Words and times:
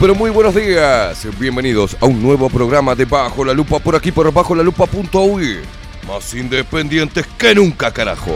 Pero 0.00 0.14
muy 0.14 0.30
buenos 0.30 0.54
días. 0.54 1.26
Bienvenidos 1.38 1.94
a 2.00 2.06
un 2.06 2.22
nuevo 2.22 2.48
programa 2.48 2.94
de 2.94 3.04
Bajo 3.04 3.44
la 3.44 3.52
Lupa 3.52 3.78
por 3.78 3.94
aquí 3.94 4.10
por 4.10 4.32
bajo 4.32 4.54
la 4.54 4.62
lupa.uy. 4.62 5.58
Más 6.08 6.34
independientes 6.34 7.26
que 7.38 7.54
nunca, 7.54 7.92
carajo. 7.92 8.34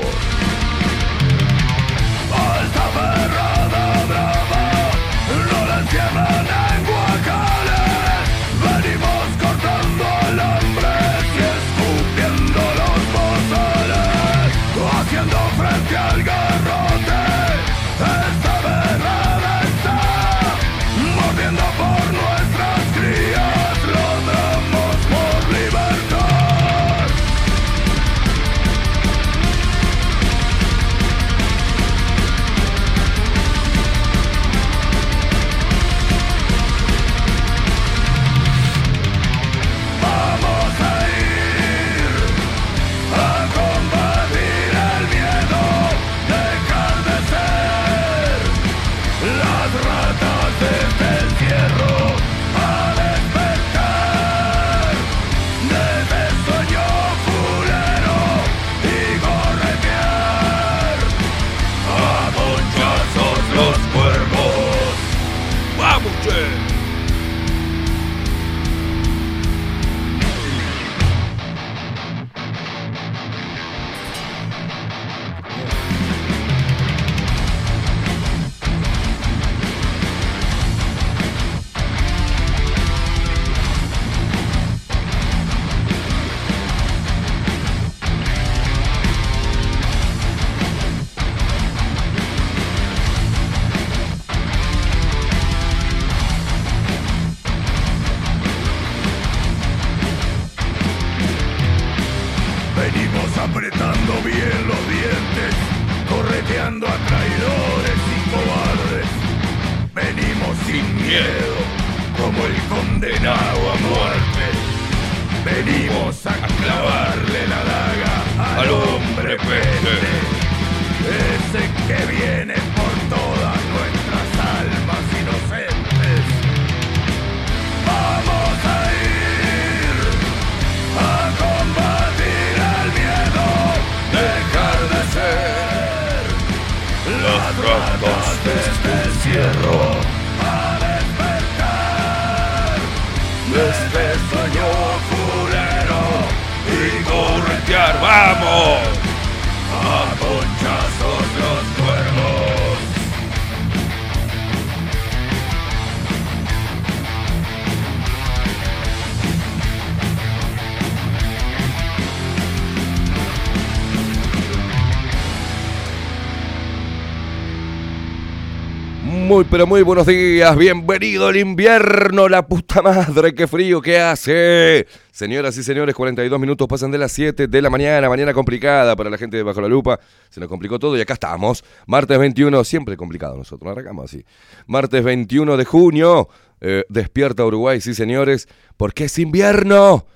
Pero 169.50 169.66
muy 169.66 169.82
buenos 169.82 170.06
días. 170.06 170.56
Bienvenido 170.56 171.30
el 171.30 171.36
invierno, 171.36 172.28
la 172.28 172.46
puta 172.46 172.82
madre, 172.82 173.34
qué 173.34 173.46
frío 173.46 173.80
que 173.80 173.98
hace. 173.98 174.86
Señoras 175.12 175.56
y 175.56 175.62
señores, 175.62 175.94
42 175.94 176.40
minutos 176.40 176.66
pasan 176.66 176.90
de 176.90 176.98
las 176.98 177.12
7 177.12 177.46
de 177.46 177.62
la 177.62 177.70
mañana, 177.70 178.08
mañana 178.08 178.34
complicada 178.34 178.96
para 178.96 179.10
la 179.10 179.18
gente 179.18 179.36
de 179.36 179.42
Bajo 179.42 179.60
la 179.60 179.68
Lupa. 179.68 180.00
Se 180.30 180.40
nos 180.40 180.48
complicó 180.48 180.78
todo 180.78 180.96
y 180.96 181.00
acá 181.00 181.14
estamos. 181.14 181.64
Martes 181.86 182.18
21, 182.18 182.64
siempre 182.64 182.96
complicado 182.96 183.36
nosotros, 183.36 183.70
arrancamos 183.70 184.06
así. 184.06 184.24
Martes 184.66 185.04
21 185.04 185.56
de 185.56 185.64
junio, 185.64 186.28
eh, 186.60 186.84
despierta 186.88 187.44
Uruguay, 187.44 187.80
sí 187.80 187.94
señores, 187.94 188.48
porque 188.76 189.04
es 189.04 189.18
invierno. 189.18 190.06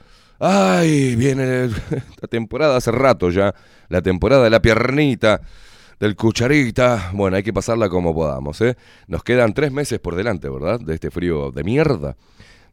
Ay, 0.41 1.17
viene 1.17 1.69
la 2.21 2.29
temporada 2.29 2.77
hace 2.77 2.93
rato 2.93 3.31
ya, 3.31 3.55
la 3.89 4.03
temporada 4.03 4.45
de 4.45 4.51
la 4.51 4.63
piernita, 4.63 5.41
del 6.01 6.17
cucharita. 6.17 7.11
Bueno, 7.13 7.37
hay 7.37 7.43
que 7.43 7.53
pasarla 7.53 7.89
como 7.89 8.15
podamos, 8.15 8.61
¿eh? 8.61 8.77
Nos 9.07 9.23
quedan 9.23 9.55
tres 9.55 9.73
meses 9.73 9.99
por 9.99 10.15
delante, 10.15 10.49
¿verdad? 10.49 10.81
De 10.81 10.95
este 10.95 11.11
frío 11.11 11.51
de 11.51 11.65
mierda. 11.65 12.17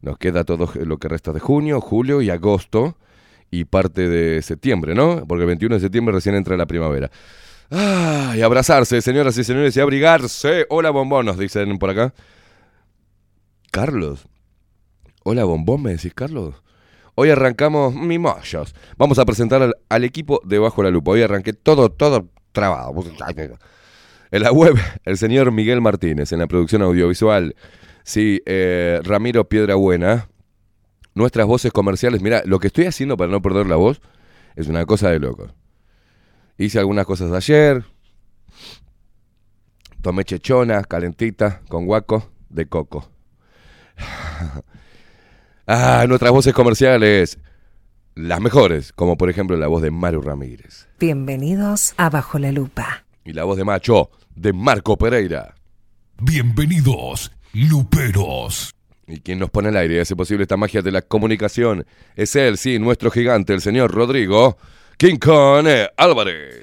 Nos 0.02 0.18
queda 0.18 0.44
todo 0.44 0.70
lo 0.84 0.98
que 0.98 1.08
resta 1.08 1.32
de 1.32 1.40
junio, 1.40 1.80
julio 1.80 2.22
y 2.22 2.30
agosto 2.30 2.96
y 3.50 3.64
parte 3.64 4.08
de 4.08 4.42
septiembre, 4.42 4.94
¿no? 4.94 5.24
Porque 5.26 5.42
el 5.42 5.48
21 5.48 5.76
de 5.76 5.80
septiembre 5.80 6.14
recién 6.14 6.34
entra 6.34 6.56
la 6.56 6.66
primavera. 6.66 7.10
Ay, 7.70 8.42
abrazarse, 8.42 9.02
señoras 9.02 9.36
y 9.38 9.44
señores, 9.44 9.76
y 9.76 9.80
abrigarse. 9.80 10.66
Hola, 10.70 10.90
bombón, 10.90 11.26
nos 11.26 11.38
dicen 11.38 11.78
por 11.78 11.90
acá. 11.90 12.14
Carlos. 13.72 14.26
Hola, 15.24 15.44
bombón, 15.44 15.82
me 15.82 15.90
decís, 15.90 16.14
Carlos. 16.14 16.54
Hoy 17.16 17.30
arrancamos 17.30 17.94
mimollos. 17.94 18.74
Vamos 18.96 19.18
a 19.18 19.24
presentar 19.24 19.62
al, 19.62 19.74
al 19.88 20.04
equipo 20.04 20.40
de 20.44 20.58
Bajo 20.58 20.82
la 20.82 20.90
Lupa. 20.90 21.12
Hoy 21.12 21.22
arranqué 21.22 21.54
todo, 21.54 21.90
todo 21.90 22.28
trabado. 22.56 22.94
En 24.30 24.42
la 24.42 24.50
web, 24.50 24.74
el 25.04 25.18
señor 25.18 25.52
Miguel 25.52 25.80
Martínez. 25.80 26.32
En 26.32 26.40
la 26.40 26.46
producción 26.46 26.82
audiovisual, 26.82 27.54
sí, 28.02 28.40
eh, 28.46 29.00
Ramiro 29.04 29.48
Piedrabuena. 29.48 30.28
Nuestras 31.14 31.46
voces 31.46 31.72
comerciales. 31.72 32.20
Mira, 32.20 32.42
lo 32.44 32.58
que 32.58 32.66
estoy 32.66 32.86
haciendo 32.86 33.16
para 33.16 33.30
no 33.30 33.40
perder 33.40 33.66
la 33.66 33.76
voz 33.76 34.00
es 34.54 34.68
una 34.68 34.84
cosa 34.84 35.10
de 35.10 35.18
loco. 35.18 35.48
Hice 36.58 36.78
algunas 36.78 37.06
cosas 37.06 37.30
ayer. 37.32 37.84
Tomé 40.02 40.24
chechona, 40.24 40.82
calentita, 40.82 41.62
con 41.68 41.86
guaco 41.86 42.30
de 42.48 42.66
coco. 42.66 43.10
ah, 45.66 46.04
nuestras 46.08 46.32
voces 46.32 46.52
comerciales. 46.54 47.38
Las 48.16 48.40
mejores, 48.40 48.94
como 48.94 49.18
por 49.18 49.28
ejemplo 49.28 49.58
la 49.58 49.66
voz 49.66 49.82
de 49.82 49.90
Mario 49.90 50.22
Ramírez. 50.22 50.88
Bienvenidos 50.98 51.92
a 51.98 52.08
Bajo 52.08 52.38
la 52.38 52.50
Lupa. 52.50 53.04
Y 53.26 53.34
la 53.34 53.44
voz 53.44 53.58
de 53.58 53.64
Macho, 53.64 54.08
de 54.34 54.54
Marco 54.54 54.96
Pereira. 54.96 55.54
Bienvenidos, 56.22 57.30
luperos. 57.52 58.74
Y 59.06 59.20
quien 59.20 59.38
nos 59.38 59.50
pone 59.50 59.68
al 59.68 59.76
aire 59.76 59.96
y 59.96 59.98
hace 59.98 60.16
posible 60.16 60.44
esta 60.44 60.56
magia 60.56 60.80
de 60.80 60.92
la 60.92 61.02
comunicación 61.02 61.84
es 62.14 62.34
él, 62.36 62.56
sí, 62.56 62.78
nuestro 62.78 63.10
gigante, 63.10 63.52
el 63.52 63.60
señor 63.60 63.92
Rodrigo 63.92 64.56
King 64.96 65.18
Kong 65.18 65.68
Álvarez. 65.98 66.62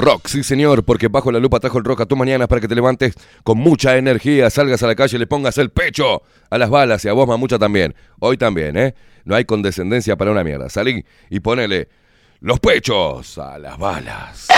Rock, 0.00 0.28
sí 0.28 0.42
señor, 0.42 0.82
porque 0.84 1.08
bajo 1.08 1.30
la 1.30 1.38
lupa 1.38 1.60
trajo 1.60 1.76
el 1.76 1.84
rock 1.84 2.00
a 2.00 2.06
tu 2.06 2.16
mañana 2.16 2.46
para 2.46 2.60
que 2.60 2.68
te 2.68 2.74
levantes 2.74 3.14
con 3.44 3.58
mucha 3.58 3.98
energía, 3.98 4.48
salgas 4.48 4.82
a 4.82 4.86
la 4.86 4.94
calle 4.94 5.16
y 5.16 5.20
le 5.20 5.26
pongas 5.26 5.58
el 5.58 5.70
pecho 5.70 6.22
a 6.48 6.56
las 6.58 6.70
balas 6.70 7.04
y 7.04 7.08
a 7.08 7.12
vos 7.12 7.28
mamucha 7.28 7.58
también. 7.58 7.94
Hoy 8.18 8.38
también, 8.38 8.78
¿eh? 8.78 8.94
No 9.24 9.34
hay 9.34 9.44
condescendencia 9.44 10.16
para 10.16 10.30
una 10.30 10.42
mierda. 10.42 10.70
Salí 10.70 11.04
y 11.28 11.40
ponele 11.40 11.88
los 12.40 12.60
pechos 12.60 13.36
a 13.36 13.58
las 13.58 13.76
balas. 13.76 14.48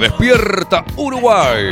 Despierta 0.00 0.84
Uruguay. 0.96 1.64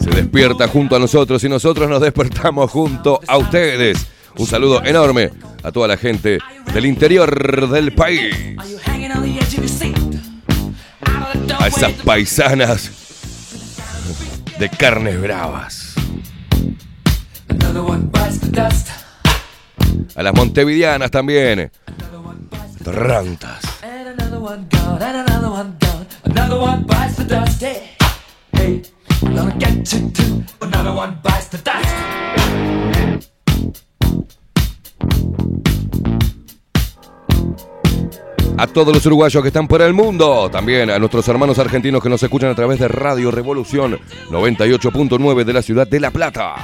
Se 0.00 0.10
despierta 0.10 0.68
junto 0.68 0.96
a 0.96 0.98
nosotros 0.98 1.42
y 1.44 1.48
nosotros 1.48 1.88
nos 1.90 2.00
despertamos 2.00 2.70
junto 2.70 3.20
a 3.26 3.36
ustedes. 3.36 4.06
Un 4.38 4.46
saludo 4.46 4.82
enorme 4.84 5.30
a 5.62 5.72
toda 5.72 5.88
la 5.88 5.96
gente 5.96 6.38
del 6.72 6.86
interior 6.86 7.68
del 7.68 7.92
país. 7.92 8.34
A 11.58 11.66
esas 11.66 11.92
paisanas 12.04 12.90
de 14.58 14.68
carnes 14.70 15.20
bravas. 15.20 15.94
A 20.14 20.22
las 20.22 20.34
montevideanas 20.34 21.10
también. 21.10 21.70
Rantas. 22.84 23.75
Another 24.46 24.62
one 24.62 24.68
gone, 24.70 25.02
and 25.02 25.28
another 25.28 25.50
one 25.50 25.76
gone. 25.80 26.06
Another 26.22 26.60
one 26.60 26.84
bites 26.86 27.16
the 27.16 27.24
dust. 27.24 27.60
Hey, 27.60 27.90
hey, 28.52 28.82
I'm 29.22 29.34
gonna 29.34 29.56
get 29.58 29.92
you 29.92 30.10
too. 30.10 30.44
Another 30.60 30.92
one 30.92 31.18
bites 31.20 31.48
the 31.48 31.58
dust. 31.58 31.86
A 38.58 38.66
todos 38.68 38.94
los 38.94 39.04
uruguayos 39.04 39.42
que 39.42 39.48
están 39.48 39.66
por 39.66 39.82
el 39.82 39.92
mundo. 39.92 40.48
También 40.48 40.90
a 40.90 40.98
nuestros 41.00 41.26
hermanos 41.26 41.58
argentinos 41.58 42.00
que 42.00 42.08
nos 42.08 42.22
escuchan 42.22 42.50
a 42.50 42.54
través 42.54 42.78
de 42.78 42.86
Radio 42.86 43.32
Revolución 43.32 43.98
98.9 44.30 45.42
de 45.42 45.52
la 45.52 45.62
ciudad 45.62 45.88
de 45.88 45.98
La 45.98 46.12
Plata. 46.12 46.54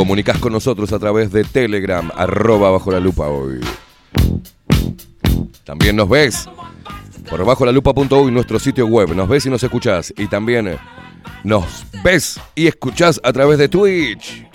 Comunicas 0.00 0.38
con 0.38 0.54
nosotros 0.54 0.94
a 0.94 0.98
través 0.98 1.30
de 1.30 1.44
Telegram, 1.44 2.10
arroba 2.16 2.70
bajo 2.70 2.90
la 2.90 3.00
lupa 3.00 3.28
hoy. 3.28 3.60
También 5.62 5.94
nos 5.94 6.08
ves 6.08 6.48
por 7.28 7.44
bajo 7.44 7.66
nuestro 8.32 8.58
sitio 8.58 8.86
web. 8.86 9.14
Nos 9.14 9.28
ves 9.28 9.44
y 9.44 9.50
nos 9.50 9.62
escuchás. 9.62 10.10
Y 10.16 10.26
también 10.26 10.78
nos 11.44 11.84
ves 12.02 12.40
y 12.54 12.66
escuchás 12.66 13.20
a 13.22 13.30
través 13.30 13.58
de 13.58 13.68
Twitch. 13.68 14.46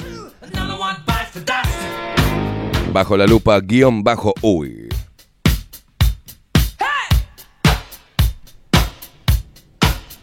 Bajo 2.92 3.16
la 3.16 3.28
lupa 3.28 3.60
guion 3.60 4.04
bajo 4.04 4.34
uy. 4.42 4.90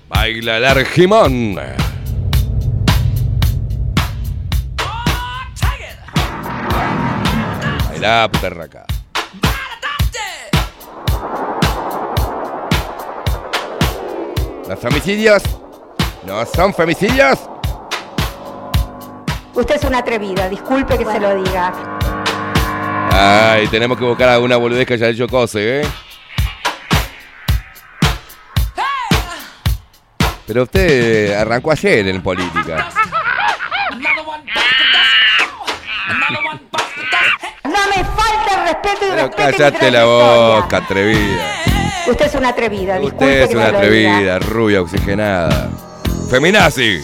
Baila 0.09 0.57
el 0.57 0.65
argimón. 0.65 1.92
Baila, 8.03 8.29
perraca. 8.41 8.85
Los 14.69 14.79
femicidios 14.81 15.43
no 16.27 16.45
son 16.47 16.75
femicidios. 16.75 17.39
Usted 19.55 19.77
es 19.77 19.85
una 19.85 19.99
atrevida, 19.99 20.49
disculpe 20.49 20.99
que 20.99 21.05
se 21.05 21.21
lo 21.21 21.45
diga. 21.45 21.73
Ay, 23.13 23.69
tenemos 23.69 23.97
que 23.97 24.05
buscar 24.05 24.31
alguna 24.31 24.57
boludez 24.57 24.85
que 24.85 24.95
haya 24.95 25.09
hecho 25.09 25.29
Cose, 25.29 25.83
¿eh? 25.83 25.87
Pero 30.45 30.65
usted 30.65 31.35
arrancó 31.35 31.71
ayer 31.71 32.09
en 32.09 32.21
política. 32.21 32.89
Respeto 38.83 39.07
y 39.07 39.11
Pero 39.11 39.23
respete 39.27 39.47
mi 39.47 39.53
cállate 39.53 39.91
la 39.91 40.05
boca, 40.05 40.77
atrevida. 40.79 41.63
Usted 42.09 42.27
es 42.27 42.35
una 42.35 42.49
atrevida, 42.49 42.99
disculpe 42.99 43.25
Usted 43.25 43.43
es 43.43 43.49
que 43.49 43.57
una 43.57 43.67
atrevida, 43.67 44.39
rubia, 44.41 44.83
oxigenada. 44.83 45.71
Feminazi. 46.31 47.01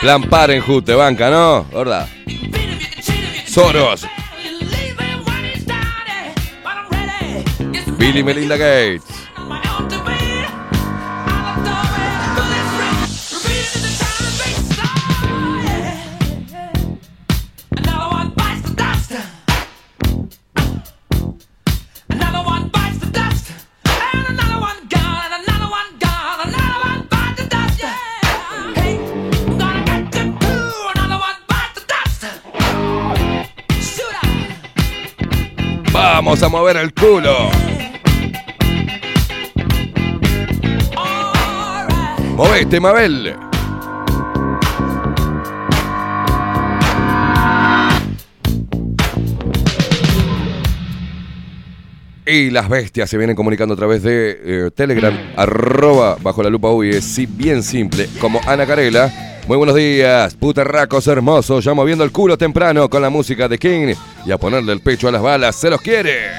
Plan 0.00 0.22
Parenthood 0.22 0.84
te 0.84 0.94
banca, 0.94 1.30
¿no? 1.30 1.64
¿Verdad? 1.72 2.06
Beat 7.98 8.14
him, 8.14 8.28
you 8.28 8.34
can 8.34 9.15
Vamos 36.26 36.42
a 36.42 36.48
mover 36.48 36.76
el 36.78 36.92
culo. 36.92 37.50
Movete, 42.34 42.80
Mabel. 42.80 43.36
Y 52.26 52.50
las 52.50 52.68
bestias 52.68 53.08
se 53.08 53.16
vienen 53.16 53.36
comunicando 53.36 53.74
a 53.74 53.76
través 53.76 54.02
de 54.02 54.40
eh, 54.42 54.70
Telegram, 54.74 55.16
arroba 55.36 56.16
bajo 56.20 56.42
la 56.42 56.50
lupa 56.50 56.72
uy, 56.72 56.90
es 56.90 57.36
bien 57.36 57.62
simple, 57.62 58.08
como 58.20 58.40
Ana 58.48 58.66
Carela. 58.66 59.35
Muy 59.46 59.56
buenos 59.56 59.76
días, 59.76 60.34
putarracos 60.34 61.06
hermosos, 61.06 61.64
ya 61.64 61.72
moviendo 61.72 62.02
el 62.02 62.10
culo 62.10 62.36
temprano 62.36 62.90
con 62.90 63.00
la 63.00 63.10
música 63.10 63.46
de 63.46 63.58
King 63.58 63.94
y 64.24 64.32
a 64.32 64.38
ponerle 64.38 64.72
el 64.72 64.80
pecho 64.80 65.06
a 65.06 65.12
las 65.12 65.22
balas, 65.22 65.54
se 65.54 65.70
los 65.70 65.80
quiere. 65.80 66.32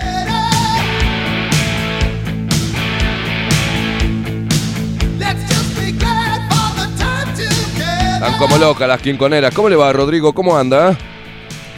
Están 8.15 8.37
como 8.39 8.57
locas 8.57 8.89
las 8.89 9.01
quinconeras. 9.01 9.53
¿Cómo 9.53 9.69
le 9.69 9.77
va, 9.77 9.93
Rodrigo? 9.93 10.33
¿Cómo 10.33 10.57
anda? 10.57 10.97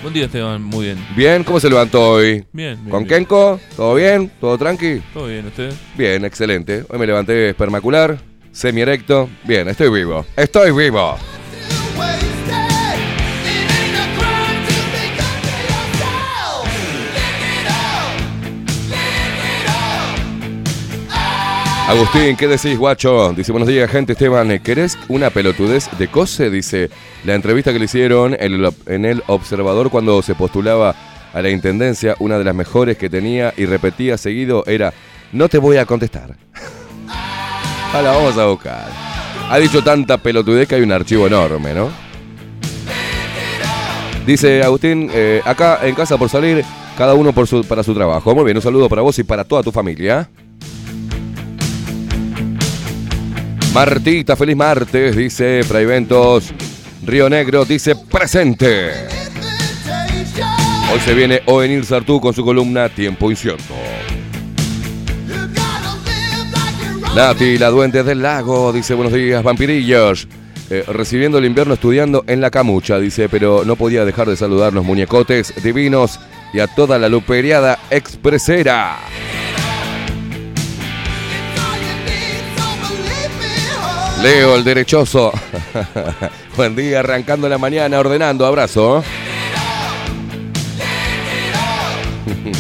Buen 0.02 0.14
día, 0.16 0.26
Esteban. 0.26 0.64
Muy 0.64 0.86
bien. 0.86 1.06
¿Bien? 1.16 1.44
¿Cómo 1.44 1.60
se 1.60 1.70
levantó 1.70 2.14
hoy? 2.14 2.44
Bien, 2.54 2.76
bien. 2.76 2.90
¿Con 2.90 3.04
bien. 3.04 3.20
Kenko? 3.20 3.60
¿Todo 3.76 3.94
bien? 3.94 4.32
¿Todo 4.42 4.58
tranqui? 4.58 5.00
¿Todo 5.14 5.28
bien, 5.28 5.46
usted? 5.46 5.72
Bien, 5.96 6.26
excelente. 6.26 6.86
Hoy 6.90 6.98
me 6.98 7.06
levanté 7.06 7.50
espermacular, 7.50 8.18
semi-erecto. 8.52 9.30
Bien, 9.44 9.68
estoy 9.68 9.90
vivo. 9.90 10.26
Estoy 10.36 10.72
vivo. 10.72 11.18
Agustín, 21.90 22.36
¿qué 22.36 22.48
decís, 22.48 22.78
guacho? 22.78 23.34
Dice, 23.34 23.52
buenos 23.52 23.68
días, 23.68 23.90
gente. 23.90 24.14
Esteban, 24.14 24.60
¿querés 24.60 24.96
una 25.08 25.32
pelotudez 25.32 25.90
de 25.98 26.08
cose? 26.08 26.52
Dice, 26.52 26.92
la 27.26 27.34
entrevista 27.34 27.74
que 27.74 27.80
le 27.80 27.86
hicieron 27.86 28.38
en 28.40 29.06
el 29.06 29.24
Observador 29.26 29.90
cuando 29.90 30.22
se 30.22 30.36
postulaba 30.36 30.96
a 31.34 31.42
la 31.42 31.50
Intendencia, 31.50 32.16
una 32.20 32.38
de 32.38 32.44
las 32.44 32.54
mejores 32.54 32.96
que 32.96 33.10
tenía 33.10 33.56
y 33.58 33.66
repetía 33.66 34.20
seguido 34.20 34.64
era, 34.68 34.94
no 35.32 35.50
te 35.50 35.58
voy 35.58 35.78
a 35.78 35.88
contestar. 35.88 36.38
Ahora 37.94 38.12
vamos 38.12 38.38
a 38.38 38.46
buscar. 38.46 38.88
Ha 39.50 39.58
dicho 39.58 39.84
tanta 39.84 40.18
pelotudez 40.18 40.68
que 40.68 40.76
hay 40.76 40.82
un 40.82 40.92
archivo 40.92 41.26
enorme, 41.26 41.74
¿no? 41.74 41.90
Dice 44.26 44.62
Agustín, 44.62 45.10
eh, 45.12 45.42
acá 45.44 45.80
en 45.82 45.96
casa 45.96 46.18
por 46.18 46.30
salir, 46.30 46.64
cada 46.96 47.16
uno 47.16 47.34
para 47.34 47.84
su 47.84 47.94
trabajo. 47.96 48.36
Muy 48.36 48.46
bien, 48.46 48.58
un 48.58 48.62
saludo 48.62 48.88
para 48.88 49.02
vos 49.02 49.18
y 49.18 49.24
para 49.24 49.44
toda 49.44 49.64
tu 49.64 49.72
familia. 49.72 50.30
Martita, 53.74 54.36
feliz 54.36 54.56
martes, 54.56 55.16
dice 55.16 55.62
Praeventos. 55.68 56.54
Río 57.04 57.28
Negro 57.28 57.66
dice 57.66 57.96
presente. 57.96 58.92
Hoy 60.92 61.00
se 61.00 61.14
viene 61.14 61.42
Ovenir 61.46 61.86
Sartú 61.86 62.20
con 62.20 62.34
su 62.34 62.44
columna 62.44 62.90
Tiempo 62.90 63.32
Incierto. 63.32 63.74
Nati, 67.16 67.58
la 67.58 67.70
duende 67.70 68.04
del 68.04 68.22
lago, 68.22 68.72
dice 68.72 68.94
buenos 68.94 69.14
días, 69.14 69.44
vampirillos. 69.44 70.28
Eh, 70.70 70.84
recibiendo 70.88 71.40
el 71.40 71.46
invierno 71.46 71.74
estudiando 71.74 72.24
en 72.28 72.40
la 72.40 72.52
camucha, 72.52 73.00
dice, 73.00 73.28
pero 73.28 73.64
no 73.66 73.76
podía 73.76 74.06
dejar 74.06 74.30
de 74.30 74.38
saludar 74.38 74.72
los 74.72 74.86
muñecotes 74.86 75.52
divinos 75.64 76.20
y 76.54 76.60
a 76.60 76.68
toda 76.68 77.00
la 77.00 77.10
luperiada 77.10 77.80
expresera. 77.90 78.98
Leo, 84.22 84.56
el 84.56 84.64
derechoso. 84.64 85.32
Buen 86.58 86.76
día, 86.76 87.00
arrancando 87.00 87.50
la 87.50 87.58
mañana, 87.58 88.00
ordenando, 88.00 88.46
abrazo. 88.46 89.04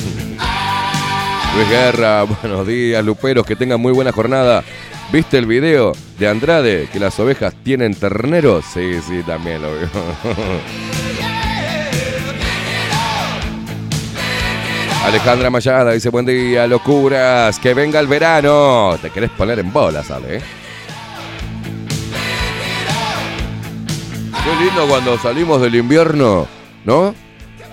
Guerra, 1.68 2.24
buenos 2.42 2.66
días, 2.66 3.04
luperos, 3.04 3.46
que 3.46 3.56
tengan 3.56 3.80
muy 3.82 3.92
buena 3.92 4.12
jornada. 4.12 4.64
¿Viste 5.12 5.38
el 5.38 5.46
video 5.46 5.94
de 6.18 6.28
Andrade 6.28 6.88
que 6.92 7.00
las 7.00 7.20
ovejas 7.20 7.54
tienen 7.64 7.96
terneros? 7.96 8.66
Sí, 8.74 9.00
sí, 9.08 9.24
también 9.26 9.62
lo 9.62 9.72
veo. 9.74 9.90
Alejandra 15.06 15.50
Mayada 15.50 15.94
dice 15.94 16.10
buen 16.10 16.26
día, 16.26 16.68
locuras, 16.68 17.58
que 17.58 17.74
venga 17.74 18.00
el 18.00 18.08
verano. 18.08 18.96
Te 19.02 19.10
querés 19.10 19.32
poner 19.32 19.58
en 19.60 19.74
bola, 19.74 20.04
¿sale? 20.04 20.38
eh? 20.38 20.42
Qué 24.44 24.64
lindo 24.66 24.88
cuando 24.88 25.18
salimos 25.18 25.62
del 25.62 25.76
invierno, 25.76 26.48
¿no? 26.86 27.16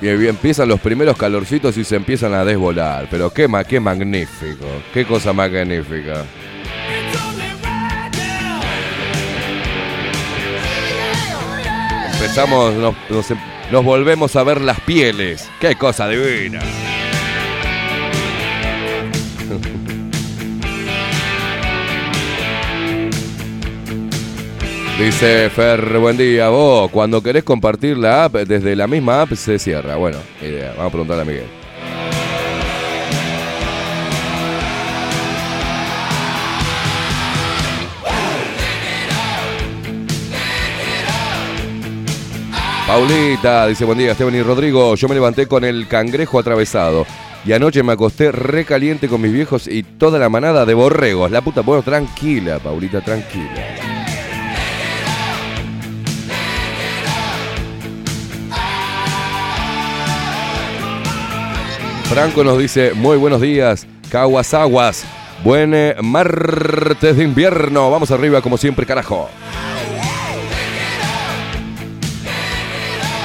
Y 0.00 0.08
empiezan 0.08 0.68
los 0.68 0.80
primeros 0.80 1.16
calorcitos 1.16 1.76
y 1.78 1.84
se 1.84 1.96
empiezan 1.96 2.34
a 2.34 2.44
desvolar. 2.44 3.08
Pero 3.10 3.30
qué, 3.32 3.48
ma- 3.48 3.64
qué 3.64 3.80
magnífico, 3.80 4.66
qué 4.92 5.04
cosa 5.06 5.32
magnífica. 5.32 6.24
Empezamos, 12.14 12.74
nos, 13.10 13.30
em- 13.30 13.38
nos 13.70 13.84
volvemos 13.84 14.34
a 14.36 14.42
ver 14.42 14.60
las 14.60 14.80
pieles. 14.80 15.48
Qué 15.60 15.74
cosa 15.74 16.08
divina. 16.08 16.60
Dice 24.98 25.50
Fer, 25.50 25.98
buen 25.98 26.16
día. 26.16 26.48
Vos, 26.48 26.90
cuando 26.90 27.22
querés 27.22 27.44
compartir 27.44 27.98
la 27.98 28.24
app, 28.24 28.34
desde 28.34 28.74
la 28.74 28.86
misma 28.86 29.20
app 29.20 29.34
se 29.34 29.58
cierra. 29.58 29.96
Bueno. 29.96 30.16
Vamos 30.40 30.86
a 30.86 30.90
preguntarle 30.90 31.22
a 31.22 31.24
Miguel. 31.26 31.46
Paulita 42.86 43.66
dice 43.66 43.84
buen 43.84 43.98
día, 43.98 44.12
Esteban 44.12 44.34
y 44.34 44.42
Rodrigo. 44.42 44.94
Yo 44.94 45.08
me 45.08 45.14
levanté 45.14 45.46
con 45.46 45.62
el 45.64 45.88
cangrejo 45.88 46.38
atravesado. 46.38 47.04
Y 47.44 47.52
anoche 47.52 47.82
me 47.82 47.92
acosté 47.92 48.32
recaliente 48.32 49.08
con 49.08 49.20
mis 49.20 49.32
viejos 49.32 49.68
y 49.68 49.82
toda 49.82 50.18
la 50.18 50.30
manada 50.30 50.64
de 50.64 50.72
borregos. 50.72 51.30
La 51.30 51.42
puta, 51.42 51.60
bueno, 51.60 51.82
tranquila, 51.82 52.58
Paulita, 52.60 53.02
tranquila. 53.02 53.95
Franco 62.16 62.42
nos 62.42 62.56
dice, 62.56 62.94
muy 62.94 63.18
buenos 63.18 63.42
días, 63.42 63.86
Caguas 64.10 64.54
Aguas. 64.54 65.04
Buen 65.44 65.74
eh, 65.74 65.94
martes 66.02 67.14
de 67.14 67.22
invierno. 67.22 67.90
Vamos 67.90 68.10
arriba 68.10 68.40
como 68.40 68.56
siempre, 68.56 68.86
carajo. 68.86 69.28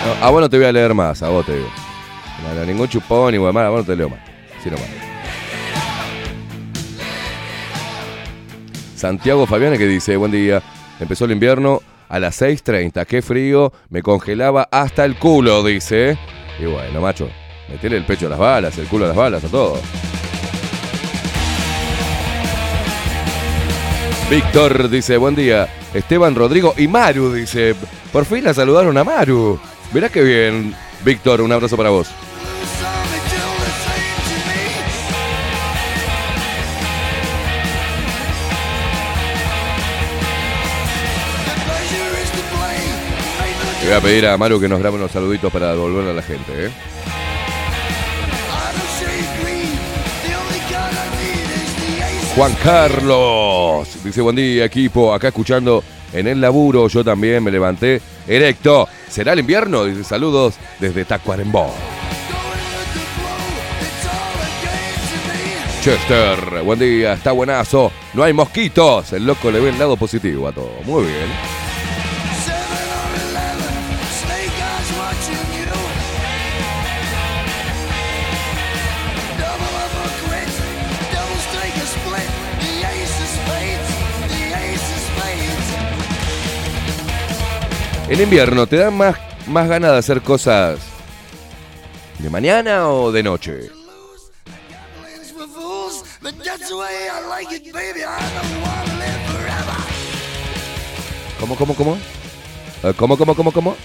No, 0.06 0.26
a 0.26 0.30
vos 0.30 0.42
no 0.42 0.50
te 0.50 0.58
voy 0.58 0.66
a 0.66 0.74
leer 0.74 0.94
más, 0.94 1.24
a 1.24 1.30
vos 1.30 1.46
te 1.46 1.56
digo. 1.56 1.70
No, 2.54 2.66
ningún 2.66 2.90
chupón 2.90 3.32
ni 3.32 3.38
huevada, 3.38 3.68
a 3.68 3.70
vos 3.70 3.80
no 3.80 3.86
te 3.86 3.96
leo 3.96 4.10
más. 4.10 4.20
Sí, 4.62 4.70
nomás. 4.70 4.90
Santiago 8.98 9.48
Fabiane 9.48 9.78
que 9.78 9.88
dice, 9.88 10.18
buen 10.18 10.34
día, 10.34 10.62
empezó 11.00 11.24
el 11.24 11.32
invierno 11.32 11.82
a 12.10 12.20
las 12.20 12.42
6.30, 12.42 13.06
qué 13.06 13.22
frío, 13.22 13.72
me 13.88 14.04
congelaba 14.04 14.68
hasta 14.70 15.06
el 15.06 15.16
culo, 15.16 15.64
dice. 15.64 16.18
Y 16.60 16.66
bueno, 16.66 17.00
macho, 17.00 17.30
metele 17.72 17.98
el 17.98 18.06
pecho 18.06 18.28
a 18.28 18.30
las 18.30 18.40
balas, 18.40 18.78
el 18.78 18.88
culo 18.88 19.06
a 19.06 19.08
las 19.10 19.18
balas, 19.18 19.44
a 19.44 19.48
todo. 19.48 19.80
Víctor 24.30 24.90
dice, 24.90 25.18
buen 25.18 25.36
día. 25.36 25.68
Esteban 25.94 26.36
Rodrigo 26.36 26.74
y 26.78 26.88
Maru 26.88 27.34
dice, 27.34 27.76
por 28.14 28.26
fin 28.26 28.46
la 28.46 28.54
saludaron 28.54 28.98
a 28.98 29.04
Maru. 29.04 29.60
Mirá 29.94 30.08
qué 30.10 30.24
bien. 30.24 30.74
Víctor, 31.04 31.42
un 31.42 31.52
abrazo 31.52 31.76
para 31.76 31.90
vos. 31.90 32.08
Le 43.82 43.88
voy 43.88 43.98
a 43.98 44.02
pedir 44.02 44.28
a 44.28 44.38
Maru 44.38 44.62
que 44.62 44.70
nos 44.70 44.80
grabe 44.80 44.96
unos 44.96 45.12
saluditos 45.12 45.52
para 45.52 45.72
devolverle 45.72 46.12
a 46.12 46.14
la 46.14 46.22
gente, 46.22 46.68
¿eh? 46.68 46.72
Juan 52.36 52.56
Carlos 52.64 53.90
dice 54.06 54.22
buen 54.22 54.38
día 54.38 54.64
equipo, 54.64 55.14
acá 55.14 55.28
escuchando 55.28 55.84
en 56.14 56.28
el 56.28 56.40
laburo, 56.40 56.88
yo 56.88 57.04
también 57.04 57.44
me 57.44 57.52
levanté 57.52 58.02
erecto. 58.26 58.88
¿Será 59.10 59.34
el 59.34 59.40
invierno? 59.40 59.84
Dice 59.84 60.04
saludos 60.06 60.56
desde 60.80 61.04
Tacuarembó. 61.04 61.74
Chester, 65.82 66.62
buen 66.64 66.80
día, 66.80 67.14
está 67.14 67.32
buenazo. 67.32 67.92
No 68.14 68.24
hay 68.24 68.34
mosquitos. 68.34 69.12
El 69.14 69.26
loco 69.26 69.50
le 69.52 69.60
ve 69.60 69.70
el 69.70 69.80
lado 69.80 69.98
positivo 69.98 70.48
a 70.48 70.52
todo. 70.52 70.72
Muy 70.86 71.04
bien. 71.04 71.61
En 88.12 88.20
invierno, 88.20 88.68
¿te 88.68 88.76
dan 88.76 88.98
más, 88.98 89.16
más 89.48 89.70
ganas 89.70 89.94
de 89.94 89.98
hacer 90.00 90.22
cosas 90.22 90.82
de 92.20 92.30
mañana 92.30 92.90
o 92.90 93.10
de 93.10 93.24
noche? 93.24 93.70
¿Cómo, 101.40 101.56
cómo, 101.56 101.74
cómo? 101.74 101.98
¿Cómo, 102.98 103.18
cómo, 103.18 103.34
cómo, 103.34 103.52
cómo? 103.54 103.78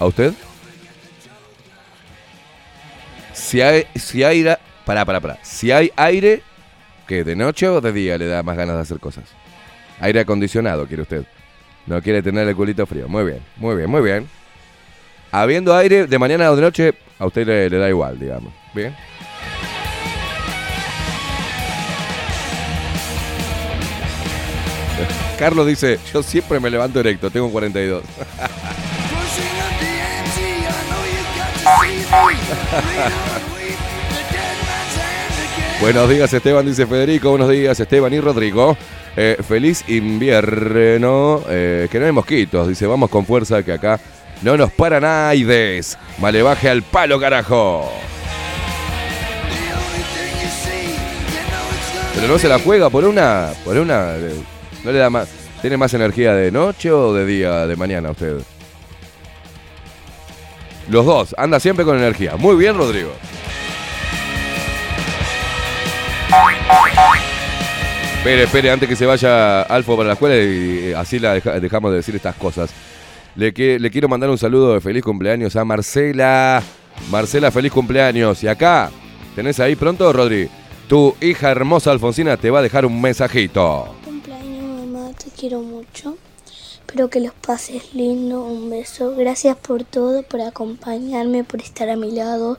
¿A 0.00 0.06
usted? 0.06 0.34
Si 3.32 3.60
hay, 3.60 3.86
si 3.94 4.24
hay 4.24 4.38
aire, 4.38 4.58
pará, 4.84 5.04
pará. 5.04 5.38
Si 5.42 5.70
hay 5.70 5.92
aire, 5.94 6.42
¿qué? 7.06 7.22
¿De 7.22 7.36
noche 7.36 7.68
o 7.68 7.80
de 7.80 7.92
día 7.92 8.18
le 8.18 8.26
da 8.26 8.42
más 8.42 8.56
ganas 8.56 8.74
de 8.74 8.82
hacer 8.82 8.98
cosas? 8.98 9.26
Aire 10.00 10.18
acondicionado, 10.18 10.88
quiere 10.88 11.02
usted. 11.02 11.24
No 11.86 12.00
quiere 12.00 12.22
tener 12.22 12.48
el 12.48 12.56
culito 12.56 12.86
frío. 12.86 13.08
Muy 13.08 13.24
bien, 13.24 13.40
muy 13.56 13.76
bien, 13.76 13.90
muy 13.90 14.02
bien. 14.02 14.28
Habiendo 15.30 15.74
aire 15.74 16.06
de 16.06 16.18
mañana 16.18 16.50
o 16.50 16.56
de 16.56 16.62
noche, 16.62 16.94
a 17.18 17.26
usted 17.26 17.46
le, 17.46 17.68
da 17.68 17.88
igual, 17.88 18.18
digamos. 18.18 18.52
Bien. 18.72 18.94
Carlos 25.38 25.66
dice, 25.66 25.98
yo 26.12 26.22
siempre 26.22 26.60
me 26.60 26.70
levanto 26.70 27.00
erecto, 27.00 27.30
tengo 27.30 27.50
42. 27.50 28.04
Buenos 35.80 36.08
días 36.08 36.32
Esteban, 36.32 36.64
dice 36.64 36.86
Federico. 36.86 37.30
Buenos 37.30 37.50
días 37.50 37.78
Esteban 37.78 38.14
y 38.14 38.20
Rodrigo. 38.20 38.76
Eh, 39.16 39.36
feliz 39.46 39.84
invierno. 39.88 41.42
Eh, 41.48 41.88
que 41.90 41.98
no 42.00 42.06
hay 42.06 42.12
mosquitos. 42.12 42.68
Dice, 42.68 42.86
vamos 42.86 43.10
con 43.10 43.24
fuerza 43.26 43.62
que 43.62 43.72
acá 43.72 44.00
no 44.42 44.56
nos 44.56 44.72
para 44.72 45.00
naides. 45.00 45.96
Vale, 46.18 46.42
baje 46.42 46.68
al 46.68 46.82
palo, 46.82 47.20
carajo. 47.20 47.90
Pero 52.14 52.28
no 52.28 52.38
se 52.38 52.48
la 52.48 52.58
juega 52.58 52.90
por 52.90 53.04
una. 53.04 53.50
Por 53.64 53.76
una. 53.78 54.16
eh, 54.16 54.34
No 54.84 54.92
le 54.92 54.98
da 54.98 55.10
más. 55.10 55.28
¿Tiene 55.60 55.76
más 55.78 55.94
energía 55.94 56.34
de 56.34 56.50
noche 56.50 56.90
o 56.90 57.14
de 57.14 57.24
día, 57.24 57.66
de 57.66 57.74
mañana 57.76 58.10
usted? 58.10 58.36
Los 60.90 61.06
dos, 61.06 61.34
anda 61.38 61.58
siempre 61.58 61.86
con 61.86 61.96
energía. 61.96 62.36
Muy 62.36 62.54
bien, 62.56 62.76
Rodrigo. 62.76 63.10
Espere, 68.24 68.44
espere, 68.44 68.70
antes 68.70 68.88
que 68.88 68.96
se 68.96 69.04
vaya 69.04 69.60
Alfo 69.62 69.96
para 69.98 70.06
la 70.06 70.12
escuela 70.14 70.34
y 70.34 70.88
eh, 70.88 70.94
así 70.96 71.18
la 71.18 71.34
deja- 71.34 71.60
dejamos 71.60 71.90
de 71.90 71.98
decir 71.98 72.16
estas 72.16 72.34
cosas. 72.36 72.70
Le, 73.36 73.52
que- 73.52 73.78
le 73.78 73.90
quiero 73.90 74.08
mandar 74.08 74.30
un 74.30 74.38
saludo 74.38 74.72
de 74.72 74.80
feliz 74.80 75.02
cumpleaños 75.04 75.54
a 75.56 75.64
Marcela. 75.66 76.62
Marcela, 77.10 77.50
feliz 77.50 77.70
cumpleaños. 77.70 78.42
Y 78.42 78.48
acá, 78.48 78.90
¿tenés 79.36 79.60
ahí 79.60 79.76
pronto, 79.76 80.10
Rodri? 80.10 80.48
Tu 80.88 81.14
hija 81.20 81.50
hermosa 81.50 81.90
Alfonsina 81.90 82.38
te 82.38 82.50
va 82.50 82.60
a 82.60 82.62
dejar 82.62 82.86
un 82.86 82.98
mensajito. 82.98 83.94
Cumpleaños, 84.06 84.86
mamá, 84.86 85.10
te 85.22 85.26
quiero 85.38 85.60
mucho. 85.60 86.16
Espero 86.80 87.10
que 87.10 87.20
los 87.20 87.34
pases 87.34 87.92
lindo. 87.94 88.42
Un 88.42 88.70
beso. 88.70 89.14
Gracias 89.14 89.54
por 89.58 89.84
todo, 89.84 90.22
por 90.22 90.40
acompañarme, 90.40 91.44
por 91.44 91.60
estar 91.60 91.90
a 91.90 91.96
mi 91.96 92.10
lado, 92.10 92.58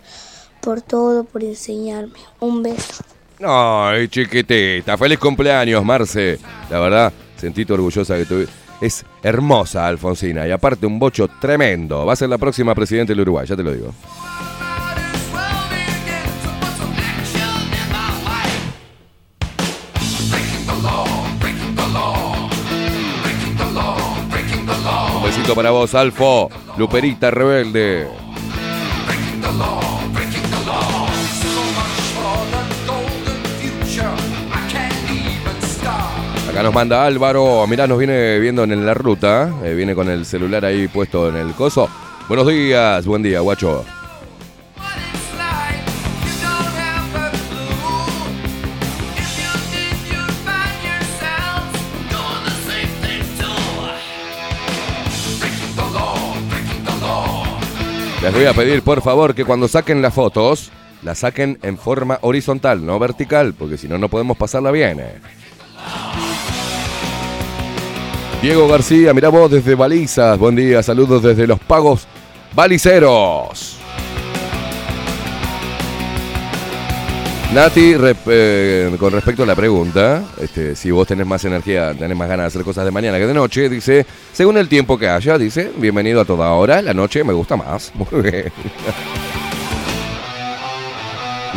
por 0.62 0.84
todo, 0.84 1.24
por 1.24 1.44
enseñarme. 1.44 2.20
Un 2.40 2.62
beso. 2.62 3.04
Ay, 3.44 4.08
chiquitita, 4.08 4.98
feliz 4.98 5.20
cumpleaños, 5.20 5.84
Marce. 5.84 6.40
La 6.70 6.80
verdad, 6.80 7.14
sentí 7.36 7.66
orgullosa 7.70 8.18
que 8.18 8.26
tu... 8.26 8.46
Es 8.82 9.06
hermosa, 9.24 9.88
Alfonsina, 9.88 10.48
y 10.48 10.52
aparte 10.52 10.86
un 10.86 11.00
bocho 11.00 11.28
tremendo. 11.40 12.06
Va 12.06 12.14
a 12.14 12.16
ser 12.16 12.30
la 12.30 12.38
próxima 12.38 12.76
presidenta 12.76 13.14
del 13.14 13.22
Uruguay, 13.22 13.48
ya 13.48 13.56
te 13.56 13.64
lo 13.64 13.72
digo. 13.72 13.94
Un 25.16 25.24
besito 25.24 25.56
para 25.56 25.72
vos, 25.72 25.96
Alfo. 25.96 26.50
Luperita 26.78 27.32
rebelde. 27.32 28.08
Acá 36.56 36.64
nos 36.64 36.74
manda 36.74 37.06
Álvaro, 37.06 37.68
mirá, 37.68 37.86
nos 37.86 37.98
viene 37.98 38.40
viendo 38.40 38.64
en 38.64 38.86
la 38.86 38.94
ruta, 38.94 39.54
eh, 39.62 39.74
viene 39.74 39.94
con 39.94 40.08
el 40.08 40.26
celular 40.26 40.64
ahí 40.64 40.88
puesto 40.88 41.28
en 41.28 41.36
el 41.36 41.52
coso. 41.52 41.90
Buenos 42.30 42.48
días, 42.48 43.06
buen 43.06 43.22
día, 43.22 43.42
guacho. 43.42 43.84
Les 58.22 58.34
voy 58.34 58.46
a 58.46 58.54
pedir, 58.54 58.82
por 58.82 59.02
favor, 59.02 59.36
que 59.36 59.44
cuando 59.44 59.68
saquen 59.68 60.02
las 60.02 60.14
fotos, 60.14 60.72
las 61.04 61.20
saquen 61.20 61.60
en 61.64 61.78
forma 61.78 62.18
horizontal, 62.22 62.86
no 62.86 62.98
vertical, 62.98 63.54
porque 63.54 63.76
si 63.76 63.90
no, 63.90 63.98
no 63.98 64.08
podemos 64.08 64.38
pasarla 64.38 64.72
bien. 64.72 65.02
eh. 65.02 65.16
Diego 68.46 68.68
García, 68.68 69.12
mirá 69.12 69.30
vos 69.30 69.50
desde 69.50 69.74
Balizas, 69.74 70.38
buen 70.38 70.56
día, 70.56 70.84
saludos 70.84 71.24
desde 71.24 71.48
Los 71.48 71.60
Pagos 71.62 72.06
Baliceros. 72.54 73.80
Nati, 77.56 77.96
eh, 78.28 78.96
con 79.00 79.14
respecto 79.14 79.42
a 79.42 79.46
la 79.48 79.56
pregunta, 79.56 80.26
este, 80.40 80.76
si 80.76 80.92
vos 80.92 81.08
tenés 81.08 81.26
más 81.26 81.44
energía, 81.44 81.96
tenés 81.96 82.16
más 82.16 82.30
ganas 82.30 82.44
de 82.44 82.48
hacer 82.50 82.64
cosas 82.64 82.86
de 82.86 82.92
mañana 82.92 83.18
que 83.18 83.26
de 83.26 83.34
noche, 83.34 83.68
dice, 83.68 84.06
según 84.32 84.58
el 84.58 84.70
tiempo 84.70 84.96
que 84.96 85.10
haya, 85.10 85.40
dice, 85.40 85.72
bienvenido 85.78 86.22
a 86.22 86.26
toda 86.26 86.52
hora, 86.52 86.84
la 86.84 86.94
noche 86.94 87.24
me 87.24 87.34
gusta 87.34 87.56
más. 87.56 87.94
Muy 88.12 88.22
bien. 88.22 88.52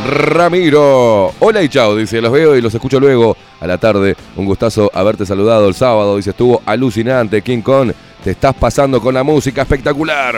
Ramiro, 0.07 1.33
hola 1.41 1.63
y 1.63 1.69
chao, 1.69 1.97
dice, 1.97 2.21
los 2.21 2.33
veo 2.33 2.57
y 2.57 2.61
los 2.61 2.75
escucho 2.75 3.01
luego 3.01 3.37
a 3.61 3.67
la 3.67 3.79
tarde. 3.79 4.17
Un 4.37 4.47
gustazo 4.47 4.91
haberte 4.95 5.27
saludado 5.27 5.69
el 5.69 5.75
sábado, 5.75 6.17
dice, 6.17 6.31
estuvo 6.31 6.63
alucinante, 6.65 7.43
King 7.43 7.63
Kong, 7.63 7.93
te 8.23 8.31
estás 8.31 8.55
pasando 8.55 9.01
con 9.01 9.15
la 9.15 9.23
música 9.23 9.63
espectacular. 9.63 10.37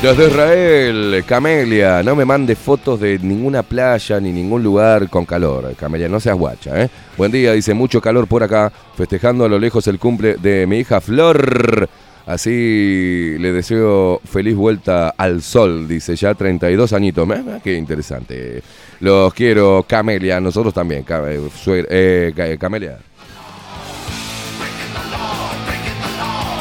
Desde 0.00 0.28
Israel, 0.28 1.24
Camelia, 1.26 2.04
no 2.04 2.14
me 2.14 2.24
mande 2.24 2.54
fotos 2.54 3.00
de 3.00 3.18
ninguna 3.18 3.64
playa 3.64 4.20
ni 4.20 4.30
ningún 4.30 4.62
lugar 4.62 5.10
con 5.10 5.24
calor. 5.24 5.74
Camelia, 5.74 6.08
no 6.08 6.20
seas 6.20 6.36
guacha, 6.36 6.84
¿eh? 6.84 6.88
Buen 7.16 7.32
día, 7.32 7.52
dice 7.52 7.74
mucho 7.74 8.00
calor 8.00 8.28
por 8.28 8.44
acá, 8.44 8.72
festejando 8.96 9.44
a 9.44 9.48
lo 9.48 9.58
lejos 9.58 9.88
el 9.88 9.98
cumple 9.98 10.36
de 10.36 10.68
mi 10.68 10.78
hija 10.78 11.00
Flor. 11.00 11.88
Así 12.28 13.36
le 13.38 13.52
deseo 13.54 14.20
feliz 14.22 14.54
vuelta 14.54 15.14
al 15.16 15.40
sol, 15.40 15.88
dice 15.88 16.14
ya 16.14 16.34
32 16.34 16.92
añitos. 16.92 17.26
Qué 17.64 17.74
interesante. 17.74 18.62
Los 19.00 19.32
quiero, 19.32 19.86
Camelia, 19.88 20.38
nosotros 20.38 20.74
también. 20.74 21.06
Eh, 21.08 21.48
eh, 21.88 22.32
Ca- 22.36 22.58
Camelia. 22.58 22.98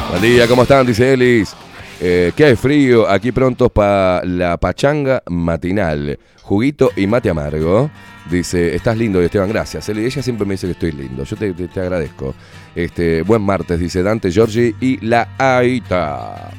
Buen 0.10 0.22
día, 0.22 0.48
¿cómo 0.48 0.62
están? 0.64 0.88
Dice 0.88 1.12
Elis. 1.12 1.54
Eh, 2.00 2.32
¿Qué 2.34 2.56
frío? 2.56 3.06
Aquí 3.10 3.34
prontos 3.34 3.70
para 3.70 4.24
la 4.24 4.56
pachanga 4.56 5.22
matinal. 5.30 6.18
Juguito 6.44 6.92
y 6.96 7.08
mate 7.08 7.30
amargo. 7.30 7.92
Dice, 8.30 8.76
estás 8.76 8.98
lindo, 8.98 9.22
Esteban, 9.22 9.48
gracias. 9.50 9.88
Eli, 9.90 10.04
ella 10.06 10.22
siempre 10.22 10.46
me 10.46 10.56
dice 10.56 10.68
que 10.68 10.74
estoy 10.74 10.92
lindo. 10.92 11.24
Yo 11.24 11.36
te, 11.38 11.54
te- 11.54 11.68
te 11.70 11.80
agradezco. 11.80 12.36
Este, 12.76 13.22
buen 13.22 13.42
martes, 13.42 13.80
dice 13.80 14.04
Dante 14.04 14.30
Giorgi 14.32 14.76
y 14.82 15.06
la 15.06 15.30
Aita. 15.38 16.52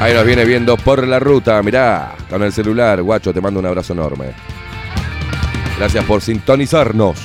Ahí 0.00 0.12
nos 0.12 0.26
viene 0.26 0.44
viendo 0.44 0.76
por 0.76 1.06
la 1.06 1.18
ruta, 1.18 1.62
mirá, 1.62 2.12
con 2.28 2.42
el 2.42 2.52
celular. 2.52 3.02
Guacho, 3.02 3.32
te 3.32 3.40
mando 3.40 3.60
un 3.60 3.66
abrazo 3.66 3.94
enorme. 3.94 4.26
Gracias 5.78 6.04
por 6.04 6.20
sintonizarnos. 6.20 7.18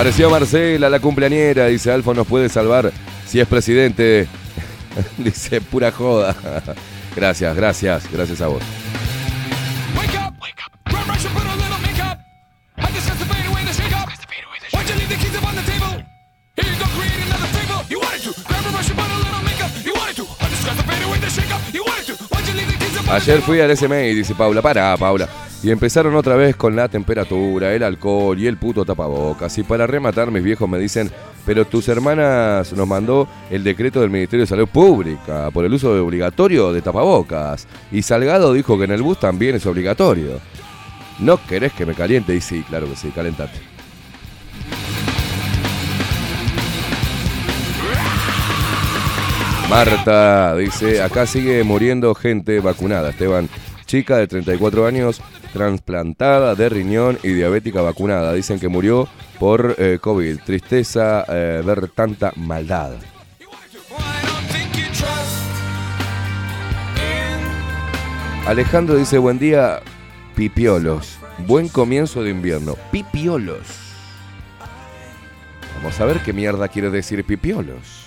Apareció 0.00 0.30
Marcela, 0.30 0.88
la 0.88 0.98
cumpleañera, 0.98 1.66
dice 1.66 1.92
Alfa 1.92 2.14
nos 2.14 2.26
puede 2.26 2.48
salvar 2.48 2.90
si 3.26 3.38
es 3.38 3.46
presidente. 3.46 4.26
dice 5.18 5.60
pura 5.60 5.92
joda. 5.92 6.34
Gracias, 7.14 7.54
gracias, 7.54 8.10
gracias 8.10 8.40
a 8.40 8.46
vos. 8.46 8.62
Ayer 23.10 23.42
fui 23.42 23.60
al 23.60 23.76
SMI, 23.76 24.14
dice 24.14 24.34
Paula. 24.34 24.62
Pará, 24.62 24.96
Paula. 24.96 25.28
Y 25.62 25.70
empezaron 25.70 26.14
otra 26.14 26.36
vez 26.36 26.56
con 26.56 26.74
la 26.74 26.88
temperatura, 26.88 27.74
el 27.74 27.82
alcohol 27.82 28.38
y 28.38 28.46
el 28.46 28.56
puto 28.56 28.86
tapabocas. 28.86 29.58
Y 29.58 29.62
para 29.62 29.86
rematar, 29.86 30.30
mis 30.30 30.42
viejos 30.42 30.66
me 30.68 30.78
dicen, 30.78 31.10
pero 31.44 31.66
tus 31.66 31.86
hermanas 31.88 32.72
nos 32.72 32.88
mandó 32.88 33.28
el 33.50 33.62
decreto 33.62 34.00
del 34.00 34.08
Ministerio 34.08 34.44
de 34.44 34.48
Salud 34.48 34.68
Pública 34.68 35.50
por 35.50 35.66
el 35.66 35.74
uso 35.74 35.92
obligatorio 36.02 36.72
de 36.72 36.80
tapabocas. 36.80 37.66
Y 37.92 38.00
Salgado 38.00 38.54
dijo 38.54 38.78
que 38.78 38.84
en 38.84 38.92
el 38.92 39.02
bus 39.02 39.20
también 39.20 39.54
es 39.54 39.66
obligatorio. 39.66 40.40
¿No 41.18 41.38
querés 41.46 41.74
que 41.74 41.84
me 41.84 41.94
caliente? 41.94 42.34
Y 42.34 42.40
sí, 42.40 42.64
claro 42.66 42.88
que 42.88 42.96
sí, 42.96 43.10
calentate. 43.10 43.58
Marta 49.68 50.56
dice, 50.56 51.02
acá 51.02 51.26
sigue 51.26 51.62
muriendo 51.62 52.14
gente 52.14 52.58
vacunada, 52.60 53.10
Esteban. 53.10 53.48
Chica 53.86 54.16
de 54.16 54.26
34 54.26 54.86
años, 54.86 55.20
trasplantada 55.52 56.54
de 56.54 56.68
riñón 56.68 57.18
y 57.22 57.28
diabética 57.28 57.82
vacunada. 57.82 58.32
Dicen 58.32 58.58
que 58.58 58.68
murió 58.68 59.08
por 59.38 59.76
eh, 59.78 59.98
COVID. 60.00 60.38
Tristeza 60.44 61.24
eh, 61.28 61.62
ver 61.64 61.88
tanta 61.88 62.32
maldad. 62.36 62.92
Alejandro 68.46 68.96
dice, 68.96 69.18
buen 69.18 69.38
día, 69.38 69.80
pipiolos. 70.34 71.18
Buen 71.46 71.68
comienzo 71.68 72.22
de 72.22 72.30
invierno. 72.30 72.76
Pipiolos. 72.90 73.66
Vamos 75.76 76.00
a 76.00 76.04
ver 76.04 76.20
qué 76.20 76.32
mierda 76.32 76.68
quiere 76.68 76.90
decir 76.90 77.24
pipiolos. 77.24 78.06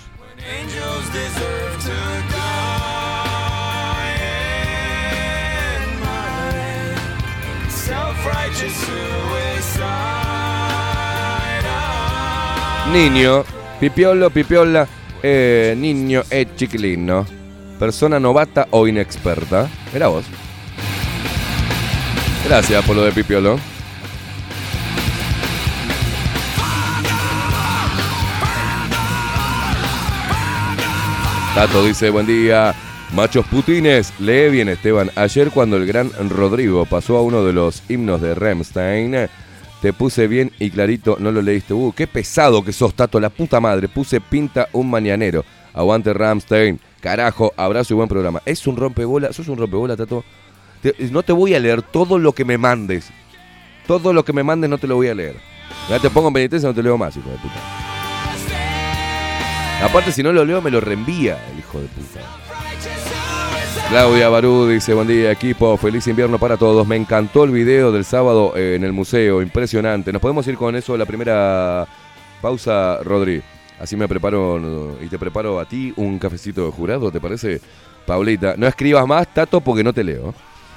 Niño, 12.92 13.44
pipiolo, 13.80 14.30
pipiola, 14.30 14.86
eh, 15.22 15.74
niño 15.76 16.22
e 16.30 16.46
chiquilino. 16.54 17.26
Persona 17.78 18.20
novata 18.20 18.68
o 18.70 18.86
inexperta. 18.86 19.68
Era 19.92 20.08
vos. 20.08 20.24
Gracias 22.44 22.84
por 22.84 22.94
lo 22.94 23.02
de 23.02 23.12
pipiolo. 23.12 23.58
Tato 31.54 31.84
dice, 31.84 32.10
buen 32.10 32.26
día. 32.26 32.74
Machos 33.14 33.46
putines, 33.46 34.12
lee 34.18 34.48
bien 34.50 34.68
Esteban. 34.68 35.08
Ayer 35.14 35.52
cuando 35.52 35.76
el 35.76 35.86
gran 35.86 36.10
Rodrigo 36.28 36.84
pasó 36.84 37.16
a 37.16 37.22
uno 37.22 37.44
de 37.44 37.52
los 37.52 37.84
himnos 37.88 38.20
de 38.20 38.34
Remstein, 38.34 39.28
te 39.80 39.92
puse 39.92 40.26
bien 40.26 40.50
y 40.58 40.70
clarito, 40.70 41.16
no 41.20 41.30
lo 41.30 41.40
leíste. 41.40 41.74
Uh, 41.74 41.92
qué 41.96 42.08
pesado 42.08 42.64
que 42.64 42.72
sos, 42.72 42.92
Tato, 42.92 43.20
la 43.20 43.30
puta 43.30 43.60
madre. 43.60 43.86
Puse 43.86 44.20
pinta 44.20 44.68
un 44.72 44.90
mañanero. 44.90 45.44
Aguante 45.74 46.12
Ramstein. 46.12 46.80
Carajo, 47.00 47.52
abrazo 47.56 47.94
y 47.94 47.96
buen 47.96 48.08
programa. 48.08 48.42
Es 48.46 48.66
un 48.66 48.76
rompebola, 48.76 49.32
sos 49.32 49.46
un 49.46 49.58
rompebola, 49.58 49.96
Tato. 49.96 50.24
No 51.12 51.22
te 51.22 51.32
voy 51.32 51.54
a 51.54 51.60
leer 51.60 51.82
todo 51.82 52.18
lo 52.18 52.32
que 52.32 52.44
me 52.44 52.58
mandes. 52.58 53.10
Todo 53.86 54.12
lo 54.12 54.24
que 54.24 54.32
me 54.32 54.42
mandes 54.42 54.68
no 54.68 54.78
te 54.78 54.88
lo 54.88 54.96
voy 54.96 55.06
a 55.06 55.14
leer. 55.14 55.36
Ya 55.88 56.00
te 56.00 56.10
pongo 56.10 56.28
en 56.28 56.34
penitencia, 56.34 56.68
no 56.68 56.74
te 56.74 56.82
leo 56.82 56.98
más, 56.98 57.16
hijo 57.16 57.30
de 57.30 57.36
puta. 57.36 57.54
Aparte, 59.84 60.10
si 60.10 60.22
no 60.24 60.32
lo 60.32 60.44
leo, 60.44 60.60
me 60.60 60.72
lo 60.72 60.80
reenvía 60.80 61.38
hijo 61.56 61.78
de 61.78 61.86
puta. 61.86 62.43
Claudia 63.88 64.28
Barú 64.28 64.66
dice, 64.66 64.92
buen 64.94 65.06
día 65.06 65.30
equipo, 65.30 65.76
feliz 65.76 66.06
invierno 66.08 66.38
para 66.38 66.56
todos. 66.56 66.86
Me 66.86 66.96
encantó 66.96 67.44
el 67.44 67.50
video 67.50 67.92
del 67.92 68.04
sábado 68.04 68.52
eh, 68.56 68.74
en 68.74 68.82
el 68.82 68.92
museo, 68.92 69.40
impresionante. 69.40 70.12
Nos 70.12 70.20
podemos 70.20 70.46
ir 70.48 70.56
con 70.56 70.74
eso 70.74 70.96
la 70.96 71.06
primera 71.06 71.86
pausa, 72.40 72.98
Rodri. 73.04 73.42
Así 73.78 73.96
me 73.96 74.08
preparo 74.08 74.96
y 75.00 75.06
te 75.08 75.18
preparo 75.18 75.60
a 75.60 75.64
ti 75.66 75.92
un 75.96 76.18
cafecito 76.18 76.64
de 76.64 76.72
jurado, 76.72 77.12
¿te 77.12 77.20
parece? 77.20 77.60
Paulita, 78.06 78.54
no 78.56 78.66
escribas 78.66 79.06
más, 79.06 79.28
Tato, 79.32 79.60
porque 79.60 79.84
no 79.84 79.92
te 79.92 80.02
leo. 80.02 80.34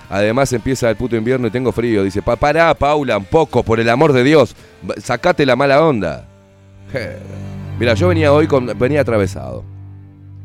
Además 0.09 0.51
empieza 0.53 0.89
el 0.89 0.95
puto 0.95 1.15
invierno 1.15 1.47
y 1.47 1.51
tengo 1.51 1.71
frío. 1.71 2.03
Dice, 2.03 2.21
pa, 2.21 2.35
pará, 2.35 2.73
Paula, 2.73 3.17
un 3.17 3.25
poco, 3.25 3.63
por 3.63 3.79
el 3.79 3.89
amor 3.89 4.13
de 4.13 4.23
Dios. 4.23 4.55
Sacate 4.97 5.45
la 5.45 5.55
mala 5.55 5.83
onda. 5.83 6.27
Mira, 7.79 7.93
yo 7.93 8.07
venía 8.09 8.31
hoy 8.31 8.47
con. 8.47 8.77
venía 8.77 9.01
atravesado. 9.01 9.76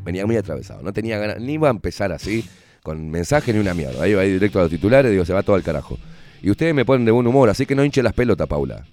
Venía 0.03 0.25
muy 0.25 0.35
atravesado. 0.35 0.81
No 0.81 0.93
tenía 0.93 1.17
ganas. 1.17 1.39
Ni 1.39 1.53
iba 1.53 1.67
a 1.67 1.71
empezar 1.71 2.11
así, 2.11 2.45
con 2.81 3.09
mensaje 3.09 3.53
ni 3.53 3.59
una 3.59 3.73
mierda. 3.73 4.03
Ahí 4.03 4.13
va 4.13 4.23
directo 4.23 4.59
a 4.59 4.63
los 4.63 4.71
titulares, 4.71 5.11
digo, 5.11 5.25
se 5.25 5.33
va 5.33 5.43
todo 5.43 5.55
al 5.55 5.63
carajo. 5.63 5.97
Y 6.41 6.51
ustedes 6.51 6.73
me 6.73 6.83
ponen 6.83 7.05
de 7.05 7.11
buen 7.11 7.25
humor, 7.25 7.49
así 7.49 7.65
que 7.65 7.73
no 7.73 7.85
hinche 7.85 8.03
las 8.03 8.13
pelotas, 8.13 8.47
Paula. 8.47 8.85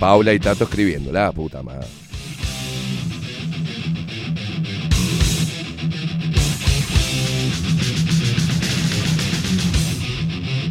Paula 0.00 0.32
y 0.32 0.38
Tato 0.38 0.64
escribiendo, 0.64 1.12
la 1.12 1.32
puta 1.32 1.62
madre. 1.62 1.86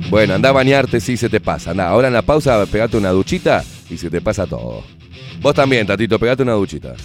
Bueno, 0.10 0.36
anda 0.36 0.50
a 0.50 0.54
bañarte 0.54 1.02
si 1.02 1.17
se 1.17 1.28
te 1.28 1.41
pasa. 1.41 1.71
Anda, 1.71 1.89
ahora 1.89 2.08
en 2.08 2.13
la 2.13 2.21
pausa 2.21 2.65
pegate 2.65 2.95
una 2.95 3.10
duchita 3.10 3.63
y 3.89 3.97
se 3.97 4.10
te 4.10 4.21
pasa 4.21 4.47
todo. 4.47 4.84
Vos 5.41 5.54
también, 5.54 5.86
Tatito, 5.86 6.19
pegate 6.19 6.43
una 6.43 6.54
duchita. 6.54 6.95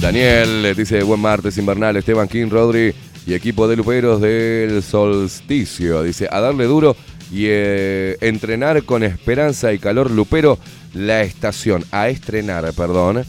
Daniel 0.00 0.74
dice 0.76 1.02
buen 1.04 1.20
martes 1.20 1.56
invernal, 1.58 1.96
Esteban 1.96 2.26
King, 2.26 2.48
Rodri 2.48 2.92
y 3.24 3.34
equipo 3.34 3.68
de 3.68 3.76
luperos 3.76 4.20
del 4.20 4.82
solsticio. 4.82 6.02
Dice 6.02 6.28
a 6.30 6.40
darle 6.40 6.64
duro 6.64 6.96
y 7.30 7.44
eh, 7.46 8.16
entrenar 8.20 8.82
con 8.82 9.04
esperanza 9.04 9.72
y 9.72 9.78
calor 9.78 10.10
lupero 10.10 10.58
la 10.92 11.22
estación. 11.22 11.84
A 11.92 12.08
estrenar, 12.08 12.72
perdón. 12.74 13.24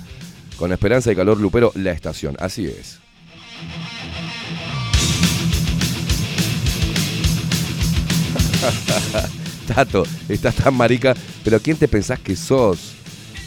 Con 0.57 0.71
esperanza 0.71 1.12
y 1.12 1.15
calor 1.15 1.39
lupero 1.39 1.71
la 1.75 1.91
estación. 1.91 2.36
Así 2.39 2.65
es. 2.65 2.99
Tato, 9.73 10.03
estás 10.29 10.55
tan 10.55 10.75
marica, 10.75 11.15
pero 11.43 11.59
¿quién 11.59 11.77
te 11.77 11.88
pensás 11.88 12.19
que 12.19 12.36
sos? 12.36 12.93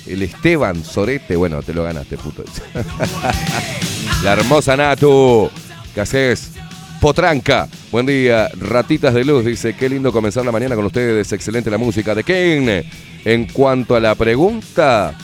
El 0.07 0.23
Esteban 0.23 0.85
Sorete, 0.85 1.37
bueno, 1.37 1.63
te 1.63 1.73
lo 1.73 1.85
ganaste, 1.85 2.17
puto. 2.17 2.45
La 4.23 4.33
hermosa 4.33 4.77
Natu, 4.77 5.51
¿qué 5.95 6.01
haces? 6.01 6.53
Potranca, 7.01 7.69
buen 7.93 8.07
día, 8.07 8.49
ratitas 8.59 9.15
de 9.15 9.25
luz, 9.25 9.45
dice, 9.45 9.75
qué 9.75 9.89
lindo 9.89 10.13
comenzar 10.13 10.45
la 10.45 10.53
mañana 10.53 10.75
con 10.75 10.87
ustedes, 10.87 11.31
excelente 11.33 11.71
la 11.71 11.79
música 11.79 12.15
de 12.15 12.25
Ken. 12.25 12.85
En 13.25 13.47
cuanto 13.47 13.95
a 13.95 14.01
la 14.01 14.15
pregunta, 14.15 15.17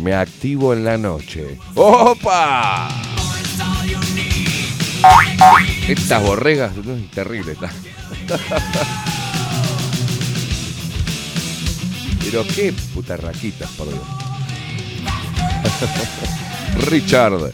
me 0.00 0.14
activo 0.14 0.74
en 0.74 0.84
la 0.84 0.98
noche. 0.98 1.58
¡Opa! 1.74 2.88
Estas 5.88 6.22
borregas, 6.22 6.72
terrible 7.14 7.52
está. 7.52 7.70
Pero 12.20 12.44
qué 12.54 12.72
putarraquitas, 12.94 13.70
por 13.70 13.88
Dios. 13.88 14.02
Richard 16.90 17.52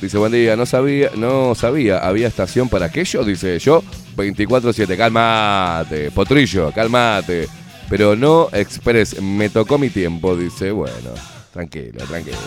dice, 0.00 0.18
buen 0.18 0.32
día, 0.32 0.56
no 0.56 0.66
sabía, 0.66 1.10
no 1.16 1.54
sabía, 1.54 1.98
había 1.98 2.28
estación 2.28 2.68
para 2.68 2.86
aquello, 2.86 3.24
dice 3.24 3.58
yo, 3.58 3.82
24-7, 4.16 4.96
cálmate, 4.96 6.10
potrillo, 6.10 6.72
cálmate. 6.72 7.48
Pero 7.88 8.16
no 8.16 8.48
express, 8.52 9.20
me 9.20 9.48
tocó 9.50 9.78
mi 9.78 9.90
tiempo, 9.90 10.36
dice, 10.36 10.70
bueno, 10.70 11.10
tranquilo, 11.52 12.04
tranquilo. 12.06 12.38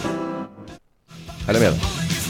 A 1.48 1.54
la 1.54 1.60
mierda. 1.60 1.78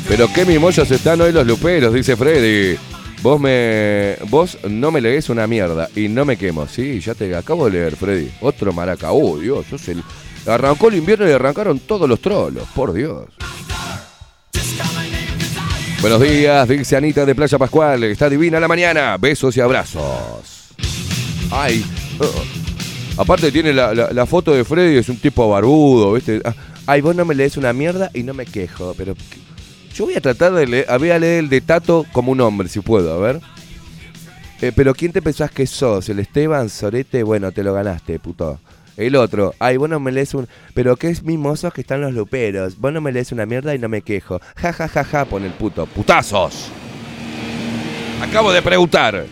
Pero 0.07 0.27
qué 0.33 0.45
mimollos 0.45 0.89
están 0.91 1.21
hoy 1.21 1.31
los 1.31 1.47
luperos, 1.47 1.93
dice 1.93 2.15
Freddy. 2.15 2.77
Vos 3.25 3.41
me. 3.41 4.17
Vos 4.29 4.55
no 4.69 4.91
me 4.91 5.01
lees 5.01 5.29
una 5.29 5.47
mierda 5.47 5.89
y 5.95 6.09
no 6.09 6.25
me 6.25 6.37
quemo. 6.37 6.67
Sí, 6.67 6.99
ya 6.99 7.15
te 7.15 7.35
acabo 7.35 7.65
de 7.65 7.71
leer, 7.71 7.95
Freddy. 7.95 8.29
Otro 8.39 8.71
maraca. 8.71 9.11
Oh, 9.13 9.39
Dios, 9.39 9.65
sos 9.67 9.87
el. 9.87 10.03
Arrancó 10.45 10.89
el 10.89 10.97
invierno 10.97 11.27
y 11.27 11.31
arrancaron 11.31 11.79
todos 11.79 12.07
los 12.07 12.19
trolos, 12.21 12.67
por 12.75 12.93
Dios. 12.93 13.25
Buenos 16.01 16.21
días, 16.21 16.67
dice 16.69 16.97
Anita 16.97 17.25
de 17.25 17.33
Playa 17.33 17.57
Pascual. 17.57 18.03
Está 18.03 18.29
divina 18.29 18.59
la 18.59 18.67
mañana. 18.67 19.17
Besos 19.17 19.57
y 19.57 19.61
abrazos. 19.61 20.69
Ay. 21.49 21.83
uh. 22.19 23.19
Aparte 23.19 23.51
tiene 23.51 23.73
la, 23.73 23.91
la- 23.95 24.11
la 24.11 24.25
foto 24.27 24.51
de 24.53 24.63
Freddy, 24.63 24.97
es 24.99 25.09
un 25.09 25.17
tipo 25.17 25.49
barbudo, 25.49 26.13
¿viste? 26.13 26.41
Ah, 26.45 26.53
Ay, 26.85 27.01
vos 27.01 27.15
no 27.15 27.25
me 27.25 27.33
lees 27.33 27.57
una 27.57 27.73
mierda 27.73 28.11
y 28.13 28.21
no 28.21 28.35
me 28.35 28.45
quejo, 28.45 28.93
pero 28.95 29.15
yo 29.95 30.05
voy 30.05 30.15
a 30.15 30.21
tratar 30.21 30.51
de 30.53 30.67
leer, 30.67 30.87
voy 30.99 31.09
a 31.09 31.17
leer 31.17 31.45
el 31.45 31.49
de 31.49 31.61
Tato 31.61 32.05
como 32.11 32.33
un 32.33 32.41
hombre, 32.41 32.67
si 32.67 32.81
puedo, 32.81 33.13
a 33.13 33.17
ver. 33.17 33.39
Eh, 34.61 34.73
pero 34.75 34.93
¿quién 34.93 35.13
te 35.13 35.21
pensás 35.21 35.51
que 35.51 35.65
sos? 35.65 36.09
¿El 36.09 36.19
Esteban 36.19 36.69
Sorete? 36.69 37.23
Bueno, 37.23 37.51
te 37.53 37.63
lo 37.63 37.73
ganaste, 37.73 38.19
puto. 38.19 38.59
El 38.97 39.15
otro, 39.15 39.53
ay, 39.59 39.77
vos 39.77 39.89
no 39.89 39.99
me 39.99 40.11
lees 40.11 40.33
un... 40.33 40.47
Pero 40.73 40.95
qué 40.95 41.15
mimosos 41.23 41.73
que 41.73 41.81
están 41.81 42.01
los 42.01 42.13
luperos. 42.13 42.77
Vos 42.77 42.93
no 42.93 43.01
me 43.01 43.11
lees 43.11 43.31
una 43.31 43.45
mierda 43.45 43.73
y 43.73 43.79
no 43.79 43.89
me 43.89 44.01
quejo. 44.01 44.39
Ja, 44.55 44.71
ja, 44.73 44.87
ja, 44.87 45.03
ja, 45.03 45.25
pone 45.25 45.47
el 45.47 45.53
puto. 45.53 45.85
¡Putazos! 45.85 46.69
Acabo 48.21 48.51
de 48.51 48.61
preguntar 48.61 49.25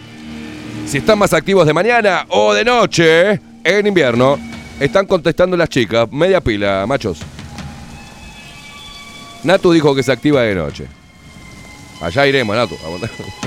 si 0.86 0.98
están 0.98 1.20
más 1.20 1.34
activos 1.34 1.66
de 1.66 1.74
mañana 1.74 2.26
o 2.30 2.54
de 2.54 2.66
noche 2.66 3.40
en 3.64 3.88
invierno. 3.88 4.38
Están 4.80 5.06
contestando 5.06 5.56
las 5.56 5.70
chicas. 5.70 6.12
Media 6.12 6.42
pila, 6.42 6.86
machos. 6.86 7.20
Natu 9.44 9.72
dijo 9.72 9.94
que 9.94 10.04
se 10.04 10.12
activa 10.12 10.42
de 10.42 10.56
noche. 10.56 10.88
Allá 12.02 12.28
iremos, 12.28 12.56
Natu. 12.56 12.78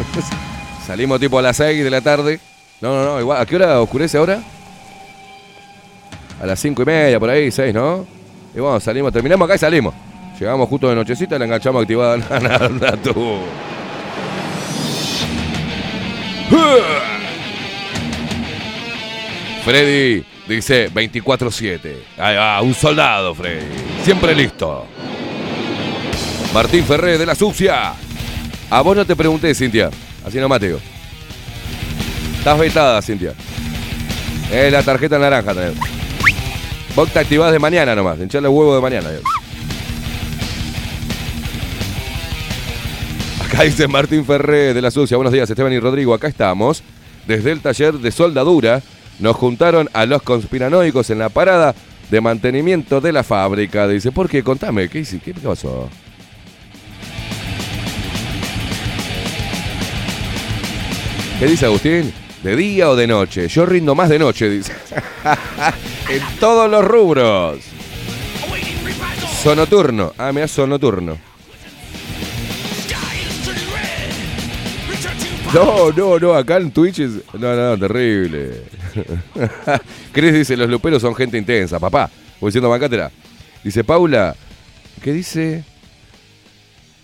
Salimos 0.86 1.18
tipo 1.18 1.38
a 1.38 1.42
las 1.42 1.56
6 1.56 1.82
de 1.82 1.90
la 1.90 2.00
tarde. 2.00 2.40
No, 2.80 2.94
no, 2.94 3.04
no, 3.04 3.20
igual. 3.20 3.40
¿A 3.40 3.46
qué 3.46 3.56
hora 3.56 3.80
oscurece 3.80 4.18
ahora? 4.18 4.40
A 6.40 6.46
las 6.46 6.60
5 6.60 6.82
y 6.82 6.84
media, 6.84 7.18
por 7.18 7.30
ahí, 7.30 7.50
6, 7.50 7.74
¿no? 7.74 8.06
Y 8.54 8.60
bueno, 8.60 8.78
salimos, 8.80 9.12
terminamos 9.12 9.46
acá 9.46 9.56
y 9.56 9.58
salimos. 9.58 9.94
Llegamos 10.38 10.68
justo 10.68 10.88
de 10.88 10.94
nochecita 10.94 11.36
y 11.36 11.38
la 11.38 11.44
enganchamos 11.46 11.82
activada 11.82 12.14
a 12.30 12.68
Natu. 12.68 13.40
Freddy 19.64 20.24
dice 20.46 20.90
24-7. 20.92 21.92
Ahí 22.18 22.36
va, 22.36 22.62
un 22.62 22.74
soldado, 22.74 23.34
Freddy. 23.34 23.66
Siempre 24.04 24.34
listo. 24.34 24.86
Martín 26.56 26.86
Ferré 26.86 27.18
de 27.18 27.26
la 27.26 27.34
Sucia. 27.34 27.92
A 28.70 28.80
vos 28.80 28.96
no 28.96 29.04
te 29.04 29.14
pregunté, 29.14 29.54
Cintia. 29.54 29.90
Así 30.24 30.38
no 30.38 30.48
Mateo. 30.48 30.78
Estás 32.38 32.58
vetada, 32.58 33.02
Cintia. 33.02 33.34
Es 34.50 34.72
la 34.72 34.82
tarjeta 34.82 35.18
naranja 35.18 35.52
también. 35.52 35.74
Vos 36.94 37.10
te 37.10 37.18
activás 37.18 37.52
de 37.52 37.58
mañana 37.58 37.94
nomás. 37.94 38.18
Hincharle 38.18 38.48
huevo 38.48 38.74
de 38.74 38.80
mañana. 38.80 39.10
Acá 43.44 43.64
dice 43.64 43.86
Martín 43.86 44.24
Ferré 44.24 44.72
de 44.72 44.80
la 44.80 44.90
Sucia. 44.90 45.18
Buenos 45.18 45.34
días, 45.34 45.50
Esteban 45.50 45.74
y 45.74 45.78
Rodrigo. 45.78 46.14
Acá 46.14 46.28
estamos. 46.28 46.82
Desde 47.26 47.52
el 47.52 47.60
taller 47.60 47.98
de 47.98 48.10
soldadura 48.10 48.80
nos 49.18 49.36
juntaron 49.36 49.90
a 49.92 50.06
los 50.06 50.22
conspiranoicos 50.22 51.10
en 51.10 51.18
la 51.18 51.28
parada 51.28 51.74
de 52.10 52.20
mantenimiento 52.22 53.02
de 53.02 53.12
la 53.12 53.24
fábrica. 53.24 53.86
Dice, 53.86 54.10
¿por 54.10 54.30
qué? 54.30 54.42
Contame, 54.42 54.88
¿qué, 54.88 55.00
hice? 55.00 55.18
¿Qué 55.18 55.34
pasó? 55.34 55.90
¿Qué 61.38 61.46
dice 61.46 61.66
Agustín? 61.66 62.14
¿De 62.42 62.56
día 62.56 62.88
o 62.88 62.96
de 62.96 63.06
noche? 63.06 63.46
Yo 63.48 63.66
rindo 63.66 63.94
más 63.94 64.08
de 64.08 64.18
noche, 64.18 64.48
dice. 64.48 64.72
en 66.08 66.22
todos 66.40 66.70
los 66.70 66.82
rubros. 66.82 67.60
Sonoturno. 69.42 70.14
Ah, 70.16 70.32
mira, 70.32 70.48
sonoturno. 70.48 71.18
No, 75.52 75.92
no, 75.92 76.18
no, 76.18 76.34
acá 76.34 76.56
en 76.56 76.70
Twitch 76.70 77.00
es... 77.00 77.12
No, 77.34 77.54
no, 77.54 77.78
terrible. 77.78 78.62
Chris 80.12 80.32
dice, 80.32 80.56
los 80.56 80.70
luperos 80.70 81.02
son 81.02 81.14
gente 81.14 81.36
intensa, 81.36 81.78
papá. 81.78 82.10
Voy 82.40 82.48
diciendo 82.48 82.70
bancátela. 82.70 83.10
Dice 83.62 83.84
Paula, 83.84 84.34
¿qué 85.02 85.12
dice? 85.12 85.64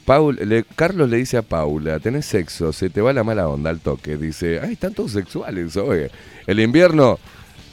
Paul, 0.05 0.38
le- 0.43 0.65
Carlos 0.77 1.09
le 1.09 1.17
dice 1.19 1.37
a 1.37 1.43
Paula, 1.43 1.99
tenés 2.01 2.27
sexo, 2.27 2.73
se 2.73 2.91
te 2.91 3.01
va 3.01 3.12
la 3.12 3.23
mala 3.25 3.49
onda 3.49 3.71
al 3.71 3.81
toque. 3.81 4.17
Dice, 4.17 4.61
ay, 4.62 4.73
están 4.75 4.95
todos 4.95 5.12
sexuales, 5.12 5.77
oye. 5.77 6.11
El 6.47 6.61
invierno... 6.61 7.19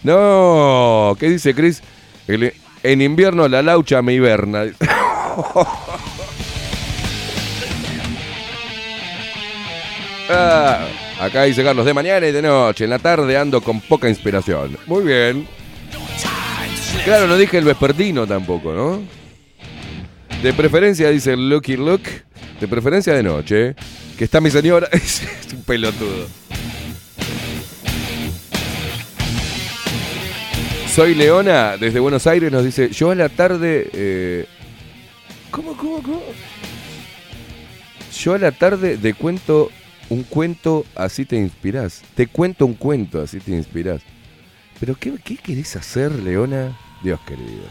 No, 0.03 1.17
¿qué 1.19 1.29
dice 1.29 1.53
Chris? 1.53 1.81
En 2.83 3.01
invierno 3.01 3.47
la 3.49 3.61
laucha 3.61 4.01
me 4.01 4.13
hiberna. 4.13 4.63
Ah, 10.29 10.85
acá 11.19 11.43
dice 11.43 11.63
Carlos, 11.63 11.85
de 11.85 11.93
mañana 11.93 12.27
y 12.27 12.31
de 12.31 12.41
noche, 12.41 12.83
en 12.83 12.89
la 12.91 12.99
tarde 12.99 13.37
ando 13.37 13.61
con 13.61 13.81
poca 13.81 14.07
inspiración. 14.09 14.77
Muy 14.85 15.03
bien. 15.03 15.47
Claro, 17.03 17.27
no 17.27 17.37
dije 17.37 17.57
el 17.57 17.65
vespertino 17.65 18.27
tampoco, 18.27 18.73
¿no? 18.73 19.01
De 20.41 20.53
preferencia, 20.53 21.09
dice 21.09 21.35
Lucky 21.35 21.75
Look, 21.75 22.01
de 22.61 22.67
preferencia 22.67 23.13
de 23.13 23.23
noche, 23.23 23.75
que 24.17 24.23
está 24.23 24.39
mi 24.39 24.49
señora, 24.49 24.87
es 24.91 25.21
un 25.53 25.63
pelotudo. 25.63 26.27
Soy 30.95 31.13
Leona, 31.13 31.75
desde 31.77 31.99
Buenos 31.99 32.25
Aires, 32.25 32.51
nos 32.51 32.63
dice, 32.63 32.89
yo 32.89 33.11
a 33.11 33.15
la 33.15 33.27
tarde... 33.29 33.89
eh, 33.93 34.45
¿Cómo, 35.51 35.75
cómo, 35.75 36.01
cómo? 36.01 36.21
Yo 38.17 38.33
a 38.33 38.37
la 38.37 38.51
tarde 38.51 38.97
de 38.97 39.13
cuento 39.13 39.69
un 40.09 40.23
cuento, 40.23 40.85
así 40.95 41.25
te 41.25 41.35
inspirás. 41.35 42.01
Te 42.15 42.27
cuento 42.27 42.65
un 42.65 42.73
cuento, 42.75 43.21
así 43.21 43.39
te 43.39 43.51
inspirás. 43.51 44.01
Pero 44.79 44.95
¿qué, 44.95 45.13
qué 45.23 45.35
querés 45.35 45.75
hacer, 45.75 46.11
Leona? 46.11 46.77
Dios 47.03 47.19
querido. 47.27 47.63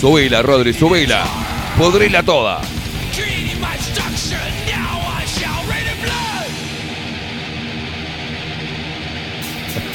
Subila, 0.00 0.42
Rodri, 0.42 0.72
subila. 0.72 1.24
Podrila 1.78 2.22
toda. 2.22 2.60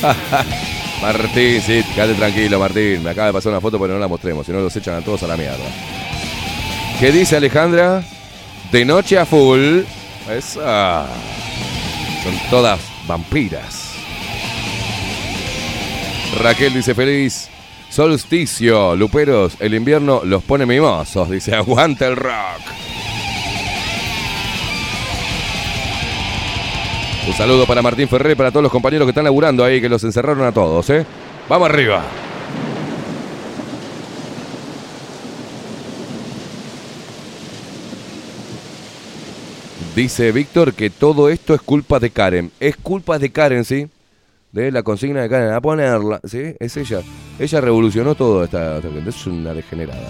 Martín, 1.01 1.61
sí, 1.61 1.83
quédate 1.93 2.15
tranquilo, 2.15 2.59
Martín. 2.59 3.03
Me 3.03 3.11
acaba 3.11 3.27
de 3.27 3.33
pasar 3.33 3.51
una 3.51 3.61
foto, 3.61 3.79
pero 3.79 3.93
no 3.93 3.99
la 3.99 4.07
mostremos, 4.07 4.45
si 4.45 4.51
no 4.51 4.59
los 4.59 4.75
echan 4.75 4.95
a 4.95 5.01
todos 5.01 5.21
a 5.23 5.27
la 5.27 5.37
mierda. 5.37 5.57
¿Qué 6.99 7.11
dice 7.11 7.37
Alejandra? 7.37 8.03
De 8.71 8.85
noche 8.85 9.19
a 9.19 9.25
full. 9.25 9.81
Esa. 10.29 11.05
Son 12.23 12.33
todas 12.49 12.79
vampiras. 13.07 13.91
Raquel 16.39 16.73
dice 16.73 16.95
feliz. 16.95 17.50
Solsticio, 17.91 18.95
luperos, 18.95 19.57
el 19.59 19.73
invierno 19.73 20.21
los 20.23 20.41
pone 20.43 20.65
mimosos. 20.65 21.29
Dice, 21.29 21.53
aguanta 21.55 22.07
el 22.07 22.15
rock. 22.15 22.61
Un 27.27 27.33
saludo 27.33 27.65
para 27.65 27.81
Martín 27.81 28.07
Ferré, 28.07 28.37
para 28.37 28.49
todos 28.49 28.63
los 28.63 28.71
compañeros 28.71 29.05
que 29.05 29.09
están 29.09 29.25
laburando 29.25 29.65
ahí, 29.65 29.81
que 29.81 29.89
los 29.89 30.03
encerraron 30.05 30.45
a 30.47 30.53
todos, 30.53 30.89
¿eh? 30.89 31.05
Vamos 31.49 31.69
arriba. 31.69 32.01
Dice 39.93 40.31
Víctor 40.31 40.73
que 40.73 40.89
todo 40.89 41.27
esto 41.27 41.53
es 41.53 41.61
culpa 41.61 41.99
de 41.99 42.09
Karen. 42.09 42.51
Es 42.61 42.77
culpa 42.77 43.19
de 43.19 43.31
Karen, 43.31 43.65
¿sí? 43.65 43.89
De 44.51 44.69
la 44.71 44.83
consigna 44.83 45.21
de 45.21 45.29
Karen. 45.29 45.53
A 45.53 45.61
ponerla, 45.61 46.19
¿sí? 46.25 46.55
Es 46.59 46.75
ella. 46.75 47.01
Ella 47.39 47.61
revolucionó 47.61 48.15
todo 48.15 48.43
esta, 48.43 48.77
esta 48.77 48.89
gente. 48.89 49.09
Es 49.09 49.27
una 49.27 49.53
degenerada. 49.53 50.09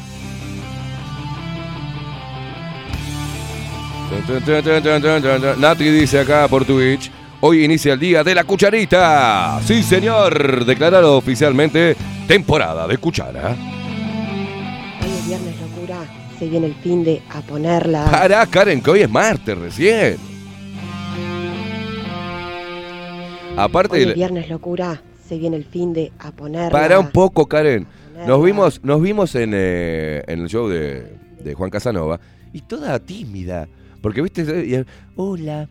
Nati 5.58 5.90
dice 5.90 6.20
acá 6.20 6.48
por 6.48 6.66
Twitch. 6.66 7.12
Hoy 7.42 7.64
inicia 7.64 7.94
el 7.94 8.00
día 8.00 8.24
de 8.24 8.36
la 8.36 8.44
cucharita. 8.44 9.60
Sí, 9.64 9.84
señor. 9.84 10.66
Declarado 10.66 11.18
oficialmente 11.18 11.96
temporada 12.28 12.88
de 12.88 12.98
cuchara. 12.98 13.56
Hoy 15.02 15.10
es 15.20 15.28
viernes 15.28 15.56
locura, 15.62 15.98
se 16.38 16.48
viene 16.48 16.68
el 16.68 16.76
fin 16.76 17.04
de 17.04 17.22
a 17.30 17.42
ponerla. 17.42 18.10
Pará, 18.10 18.46
Karen, 18.48 18.82
que 18.82 18.90
hoy 18.90 19.02
es 19.02 19.10
martes 19.10 19.58
recién. 19.58 20.31
Aparte, 23.58 23.98
Hoy 23.98 24.10
es 24.10 24.16
viernes 24.16 24.50
locura, 24.50 25.02
se 25.28 25.38
viene 25.38 25.58
el 25.58 25.66
fin 25.66 25.94
de 25.94 26.12
a 26.20 26.32
ponerla. 26.32 26.70
Para 26.70 27.00
un 27.00 27.12
poco, 27.12 27.48
Karen. 27.48 27.88
Nos 28.28 28.44
vimos, 28.44 28.84
nos 28.84 29.02
vimos 29.02 29.34
en, 29.36 29.52
eh, 29.54 30.24
en 30.28 30.42
el 30.42 30.48
show 30.48 30.68
de, 30.68 31.18
de 31.44 31.54
Juan 31.56 31.70
Casanova 31.72 32.20
y 32.54 32.62
toda 32.62 33.00
tímida. 33.00 33.68
Porque, 34.02 34.22
viste, 34.22 34.42
Y, 34.66 34.84
hola, 35.16 35.68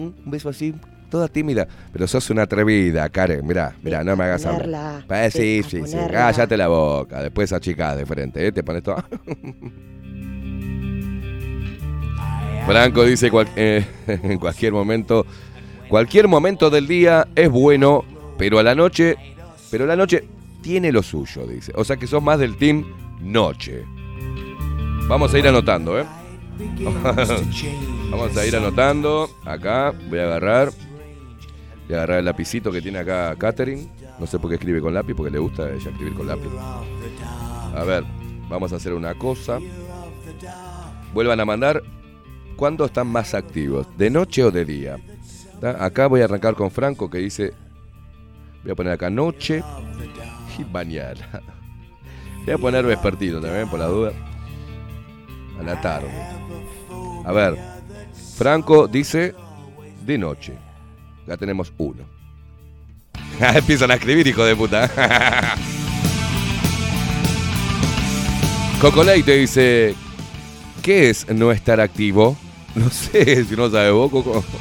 Mm, 0.00 0.12
un 0.24 0.30
beso 0.30 0.48
así, 0.50 0.74
toda 1.10 1.28
tímida. 1.28 1.66
Pero 1.92 2.06
sos 2.06 2.28
una 2.30 2.42
atrevida, 2.42 3.08
Karen. 3.08 3.46
Mirá, 3.46 3.74
mirá, 3.82 4.04
no 4.04 4.16
me 4.16 4.24
hagas 4.24 4.44
hablar. 4.46 5.06
Pa- 5.06 5.30
sí, 5.30 5.62
sí, 5.66 5.80
sí. 5.86 5.96
Cállate 6.10 6.56
la 6.56 6.68
boca. 6.68 7.22
Después 7.22 7.52
achicás 7.52 7.96
de 7.96 8.04
frente, 8.06 8.46
¿eh? 8.46 8.52
Te 8.52 8.62
pones 8.62 8.82
todo. 8.82 8.96
Franco 12.66 13.04
dice 13.04 13.30
eh, 13.54 13.86
en 14.08 14.38
cualquier 14.38 14.72
momento, 14.72 15.24
cualquier 15.88 16.28
momento 16.28 16.70
del 16.70 16.86
día 16.86 17.28
es 17.34 17.50
bueno, 17.50 18.04
pero 18.38 18.58
a 18.58 18.62
la 18.62 18.74
noche, 18.74 19.16
pero 19.70 19.86
la 19.86 19.96
noche 19.96 20.24
tiene 20.62 20.92
lo 20.92 21.02
suyo, 21.02 21.46
dice. 21.46 21.72
O 21.76 21.84
sea 21.84 21.96
que 21.96 22.06
sos 22.06 22.22
más 22.22 22.38
del 22.38 22.56
team 22.56 22.84
noche. 23.20 23.84
Vamos 25.08 25.32
a 25.32 25.38
ir 25.38 25.46
anotando, 25.46 26.00
¿eh? 26.00 26.04
Vamos 28.10 28.36
a 28.36 28.46
ir 28.46 28.56
anotando. 28.56 29.30
Acá 29.44 29.92
voy 30.08 30.18
a 30.18 30.24
agarrar. 30.24 30.70
Voy 31.86 31.94
a 31.94 31.98
agarrar 31.98 32.18
el 32.18 32.24
lapicito 32.24 32.72
que 32.72 32.82
tiene 32.82 32.98
acá 32.98 33.34
Catherine. 33.36 33.88
No 34.18 34.26
sé 34.26 34.38
por 34.38 34.50
qué 34.50 34.56
escribe 34.56 34.80
con 34.80 34.94
lápiz, 34.94 35.14
porque 35.14 35.30
le 35.30 35.38
gusta 35.38 35.70
ella 35.70 35.90
escribir 35.90 36.14
con 36.14 36.26
lápiz. 36.26 36.50
A 37.74 37.84
ver, 37.84 38.04
vamos 38.48 38.72
a 38.72 38.76
hacer 38.76 38.94
una 38.94 39.14
cosa. 39.14 39.58
Vuelvan 41.12 41.40
a 41.40 41.44
mandar 41.44 41.82
cuándo 42.56 42.86
están 42.86 43.06
más 43.06 43.34
activos, 43.34 43.86
de 43.96 44.10
noche 44.10 44.42
o 44.42 44.50
de 44.50 44.64
día. 44.64 44.98
Acá 45.62 46.06
voy 46.06 46.20
a 46.20 46.24
arrancar 46.24 46.54
con 46.54 46.70
Franco 46.70 47.08
que 47.08 47.18
dice, 47.18 47.52
voy 48.62 48.72
a 48.72 48.74
poner 48.74 48.92
acá 48.92 49.10
noche 49.10 49.62
y 50.58 50.64
mañana. 50.64 51.42
Voy 52.44 52.54
a 52.54 52.58
poner 52.58 52.86
vespertino 52.86 53.40
también, 53.40 53.68
por 53.68 53.80
la 53.80 53.86
duda. 53.86 54.12
A 55.58 55.64
la 55.64 55.80
tarde. 55.80 56.08
A 57.24 57.32
ver, 57.32 57.58
Franco 58.36 58.86
dice 58.86 59.34
de 60.04 60.16
noche. 60.16 60.56
Ya 61.26 61.36
tenemos 61.36 61.72
uno. 61.76 62.04
Empiezan 63.40 63.90
a 63.90 63.94
escribir, 63.94 64.28
hijo 64.28 64.44
de 64.44 64.54
puta. 64.54 64.88
Cocoleite 68.80 69.32
dice, 69.38 69.96
¿qué 70.82 71.10
es 71.10 71.28
no 71.28 71.50
estar 71.50 71.80
activo? 71.80 72.36
No 72.86 72.90
sé, 72.90 73.44
si 73.44 73.56
no 73.56 73.70
sabes 73.70 73.92
vos, 73.92 74.10
Coco. 74.10 74.44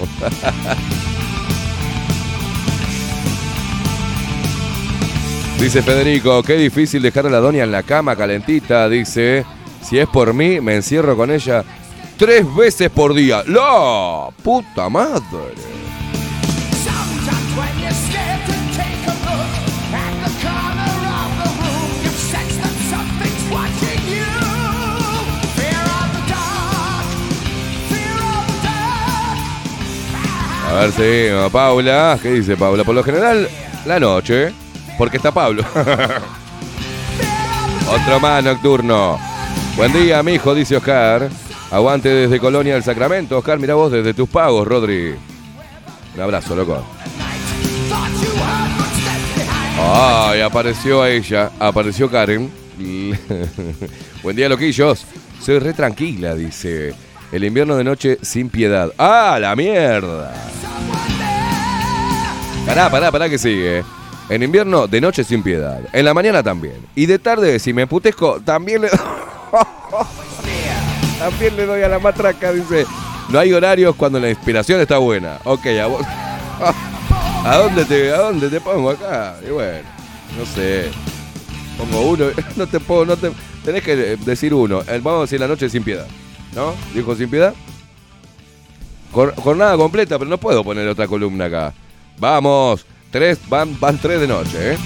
Dice 5.60 5.82
Federico, 5.82 6.42
qué 6.44 6.54
difícil 6.56 7.02
dejar 7.02 7.28
a 7.28 7.30
la 7.30 7.40
doña 7.40 7.64
en 7.64 7.72
la 7.72 7.84
cama 7.84 8.16
calentita. 8.16 8.88
Dice, 8.88 9.46
si 9.82 9.98
es 10.00 10.08
por 10.08 10.34
mí, 10.34 10.62
me 10.62 10.76
encierro 10.76 11.18
con 11.18 11.30
ella 11.30 11.66
tres 12.18 12.46
veces 12.56 12.90
por 12.90 13.14
día. 13.14 13.44
¡La 13.48 14.30
puta 14.44 14.90
madre! 14.90 15.54
A 30.76 30.88
ver 30.88 31.50
Paula, 31.52 32.20
¿qué 32.22 32.34
dice 32.34 32.58
Paula? 32.58 32.84
Por 32.84 32.94
lo 32.94 33.02
general, 33.02 33.48
la 33.86 33.98
noche, 33.98 34.52
porque 34.98 35.16
está 35.16 35.32
Pablo. 35.32 35.64
Otro 37.90 38.20
más 38.20 38.44
nocturno. 38.44 39.18
Buen 39.78 39.94
día, 39.94 40.22
mijo, 40.22 40.54
dice 40.54 40.76
Oscar. 40.76 41.30
Aguante 41.72 42.10
desde 42.10 42.42
Colonia 42.42 42.74
del 42.74 42.84
Sacramento. 42.84 43.38
Oscar, 43.38 43.58
mira 43.58 43.76
vos 43.76 43.90
desde 43.90 44.14
tus 44.14 44.28
pagos, 44.28 44.68
Rodri. 44.68 45.16
Un 46.14 46.22
abrazo, 46.22 46.54
loco. 46.58 46.84
Ay, 49.80 50.42
apareció 50.42 51.06
ella, 51.06 51.52
apareció 51.58 52.12
Karen. 52.12 52.52
Buen 54.24 54.36
día, 54.36 54.50
loquillos. 54.50 55.06
Soy 55.42 55.60
re 55.60 55.72
tranquila, 55.72 56.36
dice. 56.36 57.05
El 57.36 57.44
invierno 57.44 57.76
de 57.76 57.84
noche 57.84 58.18
sin 58.22 58.50
piedad. 58.50 58.94
¡Ah, 58.98 59.38
la 59.42 59.58
mierda! 59.58 60.34
Pará, 62.66 62.90
pará, 62.90 63.12
pará 63.12 63.28
que 63.28 63.38
sigue. 63.38 63.84
En 64.30 64.42
invierno, 64.42 64.88
de 64.88 65.02
noche 65.02 65.22
sin 65.26 65.44
piedad. 65.44 65.82
En 65.92 66.06
la 66.06 66.14
mañana 66.14 66.42
también. 66.42 66.78
Y 66.96 67.08
de 67.08 67.20
tarde, 67.20 67.60
si 67.60 67.74
me 67.74 67.82
emputezco, 67.82 68.40
también 68.40 68.84
le... 68.84 68.90
también 71.20 71.58
le 71.58 71.66
doy 71.66 71.84
a 71.84 71.90
la 71.90 72.00
matraca, 72.00 72.54
dice. 72.54 72.86
No 73.28 73.38
hay 73.38 73.52
horarios 73.52 73.98
cuando 73.98 74.18
la 74.18 74.30
inspiración 74.30 74.80
está 74.80 75.00
buena. 75.00 75.40
Ok, 75.44 75.66
a 75.66 75.88
vos... 75.88 76.06
¿A 77.44 77.58
dónde 77.58 77.84
te, 77.84 78.14
a 78.14 78.20
dónde 78.20 78.48
te 78.48 78.62
pongo 78.62 78.92
acá? 78.92 79.36
Y 79.46 79.52
bueno, 79.52 79.86
no 80.40 80.46
sé. 80.46 80.90
Pongo 81.78 82.12
uno, 82.12 82.28
no 82.56 82.66
te 82.66 82.80
puedo, 82.80 83.06
no 83.06 83.18
te. 83.18 83.30
Tenés 83.66 83.84
que 83.84 84.16
decir 84.16 84.54
uno. 84.54 84.84
Vamos 85.02 85.18
a 85.18 85.22
decir 85.24 85.42
la 85.42 85.50
noche 85.50 85.70
sin 85.70 85.84
piedad. 85.84 86.08
¿No? 86.56 86.74
Dijo 86.94 87.16
sin 87.16 87.30
piedad. 87.30 87.54
Jor- 89.12 89.36
jornada 89.36 89.76
completa, 89.78 90.18
pero 90.18 90.30
no 90.30 90.38
puedo 90.38 90.64
poner 90.64 90.88
otra 90.88 91.08
columna 91.08 91.46
acá. 91.46 91.74
Vamos. 92.18 92.86
Tres, 93.12 93.40
van, 93.48 93.80
van 93.80 93.98
tres 93.98 94.20
de 94.22 94.28
noche, 94.28 94.74
¿eh? 94.74 94.78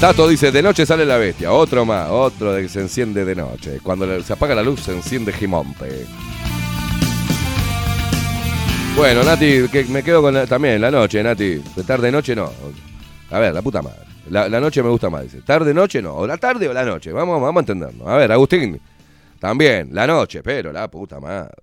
Tato 0.00 0.28
dice, 0.28 0.52
de 0.52 0.62
noche 0.62 0.86
sale 0.86 1.04
la 1.04 1.16
bestia. 1.16 1.52
Otro 1.52 1.84
más, 1.84 2.08
otro 2.10 2.52
de 2.52 2.62
que 2.62 2.68
se 2.68 2.80
enciende 2.80 3.24
de 3.24 3.34
noche. 3.34 3.80
Cuando 3.82 4.22
se 4.22 4.32
apaga 4.32 4.54
la 4.54 4.62
luz, 4.62 4.80
se 4.80 4.92
enciende 4.92 5.32
Gimonte. 5.32 6.06
Bueno, 8.96 9.22
Nati, 9.22 9.68
que 9.68 9.84
me 9.84 10.02
quedo 10.02 10.22
con 10.22 10.34
la- 10.34 10.46
también 10.46 10.80
la 10.80 10.90
noche, 10.90 11.22
Nati. 11.22 11.62
De 11.76 11.84
tarde 11.84 12.10
noche 12.10 12.34
no. 12.34 12.50
A 13.30 13.38
ver, 13.38 13.54
la 13.54 13.62
puta 13.62 13.80
madre. 13.82 13.98
La, 14.30 14.48
la 14.48 14.60
noche 14.60 14.82
me 14.82 14.88
gusta 14.90 15.08
más, 15.08 15.22
dice. 15.24 15.40
Tarde 15.42 15.72
noche 15.72 16.02
no. 16.02 16.14
O 16.14 16.26
la 16.26 16.36
tarde 16.36 16.68
o 16.68 16.72
la 16.72 16.84
noche. 16.84 17.12
Vamos, 17.12 17.40
vamos 17.40 17.56
a 17.56 17.60
entendernos. 17.60 18.06
A 18.08 18.16
ver, 18.16 18.30
Agustín. 18.32 18.80
También, 19.38 19.90
la 19.92 20.06
noche, 20.06 20.42
pero 20.42 20.72
la 20.72 20.88
puta 20.90 21.20
madre. 21.20 21.54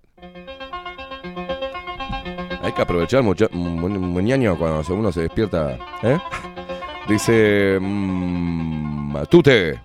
Hay 2.61 2.71
que 2.71 2.81
aprovechar 2.81 3.21
mucho, 3.21 3.47
muñaño 3.51 4.57
cuando 4.57 4.81
uno 4.93 5.11
se 5.11 5.21
despierta. 5.21 5.77
¿eh? 6.01 6.17
Dice. 7.07 7.77
mm, 7.79 9.17
Tute. 9.29 9.79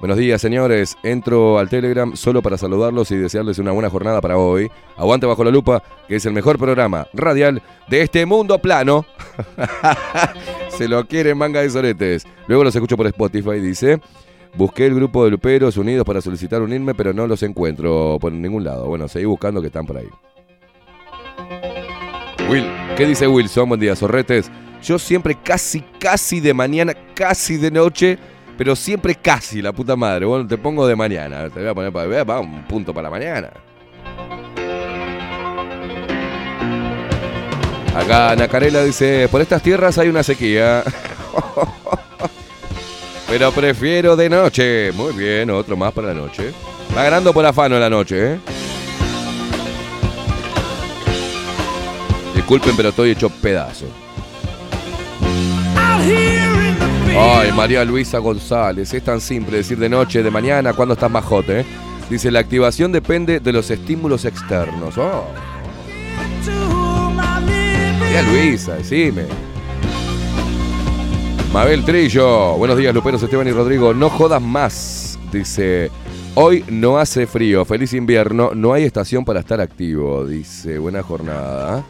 Buenos 0.00 0.18
días, 0.18 0.42
señores. 0.42 0.98
Entro 1.02 1.58
al 1.58 1.70
Telegram 1.70 2.14
solo 2.14 2.42
para 2.42 2.58
saludarlos 2.58 3.10
y 3.10 3.16
desearles 3.16 3.58
una 3.58 3.72
buena 3.72 3.88
jornada 3.88 4.20
para 4.20 4.36
hoy. 4.36 4.70
Aguante 4.96 5.24
bajo 5.24 5.42
la 5.42 5.50
lupa, 5.50 5.82
que 6.06 6.16
es 6.16 6.26
el 6.26 6.34
mejor 6.34 6.58
programa 6.58 7.06
radial 7.14 7.62
de 7.88 8.02
este 8.02 8.26
mundo 8.26 8.58
plano. 8.58 9.06
Se 10.68 10.86
lo 10.86 11.06
quieren 11.06 11.38
manga 11.38 11.62
de 11.62 11.70
soretes. 11.70 12.26
Luego 12.46 12.64
los 12.64 12.74
escucho 12.74 12.98
por 12.98 13.06
Spotify, 13.06 13.58
dice. 13.60 13.98
Busqué 14.56 14.86
el 14.86 14.94
grupo 14.94 15.22
de 15.22 15.30
luperos 15.30 15.76
unidos 15.76 16.06
para 16.06 16.22
solicitar 16.22 16.62
unirme, 16.62 16.94
pero 16.94 17.12
no 17.12 17.26
los 17.26 17.42
encuentro 17.42 18.16
por 18.18 18.32
ningún 18.32 18.64
lado. 18.64 18.86
Bueno, 18.86 19.06
seguí 19.06 19.26
buscando 19.26 19.60
que 19.60 19.66
están 19.66 19.84
por 19.84 19.98
ahí. 19.98 20.08
Will, 22.48 22.64
¿qué 22.96 23.04
dice 23.06 23.28
Wilson? 23.28 23.68
Buen 23.68 23.80
día, 23.80 23.94
zorretes. 23.94 24.50
Yo 24.82 24.98
siempre 24.98 25.36
casi, 25.42 25.82
casi 25.98 26.40
de 26.40 26.54
mañana, 26.54 26.94
casi 27.14 27.58
de 27.58 27.70
noche, 27.70 28.18
pero 28.56 28.74
siempre 28.74 29.14
casi, 29.14 29.60
la 29.60 29.74
puta 29.74 29.94
madre. 29.94 30.24
Bueno, 30.24 30.46
te 30.46 30.56
pongo 30.56 30.86
de 30.86 30.96
mañana. 30.96 31.50
Te 31.50 31.60
voy 31.60 31.68
a 31.68 31.74
poner 31.74 31.92
para 31.92 32.24
va 32.24 32.40
un 32.40 32.64
punto 32.66 32.94
para 32.94 33.10
mañana. 33.10 33.50
Acá 37.94 38.34
Nacarela 38.36 38.84
dice, 38.84 39.28
por 39.30 39.42
estas 39.42 39.62
tierras 39.62 39.98
hay 39.98 40.08
una 40.08 40.22
sequía. 40.22 40.82
Pero 43.28 43.52
prefiero 43.52 44.16
de 44.16 44.28
noche. 44.28 44.92
Muy 44.92 45.12
bien, 45.12 45.50
otro 45.50 45.76
más 45.76 45.92
para 45.92 46.08
la 46.08 46.14
noche. 46.14 46.52
Va 46.96 47.02
ganando 47.02 47.32
por 47.32 47.44
afano 47.44 47.78
la 47.78 47.90
noche, 47.90 48.34
¿eh? 48.34 48.38
Disculpen, 52.34 52.76
pero 52.76 52.90
estoy 52.90 53.10
hecho 53.10 53.28
pedazo. 53.28 53.86
Ay, 57.18 57.50
María 57.52 57.84
Luisa 57.84 58.18
González. 58.18 58.92
Es 58.92 59.02
tan 59.02 59.20
simple 59.20 59.58
decir 59.58 59.78
de 59.78 59.88
noche, 59.88 60.22
de 60.22 60.30
mañana, 60.30 60.72
cuando 60.74 60.94
estás 60.94 61.10
más 61.10 61.24
hot, 61.24 61.48
¿eh? 61.48 61.64
Dice, 62.08 62.30
la 62.30 62.38
activación 62.38 62.92
depende 62.92 63.40
de 63.40 63.52
los 63.52 63.70
estímulos 63.70 64.24
externos. 64.24 64.96
Oh. 64.98 65.24
María 67.98 68.22
Luisa, 68.22 68.74
decime. 68.74 69.24
Mabel 71.52 71.84
Trillo. 71.84 72.56
Buenos 72.56 72.76
días, 72.76 72.94
Luperos, 72.94 73.22
Esteban 73.22 73.48
y 73.48 73.52
Rodrigo. 73.52 73.94
No 73.94 74.10
jodas 74.10 74.42
más. 74.42 75.18
Dice, 75.32 75.90
hoy 76.34 76.64
no 76.68 76.98
hace 76.98 77.26
frío. 77.26 77.64
Feliz 77.64 77.92
invierno. 77.94 78.50
No 78.54 78.72
hay 78.72 78.84
estación 78.84 79.24
para 79.24 79.40
estar 79.40 79.60
activo. 79.60 80.26
Dice, 80.26 80.78
buena 80.78 81.02
jornada. 81.02 81.84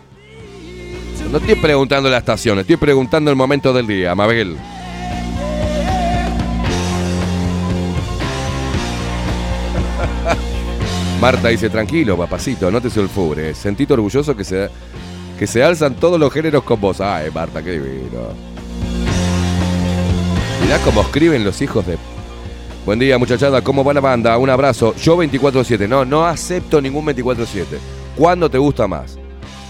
No 1.31 1.39
estoy 1.39 1.57
preguntando 1.57 2.09
la 2.09 2.19
estación, 2.19 2.61
estoy 2.61 2.77
preguntando 2.77 3.33
el 3.33 3.37
momento 3.37 3.73
del 3.73 3.89
día, 3.89 4.15
Mabel. 4.15 4.57
Marta 11.21 11.49
dice, 11.49 11.69
tranquilo, 11.69 12.17
papacito, 12.17 12.71
no 12.71 12.81
te 12.81 12.91
sulfures. 12.91 13.59
Sentite 13.59 13.95
orgulloso 13.95 14.37
que 14.37 14.45
se, 14.45 14.69
que 15.37 15.49
se 15.49 15.65
alzan 15.65 15.97
todos 15.97 16.21
los 16.21 16.33
géneros 16.33 16.63
con 16.63 16.81
vos. 16.81 17.01
Ay, 17.01 17.29
Marta, 17.35 17.61
qué 17.61 17.73
divino. 17.73 18.56
Mirá 20.67 20.81
cómo 20.81 21.03
escriben 21.03 21.45
los 21.45 21.63
hijos 21.63 21.87
de... 21.87 21.97
Buen 22.85 22.99
día, 22.99 23.19
muchachada, 23.19 23.63
¿cómo 23.63 23.85
va 23.85 23.95
la 23.95 24.01
banda? 24.01 24.37
Un 24.37 24.51
abrazo. 24.51 24.97
Yo 24.97 25.17
24-7. 25.17 25.89
No, 25.89 26.05
no 26.05 26.27
acepto 26.27 26.81
ningún 26.81 27.07
24-7. 27.07 27.65
¿Cuándo 28.17 28.51
te 28.51 28.59
gusta 28.59 28.89
más? 28.89 29.17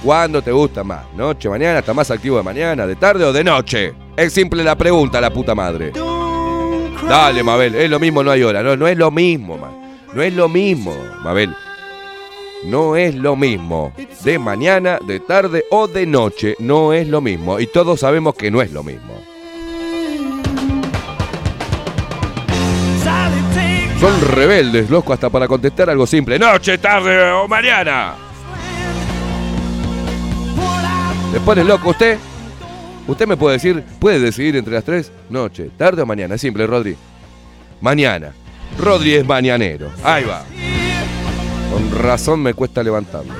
¿Cuándo 0.02 0.40
te 0.40 0.52
gusta 0.52 0.82
más? 0.84 1.04
¿Noche, 1.14 1.50
mañana? 1.50 1.80
¿Está 1.80 1.92
más 1.92 2.10
activo 2.10 2.38
de 2.38 2.44
mañana, 2.44 2.86
de 2.86 2.96
tarde 2.96 3.26
o 3.26 3.32
de 3.34 3.44
noche? 3.44 3.92
Es 4.16 4.32
simple 4.32 4.64
la 4.64 4.74
pregunta, 4.74 5.20
la 5.20 5.30
puta 5.30 5.54
madre. 5.54 5.92
Dale, 7.06 7.42
Mabel, 7.42 7.74
es 7.74 7.90
lo 7.90 8.00
mismo, 8.00 8.22
no 8.22 8.30
hay 8.30 8.42
hora. 8.42 8.62
No, 8.62 8.74
no 8.74 8.88
es 8.88 8.96
lo 8.96 9.10
mismo, 9.10 9.58
ma. 9.58 9.70
No 10.14 10.22
es 10.22 10.32
lo 10.32 10.48
mismo, 10.48 10.96
Mabel. 11.22 11.54
No 12.64 12.96
es 12.96 13.14
lo 13.14 13.36
mismo. 13.36 13.92
De 14.24 14.38
mañana, 14.38 14.98
de 15.06 15.20
tarde 15.20 15.66
o 15.70 15.88
de 15.88 16.06
noche. 16.06 16.56
No 16.58 16.94
es 16.94 17.06
lo 17.06 17.20
mismo. 17.20 17.60
Y 17.60 17.66
todos 17.66 18.00
sabemos 18.00 18.34
que 18.34 18.50
no 18.50 18.62
es 18.62 18.72
lo 18.72 18.82
mismo. 18.82 19.35
Son 24.00 24.20
rebeldes, 24.20 24.90
loco, 24.90 25.12
hasta 25.12 25.30
para 25.30 25.48
contestar 25.48 25.88
algo 25.88 26.06
simple. 26.06 26.38
Noche, 26.38 26.78
tarde 26.78 27.30
o 27.32 27.48
mañana. 27.48 28.14
¿Le 31.32 31.40
pone 31.40 31.64
loco 31.64 31.90
usted? 31.90 32.18
Usted 33.06 33.26
me 33.26 33.36
puede 33.36 33.54
decir, 33.54 33.82
puede 33.98 34.18
decidir 34.18 34.56
entre 34.56 34.74
las 34.74 34.84
tres, 34.84 35.12
noche, 35.30 35.70
tarde 35.76 36.02
o 36.02 36.06
mañana. 36.06 36.36
Simple, 36.36 36.66
Rodri. 36.66 36.96
Mañana. 37.80 38.32
Rodri 38.78 39.14
es 39.14 39.26
mañanero. 39.26 39.90
Ahí 40.02 40.24
va. 40.24 40.42
Con 41.72 41.98
razón 42.02 42.42
me 42.42 42.52
cuesta 42.52 42.82
levantarme. 42.82 43.32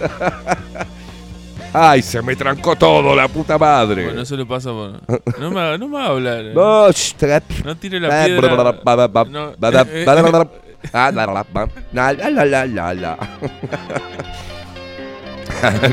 Ay, 1.74 2.02
se 2.02 2.20
me 2.20 2.36
trancó 2.36 2.76
todo, 2.76 3.16
la 3.16 3.28
puta 3.28 3.56
madre. 3.56 4.04
Bueno, 4.04 4.22
eso 4.22 4.36
lo 4.36 4.46
pasa 4.46 4.70
por. 4.70 5.00
No 5.40 5.50
me, 5.50 5.78
no 5.78 5.88
me 5.88 5.96
eh. 5.96 5.98
va 6.00 6.04
a 6.04 6.08
hablar. 6.08 6.44
No, 6.54 6.88
sh- 6.88 7.14
No 7.64 7.76
tire 7.76 7.98
la 7.98 8.08
piedra. 8.26 8.40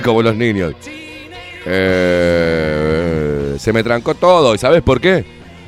Como 0.04 0.22
los 0.22 0.36
niños. 0.36 0.74
Eh, 1.66 3.56
se 3.58 3.72
me 3.72 3.84
trancó 3.84 4.16
todo. 4.16 4.56
¿Y 4.56 4.58
sabes 4.58 4.82
por 4.82 5.00
qué? 5.00 5.24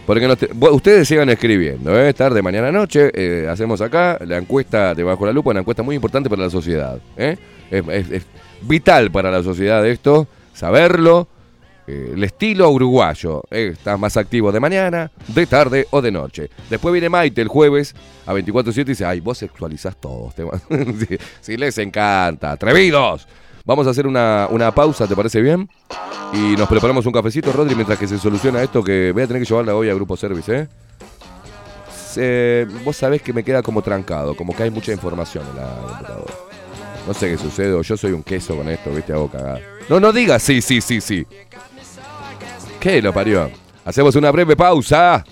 Porque 0.06 0.28
te- 0.36 0.50
ustedes 0.72 1.08
sigan 1.08 1.30
escribiendo, 1.30 1.98
¿eh? 1.98 2.14
tarde, 2.14 2.42
mañana, 2.42 2.72
noche. 2.72 3.12
eh, 3.14 3.48
hacemos 3.50 3.80
acá 3.82 4.18
la 4.26 4.38
encuesta 4.38 4.94
de 4.96 5.04
Bajo 5.04 5.26
la 5.26 5.32
Lupa, 5.32 5.52
una 5.52 5.60
encuesta 5.62 5.84
muy 5.84 5.96
importante 5.96 6.30
para 6.30 6.42
la 6.44 6.50
sociedad. 6.50 6.98
¿eh? 7.16 7.38
Es- 7.70 7.88
es- 7.88 8.12
es- 8.12 8.26
vital 8.62 9.12
para 9.12 9.32
la 9.32 9.44
sociedad 9.44 9.86
esto, 9.88 10.28
saberlo. 10.54 11.28
eh, 11.88 12.12
el 12.14 12.24
estilo 12.24 12.70
uruguayo. 12.70 13.44
eh, 13.52 13.72
estás 13.74 14.00
más 14.00 14.16
activo 14.18 14.52
de 14.52 14.60
mañana, 14.60 15.12
de 15.28 15.46
tarde 15.48 15.88
o 15.92 16.02
de 16.02 16.12
noche. 16.12 16.50
Después 16.70 16.92
viene 16.94 17.10
Maite 17.10 17.42
el 17.42 17.48
jueves 17.48 17.96
a 18.26 18.34
24.7 18.34 18.78
y 18.82 18.84
dice, 18.84 19.06
ay, 19.06 19.20
vos 19.20 19.38
sexualizás 19.40 19.96
todos. 20.00 20.34
si, 21.08 21.18
si 21.42 21.58
les 21.58 21.78
encanta. 21.80 22.52
¡Atrevidos! 22.52 23.28
Vamos 23.66 23.86
a 23.88 23.92
hacer 23.92 24.08
una, 24.08 24.48
una 24.50 24.72
pausa, 24.74 25.08
¿te 25.08 25.16
parece 25.16 25.40
bien? 25.42 25.70
Y 26.34 26.56
nos 26.56 26.68
preparamos 26.68 27.06
un 27.06 27.12
cafecito, 27.12 27.52
Rodri, 27.52 27.76
mientras 27.76 27.98
que 28.00 28.08
se 28.08 28.18
soluciona 28.18 28.62
esto 28.64 28.84
que 28.84 29.12
voy 29.12 29.22
a 29.24 29.28
tener 29.28 29.42
que 29.42 29.48
llevarla 29.48 29.76
hoy 29.76 29.90
a 29.90 29.94
Grupo 29.94 30.16
Service, 30.18 30.56
¿eh? 30.56 30.68
Se- 32.12 32.68
vos 32.84 32.96
sabés 32.98 33.22
que 33.22 33.34
me 33.34 33.44
queda 33.44 33.62
como 33.62 33.82
trancado, 33.82 34.36
como 34.36 34.56
que 34.56 34.64
hay 34.64 34.72
mucha 34.72 34.92
información 34.92 35.46
en 35.52 35.56
la 35.58 35.76
computadora. 35.88 36.34
No 37.08 37.14
sé 37.14 37.32
qué 37.32 37.38
sucede, 37.38 37.82
yo 37.82 37.98
soy 37.98 38.12
un 38.12 38.24
queso 38.24 38.56
con 38.56 38.70
esto, 38.70 38.92
viste, 38.92 39.14
hago 39.14 39.30
cagada. 39.30 39.60
No, 39.90 40.00
no 40.00 40.14
digas 40.14 40.44
sí, 40.44 40.62
sí, 40.62 40.82
sí, 40.82 41.02
sí. 41.02 41.26
¿Qué 42.80 43.02
lo 43.02 43.14
parió? 43.14 43.50
Hacemos 43.86 44.16
una 44.16 44.32
breve 44.32 44.56
pausa. 44.56 45.24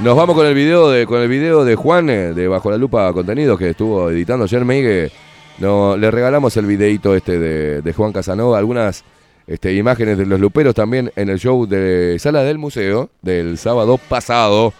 Nos 0.00 0.16
vamos 0.16 0.36
con 0.36 0.46
el 0.46 0.54
video 0.54 0.88
de, 0.90 1.06
con 1.06 1.20
el 1.20 1.28
video 1.28 1.64
de 1.64 1.74
Juan 1.74 2.08
eh, 2.08 2.32
de 2.32 2.48
Bajo 2.48 2.70
la 2.70 2.76
Lupa 2.76 3.12
Contenidos 3.12 3.58
que 3.58 3.70
estuvo 3.70 4.10
editando 4.10 4.44
ayer 4.44 4.64
Miguel. 4.64 5.10
No, 5.58 5.96
le 5.96 6.10
regalamos 6.10 6.56
el 6.56 6.66
videito 6.66 7.16
este 7.16 7.38
de, 7.38 7.82
de 7.82 7.92
Juan 7.92 8.12
Casanova, 8.12 8.58
algunas 8.58 9.04
este, 9.48 9.74
imágenes 9.74 10.16
de 10.16 10.26
los 10.26 10.38
luperos 10.38 10.74
también 10.74 11.10
en 11.16 11.28
el 11.28 11.38
show 11.38 11.66
de 11.66 12.16
Sala 12.20 12.42
del 12.42 12.58
Museo 12.58 13.10
del 13.22 13.58
sábado 13.58 13.98
pasado. 13.98 14.72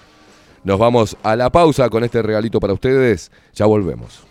Nos 0.63 0.79
vamos 0.79 1.17
a 1.23 1.35
la 1.35 1.51
pausa 1.51 1.89
con 1.91 2.05
este 2.05 2.23
regalito 2.23 2.61
para 2.61 2.75
ustedes. 2.75 3.33
Ya 3.55 3.67
volvemos. 3.67 4.28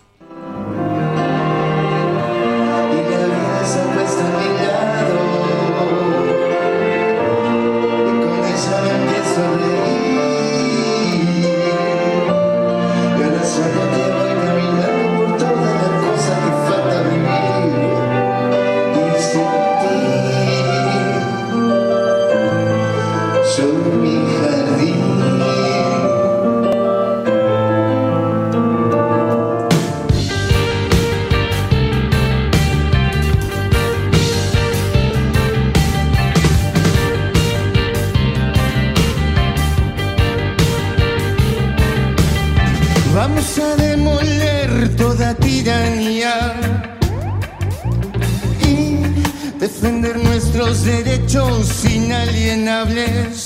Nuestros 50.77 50.83
derechos 50.83 51.85
inalienables. 51.85 53.45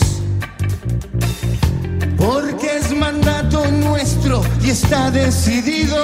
Porque 2.18 2.78
es 2.78 2.96
mandato 2.96 3.66
nuestro 3.72 4.42
y 4.64 4.70
está 4.70 5.12
decidido 5.12 5.98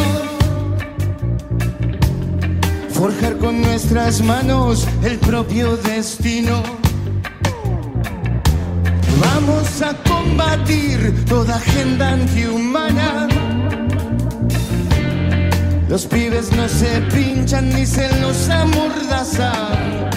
forjar 2.89 3.37
con 3.37 3.61
nuestras 3.61 4.21
manos 4.21 4.87
el 5.03 5.17
propio 5.19 5.77
destino. 5.77 6.63
Vamos 9.19 9.81
a 9.81 9.93
combatir 10.09 11.25
toda 11.25 11.55
agenda 11.55 12.13
antihumana. 12.13 13.27
Los 15.89 16.05
pibes 16.05 16.51
no 16.51 16.67
se 16.67 17.01
pinchan 17.13 17.69
ni 17.69 17.85
se 17.85 18.07
los 18.19 18.49
amordazan. 18.49 20.16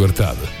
2 0.07 0.60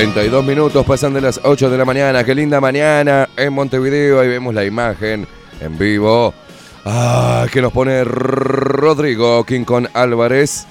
32 0.00 0.42
minutos 0.42 0.86
pasan 0.86 1.12
de 1.12 1.20
las 1.20 1.38
8 1.44 1.68
de 1.68 1.76
la 1.76 1.84
mañana. 1.84 2.24
Qué 2.24 2.34
linda 2.34 2.58
mañana 2.58 3.28
en 3.36 3.52
Montevideo. 3.52 4.18
Ahí 4.18 4.28
vemos 4.28 4.54
la 4.54 4.64
imagen 4.64 5.28
en 5.60 5.76
vivo. 5.76 6.32
Ah, 6.86 7.46
que 7.52 7.60
nos 7.60 7.70
pone 7.70 8.02
Rodrigo 8.02 9.44
King 9.44 9.64
con 9.64 9.90
Álvarez. 9.92 10.66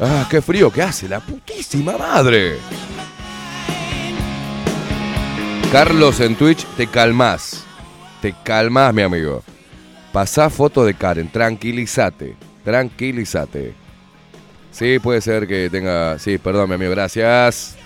Ah, 0.00 0.26
qué 0.30 0.40
frío 0.40 0.70
que 0.72 0.80
hace, 0.80 1.06
la 1.06 1.20
putísima 1.20 1.98
madre. 1.98 2.56
Carlos 5.70 6.20
en 6.20 6.34
Twitch, 6.34 6.64
te 6.78 6.86
calmás. 6.86 7.62
Te 8.22 8.34
calmás, 8.42 8.94
mi 8.94 9.02
amigo. 9.02 9.42
Pasá 10.14 10.48
foto 10.48 10.82
de 10.86 10.94
Karen, 10.94 11.30
tranquilízate. 11.30 12.36
Tranquilízate. 12.64 13.74
Sí, 14.70 14.98
puede 14.98 15.20
ser 15.20 15.46
que 15.46 15.68
tenga. 15.68 16.18
Sí, 16.18 16.38
perdón, 16.38 16.70
mi 16.70 16.76
amigo, 16.76 16.92
gracias. 16.92 17.76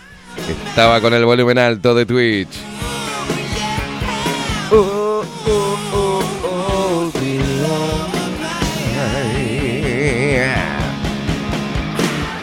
Estaba 0.69 1.01
con 1.01 1.15
el 1.15 1.25
volumen 1.25 1.59
alto 1.59 1.95
de 1.95 2.07
Twitch. 2.07 2.71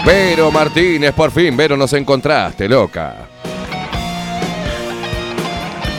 Vero 0.06 0.52
Martínez, 0.52 1.14
por 1.14 1.32
fin, 1.32 1.58
Vero, 1.58 1.76
nos 1.76 1.92
encontraste, 1.92 2.70
loca. 2.70 3.28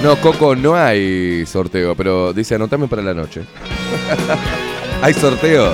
No, 0.02 0.16
Coco, 0.20 0.54
no 0.54 0.76
hay 0.76 1.44
sorteo, 1.44 1.94
pero 1.94 2.32
dice 2.32 2.54
anotame 2.54 2.88
para 2.88 3.02
la 3.02 3.12
noche. 3.12 3.42
hay 5.02 5.12
sorteo. 5.12 5.72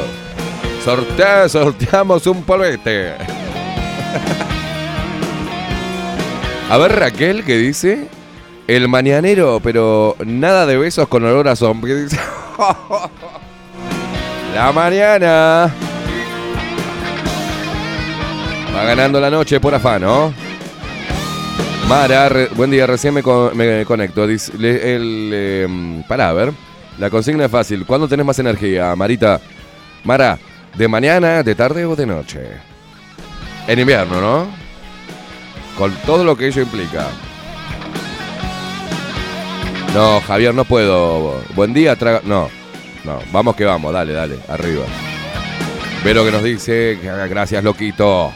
Sortea, 0.84 1.48
sorteamos 1.48 2.26
un 2.26 2.42
polvete. 2.42 3.14
A 6.70 6.78
ver, 6.78 6.92
Raquel, 6.98 7.44
¿qué 7.44 7.56
dice? 7.58 8.08
El 8.66 8.88
mañanero, 8.88 9.60
pero 9.62 10.16
nada 10.24 10.64
de 10.66 10.76
besos 10.78 11.06
con 11.08 11.24
olor 11.24 11.46
a 11.48 11.56
zombie. 11.56 11.94
La 14.54 14.72
mañana. 14.72 15.70
Va 18.74 18.84
ganando 18.84 19.20
la 19.20 19.30
noche 19.30 19.60
por 19.60 19.74
afán, 19.74 20.02
¿no? 20.02 20.32
Mara, 21.88 22.30
buen 22.56 22.70
día, 22.70 22.86
recién 22.86 23.12
me, 23.14 23.22
co- 23.22 23.50
me 23.54 23.84
conecto. 23.84 24.24
El, 24.24 24.40
eh, 24.58 26.02
pará, 26.08 26.30
a 26.30 26.32
ver. 26.32 26.52
La 26.98 27.10
consigna 27.10 27.44
es 27.44 27.50
fácil. 27.50 27.84
¿Cuándo 27.84 28.08
tenés 28.08 28.24
más 28.24 28.38
energía, 28.38 28.94
Marita? 28.96 29.40
Mara, 30.04 30.38
¿de 30.76 30.88
mañana, 30.88 31.42
de 31.42 31.54
tarde 31.54 31.84
o 31.84 31.94
de 31.94 32.06
noche? 32.06 32.40
En 33.66 33.78
invierno, 33.80 34.20
¿no? 34.20 34.63
Con 35.76 35.92
todo 36.06 36.24
lo 36.24 36.36
que 36.36 36.46
ello 36.46 36.62
implica. 36.62 37.06
No, 39.94 40.20
Javier, 40.20 40.54
no 40.54 40.64
puedo. 40.64 41.40
Buen 41.54 41.72
día, 41.72 41.96
traga. 41.96 42.20
No, 42.24 42.48
no, 43.04 43.18
vamos 43.32 43.56
que 43.56 43.64
vamos, 43.64 43.92
dale, 43.92 44.12
dale, 44.12 44.38
arriba. 44.48 44.84
Vero 46.04 46.24
que 46.24 46.32
nos 46.32 46.42
dice, 46.42 46.98
gracias, 47.28 47.62
loquito. 47.62 48.32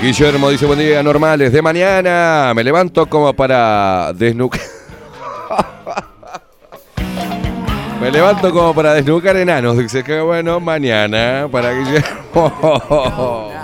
Guillermo 0.00 0.50
dice, 0.50 0.66
buen 0.66 0.78
día, 0.78 1.02
normales. 1.02 1.52
De 1.52 1.62
mañana 1.62 2.52
me 2.54 2.62
levanto 2.62 3.06
como 3.06 3.32
para 3.32 4.12
desnucar. 4.12 4.60
me 8.00 8.10
levanto 8.10 8.52
como 8.52 8.74
para 8.74 8.94
desnucar 8.94 9.36
enanos. 9.36 9.78
Dice 9.78 10.04
que 10.04 10.20
bueno, 10.20 10.60
mañana 10.60 11.48
para 11.50 11.72
Guillermo. 11.72 13.52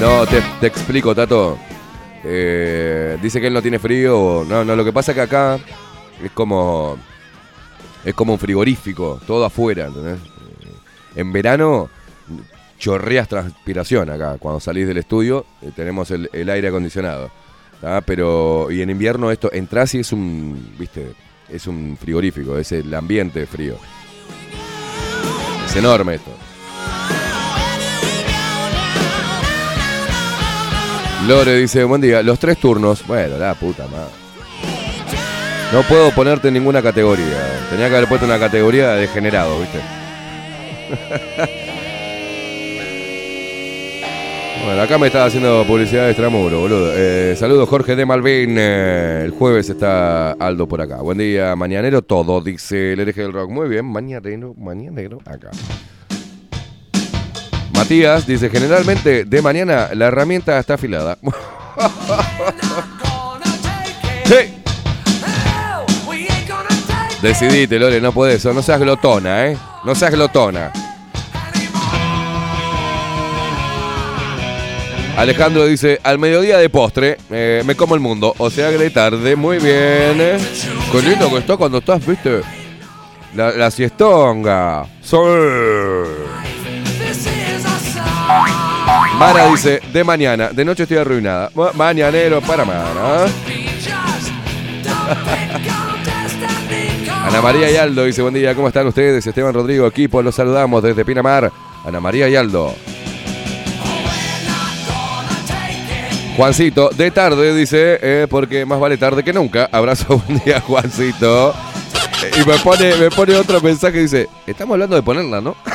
No, 0.00 0.26
te, 0.26 0.66
explico, 0.66 1.14
Tato. 1.14 1.58
Eh, 2.22 3.16
dice 3.22 3.40
que 3.40 3.46
él 3.46 3.54
no 3.54 3.62
tiene 3.62 3.78
frío. 3.78 4.44
No, 4.46 4.64
no, 4.64 4.76
lo 4.76 4.84
que 4.84 4.92
pasa 4.92 5.12
es 5.12 5.16
que 5.16 5.22
acá 5.22 5.58
es 6.22 6.30
como. 6.32 6.98
Es 8.04 8.14
como 8.14 8.34
un 8.34 8.38
frigorífico, 8.38 9.20
todo 9.26 9.44
afuera. 9.44 9.88
Eh, 9.88 10.16
En 11.16 11.32
verano 11.32 11.88
chorreas 12.78 13.26
transpiración 13.26 14.10
acá. 14.10 14.36
Cuando 14.38 14.60
salís 14.60 14.86
del 14.86 14.98
estudio 14.98 15.46
eh, 15.62 15.70
tenemos 15.74 16.10
el, 16.10 16.50
aire 16.50 16.68
acondicionado. 16.68 17.30
Pero. 18.04 18.70
Y 18.70 18.82
en 18.82 18.90
invierno 18.90 19.30
esto, 19.30 19.50
entras 19.50 19.94
y 19.94 20.00
es 20.00 20.12
un. 20.12 20.74
¿Viste? 20.78 21.12
Es 21.48 21.66
un 21.66 21.96
frigorífico, 21.98 22.58
es 22.58 22.72
el 22.72 22.92
ambiente 22.92 23.46
frío. 23.46 23.76
Es 25.64 25.76
enorme 25.76 26.16
esto. 26.16 26.35
Lore 31.26 31.56
dice, 31.56 31.82
buen 31.82 32.00
día, 32.00 32.22
los 32.22 32.38
tres 32.38 32.56
turnos. 32.58 33.04
Bueno, 33.04 33.36
la 33.36 33.54
puta 33.54 33.88
madre. 33.88 34.12
No 35.72 35.82
puedo 35.82 36.12
ponerte 36.12 36.46
en 36.48 36.54
ninguna 36.54 36.80
categoría. 36.80 37.66
Tenía 37.68 37.88
que 37.88 37.96
haber 37.96 38.08
puesto 38.08 38.26
una 38.26 38.38
categoría 38.38 38.90
de 38.90 39.00
degenerado, 39.00 39.58
¿viste? 39.58 39.80
bueno, 44.64 44.82
acá 44.82 44.98
me 44.98 45.08
estaba 45.08 45.24
haciendo 45.24 45.64
publicidad 45.66 46.04
de 46.04 46.10
extramuro, 46.10 46.60
boludo. 46.60 46.92
Eh, 46.94 47.34
saludos, 47.36 47.68
Jorge 47.68 47.96
de 47.96 48.06
Malvin. 48.06 48.54
Eh, 48.56 49.22
el 49.24 49.32
jueves 49.32 49.68
está 49.68 50.30
Aldo 50.30 50.68
por 50.68 50.80
acá. 50.80 51.02
Buen 51.02 51.18
día, 51.18 51.56
mañanero 51.56 52.02
todo, 52.02 52.40
dice 52.40 52.92
el 52.92 53.00
hereje 53.00 53.22
del 53.22 53.32
rock. 53.32 53.50
Muy 53.50 53.68
bien, 53.68 53.84
mañanero, 53.84 54.54
mañanero, 54.54 55.18
acá. 55.24 55.50
Matías 57.76 58.26
dice, 58.26 58.48
generalmente 58.48 59.24
de 59.24 59.42
mañana 59.42 59.90
la 59.92 60.06
herramienta 60.06 60.58
está 60.58 60.74
afilada. 60.74 61.18
Sí. 64.26 64.34
Decidite, 67.22 67.78
Lore, 67.78 68.00
no 68.00 68.10
podés. 68.10 68.44
No 68.44 68.60
seas 68.60 68.80
glotona, 68.80 69.46
¿eh? 69.46 69.56
No 69.84 69.94
seas 69.94 70.10
glotona. 70.10 70.72
Alejandro 75.16 75.64
dice, 75.64 75.98
al 76.02 76.18
mediodía 76.18 76.58
de 76.58 76.68
postre 76.68 77.18
eh, 77.30 77.62
me 77.64 77.76
como 77.76 77.94
el 77.94 78.00
mundo. 78.00 78.34
O 78.38 78.50
sea 78.50 78.70
que 78.70 78.78
de 78.78 78.90
tarde, 78.90 79.36
muy 79.36 79.58
bien. 79.58 80.20
¿eh? 80.20 80.38
Qué 80.90 81.02
lindo 81.02 81.30
que 81.30 81.38
está 81.38 81.56
cuando 81.56 81.78
estás, 81.78 82.04
viste. 82.04 82.40
La, 83.34 83.70
siestonga. 83.70 84.86
Sí. 85.02 85.16
Mara 89.18 89.46
dice, 89.50 89.80
de 89.92 90.04
mañana, 90.04 90.50
de 90.50 90.64
noche 90.64 90.82
estoy 90.84 90.98
arruinada. 90.98 91.50
Ma- 91.54 91.72
Mañanero 91.72 92.40
para 92.42 92.64
Mara. 92.64 93.26
Ana 97.26 97.40
María 97.42 97.70
y 97.70 97.76
Aldo 97.76 98.04
dice, 98.04 98.22
buen 98.22 98.34
día, 98.34 98.54
¿cómo 98.54 98.68
están 98.68 98.86
ustedes? 98.86 99.26
Esteban 99.26 99.52
Rodrigo, 99.54 99.86
equipo, 99.86 100.22
los 100.22 100.34
saludamos 100.34 100.82
desde 100.82 101.04
Pinamar. 101.04 101.50
Ana 101.84 102.00
María 102.00 102.28
y 102.28 102.36
Aldo. 102.36 102.74
Juancito, 106.36 106.90
de 106.90 107.10
tarde, 107.10 107.54
dice, 107.54 107.98
eh, 108.02 108.26
porque 108.28 108.66
más 108.66 108.78
vale 108.78 108.96
tarde 108.98 109.24
que 109.24 109.32
nunca. 109.32 109.68
Abrazo, 109.72 110.18
buen 110.26 110.40
día, 110.44 110.60
Juancito. 110.60 111.54
Y 112.40 112.44
me 112.46 112.56
pone, 112.58 112.94
me 112.96 113.10
pone 113.10 113.34
otro 113.36 113.60
mensaje, 113.60 114.00
dice, 114.00 114.28
estamos 114.46 114.74
hablando 114.74 114.96
de 114.96 115.02
ponerla, 115.02 115.40
¿no? 115.40 115.56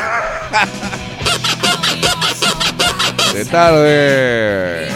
De 3.41 3.45
tarde. 3.45 4.87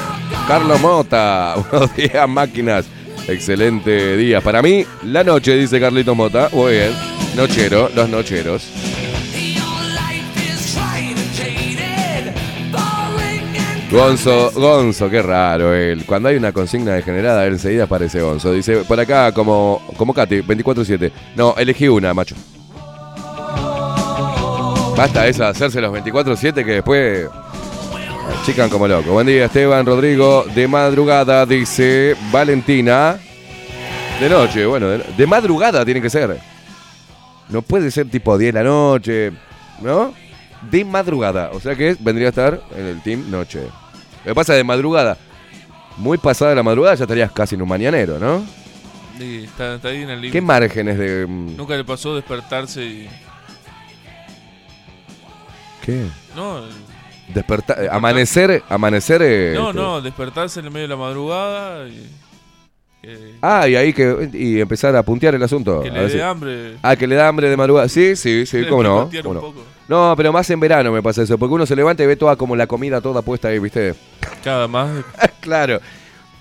Carlos 0.47 0.79
Mota. 0.79 1.55
Buenos 1.71 1.95
días, 1.95 2.29
máquinas. 2.29 2.85
Excelente 3.27 4.15
día. 4.17 4.39
Para 4.39 4.61
mí, 4.61 4.85
la 5.01 5.23
noche, 5.23 5.55
dice 5.55 5.79
Carlito 5.79 6.13
Mota. 6.13 6.49
Muy 6.51 6.73
bien. 6.73 6.91
Nochero, 7.35 7.89
los 7.95 8.07
nocheros. 8.07 8.69
Gonzo, 13.89 14.51
Gonzo, 14.51 15.09
qué 15.09 15.23
raro 15.23 15.73
él. 15.73 16.05
Cuando 16.05 16.29
hay 16.29 16.35
una 16.35 16.51
consigna 16.51 16.93
degenerada, 16.93 17.47
él 17.47 17.53
enseguida 17.53 17.85
aparece 17.85 18.21
Gonzo. 18.21 18.51
Dice, 18.51 18.83
por 18.87 18.99
acá, 18.99 19.31
como, 19.31 19.81
como 19.97 20.13
Katy, 20.13 20.43
24-7. 20.43 21.11
No, 21.35 21.55
elegí 21.57 21.87
una, 21.87 22.13
macho. 22.13 22.35
Basta 24.95 25.25
esa, 25.27 25.49
hacerse 25.49 25.81
los 25.81 25.91
24-7 25.91 26.53
que 26.63 26.71
después 26.71 27.27
chican 28.45 28.69
como 28.69 28.87
loco. 28.87 29.11
Buen 29.11 29.27
día, 29.27 29.45
Esteban, 29.45 29.85
Rodrigo. 29.85 30.45
De 30.53 30.67
madrugada, 30.67 31.45
dice 31.45 32.15
Valentina. 32.31 33.17
De 34.19 34.29
noche, 34.29 34.65
bueno, 34.65 34.87
de, 34.89 34.99
de 35.17 35.27
madrugada 35.27 35.83
tiene 35.83 36.01
que 36.01 36.09
ser. 36.09 36.39
No 37.49 37.61
puede 37.61 37.91
ser 37.91 38.09
tipo 38.09 38.37
10 38.37 38.53
de 38.53 38.63
la 38.63 38.69
noche, 38.69 39.31
¿no? 39.81 40.13
De 40.69 40.85
madrugada. 40.85 41.51
O 41.53 41.59
sea 41.59 41.75
que 41.75 41.95
vendría 41.99 42.27
a 42.27 42.29
estar 42.29 42.61
en 42.75 42.85
el 42.85 43.01
team 43.01 43.29
noche. 43.29 43.61
Lo 44.23 44.31
que 44.31 44.35
pasa 44.35 44.53
de 44.53 44.63
madrugada, 44.63 45.17
muy 45.97 46.17
pasada 46.17 46.55
la 46.55 46.63
madrugada, 46.63 46.95
ya 46.95 47.03
estarías 47.03 47.31
casi 47.31 47.55
en 47.55 47.61
un 47.61 47.69
mañanero, 47.69 48.17
¿no? 48.19 48.43
Está, 49.19 49.75
está 49.75 49.89
ahí 49.89 50.01
en 50.01 50.09
el 50.09 50.21
límite. 50.21 50.31
¿Qué 50.31 50.41
márgenes 50.41 50.97
de. 50.97 51.25
mm, 51.27 51.55
Nunca 51.57 51.75
le 51.75 51.83
pasó 51.83 52.15
despertarse 52.15 52.83
y. 52.83 53.09
¿Qué? 55.85 56.05
No, 56.35 56.63
Despertar. 57.33 57.83
eh, 57.83 57.87
Amanecer. 57.91 58.63
Amanecer. 58.69 59.21
eh, 59.23 59.53
no, 59.55 59.69
este, 59.69 59.81
no, 59.81 60.01
despertarse 60.01 60.59
en 60.59 60.67
el 60.67 60.71
medio 60.71 60.87
de 60.87 60.93
la 60.93 60.99
madrugada 60.99 61.87
y. 61.87 62.09
que- 63.01 63.35
Ah, 63.41 63.67
y 63.67 63.75
ahí 63.75 63.93
que. 63.93 64.29
Y 64.33 64.59
empezar 64.59 64.95
a 64.95 65.03
puntear 65.03 65.35
el 65.35 65.43
asunto. 65.43 65.81
Que 65.81 65.89
a 65.89 65.93
le 65.93 66.07
dé 66.07 66.23
hambre. 66.23 66.77
Ah, 66.81 66.95
que 66.95 67.07
le 67.07 67.15
da 67.15 67.27
hambre 67.27 67.49
de 67.49 67.57
madrugada. 67.57 67.87
Sí, 67.89 68.15
sí, 68.15 68.45
sí, 68.45 68.65
cómo 68.69 68.83
no. 68.83 69.09
cómo 69.09 69.29
un 69.29 69.35
no. 69.35 69.41
poco. 69.41 69.63
No, 69.87 70.13
pero 70.17 70.33
más 70.33 70.49
en 70.49 70.59
verano 70.59 70.91
me 70.91 71.03
pasa 71.03 71.21
eso, 71.21 71.37
porque 71.37 71.53
uno 71.53 71.65
se 71.67 71.75
levanta 71.75 72.03
y 72.03 72.07
ve 72.07 72.15
toda 72.15 72.35
como 72.35 72.55
la 72.55 72.65
comida 72.65 73.01
toda 73.01 73.21
puesta 73.21 73.49
ahí, 73.49 73.59
¿viste? 73.59 73.93
Cada 74.43 74.67
más. 74.67 74.89
claro. 75.41 75.79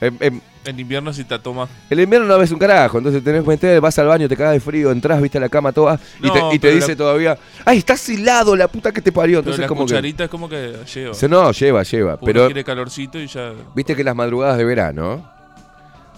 Em, 0.01 0.41
En 0.65 0.81
invierno 0.81 1.12
si 1.12 1.25
te 1.25 1.39
toma. 1.39 1.69
el 1.91 2.01
invierno 2.01 2.27
no 2.27 2.39
ves 2.39 2.51
un 2.51 2.59
carajo, 2.59 2.99
entonces 2.99 3.23
tenés 3.23 3.43
que 3.43 3.49
meter, 3.49 3.81
vas 3.81 3.99
al 3.99 4.07
baño, 4.07 4.29
te 4.29 4.37
cagas 4.37 4.55
de 4.55 4.61
frío, 4.61 4.91
entras, 4.91 5.21
viste 5.21 5.39
a 5.39 5.41
la 5.43 5.49
cama 5.49 5.73
toda 5.73 5.99
y 6.23 6.31
te, 6.31 6.39
y 6.39 6.51
te 6.53 6.59
pero 6.61 6.75
dice 6.77 6.89
la- 6.93 6.97
todavía, 6.97 7.39
¡ay, 7.65 7.79
estás 7.79 8.09
hilado, 8.09 8.57
la 8.57 8.69
puta 8.69 8.91
que 8.93 9.03
te 9.03 9.12
parió! 9.12 9.41
Pero 9.41 9.51
Entonces 9.57 9.61
la 9.61 9.67
como 9.69 9.81
que... 9.83 9.93
cucharita 9.93 10.25
es 10.25 10.31
como 10.31 10.49
que 10.49 10.75
lleva. 10.95 11.15
No, 11.29 11.53
lleva, 11.53 11.83
lleva. 11.83 12.17
Porque 12.17 12.33
Pero 12.33 12.47
quiere 12.47 12.65
calorcito 12.65 13.19
y 13.19 13.27
ya. 13.27 13.53
viste 13.75 13.95
que 13.95 14.03
las 14.05 14.17
madrugadas 14.17 14.57
de 14.59 14.65
verano, 14.65 15.31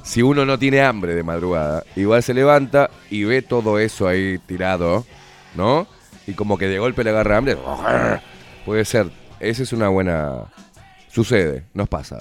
si 0.02 0.22
uno 0.22 0.46
no 0.46 0.58
tiene 0.58 0.80
hambre 0.82 1.14
de 1.16 1.22
madrugada, 1.24 1.82
igual 1.96 2.22
se 2.22 2.32
levanta 2.34 2.90
y 3.10 3.24
ve 3.24 3.42
todo 3.42 3.78
eso 3.80 4.06
ahí 4.06 4.38
tirado, 4.46 5.04
¿no? 5.56 5.86
Y 6.28 6.32
como 6.34 6.56
que 6.58 6.68
de 6.68 6.78
golpe 6.78 7.02
le 7.02 7.10
agarra 7.10 7.38
hambre. 7.38 7.56
Puede 8.64 8.84
ser. 8.84 9.10
Esa 9.40 9.62
es 9.64 9.72
una 9.72 9.88
buena... 9.88 10.42
Sucede, 11.10 11.64
nos 11.74 11.88
pasa. 11.88 12.18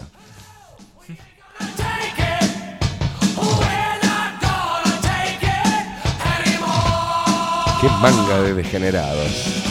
Manga 8.01 8.41
de 8.41 8.53
degenerados. 8.53 9.63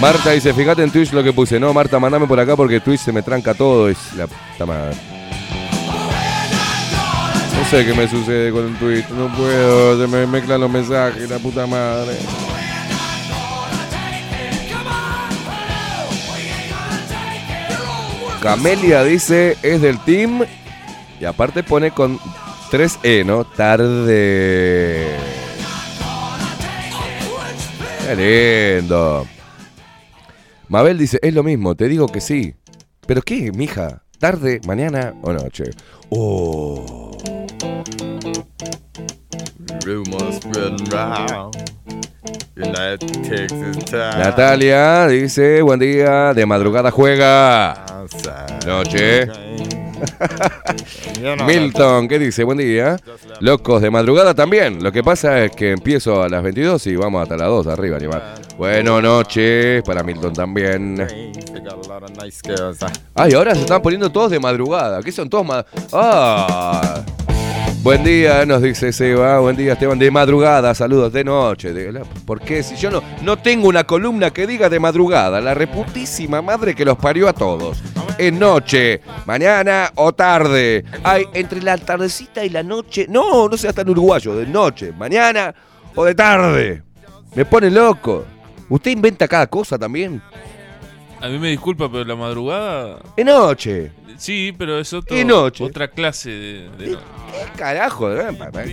Marta 0.00 0.32
dice, 0.32 0.52
fíjate 0.52 0.82
en 0.82 0.90
Twitch 0.90 1.12
lo 1.12 1.22
que 1.22 1.32
puse. 1.32 1.58
No, 1.60 1.72
Marta, 1.72 1.98
mandame 1.98 2.26
por 2.26 2.38
acá 2.38 2.56
porque 2.56 2.80
Twitch 2.80 3.00
se 3.00 3.12
me 3.12 3.22
tranca 3.22 3.54
todo. 3.54 3.88
Es 3.88 3.98
la 4.16 4.26
puta 4.26 4.66
madre. 4.66 4.96
No 7.56 7.70
sé 7.70 7.86
qué 7.86 7.94
me 7.94 8.08
sucede 8.08 8.50
con 8.50 8.66
el 8.66 8.76
Twitch. 8.76 9.08
No 9.10 9.28
puedo, 9.34 10.00
se 10.00 10.06
me 10.08 10.26
mezclan 10.26 10.60
los 10.60 10.70
mensajes, 10.70 11.30
la 11.30 11.38
puta 11.38 11.66
madre. 11.66 12.16
Camelia 18.42 19.02
dice, 19.04 19.56
es 19.62 19.80
del 19.80 19.98
team. 20.00 20.44
Y 21.18 21.24
aparte 21.24 21.62
pone 21.62 21.92
con 21.92 22.18
3E, 22.70 23.24
¿no? 23.24 23.44
Tarde. 23.44 25.16
Qué 28.06 28.80
lindo. 28.82 29.26
Mabel 30.68 30.98
dice, 30.98 31.18
es 31.22 31.32
lo 31.32 31.42
mismo, 31.42 31.74
te 31.74 31.88
digo 31.88 32.06
que 32.06 32.20
sí. 32.20 32.54
¿Pero 33.06 33.22
qué, 33.22 33.50
mija? 33.50 34.02
¿Tarde, 34.18 34.60
mañana 34.66 35.14
o 35.22 35.32
noche? 35.32 35.64
Oh. 36.10 37.16
Rumors 39.84 40.36
spreading 40.36 40.84
round. 40.90 41.56
United 42.56 42.98
Texas 43.28 43.84
time. 43.84 44.18
Natalia 44.18 45.06
dice, 45.08 45.60
buen 45.62 45.78
día, 45.80 46.32
de 46.34 46.46
madrugada 46.46 46.90
juega. 46.90 47.84
Noche. 48.66 49.26
Milton, 51.46 52.08
¿qué 52.08 52.18
dice? 52.18 52.44
Buen 52.44 52.58
día. 52.58 52.96
Locos, 53.40 53.82
de 53.82 53.90
madrugada 53.90 54.34
también. 54.34 54.82
Lo 54.82 54.92
que 54.92 55.02
pasa 55.02 55.44
es 55.44 55.52
que 55.52 55.72
empiezo 55.72 56.22
a 56.22 56.28
las 56.28 56.42
22 56.42 56.86
y 56.86 56.96
vamos 56.96 57.22
hasta 57.22 57.36
las 57.36 57.48
2 57.48 57.66
arriba, 57.68 57.96
animal. 57.96 58.22
Buenas 58.56 59.02
noches 59.02 59.82
para 59.82 60.02
Milton 60.02 60.32
también. 60.32 60.96
They 60.96 61.60
got 61.60 61.84
a 61.84 61.88
lot 61.88 62.02
of 62.04 62.10
nice 62.22 62.40
girls. 62.44 62.78
huh? 62.82 62.88
Ay, 63.14 63.34
ahora 63.34 63.54
se 63.54 63.62
están 63.62 63.82
poniendo 63.82 64.10
todos 64.10 64.30
de 64.30 64.40
madrugada. 64.40 65.02
¿Qué 65.02 65.12
son 65.12 65.28
todos 65.28 65.46
Ah. 65.92 67.02
Buen 67.84 68.02
día, 68.02 68.46
nos 68.46 68.62
dice 68.62 68.94
Seba. 68.94 69.40
Buen 69.40 69.56
día, 69.56 69.74
Esteban. 69.74 69.98
De 69.98 70.10
madrugada, 70.10 70.74
saludos 70.74 71.12
de 71.12 71.22
noche. 71.22 71.74
De 71.74 72.02
¿Por 72.24 72.40
qué? 72.40 72.62
Si 72.62 72.76
yo 72.76 72.90
no, 72.90 73.02
no 73.20 73.36
tengo 73.36 73.68
una 73.68 73.84
columna 73.84 74.30
que 74.30 74.46
diga 74.46 74.70
de 74.70 74.80
madrugada, 74.80 75.38
la 75.42 75.52
reputísima 75.52 76.40
madre 76.40 76.74
que 76.74 76.86
los 76.86 76.96
parió 76.96 77.28
a 77.28 77.34
todos. 77.34 77.82
Es 78.16 78.32
noche, 78.32 79.02
mañana 79.26 79.92
o 79.96 80.14
tarde. 80.14 80.82
Ay, 81.02 81.26
entre 81.34 81.60
la 81.60 81.76
tardecita 81.76 82.42
y 82.42 82.48
la 82.48 82.62
noche. 82.62 83.04
No, 83.06 83.50
no 83.50 83.56
seas 83.58 83.74
tan 83.74 83.86
uruguayo. 83.90 84.34
De 84.34 84.46
noche, 84.46 84.90
mañana 84.92 85.54
o 85.94 86.06
de 86.06 86.14
tarde. 86.14 86.82
Me 87.34 87.44
pone 87.44 87.70
loco. 87.70 88.24
¿Usted 88.70 88.92
inventa 88.92 89.28
cada 89.28 89.46
cosa 89.46 89.78
también? 89.78 90.22
A 91.24 91.28
mí 91.28 91.38
me 91.38 91.48
disculpa, 91.48 91.90
pero 91.90 92.04
la 92.04 92.16
madrugada. 92.16 92.98
De 93.16 93.24
noche. 93.24 93.92
Sí, 94.18 94.54
pero 94.58 94.78
es 94.78 94.92
otro, 94.92 95.16
¿Qué 95.16 95.24
noche? 95.24 95.64
otra 95.64 95.88
clase 95.88 96.30
de. 96.30 96.68
de 96.76 96.86
no- 96.92 96.98
¿Qué 96.98 97.58
carajo? 97.58 98.12
eh? 98.12 98.26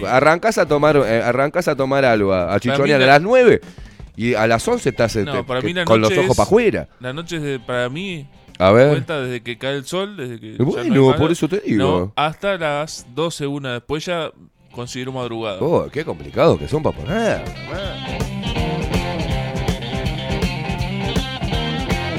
Arrancas 0.05 0.57
a 0.57 0.67
tomar, 0.67 0.97
eh, 0.97 1.21
arrancas 1.23 1.67
a 1.69 1.75
tomar 1.75 2.03
algo, 2.05 2.33
a, 2.33 2.53
a 2.53 2.59
chichonear 2.59 3.01
a 3.01 3.05
la- 3.05 3.13
las 3.13 3.21
9 3.21 3.61
y 4.17 4.33
a 4.35 4.45
las 4.47 4.67
11 4.67 4.89
estás 4.89 5.15
No, 5.15 5.21
este, 5.31 5.43
para 5.45 5.61
mí 5.61 5.73
la 5.73 5.85
con 5.85 6.01
los 6.01 6.11
ojos 6.11 6.25
es- 6.31 6.35
para 6.37 6.43
afuera. 6.45 6.87
La 6.99 7.13
noche 7.13 7.37
es 7.37 7.41
de- 7.41 7.59
para 7.59 7.87
mí. 7.89 8.27
A 8.59 8.71
ver. 8.71 8.89
Cuenta 8.89 9.19
desde 9.21 9.41
que 9.41 9.57
cae 9.57 9.75
el 9.77 9.85
sol, 9.85 10.17
desde 10.17 10.39
que. 10.39 10.61
Bueno, 10.61 10.93
no 11.11 11.15
por 11.15 11.31
eso 11.31 11.47
te 11.47 11.61
digo. 11.61 11.77
No, 11.83 12.13
hasta 12.15 12.57
las 12.57 13.07
12, 13.15 13.47
una. 13.47 13.73
Después 13.75 14.05
ya 14.05 14.29
considero 14.73 15.11
madrugada. 15.13 15.57
Oh, 15.61 15.87
qué 15.91 16.03
complicado 16.05 16.59
que 16.59 16.67
son 16.67 16.83
para 16.83 16.97
poner. 16.97 17.41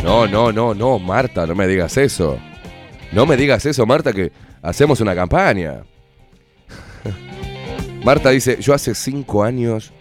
No, 0.03 0.27
no, 0.27 0.51
no, 0.53 0.75
no, 0.75 0.99
Marta, 0.99 1.47
no 1.47 1.55
me 1.55 1.69
digas 1.69 1.97
eso. 1.97 2.37
No 3.13 3.25
me 3.25 3.37
digas 3.37 3.65
eso, 3.67 3.87
Marta, 3.87 4.13
que 4.13 4.33
hacemos 4.61 5.01
una 5.01 5.15
campaña. 5.15 5.85
Marta 8.05 8.31
dice, 8.31 8.61
yo 8.61 8.75
hace 8.75 8.95
cinco 8.97 9.45
años 9.45 9.93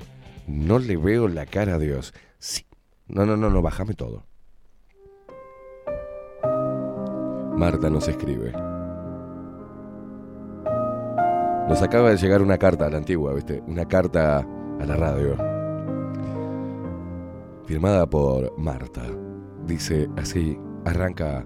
no 0.47 0.79
le 0.79 0.97
veo 0.97 1.27
la 1.27 1.45
cara 1.45 1.75
a 1.75 1.77
Dios. 1.77 2.13
Sí. 2.39 2.65
No, 3.07 3.25
no, 3.25 3.37
no, 3.37 3.49
no, 3.51 3.61
bájame 3.61 3.93
todo. 3.93 4.25
Marta 7.55 7.89
nos 7.91 8.07
escribe. 8.07 8.53
Nos 11.69 11.81
acaba 11.83 12.09
de 12.09 12.17
llegar 12.17 12.41
una 12.41 12.57
carta 12.57 12.87
a 12.87 12.89
la 12.89 12.97
antigua, 12.97 13.33
¿viste? 13.35 13.61
Una 13.67 13.85
carta 13.85 14.39
a 14.79 14.85
la 14.85 14.95
radio. 14.95 15.37
Firmada 17.67 18.07
por 18.07 18.57
Marta. 18.57 19.20
Dice 19.65 20.09
así, 20.17 20.57
arranca 20.85 21.45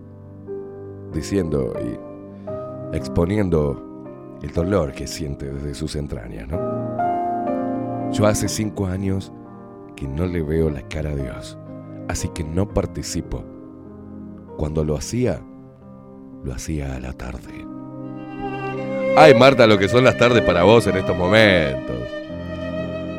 diciendo 1.13 1.73
y 1.81 2.95
exponiendo 2.95 3.81
el 4.41 4.51
dolor 4.51 4.93
que 4.93 5.07
siente 5.07 5.51
desde 5.51 5.73
sus 5.73 5.95
entrañas. 5.95 6.47
Yo 8.11 8.25
hace 8.25 8.47
cinco 8.47 8.85
años 8.87 9.31
que 9.95 10.07
no 10.07 10.25
le 10.25 10.41
veo 10.41 10.69
la 10.69 10.81
cara 10.87 11.11
a 11.11 11.15
Dios, 11.15 11.57
así 12.07 12.29
que 12.29 12.43
no 12.43 12.67
participo. 12.67 13.43
Cuando 14.57 14.83
lo 14.83 14.95
hacía, 14.95 15.41
lo 16.43 16.53
hacía 16.53 16.95
a 16.95 16.99
la 16.99 17.13
tarde. 17.13 17.65
Ay, 19.17 19.33
Marta, 19.33 19.65
lo 19.65 19.77
que 19.77 19.87
son 19.87 20.03
las 20.03 20.17
tardes 20.17 20.43
para 20.43 20.63
vos 20.63 20.85
en 20.87 20.97
estos 20.97 21.17
momentos. 21.17 21.95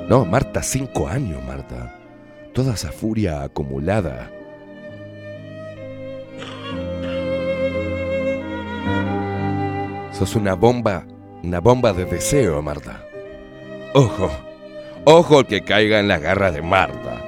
No, 0.08 0.24
Marta, 0.24 0.62
cinco 0.62 1.08
años, 1.08 1.42
Marta. 1.44 1.94
Toda 2.52 2.74
esa 2.74 2.92
furia 2.92 3.42
acumulada. 3.42 4.30
Sos 10.16 10.34
una 10.34 10.54
bomba, 10.54 11.04
una 11.42 11.60
bomba 11.60 11.92
de 11.92 12.06
deseo, 12.06 12.62
Marta. 12.62 13.04
Ojo, 13.92 14.30
ojo 15.04 15.44
que 15.44 15.60
caiga 15.60 16.00
en 16.00 16.08
las 16.08 16.22
garras 16.22 16.54
de 16.54 16.62
Marta. 16.62 17.22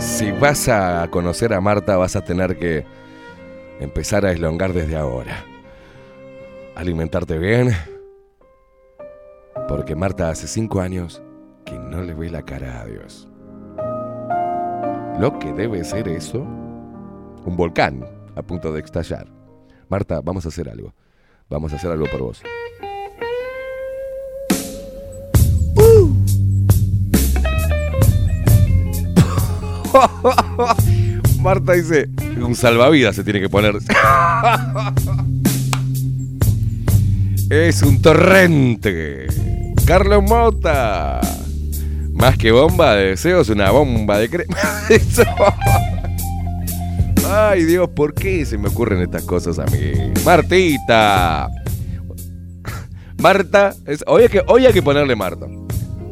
Si 0.00 0.32
vas 0.32 0.68
a 0.68 1.06
conocer 1.12 1.52
a 1.52 1.60
Marta, 1.60 1.96
vas 1.96 2.16
a 2.16 2.24
tener 2.24 2.58
que 2.58 2.84
empezar 3.78 4.26
a 4.26 4.32
eslongar 4.32 4.72
desde 4.72 4.96
ahora. 4.96 5.44
Alimentarte 6.74 7.38
bien. 7.38 7.70
Porque 9.68 9.94
Marta 9.94 10.28
hace 10.28 10.48
cinco 10.48 10.80
años 10.80 11.22
que 11.64 11.78
no 11.78 12.02
le 12.02 12.14
ve 12.14 12.30
la 12.30 12.42
cara 12.42 12.80
a 12.80 12.84
Dios. 12.84 13.28
Lo 15.20 15.38
que 15.38 15.52
debe 15.52 15.84
ser 15.84 16.08
eso, 16.08 16.40
un 16.40 17.56
volcán 17.56 18.04
a 18.34 18.42
punto 18.42 18.72
de 18.72 18.80
estallar. 18.80 19.35
Marta, 19.88 20.20
vamos 20.22 20.44
a 20.46 20.48
hacer 20.48 20.68
algo. 20.68 20.92
Vamos 21.48 21.72
a 21.72 21.76
hacer 21.76 21.90
algo 21.90 22.06
por 22.06 22.20
vos. 22.20 22.42
Marta 31.40 31.72
dice, 31.72 32.08
un 32.40 32.54
salvavidas 32.54 33.16
se 33.16 33.24
tiene 33.24 33.40
que 33.40 33.48
poner. 33.48 33.76
Es 37.48 37.82
un 37.82 38.02
torrente. 38.02 39.28
Carlos 39.86 40.20
Mota. 40.24 41.20
Más 42.12 42.36
que 42.36 42.50
bomba 42.50 42.96
de 42.96 43.10
deseos, 43.10 43.48
una 43.50 43.70
bomba 43.70 44.18
de 44.18 44.28
crema. 44.28 44.56
Ay, 47.28 47.64
Dios, 47.64 47.88
¿por 47.90 48.14
qué 48.14 48.44
se 48.44 48.56
me 48.56 48.68
ocurren 48.68 49.02
estas 49.02 49.24
cosas 49.24 49.58
a 49.58 49.64
mí? 49.66 50.12
Martita. 50.24 51.48
Marta. 53.18 53.74
hoy, 54.06 54.22
hay 54.22 54.28
que, 54.28 54.42
hoy 54.46 54.66
hay 54.66 54.72
que 54.72 54.82
ponerle 54.82 55.16
Marta. 55.16 55.46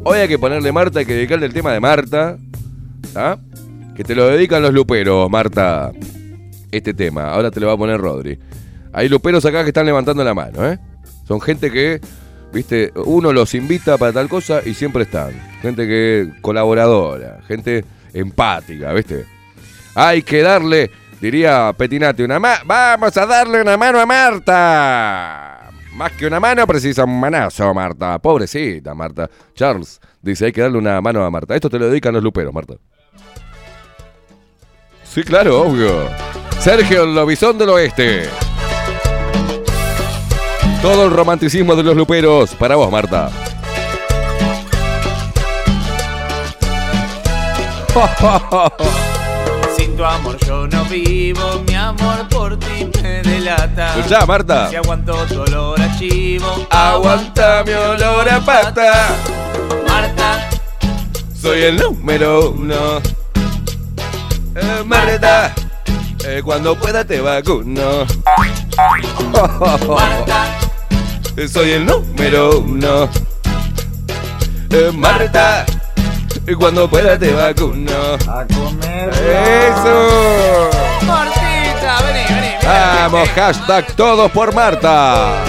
Hoy 0.03 0.19
hay 0.19 0.27
que 0.27 0.37
ponerle 0.37 0.71
Marta, 0.71 0.99
hay 0.99 1.05
que 1.05 1.13
dedicarle 1.13 1.45
el 1.45 1.53
tema 1.53 1.71
de 1.71 1.79
Marta. 1.79 2.37
¿ah? 3.15 3.37
Que 3.95 4.03
te 4.03 4.13
lo 4.13 4.27
dedican 4.27 4.61
los 4.61 4.73
luperos, 4.73 5.29
Marta. 5.29 5.91
Este 6.71 6.93
tema. 6.93 7.31
Ahora 7.31 7.49
te 7.49 7.61
lo 7.61 7.67
va 7.67 7.73
a 7.73 7.77
poner 7.77 7.97
Rodri. 7.97 8.37
Hay 8.91 9.07
luperos 9.07 9.45
acá 9.45 9.63
que 9.63 9.69
están 9.69 9.85
levantando 9.85 10.23
la 10.23 10.33
mano, 10.33 10.69
¿eh? 10.69 10.79
Son 11.27 11.39
gente 11.41 11.71
que, 11.71 11.99
viste, 12.53 12.91
uno 13.05 13.31
los 13.33 13.53
invita 13.55 13.97
para 13.97 14.11
tal 14.11 14.27
cosa 14.27 14.61
y 14.65 14.73
siempre 14.73 15.03
están. 15.03 15.31
Gente 15.61 15.87
que 15.87 16.29
colaboradora, 16.41 17.39
gente 17.47 17.85
empática, 18.13 18.93
¿viste? 18.93 19.25
Hay 19.95 20.21
que 20.23 20.41
darle, 20.41 20.91
diría 21.19 21.73
Petinati, 21.77 22.23
una 22.23 22.39
ma 22.39 22.59
vamos 22.65 23.15
a 23.17 23.25
darle 23.25 23.61
una 23.61 23.77
mano 23.77 23.99
a 23.99 24.05
Marta. 24.05 25.71
Más 25.93 26.11
que 26.11 26.27
una 26.27 26.41
mano 26.41 26.67
precisa 26.67 27.05
un 27.05 27.19
manazo, 27.19 27.73
Marta. 27.73 28.19
Pobrecita, 28.19 28.93
Marta. 28.93 29.29
Charles 29.53 30.01
dice, 30.21 30.45
hay 30.45 30.51
que 30.51 30.61
darle 30.61 30.77
una 30.77 30.99
mano 30.99 31.23
a 31.23 31.31
Marta. 31.31 31.55
Esto 31.55 31.69
te 31.69 31.79
lo 31.79 31.87
dedican 31.87 32.13
los 32.13 32.21
luperos, 32.21 32.53
Marta. 32.53 32.73
Sí, 35.03 35.23
claro, 35.23 35.61
obvio. 35.61 36.09
Sergio 36.59 37.03
el 37.03 37.15
Lobizón 37.15 37.57
del 37.57 37.69
Oeste. 37.69 38.29
Todo 40.81 41.05
el 41.05 41.11
romanticismo 41.11 41.75
de 41.75 41.83
los 41.83 41.95
luperos 41.95 42.53
para 42.55 42.75
vos, 42.75 42.91
Marta. 42.91 43.31
Sin 49.95 50.03
tu 50.03 50.05
amor 50.09 50.37
yo 50.45 50.67
no 50.67 50.83
vivo, 50.85 51.63
mi 51.65 51.73
amor 51.73 52.27
por 52.27 52.59
ti 52.59 52.91
me 53.01 53.21
delata. 53.21 53.97
Escuchá, 53.97 54.25
Marta. 54.25 54.69
Si 54.69 54.75
aguanto 54.75 55.13
tu 55.25 55.39
olor 55.39 55.79
a 55.79 55.97
chivo, 55.97 56.67
Aguanta 56.69 57.63
mi 57.65 57.71
olor 57.71 58.27
a 58.27 58.41
pata. 58.41 59.15
Marta, 59.87 60.49
Soy 61.41 61.61
el 61.61 61.77
número 61.77 62.51
uno. 62.51 62.97
Eh, 64.55 64.83
Marta, 64.85 65.53
eh, 66.25 66.41
cuando 66.43 66.75
pueda 66.75 67.05
te 67.05 67.21
vacuno. 67.21 68.05
Eh, 71.37 71.47
Soy 71.47 71.71
el 71.71 71.85
número 71.85 72.59
uno. 72.59 73.09
Eh, 74.71 74.91
Marta, 74.93 75.65
eh, 76.47 76.55
cuando 76.55 76.89
pueda 76.89 77.17
te 77.17 77.33
vacuno. 77.33 77.91
a 78.27 78.45
comer. 78.45 79.09
Eso. 79.09 80.69
Martita, 81.05 82.01
vení, 82.03 82.25
vení. 82.29 82.55
vení. 82.61 82.65
Vamos, 82.65 83.29
hashtag 83.29 83.95
todos 83.95 84.31
por 84.31 84.53
Marta. 84.53 85.43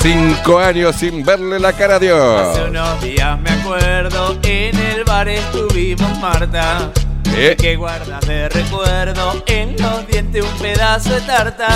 Cinco 0.00 0.60
años 0.60 0.94
sin 0.94 1.24
verle 1.24 1.58
la 1.58 1.72
cara 1.72 1.96
a 1.96 1.98
Dios. 1.98 2.48
Hace 2.48 2.70
unos 2.70 3.00
días 3.02 3.40
me 3.40 3.50
acuerdo, 3.50 4.38
en 4.44 4.78
el 4.78 5.04
bar 5.04 5.28
estuvimos 5.28 6.18
Marta. 6.18 6.90
Eh. 7.36 7.56
Que 7.58 7.76
guardas 7.76 8.26
de 8.26 8.48
recuerdo 8.48 9.42
en 9.46 9.76
los 9.80 10.06
dientes 10.06 10.44
un 10.44 10.58
pedazo 10.58 11.14
de 11.14 11.20
tarta. 11.20 11.68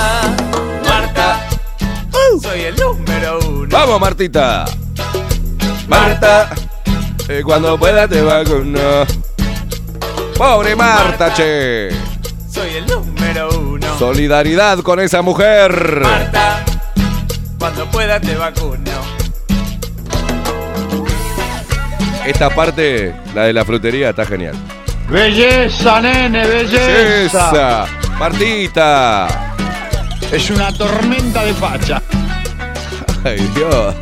Marta, 0.88 1.40
soy 2.40 2.62
el 2.62 2.76
número 2.76 3.38
uno. 3.40 3.68
Vamos, 3.70 4.00
Martita. 4.00 4.64
Marta, 5.88 6.50
eh, 7.39 7.43
cuando 7.43 7.78
pueda 7.78 8.07
te 8.07 8.20
vacuno. 8.20 8.78
Pobre 10.37 10.76
Marta, 10.76 11.33
che. 11.33 11.91
Soy 12.51 12.76
el 12.76 12.87
número 12.87 13.49
uno. 13.59 13.99
Solidaridad 13.99 14.78
con 14.80 15.01
esa 15.01 15.22
mujer. 15.22 16.01
Marta, 16.03 16.64
cuando 17.59 17.87
pueda 17.87 18.20
te 18.20 18.35
vacuno. 18.35 18.91
Esta 22.26 22.51
parte, 22.51 23.14
la 23.35 23.45
de 23.45 23.53
la 23.53 23.64
frutería, 23.64 24.11
está 24.11 24.24
genial. 24.24 24.55
Belleza, 25.09 26.01
nene, 26.01 26.47
belleza. 26.47 27.24
Esa. 27.24 27.87
Martita. 28.18 29.26
Es 30.30 30.51
una 30.51 30.72
tormenta 30.72 31.45
de 31.45 31.55
facha. 31.55 32.03
Ay, 33.24 33.39
Dios. 33.55 33.95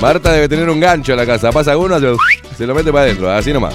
Marta 0.00 0.32
debe 0.32 0.48
tener 0.48 0.68
un 0.68 0.80
gancho 0.80 1.12
en 1.12 1.18
la 1.18 1.26
casa. 1.26 1.50
Pasa 1.52 1.76
uno, 1.76 1.98
se, 1.98 2.14
se 2.56 2.66
lo 2.66 2.74
mete 2.74 2.92
para 2.92 3.04
adentro. 3.04 3.30
Así 3.30 3.52
nomás. 3.52 3.74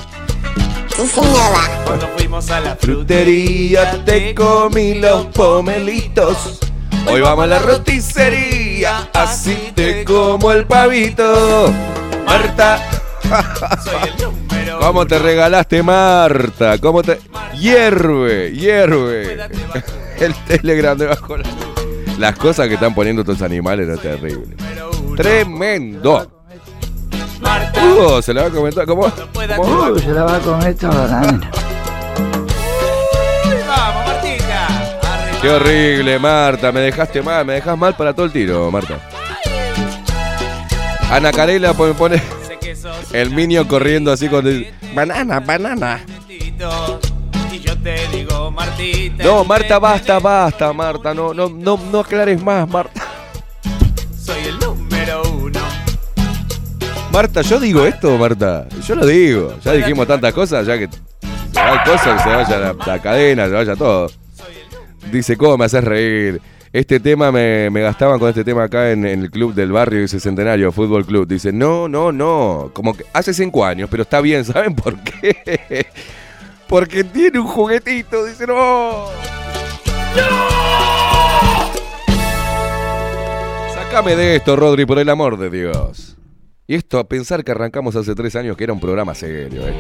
Cuando 1.86 2.08
fuimos 2.16 2.50
a 2.52 2.60
la 2.60 2.76
Frutería, 2.76 4.04
te 4.06 4.36
comí 4.36 4.96
los 4.96 5.26
pomelitos. 5.28 6.60
Hoy 7.08 7.22
vamos 7.22 7.46
a 7.46 7.48
la 7.48 7.60
roticería, 7.60 9.10
así 9.14 9.72
te 9.74 10.04
como 10.04 10.52
el 10.52 10.66
pavito. 10.66 11.74
Marta. 12.26 12.80
soy 13.84 14.10
el 14.10 14.24
número 14.24 14.80
¿Cómo 14.80 15.08
te 15.08 15.18
regalaste, 15.18 15.82
Marta? 15.82 16.78
¿Cómo 16.78 17.02
te. 17.02 17.20
Hierve, 17.58 18.52
hierve. 18.52 19.38
El 20.20 20.36
telegram 20.46 20.96
debajo 20.96 21.38
la 21.38 21.50
Las 22.20 22.38
cosas 22.38 22.68
que 22.68 22.76
están 22.76 22.94
poniendo 22.94 23.24
estos 23.24 23.42
animales 23.42 23.88
no 23.88 23.96
es 23.96 24.02
terrible. 24.02 24.56
Tremendo. 25.16 26.28
Uh, 27.42 28.22
se 28.22 28.34
la 28.34 28.44
va 28.44 28.48
a 28.48 28.52
comentar. 28.52 28.86
¿Cómo? 28.86 29.12
¿Cómo? 29.56 29.92
Uh, 29.92 30.00
se 30.00 30.12
la 30.12 30.24
va 30.24 30.38
esto 30.70 30.88
ahora. 30.88 31.22
Uy, 33.46 33.56
vamos, 33.68 34.06
Martita. 34.06 34.68
Qué 35.42 35.50
horrible, 35.50 36.20
Marta. 36.20 36.72
Me 36.72 36.82
dejaste 36.82 37.22
mal, 37.22 37.46
me 37.46 37.54
dejas 37.54 37.78
mal 37.78 37.96
para 37.96 38.14
todo 38.14 38.26
el 38.26 38.32
tiro, 38.32 38.70
Marta. 38.72 39.00
Ana 41.10 41.32
Carela 41.32 41.74
pone, 41.74 41.94
pone 41.94 42.22
el 43.12 43.36
niño 43.36 43.68
corriendo 43.68 44.12
así 44.12 44.30
con 44.30 44.48
el... 44.48 44.74
Banana, 44.94 45.40
banana. 45.40 46.06
Y 47.52 47.60
yo 47.60 47.78
te 47.80 48.08
digo, 48.08 48.52
Martita. 48.52 49.24
No, 49.24 49.44
Marta, 49.44 49.80
basta, 49.80 50.20
basta, 50.20 50.72
Marta. 50.72 51.14
No, 51.14 51.34
no, 51.34 51.50
no, 51.50 51.78
no 51.92 52.00
aclares 52.00 52.42
más, 52.42 52.68
Marta. 52.70 53.02
Soy 54.18 54.40
el. 54.46 54.61
Marta, 57.12 57.42
yo 57.42 57.60
digo 57.60 57.86
esto, 57.86 58.18
Marta. 58.18 58.68
Yo 58.88 58.96
lo 58.96 59.06
digo. 59.06 59.54
Ya 59.64 59.74
dijimos 59.74 60.08
tantas 60.08 60.34
cosas, 60.34 60.66
ya 60.66 60.78
que 60.78 60.88
se 60.88 61.60
va 61.60 61.74
el 61.74 61.84
coso, 61.84 62.14
que 62.16 62.20
se 62.24 62.30
vaya 62.30 62.58
la, 62.58 62.76
la 62.86 63.02
cadena, 63.02 63.46
se 63.46 63.52
vaya 63.52 63.76
todo. 63.76 64.10
Dice, 65.12 65.36
¿cómo 65.36 65.58
me 65.58 65.66
haces 65.66 65.84
reír? 65.84 66.42
Este 66.72 67.02
tema 67.02 67.34
me, 67.34 67.70
me 67.70 67.82
gastaban 67.82 68.18
con 68.18 68.30
este 68.30 68.46
tema 68.46 68.64
acá 68.64 68.92
en, 68.92 69.06
en 69.06 69.24
el 69.24 69.30
club 69.30 69.54
del 69.54 69.74
barrio, 69.74 70.00
dice 70.00 70.22
Centenario, 70.22 70.72
Fútbol 70.72 71.06
Club. 71.06 71.28
Dice, 71.28 71.52
no, 71.52 71.90
no, 71.90 72.14
no. 72.14 72.72
Como 72.74 72.96
que 72.96 73.04
hace 73.12 73.34
cinco 73.34 73.66
años, 73.66 73.90
pero 73.92 74.04
está 74.04 74.22
bien, 74.22 74.46
¿saben 74.46 74.74
por 74.74 74.98
qué? 75.04 75.88
Porque 76.68 77.04
tiene 77.04 77.40
un 77.40 77.48
juguetito, 77.48 78.24
dice, 78.24 78.48
no. 78.48 79.08
Sácame 83.74 84.16
de 84.16 84.38
esto, 84.38 84.56
Rodri, 84.56 84.86
por 84.86 84.98
el 84.98 85.10
amor 85.10 85.38
de 85.38 85.50
Dios. 85.50 86.16
Y 86.68 86.76
esto 86.76 87.00
a 87.00 87.08
pensar 87.08 87.44
que 87.44 87.52
arrancamos 87.52 87.96
hace 87.96 88.16
tres 88.16 88.36
años 88.36 88.56
que 88.56 88.64
era 88.64 88.74
un 88.74 88.80
programa 88.80 89.14
serio, 89.16 89.68
¿eh? 89.68 89.74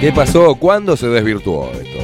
¿Qué 0.00 0.12
pasó? 0.12 0.54
¿Cuándo 0.54 0.96
se 0.96 1.08
desvirtuó 1.08 1.70
esto? 1.72 1.98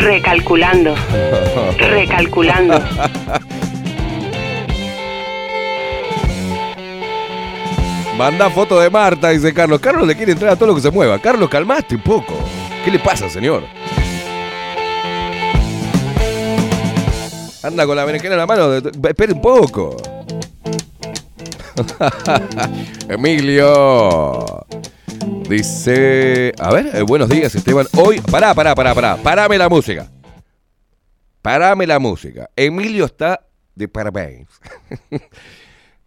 Recalculando. 0.00 0.94
Recalculando. 1.78 2.80
Manda 8.16 8.48
foto 8.48 8.80
de 8.80 8.88
Marta, 8.88 9.28
dice 9.30 9.52
Carlos. 9.52 9.80
Carlos 9.80 10.06
le 10.06 10.16
quiere 10.16 10.32
entrar 10.32 10.52
a 10.52 10.56
todo 10.56 10.68
lo 10.70 10.74
que 10.74 10.80
se 10.80 10.90
mueva. 10.90 11.18
Carlos, 11.18 11.50
calmaste 11.50 11.96
un 11.96 12.02
poco. 12.02 12.34
¿Qué 12.84 12.90
le 12.90 12.98
pasa, 12.98 13.28
señor? 13.28 13.64
Anda 17.62 17.86
con 17.86 17.96
la 17.96 18.04
berenjena 18.04 18.34
en 18.34 18.38
la 18.38 18.46
mano. 18.46 18.72
Espere 18.74 19.32
un 19.32 19.40
poco. 19.40 19.96
Emilio. 23.08 24.64
Dice. 25.48 26.52
A 26.58 26.72
ver, 26.72 26.94
eh, 26.94 27.02
buenos 27.02 27.28
días, 27.28 27.54
Esteban. 27.54 27.86
Hoy. 27.96 28.20
Pará, 28.20 28.54
pará, 28.54 28.74
pará, 28.74 28.94
pará. 28.94 29.16
Parame 29.16 29.58
la 29.58 29.68
música. 29.68 30.08
Parame 31.42 31.86
la 31.86 31.98
música. 31.98 32.48
Emilio 32.54 33.06
está 33.06 33.44
de 33.74 33.88
parabéns. 33.88 34.48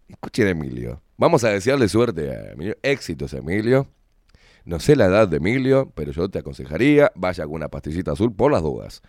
Escuchen, 0.07 0.48
Emilio. 0.48 1.02
Vamos 1.18 1.44
a 1.44 1.49
desearle 1.49 1.90
suerte 1.90 2.32
a 2.32 2.52
Emilio. 2.52 2.78
Éxitos, 2.82 3.34
Emilio. 3.34 3.88
No 4.64 4.80
sé 4.80 4.95
la 4.95 5.06
edad 5.06 5.28
de 5.28 5.38
Emilio, 5.38 5.91
pero 5.95 6.11
yo 6.11 6.30
te 6.30 6.40
aconsejaría, 6.40 7.11
vaya 7.15 7.45
con 7.45 7.56
una 7.56 7.68
pastillita 7.68 8.11
azul 8.11 8.34
por 8.34 8.52
las 8.52 8.61
dudas. 8.61 9.02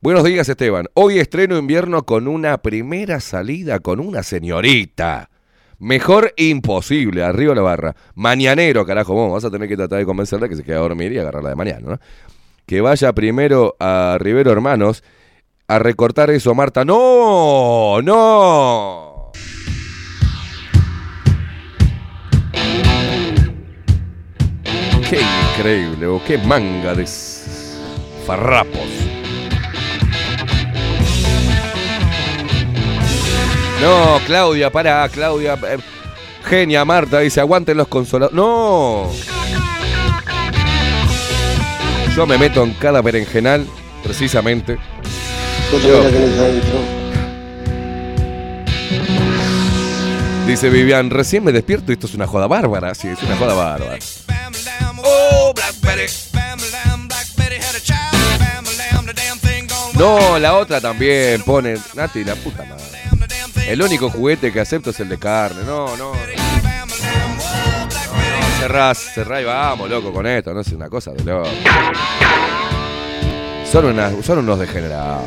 Buenos 0.00 0.24
días, 0.24 0.48
Esteban. 0.48 0.86
Hoy 0.94 1.18
estreno 1.18 1.56
invierno 1.56 2.04
con 2.04 2.28
una 2.28 2.58
primera 2.58 3.20
salida 3.20 3.78
con 3.80 4.00
una 4.00 4.22
señorita. 4.22 5.30
Mejor 5.78 6.34
imposible, 6.36 7.24
arriba 7.24 7.54
la 7.54 7.62
barra. 7.62 7.96
Mañanero, 8.14 8.84
carajo, 8.84 9.14
vos 9.14 9.32
vas 9.32 9.44
a 9.44 9.50
tener 9.50 9.68
que 9.68 9.76
tratar 9.76 9.98
de 9.98 10.04
convencerla 10.04 10.48
que 10.48 10.56
se 10.56 10.62
quede 10.62 10.76
a 10.76 10.80
dormir 10.80 11.12
y 11.12 11.18
agarrarla 11.18 11.50
de 11.50 11.56
mañana, 11.56 11.88
¿no? 11.88 12.00
Que 12.66 12.80
vaya 12.80 13.12
primero 13.12 13.76
a 13.80 14.16
Rivero 14.20 14.52
Hermanos 14.52 15.02
a 15.68 15.78
recortar 15.78 16.30
eso, 16.30 16.54
Marta. 16.54 16.84
¡No! 16.84 18.02
¡No! 18.02 19.32
¡Qué 25.08 25.20
increíble! 25.56 26.20
¡Qué 26.26 26.38
manga 26.38 26.94
de 26.94 27.06
farrapos! 28.26 29.03
No, 33.84 34.18
Claudia, 34.26 34.70
pará, 34.70 35.06
Claudia. 35.10 35.58
eh, 35.68 35.76
Genia, 36.48 36.84
Marta, 36.84 37.20
dice, 37.20 37.40
aguanten 37.40 37.76
los 37.76 37.88
consoladores. 37.88 38.34
¡No! 38.36 39.10
Yo 42.16 42.26
me 42.26 42.38
meto 42.38 42.62
en 42.62 42.72
cada 42.74 43.02
berenjenal, 43.02 43.66
precisamente. 44.02 44.78
Yo- 45.86 46.04
Dice 50.46 50.68
Vivian, 50.68 51.08
recién 51.10 51.42
me 51.42 51.52
despierto 51.52 51.90
y 51.90 51.94
esto 51.94 52.06
es 52.06 52.14
una 52.14 52.26
joda 52.26 52.46
bárbara. 52.46 52.94
Sí, 52.94 53.08
es 53.08 53.22
una 53.22 53.36
joda 53.36 53.54
bárbara. 53.54 53.98
Oh, 55.02 55.52
Blackberry. 55.54 56.06
No, 59.98 60.38
la 60.38 60.54
otra 60.58 60.80
también 60.80 61.42
pone. 61.42 61.76
Nati, 61.94 62.24
la 62.24 62.34
puta 62.34 62.64
madre. 62.64 62.83
El 63.68 63.82
único 63.82 64.10
juguete 64.10 64.52
que 64.52 64.60
acepto 64.60 64.90
es 64.90 65.00
el 65.00 65.08
de 65.08 65.18
carne. 65.18 65.62
No, 65.64 65.96
no. 65.96 66.12
no. 66.12 66.20
Cerrás, 68.58 68.98
cerrá 69.14 69.40
y 69.40 69.44
vamos, 69.44 69.88
loco, 69.90 70.12
con 70.12 70.26
esto. 70.26 70.52
No 70.54 70.60
es 70.60 70.68
una 70.68 70.88
cosa 70.88 71.12
de 71.12 71.24
loco. 71.24 71.48
Son, 73.70 74.22
son 74.22 74.38
unos 74.38 74.58
degenerados. 74.58 75.24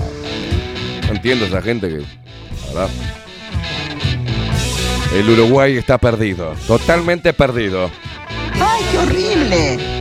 No 1.07 1.13
entiendo 1.13 1.45
esa 1.45 1.61
gente 1.61 1.89
que. 1.89 2.03
Verdad. 2.67 2.89
El 5.13 5.29
Uruguay 5.29 5.77
está 5.77 5.97
perdido. 5.97 6.53
Totalmente 6.67 7.33
perdido. 7.33 7.89
¡Ay, 8.53 8.83
qué 8.91 8.97
horrible! 8.97 9.96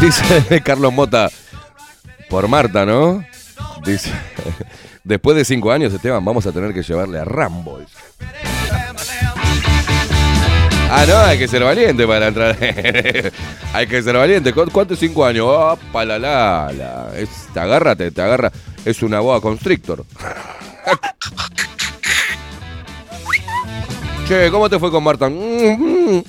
Dice 0.00 0.60
Carlos 0.64 0.92
Mota. 0.92 1.30
Por 2.28 2.48
Marta, 2.48 2.84
¿no? 2.84 3.24
Dice. 3.84 4.10
Después 5.04 5.36
de 5.36 5.44
cinco 5.44 5.70
años, 5.70 5.92
Esteban, 5.92 6.24
vamos 6.24 6.46
a 6.46 6.52
tener 6.52 6.74
que 6.74 6.82
llevarle 6.82 7.20
a 7.20 7.24
Rambo. 7.24 7.80
Ah, 10.90 11.04
no, 11.06 11.16
hay 11.18 11.38
que 11.38 11.46
ser 11.48 11.62
valiente 11.62 12.06
para 12.06 12.28
entrar. 12.28 12.56
hay 13.72 13.86
que 13.86 14.02
ser 14.02 14.16
valiente. 14.16 14.52
¿Cu- 14.52 14.70
¿Cuánto 14.72 14.94
es 14.94 15.00
cinco 15.00 15.24
años? 15.24 15.46
Oh, 15.48 15.78
la 16.04 16.18
la 16.18 16.72
la. 16.72 17.08
Es- 17.16 17.48
te 17.52 17.60
agárrate, 17.60 18.10
te 18.10 18.22
agarra. 18.22 18.50
Es 18.84 19.02
una 19.02 19.20
boa 19.20 19.40
constrictor. 19.40 20.04
Che, 24.26 24.50
¿cómo 24.50 24.68
te 24.68 24.78
fue 24.78 24.90
con 24.90 25.02
Marta? 25.04 25.28
Mm, 25.28 26.22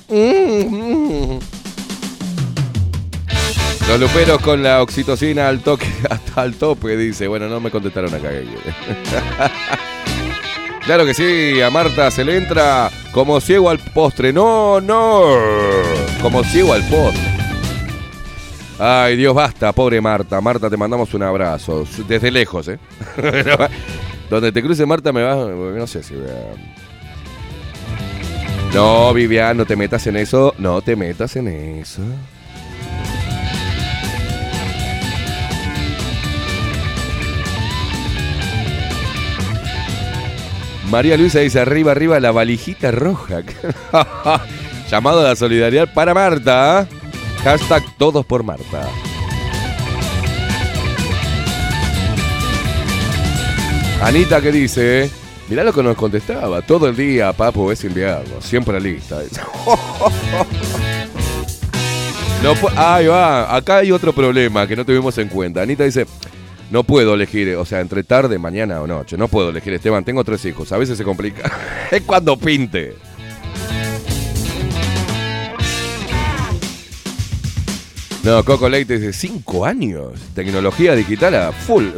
Los 3.88 4.00
luperos 4.00 4.40
con 4.42 4.62
la 4.62 4.82
oxitocina 4.82 5.48
al 5.48 5.60
toque, 5.60 5.86
hasta 6.10 6.42
al 6.42 6.54
tope, 6.54 6.96
dice. 6.96 7.26
Bueno, 7.26 7.48
no 7.48 7.58
me 7.60 7.70
contestaron 7.70 8.12
acá. 8.14 8.28
claro 10.84 11.06
que 11.06 11.14
sí, 11.14 11.60
a 11.62 11.70
Marta 11.70 12.10
se 12.10 12.24
le 12.24 12.36
entra 12.36 12.90
como 13.12 13.40
ciego 13.40 13.70
al 13.70 13.78
postre. 13.78 14.32
No, 14.32 14.80
no. 14.80 15.22
Como 16.20 16.44
ciego 16.44 16.74
al 16.74 16.82
postre. 16.82 17.38
Ay, 18.78 19.16
Dios, 19.16 19.34
basta, 19.34 19.72
pobre 19.72 20.00
Marta. 20.00 20.40
Marta, 20.40 20.70
te 20.70 20.76
mandamos 20.76 21.12
un 21.14 21.22
abrazo. 21.22 21.84
Desde 22.06 22.30
lejos, 22.30 22.68
¿eh? 22.68 22.78
Donde 24.30 24.52
te 24.52 24.62
cruce 24.62 24.84
Marta 24.84 25.12
me 25.12 25.22
va... 25.22 25.34
No 25.34 25.86
sé 25.86 26.02
si... 26.02 26.14
voy 26.14 26.26
No, 28.74 29.12
Vivian, 29.14 29.56
no 29.56 29.64
te 29.64 29.76
metas 29.76 30.06
en 30.06 30.16
eso. 30.16 30.54
No 30.58 30.82
te 30.82 30.94
metas 30.96 31.36
en 31.36 31.48
eso. 31.48 32.02
María 40.90 41.18
Luisa 41.18 41.40
dice 41.40 41.60
arriba, 41.60 41.92
arriba 41.92 42.18
la 42.18 42.32
valijita 42.32 42.90
roja. 42.90 43.42
Llamado 44.90 45.20
a 45.20 45.24
la 45.24 45.36
solidaridad 45.36 45.92
para 45.92 46.14
Marta. 46.14 46.86
Hashtag 47.44 47.82
todos 47.98 48.24
por 48.24 48.42
Marta. 48.42 48.88
Anita 54.02 54.40
que 54.40 54.52
dice, 54.52 55.10
mirá 55.48 55.64
lo 55.64 55.72
que 55.72 55.82
nos 55.82 55.96
contestaba, 55.96 56.62
todo 56.62 56.88
el 56.88 56.96
día, 56.96 57.32
papu, 57.32 57.70
es 57.70 57.84
invierno, 57.84 58.40
siempre 58.40 58.80
lista. 58.80 59.22
No, 62.40 62.54
ahí 62.76 63.08
va, 63.08 63.54
acá 63.54 63.78
hay 63.78 63.90
otro 63.90 64.12
problema 64.12 64.64
que 64.68 64.76
no 64.76 64.84
tuvimos 64.84 65.18
en 65.18 65.28
cuenta. 65.28 65.60
Anita 65.60 65.82
dice, 65.82 66.06
no 66.70 66.84
puedo 66.84 67.14
elegir, 67.14 67.56
o 67.56 67.64
sea, 67.64 67.80
entre 67.80 68.04
tarde, 68.04 68.38
mañana 68.38 68.80
o 68.80 68.86
noche. 68.86 69.16
No 69.16 69.26
puedo 69.26 69.50
elegir, 69.50 69.72
Esteban, 69.72 70.04
tengo 70.04 70.22
tres 70.22 70.44
hijos, 70.44 70.70
a 70.70 70.78
veces 70.78 70.96
se 70.96 71.04
complica. 71.04 71.50
es 71.90 72.02
cuando 72.02 72.36
pinte. 72.36 72.94
No, 78.22 78.44
Coco 78.44 78.68
Leite 78.68 78.98
dice, 78.98 79.12
cinco 79.12 79.64
años. 79.64 80.12
Tecnología 80.34 80.94
digital 80.94 81.34
a 81.34 81.52
full. 81.52 81.86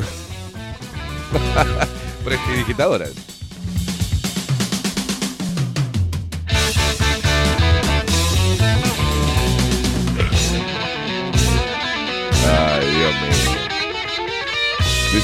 Prestidigitadora. 2.25 3.07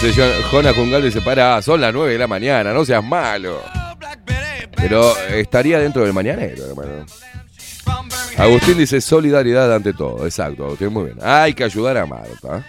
Dice 0.02 0.12
Jo- 0.12 0.48
Jona 0.50 0.74
Jungal, 0.74 1.02
dice, 1.02 1.20
para, 1.22 1.62
son 1.62 1.80
las 1.80 1.92
9 1.94 2.12
de 2.12 2.18
la 2.18 2.26
mañana, 2.26 2.72
no 2.72 2.84
seas 2.84 3.02
malo. 3.02 3.62
Pero 4.76 5.16
estaría 5.28 5.78
dentro 5.78 6.02
del 6.04 6.12
mañanero, 6.12 6.66
hermano. 6.66 7.06
Agustín 8.36 8.76
dice 8.76 9.00
solidaridad 9.00 9.74
ante 9.74 9.94
todo. 9.94 10.26
Exacto, 10.26 10.66
Agustín, 10.66 10.92
muy 10.92 11.04
bien. 11.06 11.18
Hay 11.22 11.54
que 11.54 11.64
ayudar 11.64 11.96
a 11.96 12.04
Marta. 12.04 12.62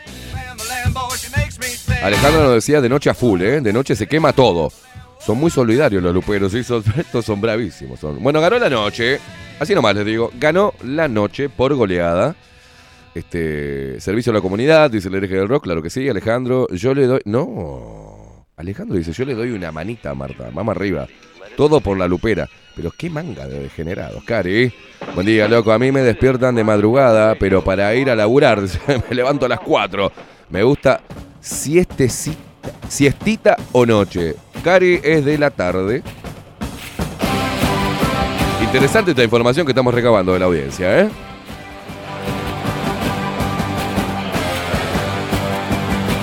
Alejandro 2.02 2.44
nos 2.44 2.54
decía 2.54 2.80
de 2.80 2.88
noche 2.90 3.10
a 3.10 3.14
full, 3.14 3.41
¿eh? 3.41 3.60
De 3.60 3.74
noche 3.74 3.95
se 3.95 4.08
quema 4.08 4.32
todo. 4.32 4.72
Son 5.20 5.38
muy 5.38 5.52
solidarios 5.52 6.02
los 6.02 6.14
luperos, 6.14 6.54
¿sí? 6.54 6.60
Estos 6.98 7.26
son 7.26 7.41
bravísimos. 7.41 7.99
son- 7.99 8.24
Bueno, 8.24 8.40
ganó 8.40 8.58
la 8.58 8.70
noche. 8.70 9.20
Así 9.60 9.76
nomás 9.76 9.95
les 9.95 10.06
digo. 10.06 10.32
Ganó 10.40 10.74
la 10.84 11.10
noche 11.10 11.49
por 11.49 11.74
goleada. 11.76 12.36
Este, 13.18 13.99
servicio 13.99 14.31
a 14.31 14.35
la 14.35 14.41
comunidad, 14.41 14.91
dice 14.91 15.07
el 15.07 15.15
hereje 15.15 15.38
del 15.38 15.48
rock, 15.48 15.64
claro 15.64 15.81
que 15.81 15.89
sí, 15.89 16.07
Alejandro. 16.07 16.68
Yo 16.69 16.94
le 16.94 17.07
doy. 17.07 17.22
No. 17.26 18.45
Alejandro 18.56 18.95
dice, 18.95 19.11
yo 19.11 19.26
le 19.26 19.34
doy 19.34 19.49
una 19.49 19.72
manita 19.72 20.11
a 20.11 20.14
Marta, 20.14 20.52
vamos 20.53 20.76
arriba. 20.76 21.07
Todo 21.56 21.81
por 21.81 21.98
la 21.98 22.07
lupera. 22.07 22.48
Pero 22.76 22.91
qué 22.95 23.10
manga 23.10 23.48
de 23.48 23.60
degenerados, 23.60 24.23
Cari. 24.23 24.72
Buen 25.15 25.26
día, 25.26 25.48
loco. 25.48 25.72
A 25.72 25.80
mí 25.80 25.91
me 25.91 26.02
despiertan 26.02 26.53
de 26.53 26.64
madrugada, 26.64 27.34
pero 27.39 27.64
para 27.64 27.94
ir 27.95 28.11
a 28.11 28.15
laburar 28.15 28.61
me 29.10 29.15
levanto 29.15 29.48
a 29.48 29.49
las 29.49 29.61
4. 29.61 30.11
Me 30.52 30.61
gusta 30.61 31.02
siestecita, 31.41 32.38
siestita 32.88 33.57
o 33.72 33.84
noche. 33.84 34.35
Cari 34.64 34.99
es 35.03 35.26
de 35.26 35.39
la 35.39 35.49
tarde. 35.49 36.03
Interesante 38.61 39.11
esta 39.11 39.23
información 39.23 39.65
que 39.65 39.72
estamos 39.72 39.91
recabando 39.91 40.34
de 40.34 40.39
la 40.39 40.45
audiencia, 40.45 40.99
¿eh? 40.99 41.10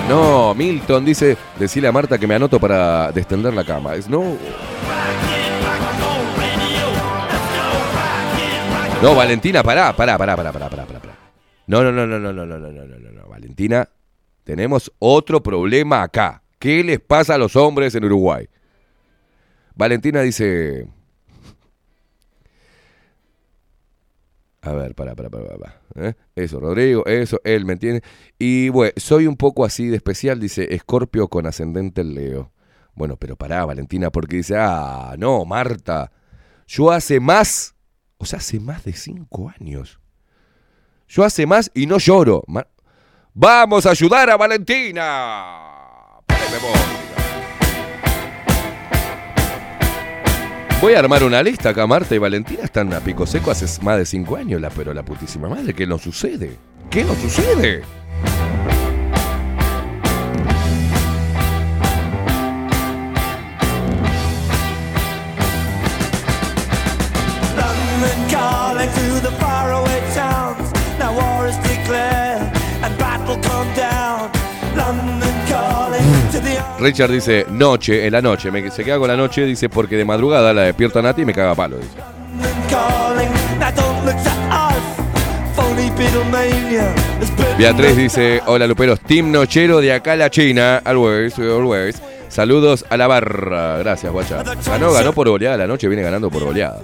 No, 0.08 0.54
Milton 0.54 1.04
dice, 1.04 1.36
decile 1.58 1.88
a 1.88 1.92
Marta 1.92 2.18
que 2.18 2.26
me 2.26 2.34
anoto 2.34 2.60
para 2.60 3.10
destender 3.12 3.54
la 3.54 3.64
cama. 3.64 3.94
Es 3.94 4.08
no. 4.08 4.36
No, 9.02 9.14
Valentina, 9.14 9.62
pará, 9.62 9.94
pará, 9.94 10.18
pará, 10.18 10.36
pará, 10.36 10.52
pará, 10.52 10.68
pará, 10.70 10.84
pará. 10.86 11.00
no, 11.66 11.82
no, 11.82 11.90
no, 11.92 12.06
no, 12.06 12.18
no, 12.18 12.32
no, 12.32 12.46
no, 12.46 12.58
no, 12.58 12.70
no, 12.70 12.98
no, 12.98 13.10
no. 13.10 13.28
Valentina, 13.28 13.88
tenemos 14.44 14.92
otro 14.98 15.42
problema 15.42 16.02
acá. 16.02 16.42
¿Qué 16.58 16.84
les 16.84 17.00
pasa 17.00 17.34
a 17.34 17.38
los 17.38 17.56
hombres 17.56 17.94
en 17.94 18.04
Uruguay? 18.04 18.48
Valentina 19.74 20.20
dice. 20.20 20.86
A 24.64 24.72
ver, 24.72 24.94
para, 24.94 25.14
para, 25.14 25.28
para, 25.28 25.44
para. 25.58 25.80
¿eh? 25.96 26.14
Eso, 26.34 26.58
Rodrigo, 26.58 27.04
eso, 27.04 27.38
él, 27.44 27.66
¿me 27.66 27.74
entiende? 27.74 28.02
Y 28.38 28.70
bueno, 28.70 28.92
soy 28.96 29.26
un 29.26 29.36
poco 29.36 29.66
así 29.66 29.88
de 29.88 29.96
especial, 29.96 30.40
dice 30.40 30.74
Escorpio 30.74 31.28
con 31.28 31.46
ascendente 31.46 32.00
en 32.00 32.14
Leo. 32.14 32.50
Bueno, 32.94 33.16
pero 33.16 33.36
pará, 33.36 33.66
Valentina, 33.66 34.10
porque 34.10 34.36
dice, 34.36 34.56
ah, 34.56 35.16
no, 35.18 35.44
Marta, 35.44 36.12
yo 36.66 36.90
hace 36.90 37.20
más, 37.20 37.74
o 38.16 38.24
sea, 38.24 38.38
hace 38.38 38.58
más 38.58 38.84
de 38.84 38.94
cinco 38.94 39.52
años. 39.60 40.00
Yo 41.08 41.24
hace 41.24 41.46
más 41.46 41.70
y 41.74 41.86
no 41.86 41.98
lloro. 41.98 42.42
Vamos 43.34 43.84
a 43.84 43.90
ayudar 43.90 44.30
a 44.30 44.38
Valentina. 44.38 45.74
Voy 50.84 50.92
a 50.92 50.98
armar 50.98 51.24
una 51.24 51.42
lista 51.42 51.70
acá, 51.70 51.86
Marta 51.86 52.14
y 52.14 52.18
Valentina 52.18 52.64
están 52.64 52.92
a 52.92 53.00
pico 53.00 53.24
seco 53.24 53.50
hace 53.50 53.64
más 53.80 53.96
de 53.96 54.04
cinco 54.04 54.36
años, 54.36 54.60
la, 54.60 54.68
pero 54.68 54.92
la 54.92 55.02
putísima 55.02 55.48
madre, 55.48 55.72
¿qué 55.72 55.86
nos 55.86 56.02
sucede? 56.02 56.58
¿Qué 56.90 57.02
nos 57.04 57.16
sucede? 57.16 57.80
Richard 76.84 77.10
dice, 77.10 77.46
noche, 77.48 78.06
en 78.06 78.12
la 78.12 78.20
noche, 78.20 78.50
me, 78.50 78.70
se 78.70 78.84
queda 78.84 78.98
con 78.98 79.08
la 79.08 79.16
noche, 79.16 79.46
dice, 79.46 79.70
porque 79.70 79.96
de 79.96 80.04
madrugada 80.04 80.52
la 80.52 80.62
despierta 80.64 81.00
Nati 81.00 81.22
y 81.22 81.24
me 81.24 81.32
caga 81.32 81.54
palo. 81.54 81.78
Dice. 81.78 81.88
Beatriz 87.56 87.96
dice, 87.96 88.42
hola 88.44 88.66
Luperos, 88.66 89.00
Team 89.00 89.32
Nochero 89.32 89.80
de 89.80 89.94
acá 89.94 90.12
a 90.12 90.16
la 90.16 90.28
China, 90.28 90.82
always, 90.84 91.38
always. 91.38 92.02
Saludos 92.28 92.84
a 92.90 92.98
la 92.98 93.06
barra, 93.06 93.78
gracias 93.78 94.12
guacha. 94.12 94.42
Ganó, 94.66 94.92
ganó 94.92 95.14
por 95.14 95.26
goleada, 95.26 95.56
la 95.56 95.66
noche 95.66 95.88
viene 95.88 96.02
ganando 96.02 96.30
por 96.30 96.44
goleada. 96.44 96.82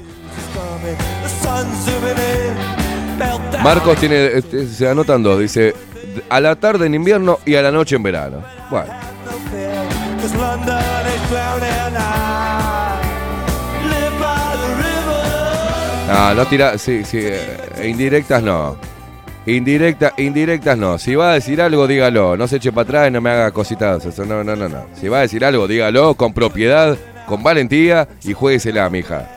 Marcos 3.62 3.98
tiene, 3.98 4.40
se 4.40 4.88
anotan 4.88 5.22
dos, 5.22 5.38
dice, 5.40 5.74
a 6.30 6.40
la 6.40 6.56
tarde 6.56 6.86
en 6.86 6.94
invierno 6.94 7.38
y 7.44 7.56
a 7.56 7.60
la 7.60 7.70
noche 7.70 7.96
en 7.96 8.02
verano. 8.02 8.42
Bueno, 8.70 8.90
London 10.40 11.06
is 11.06 11.22
drowning. 11.28 11.96
I 11.96 12.98
live 13.92 14.16
by 14.18 14.56
the 14.62 14.70
river. 14.82 16.06
no, 16.08 16.34
no 16.34 16.46
tira, 16.46 16.78
sí, 16.78 17.04
sí, 17.04 17.18
eh, 17.20 17.88
indirectas 17.88 18.42
no. 18.42 18.76
Indirecta, 19.46 20.12
indirectas 20.16 20.76
no. 20.78 20.98
Si 20.98 21.14
va 21.14 21.32
a 21.32 21.34
decir 21.34 21.60
algo, 21.60 21.86
dígalo. 21.86 22.36
No 22.36 22.46
se 22.46 22.56
eche 22.56 22.72
para 22.72 22.82
atrás 22.82 23.08
y 23.08 23.10
no 23.10 23.20
me 23.20 23.30
haga 23.30 23.50
cositas. 23.50 24.04
Eso, 24.04 24.24
no, 24.24 24.44
no, 24.44 24.54
no, 24.56 24.68
no. 24.68 24.86
Si 24.98 25.08
va 25.08 25.18
a 25.18 25.22
decir 25.22 25.44
algo, 25.44 25.66
dígalo 25.66 26.14
con 26.14 26.32
propiedad, 26.32 26.96
con 27.26 27.42
valentía 27.42 28.08
y 28.24 28.32
juéguesela, 28.32 28.88
mija. 28.90 29.28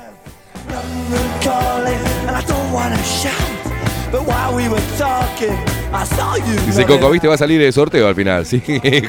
Dice 6.65 6.85
Coco, 6.85 7.10
¿viste? 7.10 7.27
Va 7.27 7.35
a 7.35 7.38
salir 7.38 7.60
de 7.60 7.72
sorteo 7.72 8.07
al 8.07 8.15
final. 8.15 8.45
Sí, 8.53 8.61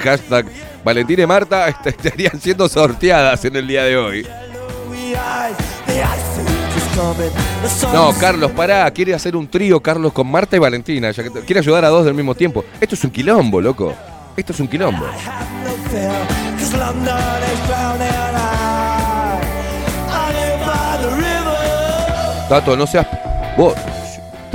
hashtag 0.02 0.46
Valentina 0.84 1.22
y 1.22 1.26
Marta 1.26 1.68
est- 1.68 1.86
estarían 1.86 2.40
siendo 2.40 2.68
sorteadas 2.68 3.44
en 3.44 3.56
el 3.56 3.66
día 3.66 3.84
de 3.84 3.96
hoy. 3.96 4.26
No, 7.92 8.12
Carlos, 8.20 8.50
pará. 8.52 8.90
Quiere 8.90 9.14
hacer 9.14 9.36
un 9.36 9.48
trío, 9.48 9.80
Carlos, 9.80 10.12
con 10.12 10.30
Marta 10.30 10.56
y 10.56 10.58
Valentina. 10.58 11.10
ya 11.10 11.22
que 11.22 11.30
quiere 11.42 11.60
ayudar 11.60 11.84
a 11.84 11.88
dos 11.88 12.04
del 12.04 12.14
mismo 12.14 12.34
tiempo. 12.34 12.64
Esto 12.80 12.94
es 12.94 13.04
un 13.04 13.10
quilombo, 13.10 13.60
loco. 13.60 13.92
Esto 14.36 14.52
es 14.52 14.60
un 14.60 14.68
quilombo. 14.68 15.04
Tato, 22.48 22.76
no 22.76 22.86
seas. 22.86 23.06
Vos, 23.56 23.74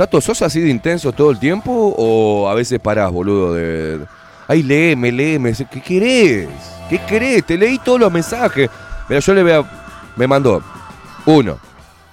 Tato, 0.00 0.18
¿sos 0.22 0.40
así 0.40 0.62
de 0.62 0.70
intenso 0.70 1.12
todo 1.12 1.30
el 1.30 1.38
tiempo 1.38 1.70
o 1.70 2.48
a 2.48 2.54
veces 2.54 2.80
parás, 2.80 3.12
boludo? 3.12 3.52
De... 3.52 4.00
Ay, 4.48 4.62
léeme, 4.62 5.12
léeme. 5.12 5.52
¿Qué 5.70 5.82
querés? 5.82 6.48
¿Qué 6.88 6.98
querés? 7.00 7.44
Te 7.44 7.58
leí 7.58 7.78
todos 7.78 8.00
los 8.00 8.10
mensajes. 8.10 8.70
Mira, 9.10 9.20
yo 9.20 9.34
le 9.34 9.42
voy 9.42 9.52
a. 9.52 9.62
Me 10.16 10.26
mandó 10.26 10.62
1, 11.26 11.58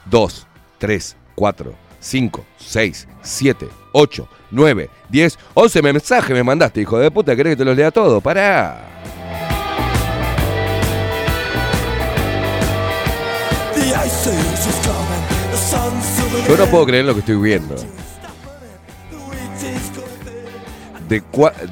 2, 0.04 0.48
3, 0.78 1.16
4, 1.34 1.74
5, 1.98 2.46
6, 2.58 3.08
7, 3.22 3.70
8, 3.94 4.28
9, 4.52 4.90
10, 5.08 5.40
11 5.54 5.82
mensajes 5.82 6.36
me 6.36 6.44
mandaste, 6.44 6.82
hijo 6.82 7.00
de 7.00 7.10
puta. 7.10 7.38
¿Querés 7.38 7.54
que 7.54 7.58
te 7.60 7.64
los 7.64 7.78
lea 7.78 7.90
todos? 7.90 8.22
Pará. 8.22 8.82
The 13.74 15.07
Yo 16.48 16.58
no 16.58 16.66
puedo 16.68 16.86
creer 16.86 17.06
lo 17.06 17.14
que 17.14 17.20
estoy 17.22 17.36
viendo. 17.36 17.76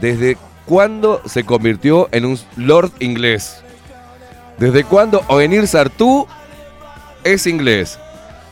¿Desde 0.01 0.37
cuándo 0.65 1.21
se 1.25 1.43
convirtió 1.43 2.07
en 2.11 2.25
un 2.25 2.39
lord 2.55 2.91
inglés? 2.99 3.61
¿Desde 4.57 4.83
cuándo 4.83 5.21
Ovenir 5.27 5.67
Sartú 5.67 6.27
es 7.23 7.45
inglés? 7.45 7.99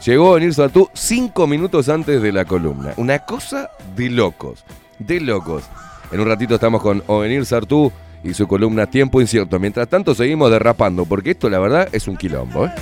Llegó 0.05 0.31
Ovenir 0.31 0.53
Sartú 0.53 0.89
cinco 0.93 1.47
minutos 1.47 1.87
antes 1.87 2.21
de 2.21 2.31
la 2.31 2.45
columna. 2.45 2.93
Una 2.97 3.19
cosa 3.19 3.69
de 3.95 4.09
locos, 4.09 4.65
de 4.99 5.21
locos. 5.21 5.63
En 6.11 6.19
un 6.19 6.27
ratito 6.27 6.55
estamos 6.55 6.81
con 6.81 7.01
Ovenir 7.07 7.45
Sartú 7.45 7.91
y 8.23 8.33
su 8.33 8.47
columna 8.47 8.87
Tiempo 8.87 9.21
Incierto. 9.21 9.59
Mientras 9.59 9.87
tanto 9.87 10.13
seguimos 10.13 10.51
derrapando, 10.51 11.05
porque 11.05 11.31
esto 11.31 11.49
la 11.49 11.59
verdad 11.59 11.87
es 11.91 12.07
un 12.07 12.17
quilombo. 12.17 12.65
¿eh? 12.65 12.73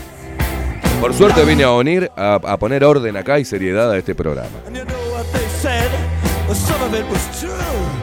Por 1.01 1.13
suerte 1.15 1.43
vine 1.43 1.63
a 1.63 1.71
Onir 1.71 2.11
a, 2.15 2.35
a 2.35 2.57
poner 2.57 2.83
orden 2.83 3.17
acá 3.17 3.39
y 3.39 3.43
seriedad 3.45 3.91
a 3.91 3.97
este 3.97 4.13
programa. 4.13 4.49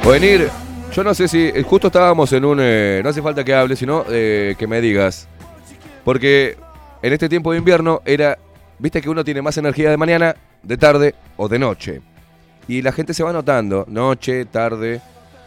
Venir, 0.05 0.49
yo 0.93 1.05
no 1.05 1.15
sé 1.15 1.29
si. 1.29 1.39
eh, 1.47 1.62
Justo 1.62 1.87
estábamos 1.87 2.33
en 2.33 2.45
un. 2.45 2.59
eh, 2.61 3.01
no 3.05 3.11
hace 3.11 3.23
falta 3.23 3.45
que 3.45 3.55
hables, 3.55 3.79
sino 3.79 4.05
eh, 4.11 4.57
que 4.59 4.66
me 4.66 4.81
digas. 4.81 5.29
Porque 6.05 6.57
en 7.03 7.12
este 7.12 7.29
tiempo 7.29 7.53
de 7.53 7.59
invierno 7.59 8.03
era. 8.05 8.37
Viste 8.81 9.01
que 9.01 9.09
uno 9.11 9.25
tiene 9.25 9.43
más 9.43 9.57
energía 9.59 9.91
de 9.91 9.97
mañana, 9.97 10.37
de 10.62 10.77
tarde 10.77 11.15
o 11.37 11.49
de 11.49 11.59
noche. 11.59 12.01
Y 12.69 12.83
la 12.83 12.93
gente 12.93 13.15
se 13.15 13.23
va 13.25 13.33
notando, 13.33 13.85
noche, 13.89 14.45
tarde, 14.45 15.01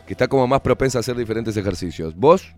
que 0.08 0.14
está 0.14 0.28
como 0.28 0.48
más 0.48 0.62
propensa 0.62 1.00
a 1.00 1.02
hacer 1.02 1.16
diferentes 1.16 1.56
ejercicios. 1.56 2.16
¿Vos? 2.16 2.54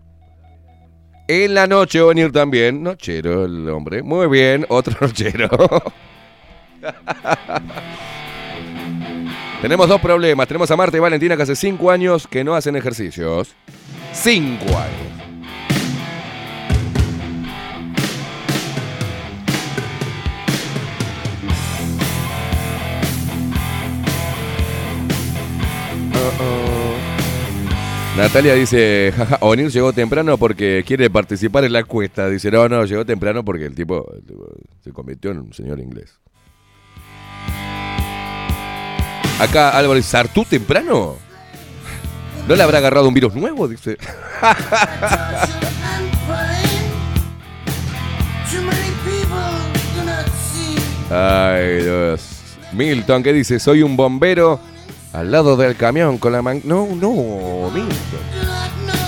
En 1.26 1.54
la 1.54 1.66
noche 1.66 2.02
venir 2.02 2.30
también. 2.32 2.82
Nochero 2.82 3.46
el 3.46 3.66
hombre. 3.68 4.02
Muy 4.02 4.26
bien, 4.28 4.66
otro 4.68 4.94
nochero. 5.00 5.48
Tenemos 9.62 9.88
dos 9.88 10.00
problemas. 10.00 10.46
Tenemos 10.46 10.70
a 10.70 10.76
Marta 10.76 10.98
y 10.98 11.00
Valentina 11.00 11.36
que 11.36 11.42
hace 11.44 11.56
cinco 11.56 11.90
años 11.90 12.26
que 12.26 12.44
no 12.44 12.54
hacen 12.54 12.76
ejercicios. 12.76 13.54
Cinco 14.12 14.66
años. 14.76 15.14
Natalia 28.16 28.54
dice, 28.54 29.12
jaja, 29.16 29.38
Onir 29.40 29.70
llegó 29.70 29.92
temprano 29.92 30.38
porque 30.38 30.84
quiere 30.86 31.10
participar 31.10 31.64
en 31.64 31.72
la 31.72 31.80
encuesta. 31.80 32.28
Dice, 32.28 32.48
no, 32.48 32.68
no, 32.68 32.84
llegó 32.84 33.04
temprano 33.04 33.44
porque 33.44 33.66
el 33.66 33.74
tipo, 33.74 34.06
se 34.84 34.92
convirtió 34.92 35.32
en 35.32 35.38
un 35.38 35.52
señor 35.52 35.80
inglés. 35.80 36.20
Acá 39.40 39.70
Álvaro 39.70 40.00
¿Sartú 40.00 40.44
temprano? 40.44 41.16
¿No 42.46 42.54
le 42.54 42.62
habrá 42.62 42.78
agarrado 42.78 43.08
un 43.08 43.14
virus 43.14 43.34
nuevo? 43.34 43.66
Dice. 43.66 43.98
Ay, 51.10 51.82
Dios. 51.82 52.56
Milton, 52.72 53.24
¿qué 53.24 53.32
dice? 53.32 53.58
Soy 53.58 53.82
un 53.82 53.96
bombero 53.96 54.60
al 55.14 55.30
lado 55.30 55.56
del 55.56 55.76
camión 55.76 56.18
con 56.18 56.32
la 56.32 56.42
man... 56.42 56.60
No, 56.64 56.88
no, 56.88 57.70
Milton. 57.72 57.94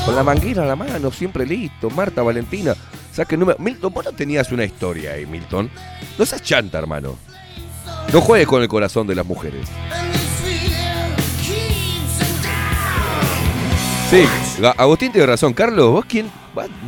Con 0.04 0.14
la 0.14 0.22
manguera 0.22 0.62
a 0.62 0.66
la 0.66 0.76
mano, 0.76 1.10
siempre 1.10 1.44
listo. 1.44 1.90
Marta, 1.90 2.22
Valentina, 2.22 2.74
saque 3.12 3.36
número. 3.36 3.58
Milton, 3.58 3.92
vos 3.92 4.04
no 4.04 4.12
tenías 4.12 4.52
una 4.52 4.64
historia 4.64 5.12
ahí, 5.12 5.26
Milton. 5.26 5.68
No 6.16 6.24
seas 6.24 6.42
chanta, 6.42 6.78
hermano. 6.78 7.16
No 8.12 8.20
juegues 8.20 8.46
con 8.46 8.62
el 8.62 8.68
corazón 8.68 9.08
de 9.08 9.16
las 9.16 9.26
mujeres. 9.26 9.66
Sí, 14.10 14.24
Agustín 14.76 15.10
tiene 15.10 15.26
razón. 15.26 15.52
Carlos, 15.52 15.90
¿vos 15.90 16.04
quién? 16.04 16.30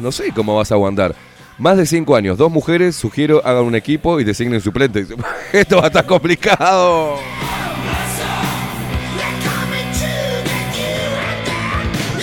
No 0.00 0.12
sé 0.12 0.30
cómo 0.32 0.56
vas 0.56 0.70
a 0.70 0.76
aguantar. 0.76 1.16
Más 1.58 1.76
de 1.76 1.86
cinco 1.86 2.14
años, 2.14 2.38
dos 2.38 2.52
mujeres, 2.52 2.94
sugiero 2.94 3.42
hagan 3.44 3.64
un 3.64 3.74
equipo 3.74 4.20
y 4.20 4.24
designen 4.24 4.60
suplentes. 4.60 5.08
Esto 5.52 5.78
va 5.78 5.84
a 5.84 5.86
estar 5.88 6.06
complicado. 6.06 7.16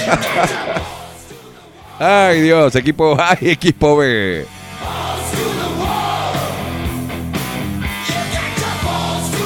Ay 2.00 2.42
Dios, 2.42 2.76
equipo 2.76 3.16
A 3.20 3.38
y 3.40 3.50
equipo 3.52 3.98
B. 3.98 4.46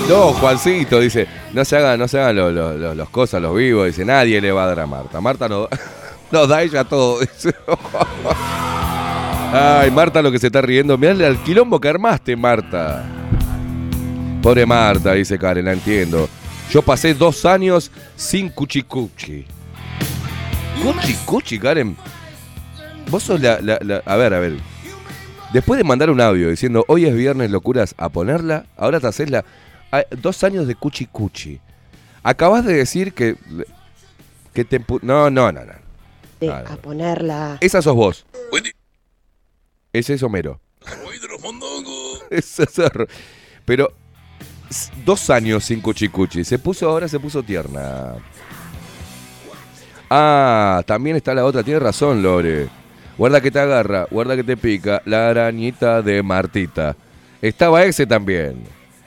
No, 0.08 0.34
Juancito 0.34 1.00
dice, 1.00 1.28
no 1.54 1.64
se 1.64 1.78
hagan, 1.78 2.00
no 2.00 2.08
se 2.08 2.20
hagan 2.20 2.36
los, 2.36 2.52
los- 2.54 2.96
los- 2.98 3.10
cosas, 3.10 3.40
los 3.42 3.56
vivos, 3.56 3.86
dice, 3.86 4.04
nadie 4.04 4.42
le 4.42 4.52
va 4.52 4.64
a 4.64 4.68
dar 4.68 4.80
a 4.80 4.88
Marta. 4.88 5.22
Marta 5.22 5.48
no, 5.48 5.68
nos 6.32 6.48
da 6.50 6.64
ella 6.64 6.84
todo. 6.84 7.20
dice. 7.20 7.54
Ay, 9.54 9.92
Marta 9.92 10.22
lo 10.24 10.32
que 10.32 10.40
se 10.40 10.48
está 10.48 10.62
riendo. 10.62 10.98
Mirá 10.98 11.12
al 11.28 11.38
quilombo 11.44 11.80
que 11.80 11.90
armaste, 11.90 12.36
Marta. 12.36 13.06
Pobre 14.42 14.66
Marta, 14.66 15.14
dice 15.14 15.38
Karen, 15.38 15.66
la 15.66 15.74
entiendo. 15.74 16.28
Yo 16.72 16.82
pasé 16.82 17.14
dos 17.14 17.46
años 17.46 17.92
sin 18.16 18.50
cuchicuchi. 18.50 19.46
Cuchicuchi, 20.82 21.60
Karen. 21.60 21.96
Vos 23.10 23.24
sos 23.24 23.42
la, 23.42 23.60
la- 23.62 23.80
la- 23.82 24.02
A 24.06 24.16
ver, 24.16 24.34
a 24.34 24.40
ver. 24.40 24.58
Después 25.54 25.78
de 25.80 25.84
mandar 25.84 26.10
un 26.10 26.22
audio 26.22 26.50
diciendo 26.50 26.86
hoy 26.88 27.06
es 27.06 27.16
viernes 27.16 27.50
locuras 27.50 27.96
a 27.98 28.10
ponerla, 28.10 28.66
ahora 28.78 29.00
te 29.00 29.08
haces 29.08 29.30
la. 29.30 29.44
Dos 30.22 30.44
años 30.44 30.68
de 30.68 30.76
cuchi 30.76 31.08
cuchi. 31.08 31.60
Acabas 32.24 32.64
de 32.66 32.74
decir 32.74 33.14
que. 33.14 33.36
que 34.54 34.64
te. 34.64 34.80
No, 35.02 35.30
no, 35.30 35.52
no, 35.52 35.66
no. 35.66 35.74
De 36.40 36.48
no. 36.48 36.54
a 36.54 36.64
ponerla. 36.78 37.58
Esa 37.62 37.82
sos 37.82 37.96
vos. 37.96 38.26
Ese 39.92 40.14
es 40.14 40.24
Homero. 40.24 40.62
Ese 42.30 42.64
es 42.64 42.80
Pero. 43.66 43.92
Dos 45.04 45.32
años 45.32 45.64
sin 45.64 45.82
cuchi 45.82 46.10
cuchi. 46.10 46.44
Se 46.44 46.60
puso 46.60 46.88
ahora, 46.88 47.08
se 47.08 47.20
puso 47.20 47.42
tierna. 47.42 48.14
Ah, 50.10 50.82
también 50.86 51.16
está 51.16 51.34
la 51.34 51.46
otra. 51.46 51.64
Tiene 51.64 51.80
razón, 51.80 52.22
Lore. 52.24 52.68
Guarda 53.18 53.42
que 53.42 53.52
te 53.52 53.60
agarra, 53.60 54.08
guarda 54.10 54.36
que 54.36 54.44
te 54.44 54.58
pica. 54.58 55.02
La 55.06 55.30
arañita 55.30 56.02
de 56.02 56.24
Martita. 56.24 56.96
Estaba 57.42 57.84
ese 57.84 58.06
también. 58.08 58.64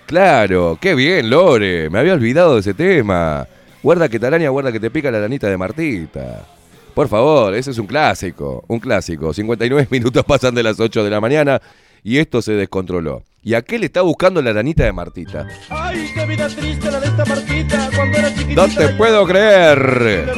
Claro, 0.06 0.78
qué 0.80 0.94
bien, 0.94 1.30
Lore. 1.30 1.88
Me 1.88 1.98
había 1.98 2.14
olvidado 2.14 2.54
de 2.54 2.60
ese 2.60 2.74
tema. 2.74 3.46
Guarda 3.82 4.08
que 4.08 4.18
te 4.18 4.26
araña, 4.26 4.50
guarda 4.50 4.70
que 4.70 4.78
te 4.78 4.90
pica 4.90 5.10
la 5.10 5.18
arañita 5.18 5.48
de 5.48 5.56
Martita. 5.56 6.46
Por 6.94 7.08
favor, 7.08 7.54
ese 7.54 7.70
es 7.70 7.78
un 7.78 7.86
clásico, 7.86 8.64
un 8.68 8.78
clásico. 8.78 9.32
59 9.32 9.88
minutos 9.90 10.24
pasan 10.24 10.54
de 10.54 10.62
las 10.62 10.78
8 10.78 11.02
de 11.02 11.10
la 11.10 11.20
mañana 11.20 11.60
y 12.04 12.18
esto 12.18 12.42
se 12.42 12.52
descontroló. 12.52 13.22
¿Y 13.42 13.54
a 13.54 13.62
qué 13.62 13.78
le 13.78 13.86
está 13.86 14.02
buscando 14.02 14.40
la 14.40 14.50
arañita 14.50 14.84
de 14.84 14.92
Martita? 14.92 15.46
Ay, 15.68 16.10
qué 16.14 16.26
vida 16.26 16.46
triste 16.48 16.90
la 16.90 17.00
de 17.00 17.06
esta 17.06 17.24
Martita. 17.24 17.90
Cuando 17.96 18.18
era 18.18 18.28
chiquitita. 18.28 18.66
No 18.66 18.74
te 18.74 18.88
puedo 18.90 19.26
creer. 19.26 20.30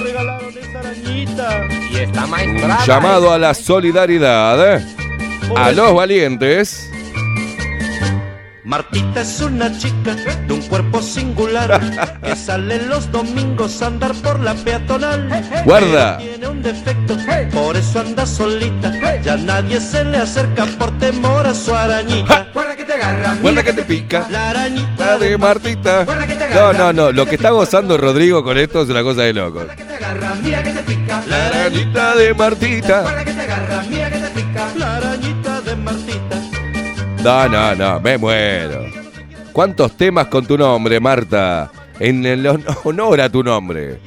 Un 2.12 2.86
llamado 2.86 3.32
a 3.32 3.39
la 3.39 3.55
solidaridad 3.55 4.76
¿eh? 4.76 4.85
a 5.56 5.72
los 5.72 5.94
valientes. 5.94 6.90
Martita 8.65 9.20
es 9.20 9.41
una 9.43 9.70
chica 9.77 10.15
de 10.15 10.55
un 10.55 10.62
cuerpo 10.62 11.03
singular 11.03 12.19
que 12.23 12.35
sale 12.35 12.86
los 12.86 13.12
domingos 13.12 13.82
a 13.82 13.89
andar 13.89 14.15
por 14.15 14.41
la 14.41 14.55
peatonal. 14.55 15.28
Guarda. 15.66 16.16
Pero 16.16 16.31
Tiene 16.31 16.49
un 16.49 16.62
defecto, 16.62 17.15
por 17.53 17.77
eso 17.77 18.01
anda 18.01 18.24
solita. 18.24 19.20
Ya 19.20 19.36
nadie 19.36 19.81
se 19.81 20.03
le 20.05 20.16
acerca 20.16 20.65
por 20.78 20.99
temor 20.99 21.47
a 21.47 21.53
su 21.53 21.74
arañita. 21.74 22.49
Guarda 22.55 22.74
que 22.74 22.85
te 22.85 22.95
agarra, 22.95 23.36
Guarda 23.43 23.62
que 23.62 23.73
te 23.74 23.82
pica. 23.82 24.27
La 24.31 24.51
arañita 24.51 25.19
de 25.19 25.36
Martita. 25.36 26.07
No, 26.55 26.73
no, 26.73 26.93
no. 26.95 27.12
Lo 27.12 27.27
que 27.27 27.35
está 27.35 27.51
gozando 27.51 27.99
Rodrigo 27.99 28.43
con 28.43 28.57
esto 28.57 28.81
es 28.81 28.89
una 28.89 29.03
cosa 29.03 29.23
de 29.23 29.35
loco. 29.35 29.61
mira 30.43 30.62
que 30.62 30.70
te 30.70 30.82
pica. 30.82 31.23
La 31.28 31.47
arañita 31.49 32.16
de 32.16 32.32
Martita. 32.32 33.24
que 33.24 33.32
te 33.32 33.41
agarra, 33.43 33.85
mira 33.91 34.11
que 34.11 34.19
te 34.20 34.28
pica. 34.28 34.69
La 34.78 34.97
arañita 34.97 35.61
de 35.61 35.77
Martita. 35.77 36.43
No, 37.24 37.48
no, 37.48 37.74
no. 37.74 38.01
Me 38.01 38.18
muero. 38.18 38.84
¿Cuántos 39.52 39.96
temas 39.96 40.26
con 40.26 40.44
tu 40.46 40.59
nombre, 40.59 41.01
Marta? 41.01 41.70
En 41.98 42.24
el 42.26 42.44
hon- 42.46 42.64
honor 42.84 43.20
a 43.20 43.28
tu 43.28 43.42
nombre. 43.42 43.98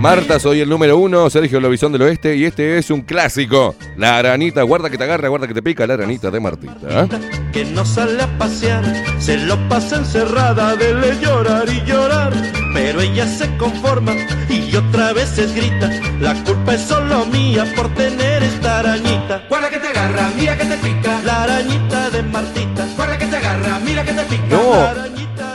Marta, 0.00 0.38
soy 0.38 0.60
el 0.60 0.68
número 0.68 0.98
uno, 0.98 1.30
Sergio 1.30 1.60
Lobizón 1.60 1.92
del 1.92 2.02
Oeste, 2.02 2.36
y 2.36 2.44
este 2.44 2.76
es 2.76 2.90
un 2.90 3.00
clásico. 3.02 3.74
La 3.96 4.18
aranita, 4.18 4.62
guarda 4.62 4.90
que 4.90 4.98
te 4.98 5.04
agarra, 5.04 5.28
guarda 5.28 5.46
que 5.46 5.54
te 5.54 5.62
pica, 5.62 5.86
la 5.86 5.94
aranita 5.94 6.30
de 6.30 6.40
Martita. 6.40 7.04
¿eh? 7.04 7.08
que 7.54 7.64
no 7.64 7.84
sale 7.84 8.20
a 8.20 8.26
pasear, 8.36 8.82
se 9.20 9.38
lo 9.38 9.56
pasa 9.68 9.96
encerrada 9.96 10.74
de 10.74 10.92
le 10.92 11.20
llorar 11.20 11.68
y 11.68 11.88
llorar, 11.88 12.32
pero 12.74 13.00
ella 13.00 13.28
se 13.28 13.56
conforma 13.56 14.12
y 14.48 14.74
otra 14.74 15.12
vez 15.12 15.38
es 15.38 15.54
grita, 15.54 15.88
la 16.20 16.34
culpa 16.42 16.74
es 16.74 16.80
solo 16.80 17.24
mía 17.26 17.64
por 17.76 17.94
tener 17.94 18.42
esta 18.42 18.80
arañita. 18.80 19.44
Guarda 19.48 19.70
que 19.70 19.78
te 19.78 19.86
agarra, 19.86 20.32
mira 20.36 20.58
que 20.58 20.64
te 20.64 20.76
pica, 20.78 21.20
la 21.24 21.44
arañita 21.44 22.10
de 22.10 22.22
Martita. 22.24 22.88
Guarda 22.96 23.18
que 23.18 23.26
te 23.26 23.36
agarra, 23.36 23.78
mira 23.78 24.04
que 24.04 24.12
te 24.12 24.22
pica. 24.24 24.46
No, 24.50 24.88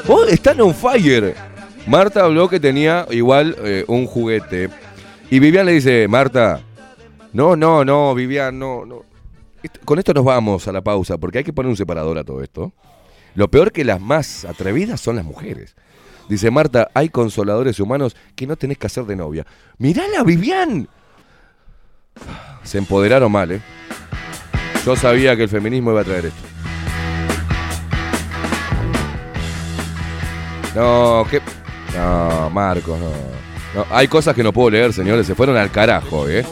vos 0.07 0.29
están 0.29 0.61
on 0.61 0.73
fire. 0.73 1.48
Marta 1.89 2.23
habló 2.23 2.47
que 2.47 2.59
tenía 2.59 3.07
igual 3.09 3.55
eh, 3.63 3.83
un 3.87 4.05
juguete. 4.05 4.69
Y 5.31 5.39
Vivian 5.39 5.65
le 5.65 5.71
dice, 5.71 6.07
Marta, 6.07 6.61
no, 7.33 7.55
no, 7.55 7.83
no, 7.83 8.13
Vivian, 8.13 8.59
no, 8.59 8.85
no. 8.85 9.01
Con 9.85 9.97
esto 9.97 10.13
nos 10.13 10.23
vamos 10.23 10.67
a 10.67 10.71
la 10.71 10.81
pausa, 10.81 11.17
porque 11.17 11.39
hay 11.39 11.43
que 11.43 11.51
poner 11.51 11.67
un 11.67 11.75
separador 11.75 12.19
a 12.19 12.23
todo 12.23 12.43
esto. 12.43 12.73
Lo 13.33 13.49
peor 13.49 13.71
que 13.71 13.83
las 13.83 13.99
más 13.99 14.45
atrevidas 14.45 15.01
son 15.01 15.15
las 15.15 15.25
mujeres. 15.25 15.75
Dice 16.29 16.51
Marta, 16.51 16.91
hay 16.93 17.09
consoladores 17.09 17.79
humanos 17.79 18.15
que 18.35 18.45
no 18.45 18.55
tenés 18.55 18.77
que 18.77 18.85
hacer 18.85 19.05
de 19.05 19.15
novia. 19.15 19.47
Mirala, 19.79 20.23
Vivian. 20.23 20.87
Se 22.61 22.77
empoderaron 22.77 23.31
mal, 23.31 23.51
¿eh? 23.51 23.61
Yo 24.85 24.95
sabía 24.95 25.35
que 25.35 25.41
el 25.41 25.49
feminismo 25.49 25.89
iba 25.89 26.01
a 26.01 26.03
traer 26.03 26.27
esto. 26.27 26.49
No, 30.75 31.25
¿qué? 31.31 31.41
No, 31.95 32.49
Marcos, 32.49 32.97
no. 32.99 33.09
No, 33.75 33.85
Hay 33.91 34.07
cosas 34.07 34.33
que 34.35 34.43
no 34.43 34.51
puedo 34.51 34.69
leer, 34.71 34.93
señores. 34.93 35.27
Se 35.27 35.35
fueron 35.35 35.55
al 35.57 35.69
carajo, 35.71 36.27
¿eh? 36.27 36.43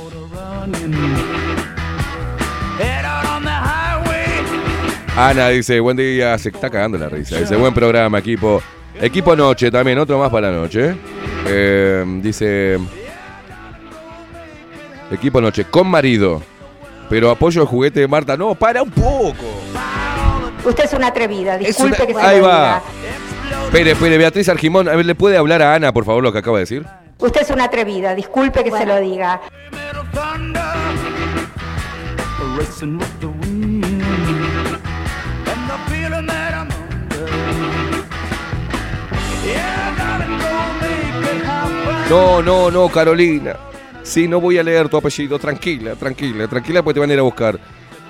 Ana 5.15 5.49
dice, 5.49 5.79
buen 5.79 5.97
día. 5.97 6.37
Se 6.37 6.49
está 6.49 6.69
cagando 6.69 6.97
la 6.97 7.09
risa. 7.09 7.37
Dice, 7.39 7.55
buen 7.55 7.73
programa, 7.73 8.19
equipo. 8.19 8.61
Equipo 8.99 9.35
noche 9.35 9.69
también, 9.71 9.97
otro 9.99 10.17
más 10.19 10.29
para 10.29 10.51
la 10.51 10.57
noche. 10.57 10.95
Eh, 11.47 12.03
dice, 12.21 12.77
equipo 15.11 15.39
noche, 15.41 15.65
con 15.65 15.87
marido. 15.87 16.41
Pero 17.09 17.29
apoyo 17.31 17.61
el 17.61 17.67
juguete 17.67 18.01
de 18.01 18.07
Marta. 18.07 18.35
No, 18.37 18.53
para 18.55 18.81
un 18.83 18.91
poco. 18.91 19.35
Usted 20.65 20.83
es 20.85 20.93
una 20.93 21.07
atrevida, 21.07 21.57
disculpe 21.57 21.95
una- 21.95 22.05
que 22.07 22.13
se 22.13 22.19
Ahí 22.19 22.39
lo 22.39 22.47
va. 22.47 22.57
diga. 22.57 22.81
Espere, 23.67 23.91
espere, 23.91 24.17
Beatriz 24.17 24.47
Argimón. 24.47 24.87
A 24.87 24.95
ver, 24.95 25.05
¿le 25.05 25.13
puede 25.13 25.35
hablar 25.35 25.61
a 25.61 25.75
Ana, 25.75 25.91
por 25.91 26.05
favor, 26.05 26.23
lo 26.23 26.31
que 26.31 26.39
acaba 26.39 26.57
de 26.57 26.61
decir? 26.61 26.85
Usted 27.19 27.41
es 27.41 27.49
una 27.49 27.65
atrevida, 27.65 28.15
disculpe 28.15 28.63
que 28.63 28.71
se 28.71 28.85
lo 28.85 28.97
diga. 29.01 29.41
No, 42.09 42.41
no, 42.41 42.71
no, 42.71 42.87
Carolina. 42.87 43.57
Sí, 44.01 44.29
no 44.29 44.39
voy 44.39 44.57
a 44.57 44.63
leer 44.63 44.87
tu 44.87 44.95
apellido. 44.95 45.37
Tranquila, 45.37 45.95
tranquila, 45.95 46.47
tranquila, 46.47 46.81
porque 46.81 46.93
te 46.93 46.99
van 47.01 47.09
a 47.09 47.13
ir 47.13 47.19
a 47.19 47.23
buscar. 47.23 47.59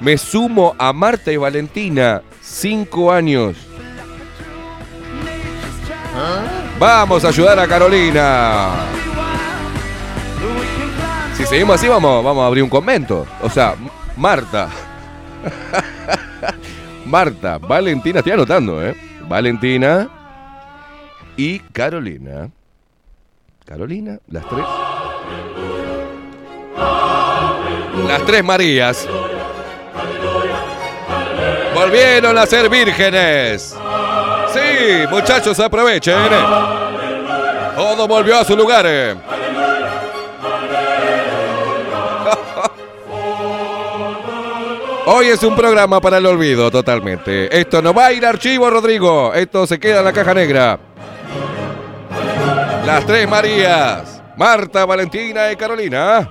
Me 0.01 0.19
sumo 0.19 0.75
a 0.77 0.93
Marta 0.93 1.31
y 1.31 1.37
Valentina. 1.37 2.21
Cinco 2.41 3.11
años. 3.11 3.66
Vamos 6.79 7.25
a 7.25 7.29
ayudar 7.29 7.59
a 7.59 7.67
Carolina. 7.67 8.69
Si 11.35 11.45
seguimos 11.45 11.75
así, 11.75 11.87
vamos, 11.87 12.23
vamos 12.23 12.43
a 12.43 12.47
abrir 12.47 12.63
un 12.63 12.69
convento. 12.69 13.25
O 13.41 13.49
sea, 13.49 13.75
Marta. 14.15 14.69
Marta, 17.05 17.57
Valentina, 17.57 18.19
estoy 18.19 18.33
anotando, 18.33 18.85
¿eh? 18.85 18.95
Valentina 19.27 20.09
y 21.35 21.59
Carolina. 21.59 22.49
Carolina, 23.65 24.17
las 24.27 24.47
tres. 24.47 24.65
Las 28.07 28.25
tres 28.25 28.43
Marías. 28.43 29.07
Volvieron 31.73 32.37
a 32.37 32.45
ser 32.45 32.69
vírgenes 32.69 33.75
sí, 34.57 35.07
muchachos, 35.09 35.59
aprovechen. 35.59 36.15
Eh. 36.15 36.77
Todo 37.75 38.07
volvió 38.07 38.37
a 38.37 38.43
su 38.43 38.55
lugar. 38.55 38.85
Eh. 38.87 39.15
Hoy 45.05 45.27
es 45.27 45.43
un 45.43 45.55
programa 45.55 46.01
para 46.01 46.17
el 46.17 46.25
olvido 46.25 46.71
totalmente. 46.71 47.55
Esto 47.57 47.81
no 47.81 47.93
va 47.93 48.07
a 48.07 48.13
ir 48.13 48.25
archivo, 48.25 48.69
Rodrigo. 48.69 49.33
Esto 49.33 49.67
se 49.67 49.79
queda 49.79 49.99
en 49.99 50.05
la 50.05 50.13
caja 50.13 50.33
negra. 50.33 50.79
Las 52.85 53.05
tres 53.05 53.27
Marías, 53.27 54.21
Marta, 54.37 54.85
Valentina 54.85 55.51
y 55.51 55.57
Carolina, 55.57 56.29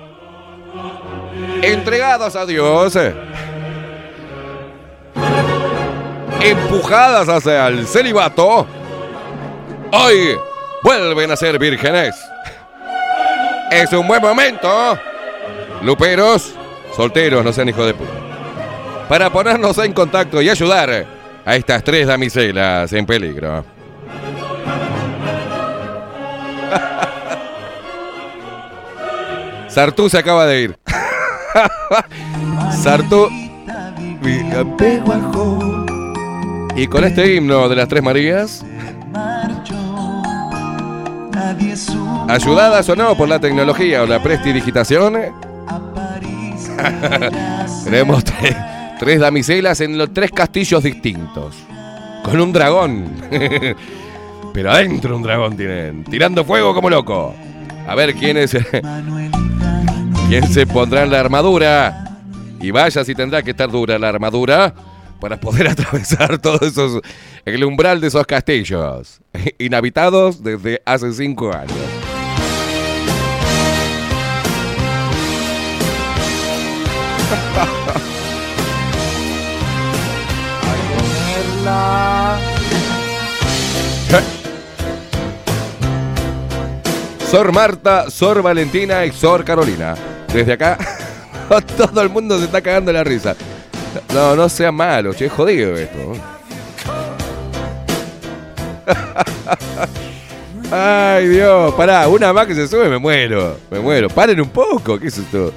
entregadas 1.61 2.35
a 2.35 2.45
Dios. 2.45 2.95
Eh 2.95 3.13
empujadas 6.41 7.29
hacia 7.29 7.67
el 7.67 7.87
celibato, 7.87 8.65
hoy 9.91 10.37
vuelven 10.83 11.31
a 11.31 11.35
ser 11.35 11.59
vírgenes. 11.59 12.15
Es 13.71 13.91
un 13.93 14.07
buen 14.07 14.21
momento, 14.21 14.97
luperos, 15.81 16.53
solteros, 16.95 17.43
no 17.43 17.51
sean 17.51 17.69
hijos 17.69 17.85
de 17.85 17.93
puta, 17.93 18.11
para 19.09 19.29
ponernos 19.29 19.77
en 19.79 19.93
contacto 19.93 20.41
y 20.41 20.49
ayudar 20.49 21.05
a 21.45 21.55
estas 21.55 21.83
tres 21.83 22.07
damiselas 22.07 22.91
en 22.93 23.05
peligro. 23.05 23.65
Sartú 29.67 30.09
se 30.09 30.17
acaba 30.17 30.45
de 30.45 30.61
ir. 30.61 30.79
Sartú. 32.81 33.29
Y 36.77 36.85
con 36.85 37.03
este 37.03 37.35
himno 37.35 37.67
de 37.67 37.75
las 37.75 37.87
Tres 37.87 38.03
Marías, 38.03 38.63
ayudadas 42.27 42.87
o 42.87 42.95
no 42.95 43.17
por 43.17 43.27
la 43.27 43.39
tecnología 43.39 44.03
o 44.03 44.05
la 44.05 44.21
prestidigitación, 44.21 45.15
tenemos 47.83 48.23
tres, 48.23 48.55
tres 48.99 49.19
damiselas 49.19 49.81
en 49.81 49.97
los 49.97 50.13
tres 50.13 50.29
castillos 50.31 50.83
distintos, 50.83 51.55
con 52.23 52.39
un 52.39 52.53
dragón. 52.53 53.05
Pero 54.53 54.71
adentro 54.71 55.17
un 55.17 55.23
dragón 55.23 55.57
tienen, 55.57 56.03
tirando 56.03 56.45
fuego 56.45 56.75
como 56.75 56.91
loco. 56.91 57.33
A 57.87 57.95
ver 57.95 58.13
quién 58.13 58.37
es. 58.37 58.51
¿Quién 60.29 60.47
se 60.47 60.67
pondrá 60.67 61.05
en 61.05 61.11
la 61.11 61.21
armadura? 61.21 62.19
Y 62.61 62.69
vaya 62.69 63.03
si 63.03 63.15
tendrá 63.15 63.41
que 63.41 63.51
estar 63.51 63.71
dura 63.71 63.97
la 63.97 64.09
armadura 64.09 64.75
para 65.19 65.39
poder 65.39 65.67
atravesar 65.69 66.39
todos 66.39 66.61
esos. 66.61 67.01
el 67.45 67.63
umbral 67.63 68.01
de 68.01 68.07
esos 68.07 68.25
castillos. 68.25 69.21
Inhabitados 69.59 70.43
desde 70.43 70.81
hace 70.85 71.13
cinco 71.13 71.53
años. 71.53 71.73
Sor 87.29 87.51
Marta, 87.51 88.09
Sor 88.09 88.41
Valentina 88.41 89.05
y 89.05 89.11
Sor 89.11 89.43
Carolina. 89.43 89.95
Desde 90.33 90.53
acá, 90.53 90.77
todo 91.77 92.01
el 92.01 92.09
mundo 92.09 92.39
se 92.39 92.45
está 92.45 92.61
cagando 92.61 92.93
la 92.93 93.03
risa. 93.03 93.35
No, 94.13 94.35
no 94.35 94.49
sea 94.49 94.71
malo, 94.71 95.13
che, 95.13 95.29
jodido 95.29 95.75
esto. 95.75 96.13
Ay, 100.71 101.27
Dios, 101.27 101.73
pará, 101.75 102.07
una 102.07 102.33
más 102.33 102.45
que 102.45 102.53
se 102.53 102.67
sube, 102.67 102.89
me 102.89 102.97
muero, 102.97 103.57
me 103.71 103.79
muero. 103.79 104.09
Paren 104.09 104.41
un 104.41 104.49
poco, 104.49 104.99
¿qué 104.99 105.07
es 105.07 105.17
esto? 105.17 105.53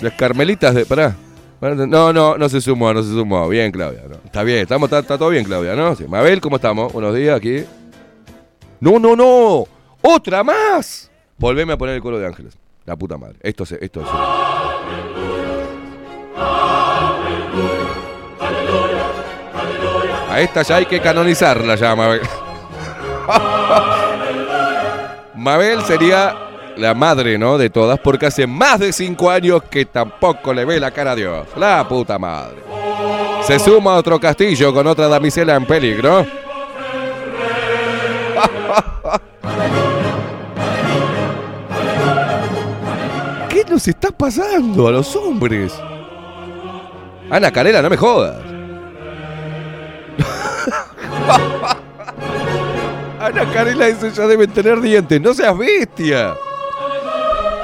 Las 0.00 0.12
carmelitas 0.14 0.74
de. 0.74 0.86
Pará. 0.86 1.14
No, 1.60 2.12
no, 2.12 2.36
no 2.36 2.48
se 2.48 2.60
sumó, 2.60 2.92
no 2.92 3.02
se 3.02 3.10
sumó. 3.10 3.48
Bien, 3.48 3.70
Claudia. 3.70 4.02
Está 4.24 4.42
bien, 4.42 4.58
estamos, 4.58 4.88
está, 4.88 4.98
está 4.98 5.16
todo 5.16 5.28
bien, 5.30 5.44
Claudia, 5.44 5.76
¿no? 5.76 5.94
Sí. 5.94 6.06
Mabel, 6.08 6.40
¿cómo 6.40 6.56
estamos? 6.56 6.92
Buenos 6.92 7.14
días 7.14 7.36
aquí. 7.36 7.64
No, 8.80 8.98
no, 8.98 9.14
no. 9.14 9.64
¡Otra 10.00 10.42
más! 10.42 11.08
Volveme 11.38 11.74
a 11.74 11.78
poner 11.78 11.94
el 11.94 12.02
coro 12.02 12.18
de 12.18 12.26
ángeles. 12.26 12.58
La 12.84 12.96
puta 12.96 13.16
madre. 13.16 13.36
Esto 13.42 13.64
se, 13.64 13.78
esto 13.84 14.04
se. 14.04 14.51
A 20.32 20.40
esta 20.40 20.62
ya 20.62 20.76
hay 20.76 20.86
que 20.86 20.98
canonizarla 20.98 21.74
ya, 21.74 21.94
Mabel. 21.94 22.22
Mabel 25.34 25.82
sería 25.82 26.34
la 26.78 26.94
madre, 26.94 27.36
¿no? 27.36 27.58
De 27.58 27.68
todas, 27.68 27.98
porque 27.98 28.24
hace 28.24 28.46
más 28.46 28.80
de 28.80 28.94
cinco 28.94 29.30
años 29.30 29.62
que 29.64 29.84
tampoco 29.84 30.54
le 30.54 30.64
ve 30.64 30.80
la 30.80 30.90
cara 30.90 31.12
a 31.12 31.16
Dios. 31.16 31.46
La 31.58 31.86
puta 31.86 32.18
madre. 32.18 32.56
Se 33.42 33.58
suma 33.58 33.92
a 33.92 33.96
otro 33.96 34.18
castillo 34.18 34.72
con 34.72 34.86
otra 34.86 35.06
damisela 35.06 35.54
en 35.54 35.66
peligro. 35.66 36.24
¿Qué 43.50 43.66
nos 43.68 43.86
está 43.86 44.10
pasando 44.10 44.88
a 44.88 44.92
los 44.92 45.14
hombres? 45.14 45.78
Ana 47.30 47.52
Carela, 47.52 47.82
no 47.82 47.90
me 47.90 47.98
jodas. 47.98 48.51
Ana 53.20 53.44
Carela 53.52 53.86
dice 53.86 54.10
ya 54.10 54.26
deben 54.26 54.50
tener 54.50 54.80
dientes. 54.80 55.20
No 55.20 55.32
seas 55.32 55.56
bestia. 55.56 56.34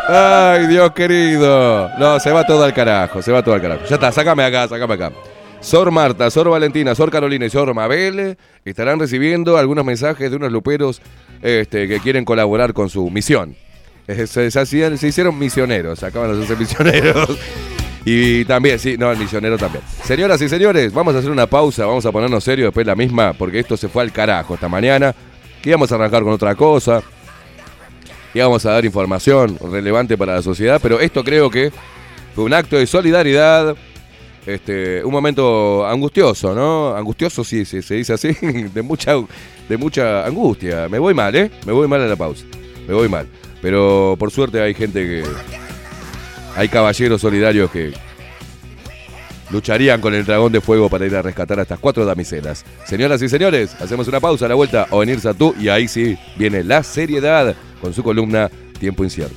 Ay, 0.08 0.66
Dios 0.68 0.92
querido. 0.92 1.90
No, 1.98 2.18
se 2.20 2.30
va 2.30 2.44
todo 2.46 2.64
al 2.64 2.72
carajo, 2.72 3.20
se 3.20 3.32
va 3.32 3.42
todo 3.42 3.54
al 3.54 3.60
carajo. 3.60 3.82
Ya 3.88 3.96
está, 3.96 4.12
sácame 4.12 4.44
acá, 4.44 4.68
sácame 4.68 4.94
acá. 4.94 5.12
Sor 5.60 5.90
Marta, 5.90 6.30
Sor 6.30 6.48
Valentina, 6.48 6.94
Sor 6.94 7.10
Carolina 7.10 7.44
y 7.44 7.50
Sor 7.50 7.74
Mabel 7.74 8.38
estarán 8.64 9.00
recibiendo 9.00 9.58
algunos 9.58 9.84
mensajes 9.84 10.30
de 10.30 10.36
unos 10.36 10.52
luperos 10.52 11.02
este, 11.42 11.88
que 11.88 11.98
quieren 11.98 12.24
colaborar 12.24 12.72
con 12.72 12.88
su 12.88 13.10
misión. 13.10 13.56
Eh, 14.06 14.26
Se, 14.26 14.50
se 14.50 15.06
hicieron 15.06 15.38
misioneros, 15.38 16.02
acaban 16.04 16.30
de 16.30 16.42
hacerse 16.44 16.56
misioneros. 16.56 17.38
Y 18.10 18.46
también, 18.46 18.78
sí, 18.78 18.96
no, 18.96 19.12
el 19.12 19.18
misionero 19.18 19.58
también. 19.58 19.84
Señoras 20.02 20.40
y 20.40 20.48
señores, 20.48 20.94
vamos 20.94 21.14
a 21.14 21.18
hacer 21.18 21.30
una 21.30 21.46
pausa, 21.46 21.84
vamos 21.84 22.06
a 22.06 22.10
ponernos 22.10 22.42
serio 22.42 22.64
después 22.64 22.86
la 22.86 22.94
misma, 22.94 23.34
porque 23.34 23.58
esto 23.58 23.76
se 23.76 23.86
fue 23.86 24.02
al 24.02 24.12
carajo 24.12 24.54
esta 24.54 24.66
mañana. 24.66 25.14
Que 25.60 25.68
íbamos 25.68 25.92
a 25.92 25.96
arrancar 25.96 26.22
con 26.22 26.32
otra 26.32 26.54
cosa. 26.54 27.02
Íbamos 28.32 28.64
a 28.64 28.70
dar 28.70 28.86
información 28.86 29.58
relevante 29.70 30.16
para 30.16 30.36
la 30.36 30.42
sociedad, 30.42 30.80
pero 30.82 31.00
esto 31.00 31.22
creo 31.22 31.50
que 31.50 31.70
fue 32.34 32.44
un 32.44 32.54
acto 32.54 32.78
de 32.78 32.86
solidaridad. 32.86 33.76
Este, 34.46 35.04
un 35.04 35.12
momento 35.12 35.86
angustioso, 35.86 36.54
¿no? 36.54 36.96
Angustioso, 36.96 37.44
sí, 37.44 37.66
sí, 37.66 37.82
se 37.82 37.96
dice 37.96 38.14
así, 38.14 38.28
de 38.74 38.80
mucha, 38.80 39.16
de 39.68 39.76
mucha 39.76 40.24
angustia. 40.24 40.88
Me 40.88 40.98
voy 40.98 41.12
mal, 41.12 41.36
¿eh? 41.36 41.50
Me 41.66 41.74
voy 41.74 41.86
mal 41.86 42.00
a 42.00 42.06
la 42.06 42.16
pausa. 42.16 42.46
Me 42.86 42.94
voy 42.94 43.10
mal. 43.10 43.28
Pero 43.60 44.16
por 44.18 44.30
suerte 44.30 44.62
hay 44.62 44.72
gente 44.72 45.04
que. 45.04 45.67
Hay 46.58 46.68
caballeros 46.68 47.20
solidarios 47.20 47.70
que 47.70 47.92
lucharían 49.52 50.00
con 50.00 50.12
el 50.12 50.24
dragón 50.24 50.50
de 50.50 50.60
fuego 50.60 50.88
para 50.90 51.06
ir 51.06 51.14
a 51.14 51.22
rescatar 51.22 51.60
a 51.60 51.62
estas 51.62 51.78
cuatro 51.78 52.04
damiselas. 52.04 52.64
Señoras 52.84 53.22
y 53.22 53.28
señores, 53.28 53.76
hacemos 53.80 54.08
una 54.08 54.18
pausa 54.18 54.46
a 54.46 54.48
la 54.48 54.56
vuelta 54.56 54.88
o 54.90 54.98
venir 54.98 55.20
tú 55.38 55.54
y 55.56 55.68
ahí 55.68 55.86
sí 55.86 56.18
viene 56.36 56.64
la 56.64 56.82
seriedad 56.82 57.54
con 57.80 57.94
su 57.94 58.02
columna 58.02 58.50
Tiempo 58.80 59.04
Incierto. 59.04 59.36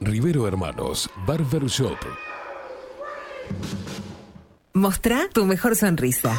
Rivero 0.00 0.48
Hermanos, 0.48 1.08
Barber 1.26 1.66
Shop. 1.66 1.96
Mostrá 4.74 5.28
tu 5.32 5.46
mejor 5.46 5.76
sonrisa. 5.76 6.38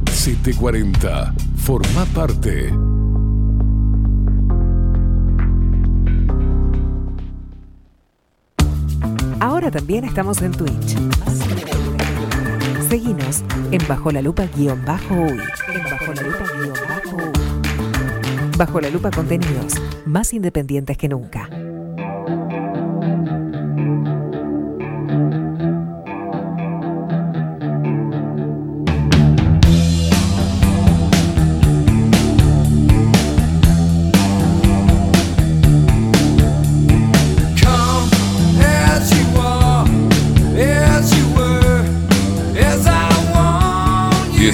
740. 0.11 1.33
Forma 1.57 2.05
parte. 2.13 2.71
Ahora 9.39 9.71
también 9.71 10.03
estamos 10.03 10.41
en 10.41 10.51
Twitch. 10.51 10.97
Seguinos 12.89 13.43
en 13.71 13.81
Bajo 13.87 14.11
la 14.11 14.21
Lupa 14.21 14.45
guion 14.55 14.83
bajo 14.85 15.15
uy. 15.15 15.39
En 15.73 15.83
Bajo 15.83 16.13
la 16.13 16.21
Lupa 16.21 16.45
guion 16.53 16.77
bajo 16.87 17.15
uy. 17.15 18.57
Bajo 18.57 18.81
la 18.81 18.89
Lupa 18.89 19.11
contenidos 19.11 19.73
más 20.05 20.33
independientes 20.33 20.97
que 20.97 21.07
nunca. 21.09 21.49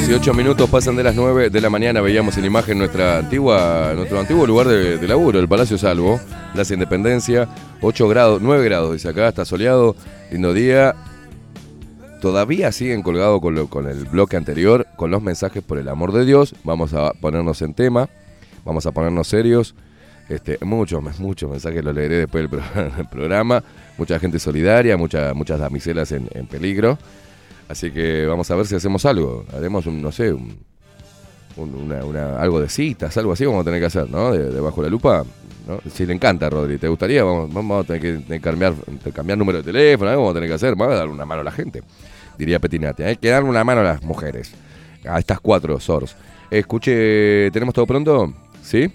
18 0.07 0.33
minutos 0.33 0.69
pasan 0.69 0.95
de 0.95 1.03
las 1.03 1.15
9 1.15 1.49
de 1.49 1.59
la 1.61 1.69
mañana. 1.69 1.99
Veíamos 1.99 2.37
en 2.37 2.45
imagen 2.45 2.77
nuestra 2.77 3.17
antigua, 3.17 3.91
nuestro 3.93 4.17
antiguo 4.19 4.47
lugar 4.47 4.67
de, 4.67 5.05
laburo, 5.05 5.37
el 5.39 5.49
Palacio 5.49 5.77
Salvo, 5.77 6.17
Plaza 6.53 6.73
Independencia, 6.73 7.49
8 7.81 8.07
grados, 8.07 8.41
9 8.41 8.63
grados, 8.63 8.93
dice 8.93 9.09
acá, 9.09 9.27
está 9.27 9.43
soleado, 9.43 9.97
lindo 10.31 10.53
día. 10.53 10.95
Todavía 12.21 12.71
siguen 12.71 13.01
colgados 13.03 13.41
con, 13.41 13.67
con 13.67 13.87
el 13.89 14.05
bloque 14.05 14.37
anterior, 14.37 14.87
con 14.95 15.11
los 15.11 15.21
mensajes 15.21 15.61
por 15.61 15.77
el 15.77 15.89
amor 15.89 16.13
de 16.13 16.23
Dios. 16.25 16.55
Vamos 16.63 16.93
a 16.93 17.11
ponernos 17.11 17.61
en 17.61 17.73
tema, 17.73 18.07
vamos 18.63 18.85
a 18.85 18.91
ponernos 18.93 19.27
serios. 19.27 19.75
Este, 20.29 20.57
muchos, 20.61 21.03
muchos 21.19 21.51
mensajes 21.51 21.83
los 21.83 21.93
leeré 21.93 22.15
después 22.19 22.43
del, 22.43 22.49
pro- 22.49 22.81
del 22.97 23.07
programa. 23.09 23.61
Mucha 23.97 24.19
gente 24.19 24.39
solidaria, 24.39 24.95
mucha- 24.95 25.33
muchas 25.33 25.59
damiselas 25.59 26.13
en 26.13 26.47
peligro. 26.49 26.97
Así 27.69 27.91
que 27.91 28.25
vamos 28.25 28.49
a 28.49 28.55
ver 28.55 28.65
si 28.65 28.75
hacemos 28.75 29.05
algo. 29.05 29.45
Haremos 29.53 29.85
un, 29.85 30.01
no 30.01 30.11
sé, 30.11 30.31
un, 30.33 30.57
un- 31.57 31.75
una- 31.75 32.05
una- 32.05 32.39
algo 32.39 32.59
de 32.59 32.69
citas, 32.69 33.15
algo 33.17 33.33
así 33.33 33.45
vamos 33.45 33.61
a 33.61 33.65
tener 33.65 33.79
que 33.79 33.87
hacer, 33.87 34.09
¿no? 34.09 34.31
De, 34.31 34.51
de 34.51 34.61
la 34.61 34.89
lupa. 34.89 35.23
¿no? 35.67 35.79
Si 35.91 36.05
le 36.05 36.13
encanta, 36.13 36.49
Rodri, 36.49 36.77
¿te 36.77 36.87
gustaría? 36.87 37.23
Vamos, 37.25 37.53
vamos 37.53 37.83
a 37.83 37.87
tener 37.87 38.01
que 38.01 38.11
tener 38.23 38.39
que 38.39 38.49
cambiar, 38.49 38.73
cambiar 39.13 39.37
número 39.37 39.57
de 39.57 39.63
teléfono, 39.65 40.09
algo 40.09 40.21
vamos 40.23 40.31
a 40.31 40.35
tener 40.35 40.49
que 40.49 40.55
hacer. 40.55 40.75
Vamos 40.75 40.93
a 40.93 40.97
dar 40.99 41.07
una 41.09 41.25
mano 41.25 41.41
a 41.41 41.43
la 41.43 41.51
gente, 41.51 41.83
diría 42.37 42.59
Petinati. 42.59 43.03
Hay 43.03 43.17
que 43.17 43.27
dar 43.29 43.43
una 43.43 43.63
mano 43.65 43.81
a 43.81 43.83
las 43.83 44.01
mujeres, 44.03 44.53
a 45.05 45.19
estas 45.19 45.41
cuatro 45.41 45.77
SORs. 45.79 46.15
Escuche, 46.49 47.51
¿tenemos 47.51 47.73
todo 47.73 47.85
pronto? 47.85 48.33
¿Sí? 48.63 48.89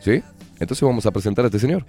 ¿Sí? 0.00 0.20
Entonces 0.58 0.82
vamos 0.82 1.06
a 1.06 1.12
presentar 1.12 1.44
a 1.44 1.48
este 1.48 1.60
señor. 1.60 1.86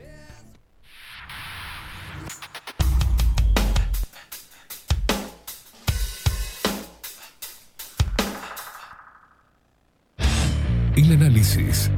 Análisis 11.45 11.91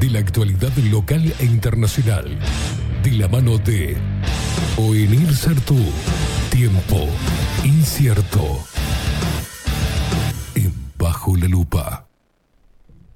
de 0.00 0.10
la 0.10 0.18
actualidad 0.20 0.72
local 0.90 1.32
e 1.38 1.44
internacional. 1.44 2.38
De 3.02 3.12
la 3.12 3.28
mano 3.28 3.58
de 3.58 3.96
Oenir 4.78 5.34
Sartú. 5.34 5.76
Tiempo 6.50 7.08
incierto. 7.64 8.58
En 10.54 10.72
Bajo 10.98 11.36
la 11.36 11.46
Lupa. 11.46 12.08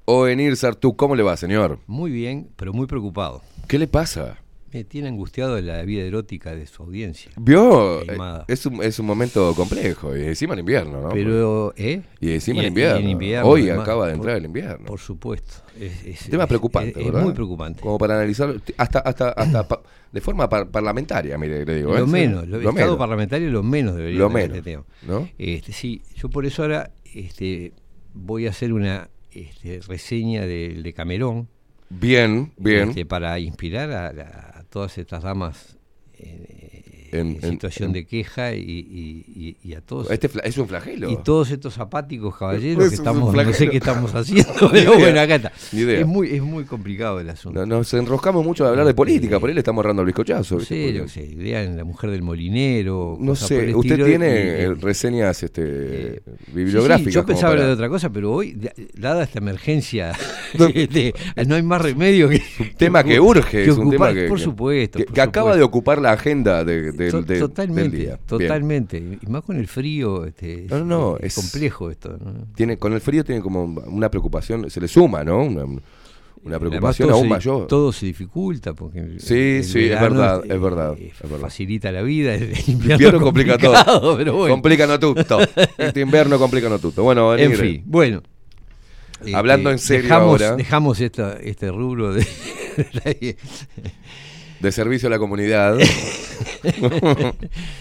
Oenir 0.04 0.56
Sartú, 0.56 0.96
¿cómo 0.96 1.16
le 1.16 1.22
va, 1.22 1.36
señor? 1.36 1.78
Muy 1.86 2.10
bien, 2.10 2.48
pero 2.56 2.72
muy 2.72 2.86
preocupado. 2.86 3.42
¿Qué 3.68 3.78
le 3.78 3.88
pasa? 3.88 4.38
Tiene 4.84 5.08
angustiado 5.08 5.60
la 5.60 5.82
vida 5.82 6.02
erótica 6.04 6.54
de 6.54 6.66
su 6.66 6.82
audiencia. 6.82 7.30
¿Vio? 7.36 8.02
Eh, 8.02 8.18
Es 8.48 8.66
un, 8.66 8.82
es 8.82 8.98
un 8.98 9.06
momento 9.06 9.54
complejo 9.54 10.16
y 10.16 10.22
encima 10.24 10.52
en 10.54 10.60
invierno, 10.60 11.00
¿no? 11.00 11.08
Pero, 11.10 11.72
¿eh? 11.76 12.02
Y 12.20 12.32
encima 12.32 12.60
en 12.60 12.68
invierno. 12.68 13.00
y 13.00 13.02
en 13.04 13.08
invierno, 13.10 13.48
Hoy 13.48 13.62
además, 13.68 13.82
acaba 13.84 14.06
de 14.06 14.12
por- 14.12 14.16
entrar 14.20 14.36
el 14.36 14.44
invierno. 14.44 14.86
Por 14.86 15.00
supuesto. 15.00 15.54
Es, 15.80 16.04
es- 16.06 16.30
Tema 16.30 16.44
es- 16.44 16.48
preocupante, 16.48 16.90
es- 16.90 16.96
es 16.98 17.04
¿verdad? 17.06 17.22
muy 17.22 17.32
preocupante. 17.32 17.80
Como 17.80 17.98
para 17.98 18.14
analizar, 18.14 18.54
hasta, 18.76 18.98
hasta, 19.00 19.28
hasta 19.30 19.68
pa- 19.68 19.82
de 20.12 20.20
forma 20.20 20.48
par- 20.48 20.68
parlamentaria, 20.70 21.36
mire, 21.38 21.64
le 21.64 21.74
digo. 21.76 21.94
¿eh? 21.96 22.00
Lo 22.00 22.06
menos, 22.06 22.42
lo, 22.48 22.58
Lo 22.58 22.70
Estado 22.70 22.72
menos. 22.72 22.96
parlamentario 22.96 23.50
lo 23.50 23.62
menos 23.62 23.96
debería 23.96 24.18
Lo 24.18 24.28
tener 24.28 24.42
menos, 24.50 24.58
este 24.58 24.70
tema. 24.70 24.84
¿no? 25.06 25.28
Este, 25.38 25.72
sí, 25.72 26.02
yo 26.16 26.28
por 26.30 26.46
eso 26.46 26.62
ahora 26.62 26.90
este, 27.14 27.72
voy 28.14 28.46
a 28.46 28.50
hacer 28.50 28.72
una 28.72 29.08
este, 29.32 29.80
reseña 29.86 30.46
del 30.46 30.82
de 30.82 30.92
Camerón. 30.94 31.48
Bien, 31.88 32.52
bien. 32.56 32.88
este, 32.88 33.04
para 33.06 33.38
inspirar 33.38 33.90
a, 33.92 34.06
a- 34.08 34.55
a 34.55 34.55
todas 34.76 34.98
estas 34.98 35.22
damas 35.22 35.78
eh, 36.18 36.34
En- 36.50 36.55
en, 37.18 37.38
en- 37.42 37.50
situación 37.52 37.88
en- 37.88 37.92
de 37.94 38.04
queja 38.06 38.54
y, 38.54 38.60
y- 38.60 39.24
y- 39.36 39.56
y 39.70 39.74
a 39.74 39.80
todos. 39.80 40.10
Este 40.10 40.28
es 40.44 40.58
un 40.58 40.68
flagelo. 40.68 41.10
Y 41.10 41.16
todos 41.22 41.50
estos 41.50 41.78
apáticos 41.78 42.36
caballeros 42.36 42.84
Es 42.84 42.90
que 42.90 42.96
estamos, 42.96 43.34
no 43.34 43.52
sé 43.52 43.68
qué 43.68 43.76
estamos 43.78 44.14
haciendo, 44.14 44.52
pero 44.70 44.98
bueno, 44.98 45.20
acá 45.20 45.36
está. 45.36 45.52
Es 45.72 46.06
muy, 46.06 46.30
es 46.30 46.42
muy 46.42 46.64
complicado 46.64 47.20
el 47.20 47.28
asunto. 47.30 47.60
No, 47.60 47.66
nos 47.78 47.92
enroscamos 47.94 48.44
mucho 48.44 48.64
a 48.66 48.70
hablar 48.70 48.86
de 48.86 48.94
política, 48.94 49.38
por 49.40 49.48
ahí 49.48 49.54
le 49.54 49.60
estamos 49.60 49.82
ahorrando 49.82 50.02
el 50.02 50.06
bizcochazo. 50.06 50.56
No 50.56 50.60
sé, 50.60 50.92
yo 50.92 51.08
sé, 51.08 51.34
La 51.76 51.84
Mujer 51.84 52.10
del 52.10 52.22
Molinero. 52.22 53.16
No 53.20 53.34
sé, 53.34 53.74
usted 53.74 54.04
tiene 54.04 54.26
y- 54.28 54.32
eh, 54.64 54.74
reseñas 54.80 55.42
este, 55.42 55.66
Sí, 56.16 56.20
sí, 56.46 56.52
bibliográficas. 56.52 57.12
yo 57.14 57.26
pensaba 57.26 57.50
hablar 57.52 57.64
para- 57.64 57.68
de 57.68 57.74
otra 57.74 57.88
cosa, 57.88 58.10
pero 58.10 58.32
hoy, 58.32 58.52
da- 58.54 58.72
dada 58.94 59.24
esta 59.24 59.38
emergencia, 59.38 60.12
este, 60.74 61.14
no 61.46 61.54
hay 61.54 61.62
más 61.62 61.80
remedio 61.80 62.28
que. 62.28 62.42
un 62.60 62.74
tema 62.76 63.02
que 63.04 63.20
urge, 63.20 63.64
es 63.64 63.76
un 63.76 63.90
tema 63.90 64.12
que, 64.12 64.26
Por 64.28 64.38
que- 64.38 64.44
supuesto. 64.44 64.98
que, 64.98 65.04
por 65.04 65.14
que 65.14 65.20
acaba 65.20 65.56
de 65.56 65.62
ocupar 65.62 66.00
la 66.00 66.12
agenda 66.12 66.64
de- 66.64 66.92
de- 66.92 67.05
To- 67.10 67.22
de- 67.22 67.38
totalmente, 67.38 67.82
del 67.82 67.90
día. 67.92 68.06
Bien. 68.16 68.26
totalmente. 68.26 69.18
Y 69.20 69.26
más 69.28 69.42
con 69.42 69.56
el 69.56 69.66
frío, 69.68 70.24
este, 70.24 70.66
No, 70.70 70.78
no, 70.80 70.84
no, 70.84 71.16
es, 71.18 71.24
es- 71.26 71.34
complejo 71.34 71.90
esto. 71.90 72.16
¿no? 72.22 72.46
Tiene, 72.54 72.76
con 72.78 72.92
el 72.92 73.00
frío 73.00 73.24
tiene 73.24 73.40
como 73.40 73.64
una 73.64 74.10
preocupación, 74.10 74.68
se 74.70 74.80
le 74.80 74.88
suma, 74.88 75.24
¿no? 75.24 75.42
Una, 75.44 75.64
una 76.44 76.58
preocupación 76.60 77.10
aún 77.10 77.22
se- 77.24 77.28
mayor. 77.28 77.66
Todo 77.66 77.92
se 77.92 78.06
dificulta 78.06 78.72
porque 78.74 79.16
Sí, 79.18 79.62
sí, 79.64 79.86
es 79.86 80.00
verdad, 80.00 80.42
eh, 80.44 80.54
es 80.54 80.60
verdad, 80.60 80.94
eh, 80.98 81.12
es 81.12 81.22
verdad. 81.30 81.40
Facilita 81.40 81.90
la 81.90 82.02
vida, 82.02 82.34
el 82.34 82.50
invierno, 82.68 82.92
invierno 82.94 83.20
complica 83.20 83.58
todo. 83.58 84.16
pero 84.16 84.34
bueno. 84.34 84.54
Complicano 84.54 84.98
tutto. 85.00 85.38
Este 85.76 86.00
invierno 86.00 86.38
complicano 86.38 86.78
tutto. 86.78 87.02
Bueno, 87.02 87.34
En 87.36 87.52
fin, 87.54 87.82
bueno. 87.86 88.22
Hablando 89.34 89.70
Este, 89.70 89.72
en 89.72 89.78
serio 89.78 90.02
dejamos, 90.04 90.42
ahora. 90.42 90.56
Dejamos 90.56 91.00
esta, 91.00 91.32
este 91.38 91.70
rubro 91.72 92.12
de... 92.12 92.24
de 94.60 94.72
servicio 94.72 95.08
a 95.08 95.10
la 95.10 95.18
comunidad. 95.18 95.76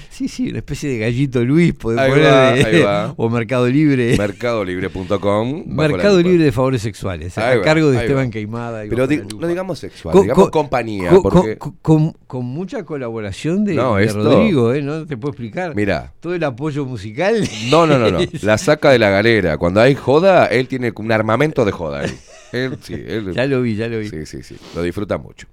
sí, 0.10 0.28
sí, 0.28 0.50
una 0.50 0.60
especie 0.60 0.90
de 0.90 0.98
gallito 1.00 1.44
Luis, 1.44 1.74
poner 1.74 2.24
va, 2.24 2.52
de- 2.54 2.84
va. 2.84 3.14
o 3.18 3.30
Mercado 3.30 3.68
Libre. 3.68 4.16
Mercadolibre.com. 4.18 5.64
Mercado. 5.68 6.22
Libre 6.22 6.46
de 6.46 6.52
Favores 6.52 6.82
Sexuales, 6.82 7.38
Ahí 7.38 7.56
a 7.56 7.58
va, 7.58 7.64
cargo 7.64 7.92
de 7.92 7.98
Esteban. 8.00 8.30
Queimada. 8.32 8.84
Pero 8.90 9.08
di- 9.08 9.22
no 9.40 9.48
digamos 9.48 9.80
sexual, 9.80 10.14
Con- 10.14 10.24
digamos 10.24 10.44
con- 10.46 10.52
compañía. 10.52 11.10
con- 11.10 11.22
porque, 11.24 11.58
mucha 12.42 12.84
colaboración 12.84 13.64
de, 13.66 13.76
No, 13.76 13.96
de 13.96 14.06
esto- 14.06 14.24
Rodrigo, 14.24 14.74
¿eh? 14.74 14.82
¿no? 14.82 15.06
Te 15.06 15.18
puedo 15.18 15.32
explicar. 15.32 15.76
Mirá. 15.76 16.14
Todo 16.20 16.36
el 16.36 16.44
apoyo 16.44 16.86
musical. 16.86 17.48
no, 17.70 17.86
no, 17.88 17.98
no, 17.98 18.12
no. 18.12 18.20
La 18.42 18.58
saca 18.58 18.92
de 18.92 19.00
la 19.00 19.10
galera. 19.10 19.58
Cuando 19.58 19.82
hay 19.82 19.96
joda, 19.96 20.46
él 20.48 20.68
tiene 20.68 20.92
un 20.96 21.12
armamento 21.12 21.66
de 21.66 21.72
joda. 21.72 22.04
Él, 22.06 22.12
Él- 22.52 22.78
sí, 22.82 22.94
él- 22.94 23.34
Ya 23.34 23.46
lo 23.46 23.62
vi, 23.62 23.76
ya 23.76 23.88
lo 23.88 24.00
vi. 24.00 24.10
Sí, 24.10 24.26
sí, 24.26 24.44
sí. 24.44 24.56
Lo 24.76 24.82
disfruta 24.84 25.18
mucho. 25.18 25.48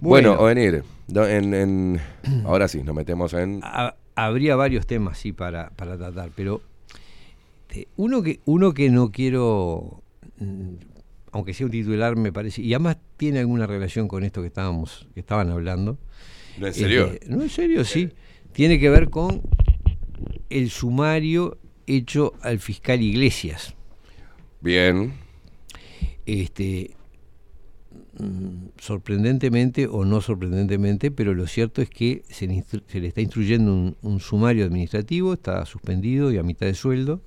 Bueno. 0.00 0.30
Bueno, 0.36 0.42
Ovenir, 0.42 0.84
no, 1.08 1.26
en, 1.26 1.54
en- 1.54 2.00
ahora 2.44 2.68
sí, 2.68 2.82
nos 2.82 2.94
metemos 2.94 3.32
en. 3.34 3.60
Ha- 3.62 3.96
habría 4.16 4.56
varios 4.56 4.86
temas, 4.86 5.18
sí, 5.18 5.32
para, 5.32 5.70
para 5.70 5.96
tratar, 5.96 6.30
pero 6.36 6.60
este, 7.68 7.88
uno, 7.96 8.22
que, 8.22 8.40
uno 8.44 8.72
que 8.72 8.88
no 8.90 9.10
quiero, 9.10 10.02
mm, 10.38 10.74
aunque 11.32 11.52
sea 11.54 11.66
un 11.66 11.72
titular, 11.72 12.16
me 12.16 12.32
parece, 12.32 12.62
y 12.62 12.72
además 12.74 12.98
tiene 13.16 13.40
alguna 13.40 13.66
relación 13.66 14.06
con 14.08 14.22
esto 14.24 14.40
que 14.40 14.48
estábamos, 14.48 15.08
que 15.14 15.20
estaban 15.20 15.50
hablando. 15.50 15.98
¿No, 16.58 16.66
en 16.68 16.74
serio? 16.74 17.06
Este, 17.06 17.28
no, 17.28 17.42
en 17.42 17.48
serio, 17.48 17.84
sí. 17.84 18.10
Tiene 18.52 18.78
que 18.78 18.88
ver 18.88 19.10
con 19.10 19.42
el 20.48 20.70
sumario 20.70 21.58
hecho 21.88 22.34
al 22.40 22.60
fiscal 22.60 23.02
Iglesias. 23.02 23.74
Bien. 24.60 25.14
Este, 26.26 26.92
sorprendentemente 28.78 29.86
o 29.86 30.04
no 30.04 30.20
sorprendentemente, 30.20 31.10
pero 31.10 31.34
lo 31.34 31.46
cierto 31.46 31.82
es 31.82 31.90
que 31.90 32.22
se 32.28 32.46
le, 32.46 32.54
instru- 32.54 32.82
se 32.86 33.00
le 33.00 33.08
está 33.08 33.20
instruyendo 33.20 33.72
un, 33.72 33.96
un 34.02 34.20
sumario 34.20 34.64
administrativo, 34.64 35.32
está 35.34 35.64
suspendido 35.66 36.32
y 36.32 36.38
a 36.38 36.42
mitad 36.42 36.66
de 36.66 36.74
sueldo. 36.74 37.20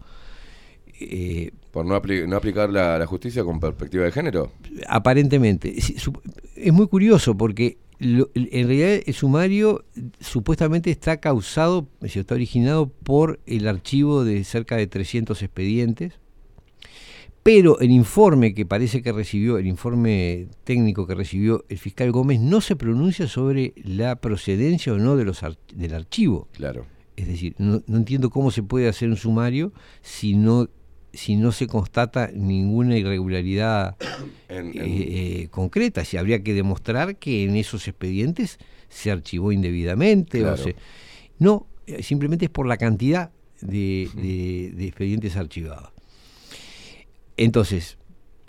Eh, 1.00 1.52
Por 1.72 1.86
no, 1.86 1.96
apli- 1.96 2.28
no 2.28 2.36
aplicar 2.38 2.70
la, 2.70 2.98
la 2.98 3.06
justicia 3.06 3.44
con 3.44 3.60
perspectiva 3.60 4.04
de 4.06 4.12
género. 4.12 4.52
aparentemente. 4.88 5.80
Su- 5.82 6.14
Es 6.56 6.74
muy 6.74 6.88
curioso 6.88 7.38
porque 7.38 7.78
lo- 8.00 8.30
en 8.36 8.68
realidad 8.68 9.00
el 9.06 9.14
sumario 9.14 9.84
supuestamente 10.20 10.90
está 10.92 11.18
causado, 11.18 11.88
es 12.02 12.16
está 12.16 12.36
originado 12.36 12.90
por 12.90 13.40
el 13.46 13.68
archivo 13.68 14.24
de 14.24 14.44
cerca 14.44 14.76
de 14.78 14.88
300 14.88 15.42
expedientes, 15.44 16.14
pero 17.48 17.80
el 17.80 17.91
informe 17.91 18.53
que 18.53 18.65
parece 18.65 19.02
que 19.02 19.14
recibió, 19.14 19.57
el 19.57 19.68
informe 19.68 20.48
técnico 20.65 21.07
que 21.07 21.15
recibió 21.15 21.64
el 21.69 21.78
fiscal 21.78 22.11
Gómez, 22.11 22.41
no 22.41 22.60
se 22.60 22.76
pronuncia 22.76 23.26
sobre 23.28 23.72
la 23.78 24.18
procedencia 24.18 24.91
o 24.91 24.98
no 24.98 25.15
de 25.15 25.24
los 25.24 25.44
ar- 25.44 25.57
del 25.74 25.94
archivo. 25.94 26.49
Claro. 26.52 26.86
Es 27.15 27.26
decir, 27.26 27.56
no, 27.57 27.82
no 27.88 27.95
entiendo 27.95 28.30
cómo 28.32 28.52
se 28.52 28.64
puede 28.64 28.90
hacer 28.90 29.07
un 29.07 29.15
sumario 29.15 29.72
si 30.02 30.34
no, 30.36 30.68
si 31.14 31.38
no 31.38 31.53
se 31.53 31.68
constata 31.68 32.30
ninguna 32.34 32.98
irregularidad 32.98 33.95
En- 34.49 34.68
en- 34.68 34.78
eh, 34.78 35.06
eh, 35.44 35.48
concreta. 35.49 36.03
Si 36.03 36.18
habría 36.18 36.44
que 36.44 36.53
demostrar 36.53 37.15
que 37.15 37.45
en 37.45 37.56
esos 37.56 37.88
expedientes 37.88 38.57
se 38.90 39.10
archivó 39.10 39.53
indebidamente. 39.53 40.40
o 40.41 40.44
Claro. 40.44 40.57
se- 40.57 40.76
no, 41.40 41.65
eh, 41.86 42.03
simplemente 42.03 42.44
es 42.44 42.52
por 42.52 42.68
la 42.68 42.76
cantidad 42.76 43.32
de, 43.61 44.10
de- 44.15 44.74
de 44.76 44.86
expedientes 44.86 45.38
archivados. 45.38 45.91
Entonces, 47.38 47.98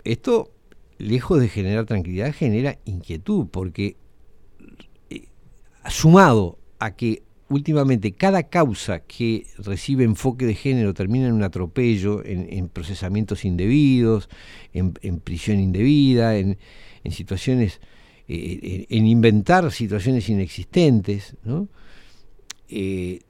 esto, 0.03 0.51
lejos 0.97 1.39
de 1.39 1.47
generar 1.47 1.85
tranquilidad, 1.85 2.33
genera 2.33 2.77
inquietud, 2.85 3.47
porque 3.51 3.95
eh, 5.09 5.27
sumado 5.87 6.57
a 6.79 6.95
que 6.95 7.23
últimamente 7.49 8.11
cada 8.11 8.43
causa 8.43 8.99
que 8.99 9.45
recibe 9.57 10.03
enfoque 10.03 10.45
de 10.45 10.55
género 10.55 10.93
termina 10.93 11.27
en 11.27 11.33
un 11.33 11.43
atropello, 11.43 12.23
en, 12.23 12.47
en 12.51 12.69
procesamientos 12.69 13.45
indebidos, 13.45 14.29
en, 14.73 14.93
prisión 15.19 15.59
indebida, 15.59 16.37
en, 16.37 16.57
situaciones, 17.11 17.81
eh, 18.27 18.85
en, 18.89 18.97
en 18.97 19.07
inventar 19.07 19.71
situaciones 19.71 20.29
inexistentes, 20.29 21.35
¿no? 21.43 21.67
Eh, 22.69 23.21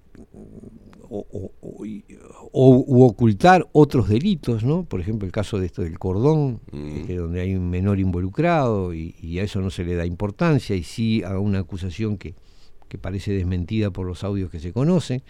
o, 1.10 1.26
o- 1.32 1.52
o- 1.62 1.86
y- 1.86 2.04
o- 2.52 2.84
u 2.88 3.04
ocultar 3.04 3.68
otros 3.72 4.10
delitos, 4.10 4.64
¿no? 4.64 4.84
Por 4.86 5.02
ejemplo, 5.02 5.26
el 5.26 5.32
caso 5.32 5.60
de 5.60 5.66
esto 5.66 5.82
del 5.82 5.98
cordón, 6.00 6.62
este, 6.72 7.16
donde 7.16 7.42
hay 7.42 7.56
un 7.56 7.70
menor 7.70 8.00
involucrado 8.00 8.94
y, 8.94 9.16
y 9.22 9.40
a 9.40 9.44
eso 9.44 9.60
no 9.62 9.70
se 9.70 9.84
le 9.84 9.96
da 9.96 10.06
importancia, 10.06 10.76
y 10.76 10.84
sí 10.84 11.24
a 11.24 11.38
una 11.40 11.60
acusación 11.60 12.18
que, 12.18 12.36
que 12.88 12.98
parece 12.98 13.32
desmentida 13.32 13.92
por 13.92 14.06
los 14.06 14.24
audios 14.24 14.50
que 14.50 14.60
se 14.60 14.72
conocen. 14.74 15.24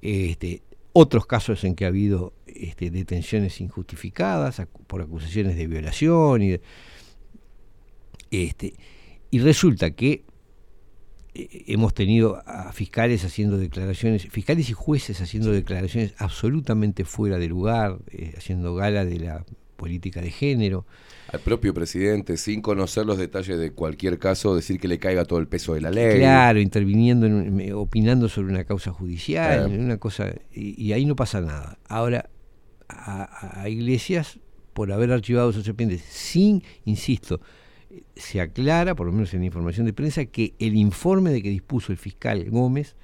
Este, 0.00 0.62
otros 0.92 1.26
casos 1.26 1.64
en 1.64 1.74
que 1.74 1.84
ha 1.84 1.88
habido 1.88 2.32
este, 2.46 2.90
detenciones 2.90 3.60
injustificadas 3.60 4.58
acu- 4.60 4.84
por 4.86 5.00
acusaciones 5.00 5.56
de 5.56 5.66
violación 5.66 6.42
y 6.42 6.48
de- 6.50 6.60
este, 8.30 8.74
y 9.30 9.38
resulta 9.40 9.90
que 9.92 10.24
hemos 11.34 11.94
tenido 11.94 12.42
a 12.46 12.72
fiscales 12.72 13.24
haciendo 13.24 13.56
declaraciones, 13.58 14.28
fiscales 14.30 14.68
y 14.68 14.72
jueces 14.74 15.20
haciendo 15.20 15.50
declaraciones 15.50 16.14
absolutamente 16.18 17.04
fuera 17.04 17.38
de 17.38 17.48
lugar, 17.48 17.98
eh, 18.10 18.34
haciendo 18.36 18.74
gala 18.74 19.04
de 19.04 19.18
la 19.18 19.44
política 19.76 20.20
de 20.20 20.30
género. 20.30 20.86
Al 21.32 21.40
propio 21.40 21.72
presidente, 21.74 22.36
sin 22.36 22.60
conocer 22.60 23.06
los 23.06 23.16
detalles 23.18 23.58
de 23.58 23.72
cualquier 23.72 24.18
caso, 24.18 24.54
decir 24.54 24.78
que 24.78 24.86
le 24.88 24.98
caiga 24.98 25.24
todo 25.24 25.38
el 25.38 25.48
peso 25.48 25.74
de 25.74 25.80
la 25.80 25.90
ley. 25.90 26.18
Claro, 26.18 26.60
interviniendo, 26.60 27.26
en 27.26 27.72
opinando 27.72 28.28
sobre 28.28 28.52
una 28.52 28.64
causa 28.64 28.92
judicial, 28.92 29.66
Claro. 29.66 29.82
una 29.82 29.96
cosa, 29.96 30.34
y, 30.52 30.80
y 30.80 30.92
ahí 30.92 31.06
no 31.06 31.16
pasa 31.16 31.40
nada. 31.40 31.78
Ahora, 31.88 32.28
a, 32.88 33.62
a 33.62 33.68
Iglesias, 33.70 34.38
por 34.74 34.92
haber 34.92 35.10
archivado 35.10 35.50
esos 35.50 35.66
expedientes, 35.66 36.02
sin, 36.08 36.62
insisto, 36.84 37.36
eh, 37.36 37.40
se 38.16 38.40
aclara, 38.40 38.94
por 38.94 39.06
lo 39.06 39.12
menos 39.12 39.32
en 39.34 39.40
la 39.40 39.46
información 39.46 39.86
de 39.86 39.92
prensa, 39.92 40.24
que 40.26 40.54
el 40.58 40.76
informe 40.76 41.30
de 41.30 41.42
que 41.42 41.50
dispuso 41.50 41.92
el 41.92 41.98
fiscal 41.98 42.48
Gómez, 42.50 42.94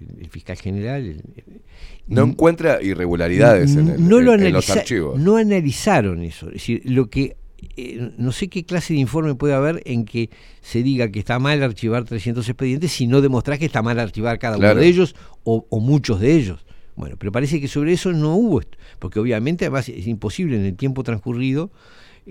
el, 0.00 0.22
el 0.24 0.30
fiscal 0.30 0.56
general, 0.56 1.02
el- 1.02 1.22
el- 1.36 1.60
No 2.06 2.22
encuentra 2.24 2.82
irregularidades 2.82 3.76
en, 3.76 3.88
el- 3.88 4.08
no 4.08 4.20
lo 4.20 4.34
en- 4.34 4.52
los 4.52 4.70
archivos. 4.70 5.18
No 5.20 5.36
analizaron 5.36 6.22
eso. 6.22 6.46
Es 6.48 6.54
decir, 6.54 6.82
lo 6.84 7.10
que 7.10 7.36
eh, 7.76 8.12
no 8.16 8.32
sé 8.32 8.48
qué 8.48 8.64
clase 8.64 8.94
de 8.94 9.00
informe 9.00 9.34
puede 9.34 9.52
haber 9.52 9.82
en 9.84 10.06
que 10.06 10.30
se 10.62 10.82
diga 10.82 11.10
que 11.10 11.18
está 11.18 11.38
mal 11.38 11.62
archivar 11.62 12.04
300 12.04 12.48
expedientes 12.48 12.90
si 12.90 13.06
no 13.06 13.20
demostrás 13.20 13.58
que 13.58 13.66
está 13.66 13.82
mal 13.82 13.98
archivar 13.98 14.38
cada 14.38 14.56
Claro. 14.56 14.72
uno 14.72 14.80
de 14.80 14.88
ellos 14.88 15.14
o, 15.44 15.66
o 15.68 15.78
muchos 15.80 16.20
de 16.20 16.34
ellos. 16.36 16.64
Bueno, 16.96 17.16
pero 17.18 17.32
parece 17.32 17.60
que 17.60 17.68
sobre 17.68 17.92
eso 17.92 18.12
no 18.12 18.34
hubo, 18.34 18.62
porque 18.98 19.20
obviamente 19.20 19.66
además 19.66 19.88
es 19.90 20.06
imposible 20.06 20.56
en 20.56 20.64
el 20.64 20.74
tiempo 20.76 21.02
transcurrido 21.02 21.70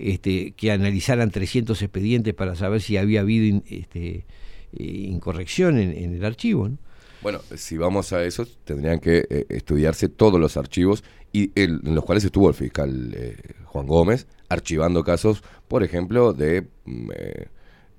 este, 0.02 0.52
que 0.52 0.70
analizaran 0.72 1.30
300 1.30 1.80
expedientes 1.82 2.34
para 2.34 2.54
saber 2.54 2.80
si 2.80 2.96
había 2.96 3.20
habido 3.20 3.44
in- 3.44 3.64
este, 3.68 4.24
eh, 4.72 4.84
incorrección 4.84 5.78
en, 5.78 5.92
en 5.96 6.14
el 6.14 6.24
archivo. 6.24 6.68
¿no? 6.68 6.78
Bueno, 7.22 7.40
si 7.56 7.76
vamos 7.76 8.12
a 8.12 8.24
eso, 8.24 8.46
tendrían 8.64 8.98
que 8.98 9.26
eh, 9.28 9.46
estudiarse 9.50 10.08
todos 10.08 10.40
los 10.40 10.56
archivos 10.56 11.04
y 11.32 11.50
el- 11.54 11.80
en 11.84 11.94
los 11.94 12.04
cuales 12.04 12.24
estuvo 12.24 12.48
el 12.48 12.54
fiscal 12.54 13.12
eh, 13.14 13.36
Juan 13.64 13.86
Gómez 13.86 14.26
archivando 14.48 15.04
casos, 15.04 15.42
por 15.68 15.82
ejemplo, 15.84 16.32
de 16.32 16.66
mm, 16.86 17.10
eh, 17.14 17.46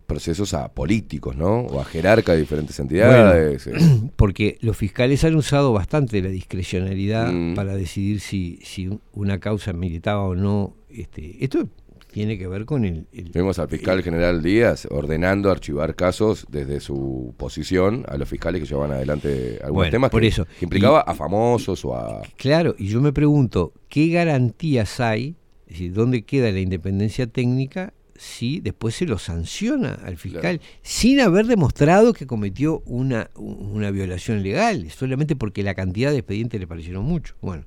procesos 0.07 0.53
a 0.53 0.67
políticos, 0.73 1.37
¿no? 1.37 1.61
O 1.61 1.79
a 1.79 1.85
jerarcas 1.85 2.35
de 2.35 2.41
diferentes 2.41 2.77
entidades. 2.79 3.69
porque 4.17 4.57
los 4.59 4.75
fiscales 4.75 5.23
han 5.23 5.35
usado 5.35 5.71
bastante 5.71 6.21
la 6.21 6.27
discrecionalidad 6.29 7.31
Mm. 7.31 7.53
para 7.55 7.75
decidir 7.75 8.19
si, 8.19 8.59
si 8.63 8.87
un- 8.87 9.01
una 9.13 9.39
causa 9.39 9.71
militaba 9.71 10.23
o 10.23 10.35
no. 10.35 10.75
Este, 10.89 11.41
esto 11.41 11.69
tiene 12.11 12.37
que 12.37 12.47
ver 12.47 12.65
con 12.65 12.85
el, 12.85 13.07
el- 13.11 13.29
Vimos 13.33 13.57
al 13.59 13.69
fiscal 13.69 14.03
general 14.03 14.41
Díaz 14.43 14.87
ordenando 14.91 15.49
archivar 15.49 15.95
casos 15.95 16.45
desde 16.49 16.79
su 16.79 17.33
posición 17.37 18.05
a 18.07 18.17
los 18.17 18.27
fiscales 18.29 18.61
que 18.61 18.67
llevaban 18.67 18.91
adelante 18.91 19.59
algunos 19.61 19.73
Bueno, 19.73 19.91
temas 19.91 20.11
por 20.11 20.21
que, 20.21 20.27
eso. 20.27 20.45
que 20.59 20.65
implicaba 20.65 21.01
a 21.01 21.13
famosos 21.15 21.83
o 21.85 21.95
a... 21.95 22.21
Claro, 22.37 22.75
y 22.77 22.87
yo 22.87 23.01
me 23.01 23.13
pregunto, 23.13 23.73
¿qué 23.89 24.09
garantías 24.09 24.99
hay? 24.99 25.35
Es 25.67 25.73
decir, 25.73 25.93
¿dónde 25.93 26.23
queda 26.23 26.51
la 26.51 26.59
independencia 26.59 27.27
técnica 27.27 27.93
si 28.15 28.59
después 28.59 28.93
se 28.93 29.05
lo 29.05 29.17
sanciona 29.17 29.93
al 30.03 30.17
fiscal 30.17 30.61
sin 30.83 31.21
haber 31.21 31.47
demostrado 31.47 32.13
que 32.13 32.27
cometió 32.27 32.83
una, 32.85 33.29
una 33.35 33.89
violación 33.89 34.43
legal, 34.43 34.91
solamente 34.91 35.35
porque 35.35 35.63
la 35.63 35.73
cantidad 35.73 36.11
de 36.11 36.17
expedientes 36.17 36.59
le 36.59 36.67
parecieron 36.67 37.03
mucho? 37.05 37.35
Bueno, 37.41 37.63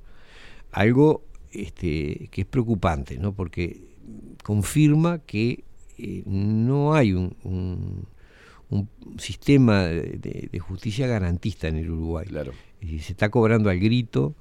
algo 0.71 1.25
este, 1.51 2.29
que 2.31 2.41
es 2.41 2.47
preocupante, 2.47 3.17
¿no? 3.17 3.33
Porque 3.33 3.81
confirma 4.43 5.19
que 5.19 5.63
eh, 5.97 6.23
no 6.25 6.93
hay 6.93 7.13
un, 7.13 7.35
un- 7.43 8.07
un 8.69 8.89
sistema 9.19 9.83
de, 9.83 10.49
justicia 10.59 11.05
garantista 11.07 11.67
en 11.67 11.75
el 11.77 11.89
Uruguay. 11.91 12.25
Claro. 12.27 12.51
Decir, 12.81 13.01
se 13.01 13.11
está 13.13 13.29
cobrando 13.29 13.69
al 13.69 13.79
grito 13.79 14.35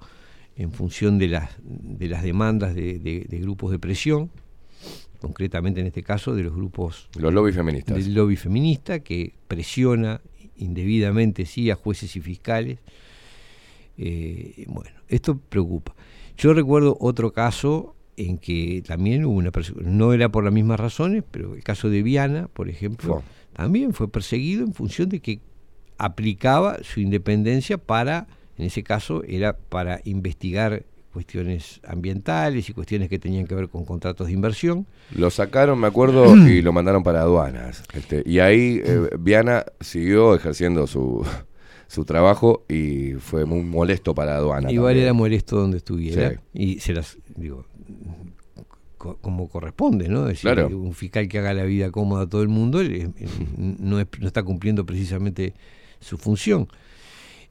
en 0.57 0.73
función 0.73 1.19
de 1.19 1.29
las, 1.29 1.51
de 1.63 2.09
las 2.09 2.23
demandas 2.23 2.75
de, 2.75 2.99
de- 2.99 3.27
de 3.29 3.39
grupos 3.39 3.71
de 3.71 3.79
presión, 3.79 4.31
concretamente 5.21 5.81
en 5.81 5.87
este 5.87 6.03
caso 6.03 6.35
de 6.35 6.43
los 6.43 6.55
grupos 6.55 7.09
Los 7.19 7.33
lobbies 7.35 7.55
feministas. 7.57 7.97
del 7.97 8.15
lobby 8.15 8.37
feminista 8.37 9.01
que 9.01 9.35
presiona 9.49 10.21
indebidamente 10.57 11.47
sí 11.47 11.71
a 11.71 11.75
jueces 11.77 12.15
y 12.17 12.21
fiscales. 12.21 12.79
Eh, 13.97 14.65
bueno, 14.69 14.91
esto 15.09 15.39
preocupa. 15.39 15.95
Yo 16.37 16.53
recuerdo 16.53 16.97
otro 17.01 17.33
caso 17.33 17.94
en 18.17 18.39
que 18.39 18.83
también 18.87 19.25
hubo 19.25 19.37
una 19.37 19.51
persecución, 19.51 19.97
no 19.99 20.13
era 20.13 20.29
por 20.31 20.45
las 20.45 20.53
mismas 20.53 20.79
razones, 20.81 21.25
pero 21.31 21.55
el 21.55 21.63
caso 21.63 21.91
de 21.91 22.03
Viana, 22.03 22.49
por 22.53 22.69
ejemplo, 22.69 23.23
también 23.55 23.93
fue 23.93 24.09
perseguido 24.09 24.65
en 24.65 24.73
función 24.75 25.09
de 25.09 25.21
que 25.21 25.41
aplicaba 25.99 26.79
su 26.83 27.01
independencia 27.01 27.79
para, 27.79 28.27
en 28.59 28.67
ese 28.67 28.83
caso, 28.83 29.23
era 29.25 29.57
para 29.57 30.01
investigar 30.05 30.85
cuestiones 31.13 31.81
ambientales 31.87 32.69
y 32.69 32.73
cuestiones 32.73 33.09
que 33.09 33.21
tenían 33.21 33.47
que 33.47 33.55
ver 33.55 33.69
con 33.69 33.85
contratos 33.85 34.27
de 34.27 34.33
inversión. 34.33 34.87
Lo 35.15 35.31
sacaron, 35.31 35.79
me 35.79 35.87
acuerdo, 35.87 36.37
y 36.49 36.61
lo 36.61 36.73
mandaron 36.73 37.05
para 37.05 37.21
aduanas. 37.21 37.85
Este, 37.95 38.23
y 38.27 38.41
ahí 38.41 38.81
eh, 38.85 39.11
Viana 39.21 39.65
siguió 39.81 40.35
ejerciendo 40.35 40.89
su, 40.89 41.25
su 41.87 42.05
trabajo 42.05 42.65
y 42.69 43.13
fue 43.15 43.45
muy 43.45 43.63
molesto 43.63 44.13
para 44.15 44.35
aduana. 44.35 44.73
Igual 44.73 44.91
también. 44.91 45.05
era 45.05 45.13
molesto 45.13 45.57
donde 45.57 45.77
estuviera 45.77 46.31
Sí. 46.31 46.37
y 46.53 46.81
se 46.81 46.93
las 46.93 47.17
digo 47.37 47.65
co- 48.99 49.19
como 49.21 49.49
corresponde, 49.49 50.09
¿no? 50.09 50.23
Es 50.29 50.43
decir, 50.43 50.53
Claro. 50.53 50.69
un 50.79 50.95
fiscal 50.95 51.29
que 51.29 51.39
haga 51.39 51.53
la 51.55 51.65
vida 51.65 51.91
cómoda 51.91 52.23
a 52.23 52.27
todo 52.29 52.43
el 52.43 52.49
mundo 52.49 52.81
eh, 52.81 53.11
no, 53.57 54.01
es- 54.01 54.07
no 54.21 54.27
está 54.27 54.43
cumpliendo 54.43 54.85
precisamente 54.87 55.55
su 56.01 56.17
función. 56.19 56.69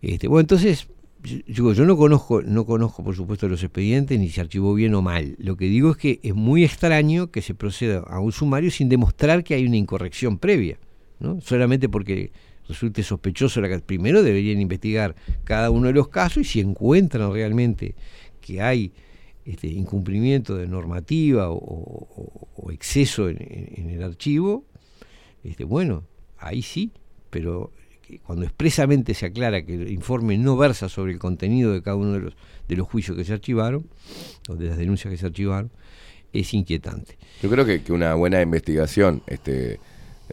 Este, 0.01 0.27
bueno, 0.27 0.41
entonces 0.41 0.87
yo, 1.23 1.37
digo, 1.47 1.73
yo 1.73 1.85
no 1.85 1.95
conozco, 1.95 2.41
no 2.41 2.65
conozco 2.65 3.03
por 3.03 3.15
supuesto 3.15 3.47
los 3.47 3.63
expedientes 3.63 4.19
ni 4.19 4.29
se 4.29 4.41
archivó 4.41 4.73
bien 4.73 4.93
o 4.95 5.01
mal. 5.01 5.35
Lo 5.39 5.55
que 5.55 5.65
digo 5.65 5.91
es 5.91 5.97
que 5.97 6.19
es 6.23 6.33
muy 6.35 6.63
extraño 6.63 7.31
que 7.31 7.41
se 7.41 7.53
proceda 7.55 7.99
a 7.99 8.19
un 8.19 8.31
sumario 8.31 8.71
sin 8.71 8.89
demostrar 8.89 9.43
que 9.43 9.53
hay 9.53 9.65
una 9.65 9.77
incorrección 9.77 10.37
previa, 10.37 10.77
¿no? 11.19 11.39
Solamente 11.41 11.87
porque 11.87 12.31
resulte 12.67 13.03
sospechoso 13.03 13.61
la 13.61 13.77
primero 13.79 14.23
deberían 14.23 14.59
investigar 14.59 15.15
cada 15.43 15.69
uno 15.69 15.87
de 15.87 15.93
los 15.93 16.07
casos 16.09 16.37
y 16.39 16.43
si 16.45 16.59
encuentran 16.61 17.31
realmente 17.31 17.95
que 18.41 18.61
hay 18.61 18.91
este, 19.45 19.67
incumplimiento 19.67 20.55
de 20.55 20.67
normativa 20.67 21.49
o, 21.49 22.71
exceso 22.71 23.29
en, 23.29 23.89
el 23.89 24.01
archivo, 24.03 24.65
este, 25.43 25.63
bueno, 25.63 26.03
ahí 26.37 26.61
sí, 26.61 26.91
pero 27.29 27.71
cuando 28.23 28.45
expresamente 28.45 29.13
se 29.13 29.25
aclara 29.25 29.63
que 29.65 29.75
el 29.75 29.91
informe 29.91 30.37
no 30.37 30.57
versa 30.57 30.89
sobre 30.89 31.13
el 31.13 31.19
contenido 31.19 31.73
de 31.73 31.81
cada 31.81 31.95
uno 31.95 32.13
de 32.13 32.19
los, 32.19 32.35
de 32.67 32.75
los 32.75 32.87
juicios 32.87 33.17
que 33.17 33.25
se 33.25 33.33
archivaron, 33.33 33.87
o 34.49 34.55
de 34.55 34.67
las 34.67 34.77
denuncias 34.77 35.11
que 35.11 35.17
se 35.17 35.25
archivaron, 35.25 35.71
es 36.31 36.53
inquietante. 36.53 37.17
Yo 37.41 37.49
creo 37.49 37.65
que, 37.65 37.91
una 37.91 38.15
buena 38.15 38.41
investigación 38.41 39.21
este, 39.27 39.79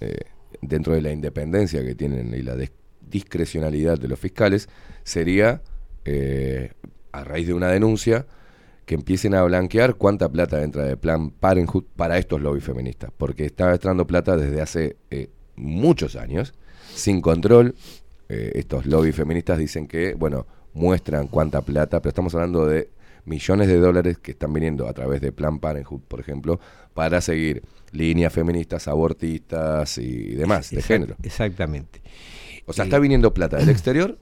eh, 0.00 0.16
dentro 0.62 0.94
de 0.94 1.02
la 1.02 1.12
independencia 1.12 1.84
que 1.84 1.94
tienen 1.94 2.34
y 2.34 2.42
la 2.42 2.56
dis- 2.56 2.72
discrecionalidad 3.10 3.98
de 3.98 4.08
los 4.08 4.18
fiscales 4.18 4.68
sería, 5.04 5.62
eh, 6.04 6.72
a 7.12 7.24
raíz 7.24 7.46
de 7.46 7.54
una 7.54 7.68
denuncia, 7.68 8.26
que 8.90 8.96
empiecen 8.96 9.36
a 9.36 9.44
blanquear 9.44 9.94
cuánta 9.94 10.28
plata 10.28 10.64
entra 10.64 10.82
de 10.84 10.96
plan 10.96 11.30
Parenthood 11.30 11.84
para 11.94 12.18
estos 12.18 12.40
lobbies 12.40 12.64
feministas, 12.64 13.12
porque 13.16 13.44
está 13.44 13.70
entrando 13.70 14.04
plata 14.04 14.36
desde 14.36 14.60
hace 14.60 14.96
eh, 15.12 15.30
muchos 15.54 16.16
años, 16.16 16.54
sin 16.92 17.20
control. 17.20 17.76
Eh, 18.28 18.50
estos 18.56 18.86
lobbies 18.86 19.14
feministas 19.14 19.58
dicen 19.58 19.86
que, 19.86 20.14
bueno, 20.14 20.44
muestran 20.74 21.28
cuánta 21.28 21.60
plata, 21.62 22.00
pero 22.02 22.08
estamos 22.08 22.34
hablando 22.34 22.66
de 22.66 22.90
millones 23.26 23.68
de 23.68 23.76
dólares 23.78 24.18
que 24.18 24.32
están 24.32 24.52
viniendo 24.52 24.88
a 24.88 24.92
través 24.92 25.20
de 25.20 25.30
Plan 25.30 25.60
Parenthood, 25.60 26.00
por 26.08 26.18
ejemplo, 26.18 26.58
para 26.92 27.20
seguir 27.20 27.62
líneas 27.92 28.32
feministas, 28.32 28.88
abortistas 28.88 29.98
y 29.98 30.34
demás, 30.34 30.68
de 30.70 30.78
Exact- 30.80 30.86
género. 30.88 31.14
Exactamente. 31.22 32.02
O 32.66 32.72
sea, 32.72 32.84
Eh, 32.84 32.88
está 32.88 32.98
viniendo 32.98 33.32
plata 33.32 33.56
del 33.58 33.68
exterior 33.68 34.18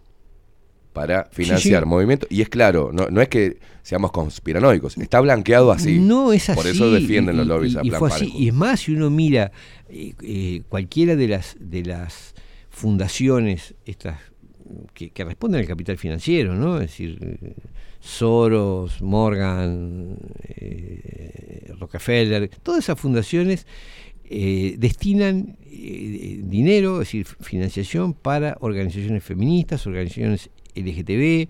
para 0.98 1.28
financiar 1.30 1.84
sí. 1.84 1.88
movimientos. 1.88 2.28
Y 2.30 2.42
es 2.42 2.48
claro, 2.48 2.90
no, 2.92 3.06
no 3.08 3.20
es 3.20 3.28
que 3.28 3.58
seamos 3.82 4.10
conspiranoicos, 4.10 4.98
está 4.98 5.20
blanqueado 5.20 5.70
así. 5.70 5.98
No 6.00 6.32
es 6.32 6.50
así. 6.50 6.56
Por 6.56 6.66
eso 6.66 6.90
defienden 6.90 7.36
y- 7.36 7.38
los 7.38 7.46
lobbies 7.46 7.74
y, 7.74 7.78
a 7.78 7.80
y 7.84 7.88
Plan 7.90 7.98
fue 8.00 8.08
así. 8.08 8.32
Y 8.36 8.48
es 8.48 8.54
más, 8.54 8.80
si 8.80 8.94
uno 8.94 9.08
mira 9.10 9.52
eh, 9.88 10.14
eh, 10.22 10.62
cualquiera 10.68 11.14
de 11.14 11.28
las 11.28 11.56
de 11.60 11.84
las 11.84 12.34
fundaciones, 12.68 13.74
estas 13.86 14.18
que, 14.92 15.10
que 15.10 15.24
responden 15.24 15.60
al 15.60 15.66
capital 15.68 15.96
financiero, 15.98 16.54
¿no? 16.54 16.76
Es 16.80 16.90
decir, 16.90 17.18
eh, 17.22 17.54
Soros, 18.00 19.00
Morgan, 19.02 20.16
Rockefeller, 21.78 22.48
todas 22.62 22.84
esas 22.84 22.98
fundaciones 23.00 23.66
eh, 24.30 24.74
destinan 24.78 25.56
eh, 25.64 26.40
dinero, 26.44 27.00
es 27.00 27.08
decir, 27.08 27.26
financiación 27.40 28.12
para 28.12 28.56
organizaciones 28.60 29.24
feministas, 29.24 29.86
organizaciones 29.86 30.50
LGTB, 30.74 31.48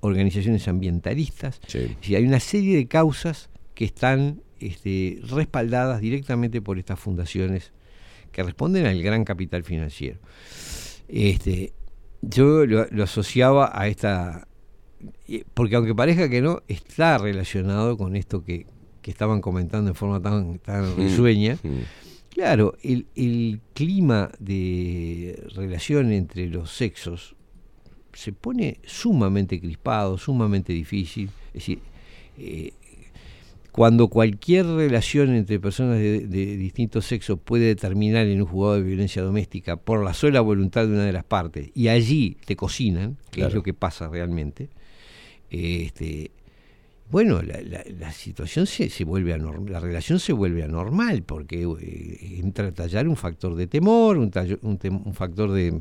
organizaciones 0.00 0.68
ambientalistas. 0.68 1.60
Decir, 2.00 2.16
hay 2.16 2.24
una 2.24 2.40
serie 2.40 2.76
de 2.76 2.86
causas 2.86 3.48
que 3.74 3.84
están 3.84 4.42
este, 4.60 5.18
respaldadas 5.28 6.00
directamente 6.00 6.60
por 6.62 6.78
estas 6.78 6.98
fundaciones 6.98 7.72
que 8.32 8.42
responden 8.42 8.86
al 8.86 9.02
gran 9.02 9.24
capital 9.24 9.62
financiero. 9.64 10.18
Este, 11.08 11.72
yo 12.22 12.66
lo, 12.66 12.86
lo 12.90 13.04
asociaba 13.04 13.70
a 13.72 13.88
esta, 13.88 14.48
eh, 15.28 15.44
porque 15.54 15.76
aunque 15.76 15.94
parezca 15.94 16.28
que 16.28 16.40
no, 16.42 16.62
está 16.68 17.18
relacionado 17.18 17.96
con 17.96 18.16
esto 18.16 18.42
que, 18.42 18.66
que 19.02 19.10
estaban 19.10 19.40
comentando 19.40 19.90
en 19.90 19.94
forma 19.94 20.20
tan, 20.20 20.58
tan 20.58 20.96
Mm, 20.96 20.98
risueña. 20.98 21.58
mm. 21.62 21.68
Claro, 22.30 22.76
el, 22.82 23.06
el 23.14 23.60
clima 23.72 24.30
de 24.38 25.42
relación 25.54 26.12
entre 26.12 26.48
los 26.48 26.70
sexos 26.70 27.35
se 28.16 28.32
pone 28.32 28.78
sumamente 28.84 29.60
crispado, 29.60 30.16
sumamente 30.18 30.72
difícil. 30.72 31.28
Es 31.48 31.52
decir, 31.54 31.78
eh, 32.38 32.72
cuando 33.72 34.08
cualquier 34.08 34.64
relación 34.66 35.34
entre 35.34 35.60
personas 35.60 35.98
de, 35.98 36.26
de 36.26 36.56
distintos 36.56 37.04
sexos 37.04 37.38
puede 37.38 37.76
terminar 37.76 38.26
en 38.26 38.40
un 38.40 38.46
jugado 38.46 38.76
de 38.76 38.82
violencia 38.82 39.20
doméstica 39.22 39.76
por 39.76 40.02
la 40.02 40.14
sola 40.14 40.40
voluntad 40.40 40.86
de 40.86 40.92
una 40.94 41.04
de 41.04 41.12
las 41.12 41.24
partes, 41.24 41.70
y 41.74 41.88
allí 41.88 42.38
te 42.46 42.56
cocinan, 42.56 43.18
que 43.30 43.42
es 43.48 43.54
lo 43.54 43.62
que 43.62 43.74
pasa 43.74 44.08
realmente, 44.08 44.70
este, 45.50 46.30
bueno, 47.10 47.42
la, 47.42 47.60
la- 47.60 47.84
la 47.98 48.12
situación 48.12 48.66
se, 48.66 48.88
se 48.88 49.04
vuelve 49.04 49.32
anormal, 49.34 49.70
la 49.72 49.80
relación 49.80 50.18
se 50.20 50.32
vuelve 50.32 50.62
anormal, 50.64 51.22
porque 51.22 51.62
eh, 51.80 52.40
entra 52.42 52.68
a 52.68 52.72
tallar 52.72 53.06
un 53.06 53.16
factor 53.16 53.54
de 53.56 53.66
temor, 53.66 54.16
un, 54.16 54.30
tallo- 54.30 54.58
un 54.62 54.78
tem- 54.78 55.02
un 55.04 55.14
factor 55.14 55.52
de... 55.52 55.80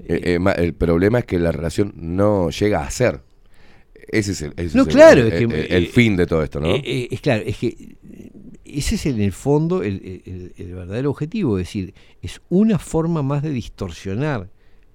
Eh, 0.00 0.38
eh, 0.38 0.54
el 0.56 0.74
problema 0.74 1.20
es 1.20 1.24
que 1.24 1.38
la 1.38 1.52
relación 1.52 1.92
no 1.96 2.50
llega 2.50 2.84
a 2.84 2.90
ser. 2.90 3.22
Ese 4.08 4.32
es 4.32 4.42
el, 4.42 4.52
ese 4.56 4.76
No, 4.76 4.82
es 4.82 4.88
el- 4.88 4.94
claro, 4.94 5.20
el, 5.22 5.26
es 5.28 5.34
que, 5.38 5.44
el- 5.44 5.72
el 5.72 5.86
fin 5.88 6.16
de 6.16 6.26
todo 6.26 6.42
esto, 6.42 6.60
¿no? 6.60 6.66
Eh, 6.74 6.82
eh, 6.84 7.08
es 7.10 7.20
claro, 7.20 7.42
es 7.46 7.56
que 7.56 7.96
ese 8.64 8.96
es 8.96 9.06
en 9.06 9.20
el 9.20 9.32
fondo 9.32 9.82
el, 9.82 10.52
el- 10.56 10.74
verdadero 10.74 11.10
objetivo, 11.10 11.58
es 11.58 11.66
decir, 11.68 11.94
es 12.22 12.40
una 12.48 12.78
forma 12.78 13.22
más 13.22 13.42
de 13.42 13.50
distorsionar 13.50 14.50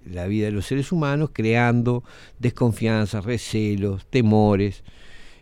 la 0.05 0.27
vida 0.27 0.45
de 0.45 0.51
los 0.51 0.65
seres 0.65 0.91
humanos, 0.91 1.31
creando 1.33 2.03
desconfianza, 2.39 3.21
recelos, 3.21 4.05
temores 4.09 4.83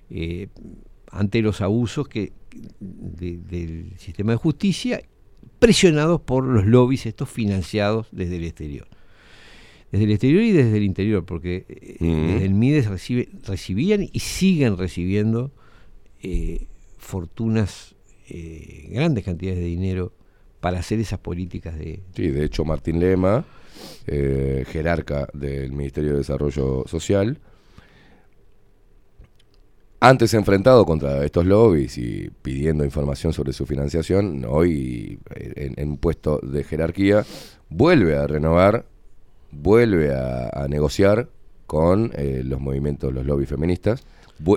eh, 0.09 0.47
ante 1.11 1.41
los 1.41 1.61
abusos 1.61 2.07
que 2.07 2.31
de- 2.79 3.37
del 3.37 3.93
sistema 3.97 4.31
de 4.31 4.37
justicia, 4.37 5.01
presionados 5.59 6.21
por 6.21 6.43
los 6.45 6.65
lobbies 6.65 7.05
estos 7.05 7.29
financiados 7.29 8.07
desde 8.11 8.37
el 8.37 8.45
exterior. 8.45 8.87
Desde 9.97 10.05
el 10.05 10.11
exterior 10.11 10.43
y 10.43 10.51
desde 10.51 10.77
el 10.77 10.83
interior, 10.83 11.25
porque 11.25 11.65
eh, 11.67 11.97
Mm. 11.99 12.27
desde 12.27 12.45
el 12.45 12.53
MIDES 12.53 12.87
recibe, 12.87 13.29
recibían 13.45 14.07
y 14.11 14.19
siguen 14.19 14.77
recibiendo 14.77 15.51
eh, 16.21 16.67
fortunas, 16.97 17.95
eh, 18.29 18.89
grandes 18.91 19.23
cantidades 19.23 19.59
de 19.59 19.65
dinero 19.65 20.13
para 20.59 20.79
hacer 20.79 20.99
esas 20.99 21.19
políticas 21.19 21.77
de... 21.77 22.01
Sí, 22.15 22.27
de 22.27 22.43
hecho 22.45 22.63
Martín 22.65 22.99
Lema, 22.99 23.45
eh, 24.07 24.65
jerarca 24.67 25.27
del 25.33 25.71
Ministerio 25.71 26.11
de 26.11 26.17
Desarrollo 26.17 26.83
Social, 26.87 27.39
antes 29.99 30.33
enfrentado 30.35 30.85
contra 30.85 31.25
estos 31.25 31.45
lobbies 31.45 31.97
y 31.97 32.29
pidiendo 32.41 32.85
información 32.85 33.33
sobre 33.33 33.51
su 33.53 33.65
financiación, 33.65 34.45
hoy 34.47 35.17
en, 35.35 35.73
en 35.75 35.89
un 35.89 35.97
puesto 35.97 36.39
de 36.43 36.63
jerarquía, 36.63 37.25
vuelve 37.69 38.15
a 38.15 38.27
renovar, 38.27 38.85
vuelve 39.51 40.13
a, 40.13 40.49
a 40.49 40.67
negociar 40.67 41.29
con 41.65 42.11
eh, 42.15 42.41
los 42.45 42.59
movimientos, 42.61 43.13
los 43.13 43.25
lobbies 43.25 43.49
feministas. 43.49 44.03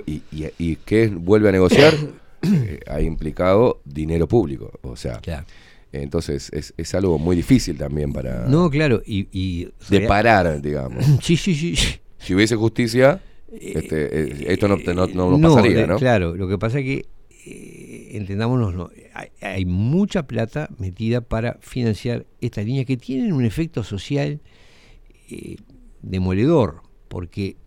¿Y, 0.05 0.21
y, 0.31 0.77
es- 0.89 1.15
vuelve 1.15 1.49
a 1.49 1.51
negociar? 1.51 1.93
Eh, 2.43 2.79
ha 2.87 2.99
implicado 3.01 3.81
dinero 3.85 4.27
público. 4.27 4.71
O 4.81 4.95
sea, 4.95 5.21
entonces 5.91 6.49
es, 6.51 6.73
es 6.75 6.95
algo 6.95 7.19
muy 7.19 7.35
difícil 7.35 7.77
también 7.77 8.11
para... 8.13 8.47
No, 8.47 8.67
claro, 8.71 9.03
y... 9.05 9.27
y 9.31 9.67
de 9.91 10.07
parar, 10.07 10.59
digamos. 10.59 11.05
Sí, 11.21 11.37
sí, 11.37 11.53
sí. 11.53 11.75
Si 12.17 12.33
hubiese 12.33 12.55
justicia, 12.55 13.21
este, 13.51 14.23
eh, 14.23 14.45
esto 14.47 14.67
no, 14.67 14.77
no, 14.77 15.05
no, 15.05 15.37
no 15.37 15.49
pasaría, 15.55 15.85
¿no? 15.85 15.97
Claro, 15.97 16.35
lo 16.35 16.47
que 16.47 16.57
pasa 16.57 16.79
es 16.79 16.85
que, 16.85 17.05
entendámonos, 18.17 18.73
no, 18.73 18.89
hay, 19.13 19.27
hay 19.41 19.65
mucha 19.65 20.23
plata 20.25 20.67
metida 20.79 21.21
para 21.21 21.59
financiar 21.61 22.25
estas 22.41 22.65
líneas 22.65 22.87
que 22.87 22.97
tienen 22.97 23.33
un 23.33 23.45
efecto 23.45 23.83
social 23.83 24.39
eh, 25.31 25.55
demoledor, 26.01 26.81
porque 27.07 27.57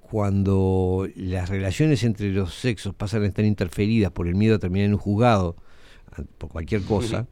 cuando 0.00 1.06
las 1.16 1.48
relaciones 1.48 2.02
entre 2.02 2.32
los 2.32 2.54
sexos 2.54 2.94
pasan 2.94 3.22
a 3.24 3.26
estar 3.26 3.44
interferidas 3.44 4.10
por 4.10 4.26
el 4.26 4.34
miedo 4.34 4.56
a 4.56 4.58
terminar 4.58 4.86
en 4.86 4.94
un 4.94 4.98
juzgado, 4.98 5.56
por 6.38 6.48
cualquier 6.50 6.82
cosa, 6.82 7.26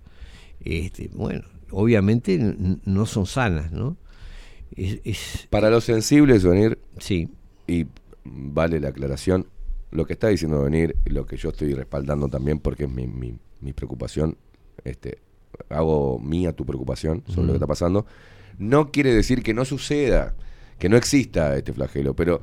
este, 0.61 1.09
bueno, 1.15 1.43
obviamente 1.70 2.39
no 2.85 3.07
son 3.07 3.27
sanas, 3.27 3.73
¿no? 3.73 3.97
Es, 4.77 5.01
es- 5.05 5.47
Para 5.51 5.70
los 5.70 5.85
sensibles, 5.85 6.45
venir. 6.45 6.78
Sí. 6.99 7.28
Y 7.66 7.87
vale 8.24 8.78
la 8.81 8.89
aclaración. 8.89 9.47
Lo 9.91 10.05
que 10.05 10.12
está 10.12 10.28
diciendo 10.28 10.62
venir, 10.62 10.97
lo 11.07 11.24
que 11.27 11.37
yo 11.37 11.49
estoy 11.51 11.73
respaldando 11.73 12.28
también, 12.28 12.59
porque 12.59 12.85
es 12.85 12.91
mi, 12.91 13.07
mi, 13.07 13.39
mi 13.61 13.73
preocupación, 13.73 14.37
este, 14.85 15.19
hago 15.70 16.19
mía 16.19 16.53
tu 16.53 16.66
preocupación 16.66 17.23
sobre 17.27 17.47
lo 17.47 17.53
que 17.55 17.57
está 17.57 17.66
pasando. 17.66 18.05
No 18.59 18.91
quiere 18.91 19.15
decir 19.15 19.43
que 19.43 19.55
no 19.55 19.65
suceda, 19.65 20.35
que 20.78 20.89
no 20.89 20.97
exista 20.97 21.57
este 21.57 21.73
flagelo, 21.73 22.15
pero 22.15 22.41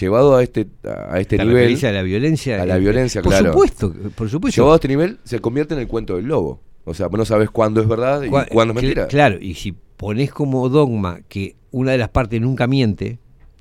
llevado 0.00 0.36
a 0.36 0.42
este, 0.42 0.66
a 0.84 1.18
este 1.20 1.36
¿Te 1.36 1.44
nivel. 1.44 1.84
a 1.84 1.92
la 1.92 2.02
violencia? 2.02 2.62
A 2.62 2.66
la 2.66 2.76
violencia, 2.78 3.22
por 3.22 3.32
claro. 3.32 3.52
supuesto, 3.52 3.92
por 4.14 4.28
supuesto. 4.28 4.56
Llevado 4.60 4.74
a 4.74 4.76
este 4.76 4.88
nivel, 4.88 5.18
se 5.24 5.40
convierte 5.40 5.74
en 5.74 5.80
el 5.80 5.86
cuento 5.88 6.16
del 6.16 6.26
lobo. 6.26 6.60
O 6.84 6.94
sea, 6.94 7.08
no 7.08 7.24
sabes 7.24 7.50
cuándo 7.50 7.80
es 7.80 7.88
verdad 7.88 8.22
y 8.22 8.28
Cua- 8.28 8.48
cuándo 8.48 8.72
es 8.74 8.82
mentira. 8.82 9.06
Claro, 9.08 9.38
y 9.40 9.54
si 9.54 9.72
pones 9.96 10.30
como 10.30 10.68
dogma 10.68 11.20
que 11.28 11.56
una 11.72 11.92
de 11.92 11.98
las 11.98 12.10
partes 12.10 12.40
nunca 12.40 12.66
miente, 12.66 13.18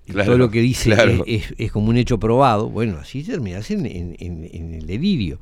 y 0.08 0.14
todo 0.14 0.38
lo 0.38 0.52
que 0.52 0.62
dice 0.62 0.92
claro. 0.92 1.24
es, 1.26 1.46
es- 1.50 1.54
es 1.58 1.72
como 1.72 1.90
un 1.90 1.98
hecho 1.98 2.20
probado, 2.20 2.70
bueno, 2.70 2.98
así 3.00 3.24
terminás 3.24 3.72
en, 3.72 3.86
en- 3.88 4.16
en- 4.20 4.48
en 4.54 4.74
el 4.76 4.86
delirio. 4.86 5.40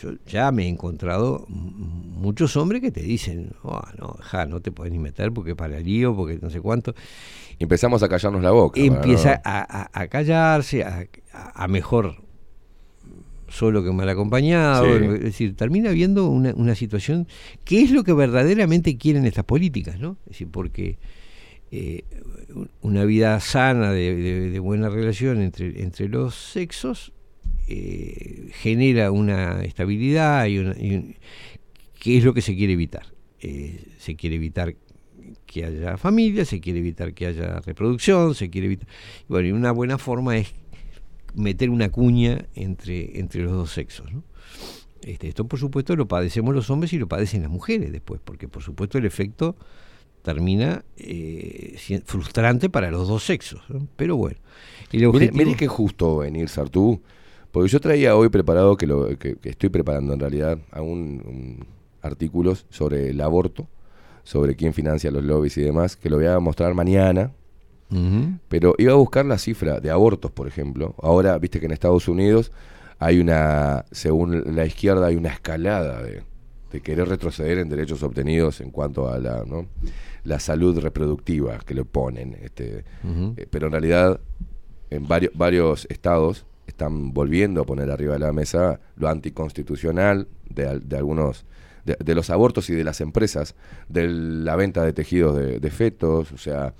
Yo 0.00 0.12
ya 0.26 0.50
me 0.52 0.64
he 0.64 0.68
encontrado 0.68 1.44
muchos 1.48 2.56
hombres 2.56 2.80
que 2.80 2.90
te 2.90 3.02
dicen, 3.02 3.50
"Oh, 3.62 3.80
no, 3.98 4.16
ja, 4.20 4.46
no 4.46 4.60
te 4.60 4.72
puedes 4.72 4.92
ni 4.92 4.98
meter 4.98 5.32
porque 5.32 5.54
para 5.54 5.78
el 5.78 5.84
lío, 5.84 6.16
porque 6.16 6.38
no 6.40 6.50
sé 6.50 6.60
cuánto. 6.60 6.94
Empezamos 7.58 8.02
a 8.02 8.08
callarnos 8.08 8.42
la 8.42 8.50
boca. 8.52 8.80
Empieza 8.80 9.34
no- 9.36 9.40
a, 9.44 9.82
a- 9.82 9.90
a 10.02 10.06
callarse, 10.08 10.82
a, 10.82 11.06
a- 11.54 11.68
mejor 11.68 12.16
solo 13.48 13.84
que 13.84 13.92
mal 13.92 14.08
acompañado. 14.08 14.86
Sí. 14.98 15.04
Es 15.14 15.20
decir, 15.20 15.54
termina 15.56 15.90
habiendo 15.90 16.26
una, 16.28 16.54
una 16.54 16.74
situación 16.74 17.28
que 17.64 17.82
es 17.82 17.90
lo 17.90 18.02
que 18.02 18.14
verdaderamente 18.14 18.96
quieren 18.96 19.26
estas 19.26 19.44
políticas, 19.44 20.00
¿no? 20.00 20.16
Es 20.24 20.30
decir, 20.32 20.48
porque 20.50 20.96
eh, 21.70 22.04
un- 22.54 22.70
una 22.80 23.04
vida 23.04 23.38
sana, 23.40 23.92
de, 23.92 24.14
de- 24.16 24.50
de 24.50 24.58
buena 24.58 24.88
relación 24.88 25.40
entre, 25.42 25.82
entre 25.82 26.08
los 26.08 26.34
sexos, 26.34 27.12
eh, 27.74 28.50
genera 28.52 29.10
una 29.10 29.62
estabilidad 29.62 30.46
y, 30.46 30.58
una, 30.58 30.74
y 30.78 30.94
un- 30.96 31.14
que 31.98 32.18
es 32.18 32.24
lo 32.24 32.34
que 32.34 32.42
se 32.42 32.54
quiere 32.56 32.72
evitar. 32.74 33.06
Eh, 33.40 33.84
se 33.98 34.14
quiere 34.16 34.36
evitar 34.36 34.74
que 35.46 35.64
haya 35.64 35.96
familia, 35.96 36.44
se 36.44 36.60
quiere 36.60 36.78
evitar 36.80 37.14
que 37.14 37.26
haya 37.26 37.60
reproducción, 37.60 38.34
se 38.34 38.50
quiere 38.50 38.66
evitar... 38.66 38.88
y 38.88 39.24
Bueno, 39.32 39.48
y 39.48 39.52
una 39.52 39.72
buena 39.72 39.98
forma 39.98 40.36
es 40.36 40.52
meter 41.34 41.70
una 41.70 41.88
cuña 41.90 42.46
entre, 42.54 43.18
entre 43.18 43.42
los 43.42 43.52
dos 43.52 43.70
sexos, 43.72 44.12
¿no? 44.12 44.22
Este, 45.02 45.26
esto 45.28 45.46
por 45.48 45.58
supuesto 45.58 45.96
lo 45.96 46.06
padecemos 46.06 46.54
los 46.54 46.70
hombres 46.70 46.92
y 46.92 46.98
lo 46.98 47.08
padecen 47.08 47.42
las 47.42 47.50
mujeres 47.50 47.90
después, 47.90 48.20
porque 48.22 48.46
por 48.48 48.62
supuesto 48.62 48.98
el 48.98 49.04
efecto 49.06 49.56
termina 50.22 50.84
eh, 50.96 51.76
frustrante 52.04 52.68
para 52.70 52.90
los 52.92 53.08
dos 53.08 53.24
sexos. 53.24 53.62
¿no? 53.68 53.88
Pero 53.96 54.16
bueno, 54.16 54.38
el 54.92 54.98
Mire, 54.98 55.06
objetivo... 55.06 55.36
mire 55.44 55.56
qué 55.56 55.66
justo 55.66 56.18
venir, 56.18 56.48
Sartú. 56.48 57.00
Porque 57.52 57.68
yo 57.68 57.80
traía 57.80 58.16
hoy 58.16 58.30
preparado, 58.30 58.76
que, 58.76 58.86
lo, 58.86 59.06
que, 59.18 59.36
que 59.36 59.50
estoy 59.50 59.68
preparando 59.68 60.14
en 60.14 60.20
realidad, 60.20 60.58
a 60.70 60.80
un, 60.80 61.66
artículos 62.00 62.66
sobre 62.70 63.10
el 63.10 63.20
aborto, 63.20 63.68
sobre 64.24 64.56
quién 64.56 64.72
financia 64.72 65.10
los 65.10 65.22
lobbies 65.22 65.56
y 65.58 65.62
demás, 65.62 65.96
que 65.96 66.10
lo 66.10 66.16
voy 66.16 66.26
a 66.26 66.38
mostrar 66.40 66.74
mañana. 66.74 67.30
Pero 68.48 68.74
iba 68.78 68.92
a 68.92 68.96
buscar 68.96 69.26
la 69.26 69.36
cifra 69.36 69.78
de 69.78 69.90
abortos, 69.90 70.30
por 70.30 70.48
ejemplo. 70.48 70.94
Ahora, 71.02 71.36
viste 71.36 71.60
que 71.60 71.66
en 71.66 71.72
Estados 71.72 72.08
Unidos 72.08 72.50
hay 72.98 73.20
una, 73.20 73.84
según 73.90 74.56
la 74.56 74.64
izquierda, 74.64 75.08
hay 75.08 75.16
una 75.16 75.28
escalada 75.28 76.02
de, 76.02 76.22
de 76.72 76.80
querer 76.80 77.06
retroceder 77.06 77.58
en 77.58 77.68
derechos 77.68 78.02
obtenidos 78.02 78.62
en 78.62 78.70
cuanto 78.70 79.10
a 79.10 79.18
la, 79.18 79.44
¿no? 79.44 79.66
la 80.24 80.40
salud 80.40 80.78
reproductiva 80.78 81.58
que 81.58 81.74
le 81.74 81.84
ponen. 81.84 82.38
Este, 82.42 82.84
eh, 83.36 83.46
pero 83.50 83.66
en 83.66 83.72
realidad, 83.72 84.20
en 84.88 85.06
varios, 85.06 85.32
varios 85.34 85.86
estados 85.90 86.46
están 86.66 87.12
volviendo 87.12 87.60
a 87.60 87.64
poner 87.64 87.90
arriba 87.90 88.14
de 88.14 88.20
la 88.20 88.32
mesa 88.32 88.80
lo 88.96 89.08
anticonstitucional 89.08 90.28
de, 90.48 90.80
de 90.80 90.96
algunos 90.96 91.44
de, 91.84 91.96
de 92.02 92.14
los 92.14 92.30
abortos 92.30 92.70
y 92.70 92.74
de 92.74 92.84
las 92.84 93.00
empresas, 93.00 93.54
de 93.88 94.06
la 94.08 94.54
venta 94.56 94.84
de 94.84 94.92
tejidos 94.92 95.36
de, 95.36 95.58
de 95.58 95.70
fetos, 95.70 96.30
o 96.32 96.38
sea, 96.38 96.74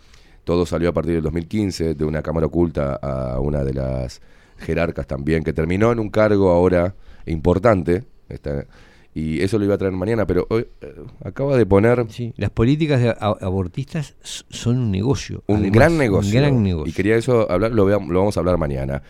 todo 0.45 0.65
salió 0.67 0.89
a 0.91 0.93
partir 0.93 1.15
del 1.15 1.23
2015, 1.23 1.95
de 1.95 2.05
una 2.05 2.23
cámara 2.23 2.47
oculta 2.47 2.95
a 2.95 3.41
una 3.41 3.65
de 3.65 3.75
las 3.75 4.21
jerarcas 4.59 5.07
también, 5.07 5.43
que 5.43 5.53
terminó 5.53 5.91
en 5.93 5.99
un 5.99 6.09
cargo 6.11 6.51
ahora 6.51 6.95
importante, 7.27 8.05
está- 8.29 8.67
y 9.15 9.43
eso 9.43 9.59
lo 9.59 9.67
iba 9.67 9.75
a 9.75 9.79
traer 9.79 9.93
mañana, 9.93 10.27
pero 10.27 10.47
hoy 10.49 10.67
eh, 10.81 10.95
acaba 11.23 11.57
de 11.59 11.67
poner 11.67 12.07
Las 12.37 12.49
políticas 12.51 13.01
de 13.03 13.15
abortistas 13.21 14.15
son 14.23 14.79
un 14.79 14.91
negocio. 14.91 15.43
un 15.49 15.57
además, 15.57 15.75
gran 15.75 15.99
negocio. 15.99 16.31
Un 16.31 16.37
gran 16.43 16.63
negocio. 16.63 16.91
Y 16.91 16.95
quería 16.95 17.17
eso 17.17 17.51
hablar, 17.51 17.73
lo, 17.73 17.87
lo 17.89 18.19
vamos 18.21 18.37
a 18.37 18.41
hablar 18.41 18.57
mañana. 18.57 19.03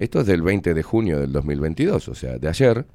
Esto 0.00 0.20
es 0.20 0.26
del 0.26 0.42
20 0.42 0.74
de 0.74 0.82
junio 0.82 1.20
del 1.20 1.30
2022, 1.30 2.08
o 2.08 2.14
sea, 2.16 2.38
de 2.38 2.48
ayer. 2.48 2.86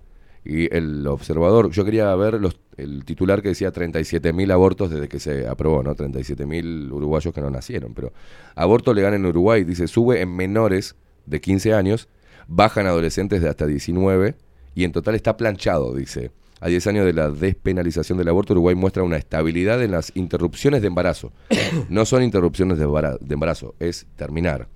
Y 0.44 0.72
el 0.76 1.08
observador, 1.08 1.72
yo 1.72 1.86
quería 1.86 2.14
ver 2.16 2.40
los, 2.42 2.60
el 2.78 3.06
titular 3.06 3.42
que 3.42 3.50
decía 3.50 3.72
37.000 3.72 4.52
abortos 4.52 4.90
desde 4.92 5.08
que 5.08 5.20
se 5.20 5.48
aprobó, 5.48 5.82
¿no? 5.82 5.96
37.000 5.96 6.92
uruguayos 6.92 7.34
que 7.34 7.42
no 7.42 7.50
nacieron. 7.50 7.94
Pero 7.94 8.12
aborto 8.56 8.94
legal 8.94 9.14
en 9.14 9.26
Uruguay, 9.26 9.64
dice, 9.64 9.88
sube 9.88 10.22
en 10.22 10.36
menores 10.36 10.96
de 11.26 11.42
15 11.42 11.74
años, 11.74 12.10
baja 12.48 12.82
en 12.82 12.88
adolescentes 12.88 13.42
de 13.42 13.50
hasta 13.50 13.66
19 13.66 14.36
y 14.76 14.84
en 14.84 14.92
total 14.92 15.16
está 15.16 15.38
planchado, 15.38 15.96
dice. 15.96 16.32
A 16.60 16.68
10 16.70 16.88
años 16.88 17.06
de 17.06 17.14
la 17.14 17.30
despenalización 17.30 18.18
del 18.18 18.30
aborto, 18.30 18.54
Uruguay 18.54 18.76
muestra 18.76 19.04
una 19.04 19.18
estabilidad 19.18 19.84
en 19.84 19.92
las 19.92 20.12
interrupciones 20.16 20.82
de 20.82 20.88
embarazo. 20.88 21.32
No 21.90 22.06
son 22.06 22.24
interrupciones 22.24 22.78
de 22.78 22.86
embara- 22.86 23.18
de 23.20 23.34
embarazo, 23.34 23.76
es 23.80 24.06
terminar. 24.16 24.68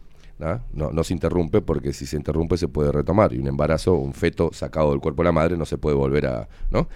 ¿Ah? 0.41 0.61
No, 0.73 0.91
no 0.91 1.03
se 1.03 1.13
interrumpe 1.13 1.61
porque 1.61 1.93
si 1.93 2.05
se 2.05 2.15
interrumpe 2.17 2.57
se 2.57 2.67
puede 2.67 2.91
retomar. 2.91 3.33
Y 3.33 3.39
un 3.39 3.47
embarazo, 3.47 3.93
un 3.95 4.13
feto 4.13 4.51
sacado 4.53 4.91
del 4.91 4.99
cuerpo 4.99 5.21
de 5.23 5.25
la 5.25 5.31
madre 5.31 5.57
no 5.57 5.65
se 5.65 5.77
puede 5.77 5.95
volver 5.95 6.25
a... 6.27 6.47
¿no? 6.71 6.87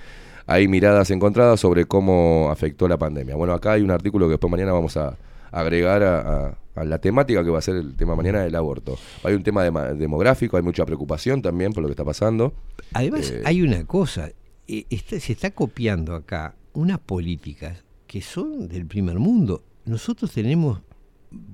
Hay 0.46 0.68
miradas 0.68 1.10
encontradas 1.12 1.60
sobre 1.60 1.86
cómo 1.86 2.50
afectó 2.52 2.88
la 2.88 2.98
pandemia. 2.98 3.36
Bueno, 3.36 3.54
acá 3.54 3.74
hay 3.74 3.82
un 3.82 3.92
artículo 3.92 4.26
que 4.28 4.32
después 4.32 4.52
mañana 4.52 4.74
vamos 4.74 4.98
a 4.98 5.18
agregar 5.52 6.04
a, 6.04 6.20
a- 6.48 6.58
a 6.76 6.84
la 6.84 6.98
temática 6.98 7.44
que 7.44 7.52
va 7.52 7.60
a 7.60 7.62
ser 7.62 7.76
el 7.76 7.96
tema 7.96 8.16
mañana 8.16 8.42
del 8.42 8.56
aborto. 8.56 8.98
Hay 9.24 9.36
un 9.36 9.44
tema 9.44 9.64
demográfico, 9.94 10.58
hay 10.58 10.64
mucha 10.64 10.84
preocupación 10.86 11.42
también 11.44 11.72
por 11.72 11.84
lo 11.84 11.88
que 11.88 11.92
está 11.92 12.04
pasando. 12.04 12.54
Además, 12.94 13.30
Eh, 13.30 13.44
hay 13.46 13.62
una 13.62 13.86
cosa, 13.86 14.32
eh, 14.68 14.86
está- 14.90 15.20
se 15.20 15.34
está 15.34 15.52
copiando 15.52 16.16
acá 16.16 16.56
unas 16.74 16.98
políticas 16.98 17.84
que 18.08 18.22
son 18.22 18.68
del 18.68 18.88
primer 18.88 19.20
mundo. 19.20 19.62
Nosotros 19.86 20.32
tenemos 20.32 20.82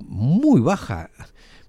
muy 0.07 0.61
baja, 0.61 1.09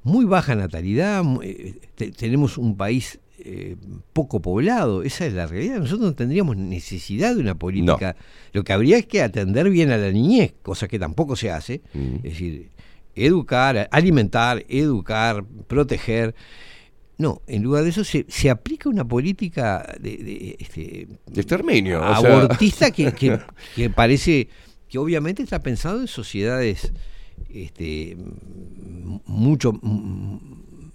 muy 0.02 0.24
baja 0.24 0.55
natalidad, 0.55 1.22
eh, 1.43 1.74
te- 1.94 2.10
tenemos 2.12 2.56
un 2.59 2.77
país 2.77 3.18
eh, 3.43 3.77
poco 4.12 4.40
poblado, 4.40 5.02
esa 5.02 5.24
es 5.27 5.32
la 5.32 5.47
realidad. 5.47 5.78
Nosotros 5.78 6.01
no 6.10 6.14
tendríamos 6.14 6.56
necesidad 6.56 7.35
de 7.35 7.40
una 7.40 7.55
política. 7.55 8.14
Lo 8.52 8.64
que 8.64 8.72
habría 8.74 8.98
es 8.98 9.06
que 9.06 9.22
atender 9.22 9.70
bien 9.70 9.90
a 9.90 9.97
la 9.97 10.10
niñez, 10.10 10.55
cosa 10.62 10.89
que 10.89 10.98
tampoco 10.98 11.36
se 11.36 11.51
hace. 11.51 11.81
Es 11.94 12.22
decir, 12.22 12.68
educar, 13.14 13.89
alimentar, 13.93 14.64
educar, 14.68 15.44
proteger. 15.66 16.35
No, 17.18 17.43
en 17.47 17.62
lugar 17.62 17.85
de 17.85 17.90
eso 17.90 18.05
se, 18.05 18.24
se 18.28 18.48
aplica 18.51 18.89
una 18.89 19.06
política 19.06 19.94
de, 20.01 20.16
de, 20.18 20.56
este, 20.59 21.09
exterminio. 21.35 22.01
o 22.01 22.02
sea. 22.02 22.16
abortista 22.16 22.90
que, 22.90 23.12
que- 23.12 23.39
que 23.74 23.90
parece 23.90 24.48
que 24.89 24.98
obviamente 24.98 25.43
está 25.43 25.62
pensado 25.62 26.01
en 26.01 26.09
sociedades 26.09 26.93
este, 27.48 28.16
mucho 29.26 29.72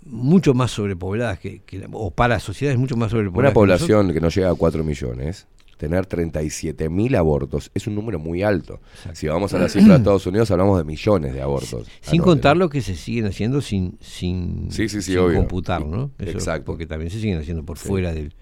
mucho 0.06 0.54
más 0.54 0.72
sobrepobladas 0.72 1.40
que, 1.40 1.60
que 1.60 1.88
o 1.92 2.12
para 2.12 2.40
sociedades 2.40 2.80
mucho 2.80 2.96
más 2.96 3.12
sobrepobladas 3.12 3.40
Una 3.44 3.50
que 3.50 3.54
población 3.54 4.14
que 4.14 4.22
no 4.22 4.30
llega 4.30 4.52
a 4.52 4.56
4 4.56 4.84
millones, 4.84 5.48
tener 5.78 6.06
37 6.06 6.90
mil 6.90 7.16
abortos 7.16 7.72
es 7.74 7.88
un 7.88 7.96
número 7.96 8.20
muy 8.20 8.44
alto. 8.44 8.80
Si 9.14 9.28
vamos 9.28 9.54
a 9.54 9.60
la 9.60 9.68
cifra 9.70 9.94
de 9.94 9.98
Estados 9.98 10.26
Unidos, 10.26 10.50
hablamos 10.52 10.78
de 10.78 10.84
millones 10.84 11.34
de 11.34 11.42
abortos. 11.42 11.88
sin 12.02 12.22
anuales. 12.22 12.24
contar 12.24 12.58
lo 12.58 12.70
que 12.70 12.82
se 12.82 12.96
siguen 12.96 13.26
haciendo 13.26 13.62
sin 13.62 13.98
sin, 14.00 14.72
Sí, 14.72 14.88
sí, 14.88 15.02
sí, 15.02 15.14
sin 15.14 15.34
computar, 15.34 15.86
¿no? 15.86 16.12
Eso, 16.20 16.32
Exacto. 16.32 16.66
Porque 16.66 16.86
también 16.86 17.12
se 17.12 17.20
siguen 17.20 17.40
haciendo 17.40 17.64
por 17.64 17.78
fuera 17.78 18.14
del 18.14 18.34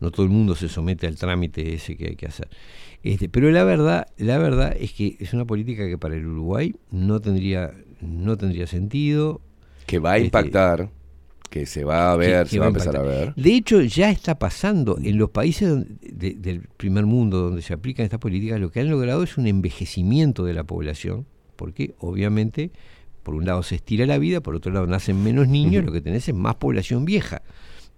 no 0.00 0.10
todo 0.10 0.26
el 0.26 0.32
mundo 0.32 0.56
se 0.56 0.68
somete 0.68 1.06
al 1.06 1.16
trámite 1.16 1.74
ese 1.74 1.96
que 1.96 2.08
hay 2.08 2.16
que 2.16 2.26
hacer. 2.26 2.48
Este, 3.02 3.28
pero 3.28 3.50
la 3.50 3.64
verdad, 3.64 4.06
la 4.16 4.38
verdad 4.38 4.76
es 4.78 4.92
que 4.92 5.16
es 5.18 5.32
una 5.32 5.44
política 5.44 5.86
que 5.88 5.98
para 5.98 6.14
el 6.16 6.26
Uruguay 6.26 6.74
no 6.90 7.20
tendría 7.20 7.72
no 8.00 8.36
tendría 8.36 8.66
sentido. 8.66 9.40
Que 9.86 9.98
va 9.98 10.12
a 10.12 10.16
Este, 10.16 10.26
impactar, 10.26 10.90
que 11.50 11.66
se 11.66 11.84
va 11.84 12.12
a 12.12 12.16
ver, 12.16 12.44
que- 12.44 12.48
se 12.50 12.56
que 12.56 12.60
va 12.60 12.66
a 12.66 12.68
empezar 12.68 12.96
a 12.96 13.02
ver. 13.02 13.34
De 13.36 13.54
hecho, 13.54 13.80
ya 13.82 14.10
está 14.10 14.38
pasando 14.38 14.98
en 15.02 15.18
los 15.18 15.30
países 15.30 15.68
donde- 15.68 15.86
de- 16.12 16.34
del 16.34 16.60
primer 16.76 17.06
mundo 17.06 17.38
donde 17.40 17.62
se 17.62 17.74
aplican 17.74 18.04
estas 18.04 18.18
políticas, 18.20 18.58
lo 18.60 18.70
que 18.70 18.80
han 18.80 18.88
logrado 18.90 19.22
es 19.22 19.36
un 19.38 19.46
envejecimiento 19.46 20.44
de 20.44 20.54
la 20.54 20.64
población, 20.64 21.26
porque 21.56 21.94
obviamente, 22.00 22.70
por 23.22 23.34
un 23.34 23.44
lado 23.44 23.62
se 23.62 23.76
estira 23.76 24.04
la 24.06 24.18
vida, 24.18 24.40
por 24.40 24.54
otro 24.56 24.72
lado 24.72 24.86
nacen 24.86 25.22
menos 25.22 25.46
niños, 25.48 25.84
lo 25.84 25.92
que 25.92 26.00
tenés 26.00 26.28
es 26.28 26.34
más 26.34 26.56
población 26.56 27.04
vieja. 27.04 27.42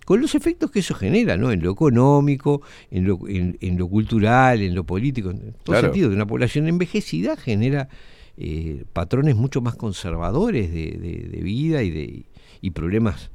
Con 0.05 0.21
los 0.21 0.35
efectos 0.35 0.71
que 0.71 0.81
eso 0.81 0.95
genera, 0.95 1.37
¿no? 1.37 1.51
En 1.53 1.63
lo 1.63 1.71
económico, 1.73 2.63
en 2.91 3.07
lo, 3.07 3.19
en, 3.29 3.57
en 3.61 3.79
lo 3.79 3.89
cultural, 3.89 4.61
en 4.63 4.75
lo 4.75 4.85
político, 4.85 5.31
en 5.31 5.39
todo 5.53 5.75
Claro. 5.75 5.87
sentido. 5.89 6.11
De 6.11 6.17
una 6.17 6.27
población 6.27 6.69
envejecida 6.69 7.37
genera 7.37 7.89
eh, 8.37 8.85
patrones 8.93 9.37
mucho 9.37 9.61
más 9.61 9.77
conservadores 9.77 10.73
de, 10.73 10.91
de- 10.93 11.29
de 11.31 11.43
vida 11.43 11.83
y, 11.83 11.91
de, 11.91 12.25
y 12.61 12.71
problemas 12.71 13.31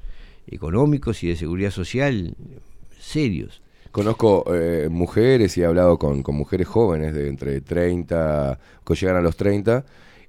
económicos 0.47 1.23
y 1.23 1.27
de 1.27 1.35
seguridad 1.35 1.71
social 1.71 2.35
serios. 2.99 3.61
Conozco 3.91 4.45
eh, 4.53 4.87
mujeres 4.91 5.57
y 5.57 5.61
he 5.61 5.65
hablado 5.65 5.97
con, 5.97 6.21
con 6.21 6.35
mujeres 6.35 6.67
jóvenes 6.67 7.13
de 7.13 7.27
entre 7.29 7.61
30, 7.61 8.59
que 8.85 8.95
llegan 8.95 9.15
a 9.15 9.21
los 9.21 9.35
30 9.35 9.83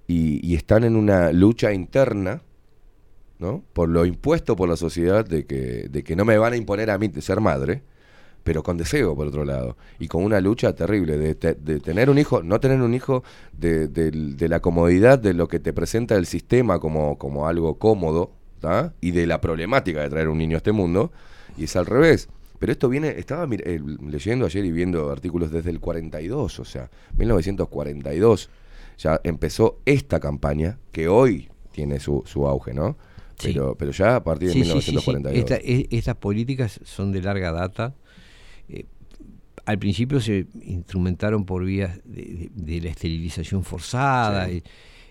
y, 0.09 0.41
y 0.47 0.55
están 0.55 0.85
en 0.85 0.97
una 0.97 1.33
lucha 1.33 1.73
interna, 1.73 2.43
¿no? 3.41 3.65
Por 3.73 3.89
lo 3.89 4.05
impuesto 4.07 4.55
por 4.55 4.69
la 4.69 4.77
sociedad 4.77 5.25
de 5.25 5.45
que, 5.47 5.89
de 5.91 6.03
que 6.05 6.15
no 6.17 6.25
me 6.25 6.39
van 6.39 6.53
a 6.53 6.57
imponer 6.57 6.91
a 6.91 6.99
mí 6.99 7.09
de 7.09 7.21
ser 7.23 7.41
madre, 7.41 7.83
pero 8.45 8.63
con 8.63 8.77
deseo, 8.77 9.15
por 9.15 9.27
otro 9.27 9.45
lado, 9.45 9.77
y 9.99 10.09
con 10.09 10.25
una 10.25 10.41
lucha 10.41 10.75
terrible 10.75 11.19
de, 11.19 11.35
te- 11.35 11.55
de 11.55 11.81
tener 11.81 12.09
un 12.09 12.19
hijo, 12.19 12.43
no 12.43 12.59
tener 12.61 12.81
un 12.81 12.95
hijo 12.95 13.23
de, 13.53 14.47
la 14.49 14.61
comodidad 14.61 15.19
de 15.19 15.35
lo 15.35 15.47
que 15.49 15.59
te 15.61 15.73
presenta 15.73 16.17
el 16.17 16.27
sistema 16.27 16.79
como, 16.79 17.19
como 17.19 17.47
algo 17.49 17.79
cómodo, 17.79 18.33
y 19.01 19.13
de 19.13 19.27
la 19.27 19.41
problemática 19.41 20.03
de 20.03 20.11
traer 20.11 20.29
un 20.29 20.37
niño 20.39 20.57
a 20.57 20.59
este 20.59 20.73
mundo, 20.73 21.13
y 21.57 21.65
es 21.65 21.77
al 21.77 21.87
revés. 21.87 22.29
Pero 22.59 22.73
esto 22.73 22.91
viene, 22.91 23.09
estaba 23.19 23.47
eh, 23.51 23.81
leyendo 24.07 24.45
ayer 24.45 24.65
y 24.67 24.71
viendo 24.71 25.11
artículos 25.11 25.51
desde 25.51 25.71
el 25.71 25.81
42, 25.81 26.61
o 26.61 26.65
sea, 26.67 26.91
1942, 27.17 28.51
ya 28.99 29.21
empezó 29.25 29.79
esta 29.87 30.21
campaña 30.21 30.79
que 30.93 31.09
hoy 31.09 31.49
tiene 31.73 32.01
su, 32.01 32.23
su 32.27 32.47
auge, 32.47 32.75
¿no? 32.75 32.97
Sí. 33.41 33.53
Pero, 33.53 33.75
pero 33.77 33.91
ya 33.93 34.17
a 34.17 34.25
partir 34.25 34.49
de 34.49 34.55
Sí, 34.55 34.61
sí, 34.65 34.71
sí, 34.71 34.81
sí. 34.81 34.91
1942. 34.93 35.39
Esta- 35.39 35.57
e- 35.57 35.87
estas 35.91 36.17
políticas 36.17 36.81
son 36.85 37.11
de 37.13 37.23
larga 37.23 37.53
data. 37.53 37.95
Eh, 38.69 38.85
al 39.67 39.79
principio 39.79 40.21
se 40.21 40.47
instrumentaron 40.63 41.45
por 41.45 41.65
vías 41.65 42.01
de, 42.05 42.23
de- 42.23 42.51
de 42.55 42.81
la 42.81 42.91
esterilización 42.91 43.63
forzada. 43.65 44.51
Y, 44.51 44.63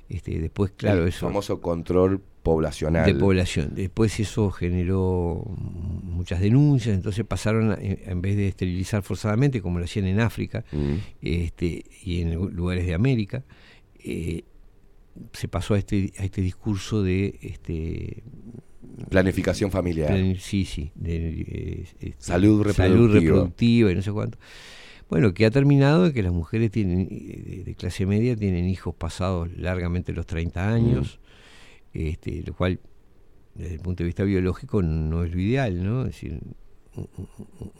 este, 0.10 0.40
después, 0.40 0.72
claro, 0.76 1.04
el 1.04 1.10
eso. 1.10 1.28
famoso 1.28 1.62
control 1.62 2.22
poblacional. 2.44 3.06
de 3.06 3.14
población. 3.20 3.74
Después 3.76 4.20
eso 4.20 4.50
generó 4.50 5.44
muchas 6.04 6.40
denuncias, 6.40 6.96
entonces 6.96 7.26
pasaron, 7.26 7.72
a- 7.72 7.76
en 7.76 8.00
en 8.06 8.22
vez 8.22 8.36
de 8.38 8.48
esterilizar 8.48 9.04
forzadamente, 9.04 9.62
como 9.62 9.78
lo 9.78 9.86
hacían 9.86 10.06
en 10.08 10.20
África 10.20 10.64
Mm. 10.72 10.94
este, 11.22 11.84
y 12.04 12.22
en 12.22 12.34
lugares 12.34 12.86
de 12.88 12.94
América, 12.96 13.44
eh, 14.04 14.44
se 15.34 15.48
pasó 15.48 15.74
a 15.74 15.78
este, 15.78 16.12
a 16.18 16.24
este 16.26 16.42
discurso 16.42 17.04
de 17.04 17.38
este, 17.42 18.24
Planificación 19.10 19.72
familiar. 19.72 20.14
Sí, 20.40 20.66
sí. 20.66 20.92
de, 20.96 21.16
eh, 21.42 21.84
este, 21.84 22.16
Salud 22.18 22.64
Salud 22.64 23.08
reproductiva. 23.08 23.20
reproductiva 23.20 23.92
y 23.92 23.96
no 23.96 24.02
sé 24.02 24.12
cuánto. 24.12 24.38
Bueno, 25.10 25.34
que 25.34 25.46
ha 25.46 25.52
terminado 25.52 26.08
en 26.08 26.14
que 26.14 26.22
las 26.22 26.34
mujeres 26.34 26.70
tienen 26.72 27.08
de, 27.08 27.76
clase 27.78 28.06
media 28.06 28.36
tienen 28.36 28.68
hijos 28.70 28.94
pasados 28.96 29.50
largamente 29.58 30.14
los 30.14 30.26
30 30.28 30.72
años, 30.74 31.20
este, 31.94 32.44
lo 32.46 32.54
cual 32.54 32.80
desde 33.56 33.76
el 33.76 33.80
punto 33.80 34.04
de 34.04 34.08
vista 34.08 34.24
biológico 34.24 34.82
no 34.84 35.24
es 35.24 35.34
lo 35.34 35.40
ideal, 35.40 35.84
¿no? 35.84 36.02
Es 36.02 36.08
decir, 36.14 36.40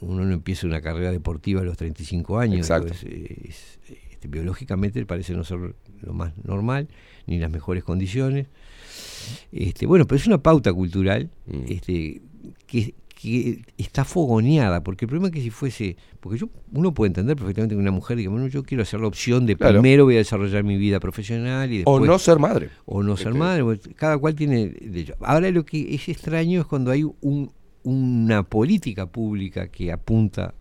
uno 0.00 0.24
no 0.24 0.32
empieza 0.32 0.66
una 0.66 0.80
carrera 0.80 1.12
deportiva 1.12 1.60
a 1.60 1.64
los 1.64 1.76
35 1.76 2.38
años. 2.38 2.60
Exacto. 2.60 2.92
digo, 3.04 3.16
es- 3.44 3.78
es- 3.88 4.00
este, 4.10 4.28
biológicamente 4.28 5.04
parece 5.06 5.34
no 5.34 5.44
ser 5.44 5.74
lo 6.02 6.12
más 6.12 6.32
normal, 6.44 6.88
ni 7.26 7.38
las 7.38 7.50
mejores 7.50 7.84
condiciones. 7.84 8.46
Este, 9.52 9.86
bueno, 9.86 10.06
pero 10.06 10.16
es 10.18 10.26
una 10.26 10.38
pauta 10.42 10.72
cultural 10.72 11.30
Mm. 11.46 11.62
este, 11.68 12.22
que, 12.66 12.94
que 13.20 13.62
está 13.76 14.04
fogoneada, 14.04 14.82
porque 14.82 15.04
el 15.04 15.08
problema 15.08 15.28
es 15.28 15.34
que 15.34 15.42
si 15.42 15.50
fuese, 15.50 15.96
porque 16.20 16.38
yo 16.38 16.48
uno 16.72 16.94
puede 16.94 17.08
entender 17.08 17.36
perfectamente 17.36 17.74
que 17.74 17.80
una 17.80 17.90
mujer 17.90 18.16
diga, 18.16 18.30
bueno, 18.30 18.46
yo 18.48 18.62
quiero 18.62 18.82
hacer 18.82 18.98
la 19.00 19.08
opción 19.08 19.44
de 19.44 19.56
Claro. 19.56 19.80
primero 19.82 20.04
voy 20.04 20.14
a 20.14 20.18
desarrollar 20.18 20.64
mi 20.64 20.78
vida 20.78 21.00
profesional 21.00 21.70
y 21.70 21.82
O 21.84 21.98
después 21.98 22.02
no 22.10 22.18
ser 22.18 22.38
madre. 22.38 22.70
o 22.86 23.02
no 23.02 23.16
ser 23.18 23.28
Este- 23.28 23.38
madre, 23.38 23.62
pues, 23.64 23.80
cada 23.94 24.16
cual 24.16 24.34
tiene. 24.34 24.72
Ahora 25.20 25.50
lo 25.50 25.64
que 25.66 25.94
es 25.94 26.08
extraño 26.08 26.60
es 26.60 26.66
cuando 26.66 26.90
hay 26.90 27.04
un- 27.04 27.50
una 27.82 28.42
política 28.42 29.06
pública 29.06 29.68
que 29.68 29.92
apunta 29.92 30.54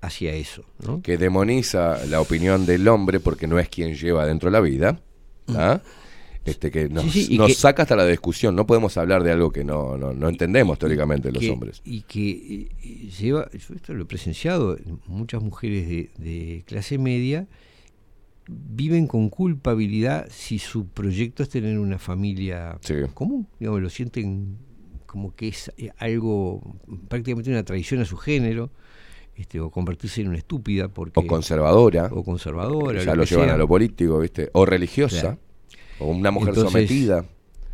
hacia 0.00 0.34
eso, 0.34 0.64
¿no? 0.86 1.00
que 1.00 1.16
demoniza 1.16 2.04
la 2.06 2.20
opinión 2.20 2.66
del 2.66 2.86
hombre 2.88 3.20
porque 3.20 3.46
no 3.46 3.58
es 3.58 3.68
quien 3.68 3.94
lleva 3.94 4.26
dentro 4.26 4.50
la 4.50 4.60
vida, 4.60 5.00
¿ah? 5.48 5.80
este 6.44 6.70
que 6.70 6.88
nos. 6.88 7.04
Sí, 7.04 7.24
sí, 7.24 7.34
y 7.34 7.38
nos 7.38 7.48
que- 7.48 7.54
saca 7.54 7.82
hasta 7.82 7.96
la 7.96 8.06
discusión. 8.06 8.54
No 8.54 8.66
podemos 8.66 8.96
hablar 8.98 9.22
de 9.22 9.32
algo 9.32 9.50
que 9.50 9.64
no, 9.64 9.96
no, 9.96 10.12
no 10.12 10.28
entendemos 10.28 10.78
teóricamente 10.78 11.32
los 11.32 11.46
hombres. 11.48 11.80
Y 11.84 12.02
que 12.02 12.30
eh, 12.30 12.68
eh, 12.82 13.10
lleva, 13.18 13.48
yo 13.50 13.74
esto 13.74 13.94
lo 13.94 14.02
he 14.02 14.06
presenciado, 14.06 14.76
muchas 15.06 15.42
mujeres 15.42 15.88
de, 15.88 16.10
de 16.18 16.62
clase 16.66 16.98
media 16.98 17.46
viven 18.46 19.06
con 19.06 19.30
culpabilidad 19.30 20.28
si 20.30 20.58
su 20.58 20.86
proyecto 20.88 21.42
es 21.42 21.48
tener 21.48 21.78
una 21.78 21.98
familia 21.98 22.78
común, 23.14 23.46
digamos, 23.58 23.80
lo 23.80 23.88
sienten 23.88 24.58
como 25.06 25.34
que 25.34 25.48
es 25.48 25.72
eh, 25.78 25.90
algo, 25.96 26.60
prácticamente 27.08 27.48
una 27.50 27.62
traición 27.62 28.00
a 28.02 28.04
su 28.04 28.16
género, 28.18 28.70
este, 29.36 29.60
o 29.60 29.70
convertirse 29.70 30.20
en 30.20 30.28
una 30.28 30.38
estúpida 30.38 30.88
porque 30.88 31.18
O 31.20 31.26
conservadora. 31.26 32.08
o 32.12 32.22
conservadora, 32.24 33.02
Ya 33.02 33.14
lo 33.14 33.24
llevan 33.24 33.46
sea. 33.46 33.54
a 33.54 33.58
lo 33.58 33.66
político, 33.68 34.18
¿viste? 34.20 34.50
O 34.52 34.64
religiosa. 34.66 35.20
Claro. 35.20 35.38
O 36.00 36.06
una 36.08 36.30
mujer 36.30 36.50
Entonces, 36.50 36.72
sometida. 36.72 37.24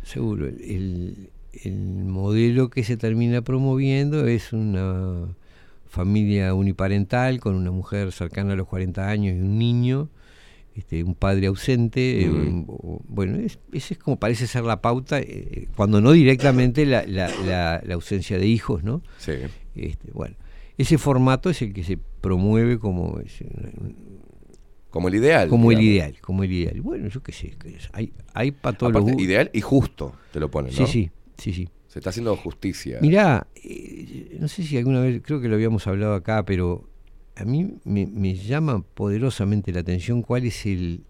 Seguro, 0.03 0.47
el, 0.47 1.29
el 1.63 1.73
modelo 2.05 2.69
que 2.69 2.83
se 2.83 2.97
termina 2.97 3.41
promoviendo 3.41 4.25
es 4.27 4.53
una 4.53 5.27
familia 5.87 6.53
uniparental 6.53 7.39
con 7.39 7.55
una 7.55 7.71
mujer 7.71 8.11
cercana 8.11 8.53
a 8.53 8.55
los 8.55 8.67
40 8.67 9.09
años 9.09 9.35
y 9.35 9.39
un 9.41 9.57
niño, 9.57 10.09
este, 10.75 11.03
un 11.03 11.15
padre 11.15 11.47
ausente. 11.47 12.21
eh, 12.23 12.27
Mm. 12.29 12.65
o- 12.69 13.01
bueno, 13.07 13.37
es, 13.39 13.59
esa 13.73 13.93
es 13.93 13.97
como 13.99 14.17
parece 14.17 14.47
ser 14.47 14.63
la 14.63 14.81
pauta, 14.81 15.19
eh, 15.19 15.67
cuando 15.75 15.99
no 15.99 16.11
directamente 16.13 16.85
la, 16.85 17.05
la- 17.05 17.29
la- 17.45 17.81
la 17.85 17.93
ausencia 17.93 18.37
de 18.37 18.47
hijos, 18.47 18.83
¿no? 18.83 19.01
Sí. 19.17 19.33
Este, 19.75 20.11
bueno, 20.13 20.35
ese 20.77 20.97
formato 20.97 21.49
es 21.49 21.61
el 21.61 21.73
que 21.73 21.83
se 21.83 21.97
promueve 21.97 22.79
como 22.79 23.19
es, 23.19 23.43
Como 24.89 25.07
el 25.07 25.15
ideal. 25.15 25.47
como 25.49 25.71
el 25.71 25.81
ideal, 25.81 26.15
como 26.21 26.43
el 26.43 26.51
ideal. 26.51 26.81
Bueno, 26.81 27.07
yo 27.07 27.21
qué 27.23 27.31
sé, 27.31 27.55
hay, 27.93 28.11
hay 28.33 28.51
para 28.51 28.77
todos 28.77 28.91
Aparte, 28.91 29.11
los 29.13 29.21
ideal 29.21 29.49
y 29.53 29.61
justo 29.61 30.13
te 30.33 30.39
lo 30.39 30.49
ponen, 30.51 30.71
Sí, 30.73 30.81
¿no? 30.81 30.87
sí, 30.87 31.11
sí, 31.37 31.53
sí. 31.53 31.69
Se 31.87 31.99
está 31.99 32.09
haciendo 32.09 32.35
justicia. 32.37 32.99
Mirá, 33.01 33.47
eh, 33.55 34.37
no 34.39 34.47
sé 34.47 34.63
si 34.63 34.77
alguna 34.77 35.01
vez, 35.01 35.21
creo 35.23 35.41
que 35.41 35.47
lo 35.49 35.55
habíamos 35.55 35.87
hablado 35.87 36.13
acá, 36.13 36.45
pero 36.45 36.89
a 37.35 37.43
mí 37.45 37.73
me, 37.83 38.05
me 38.07 38.33
llama 38.35 38.81
poderosamente 38.81 39.71
la 39.73 39.81
atención 39.81 40.21
cuál 40.21 40.45
es 40.45 40.65
el, 40.65 41.03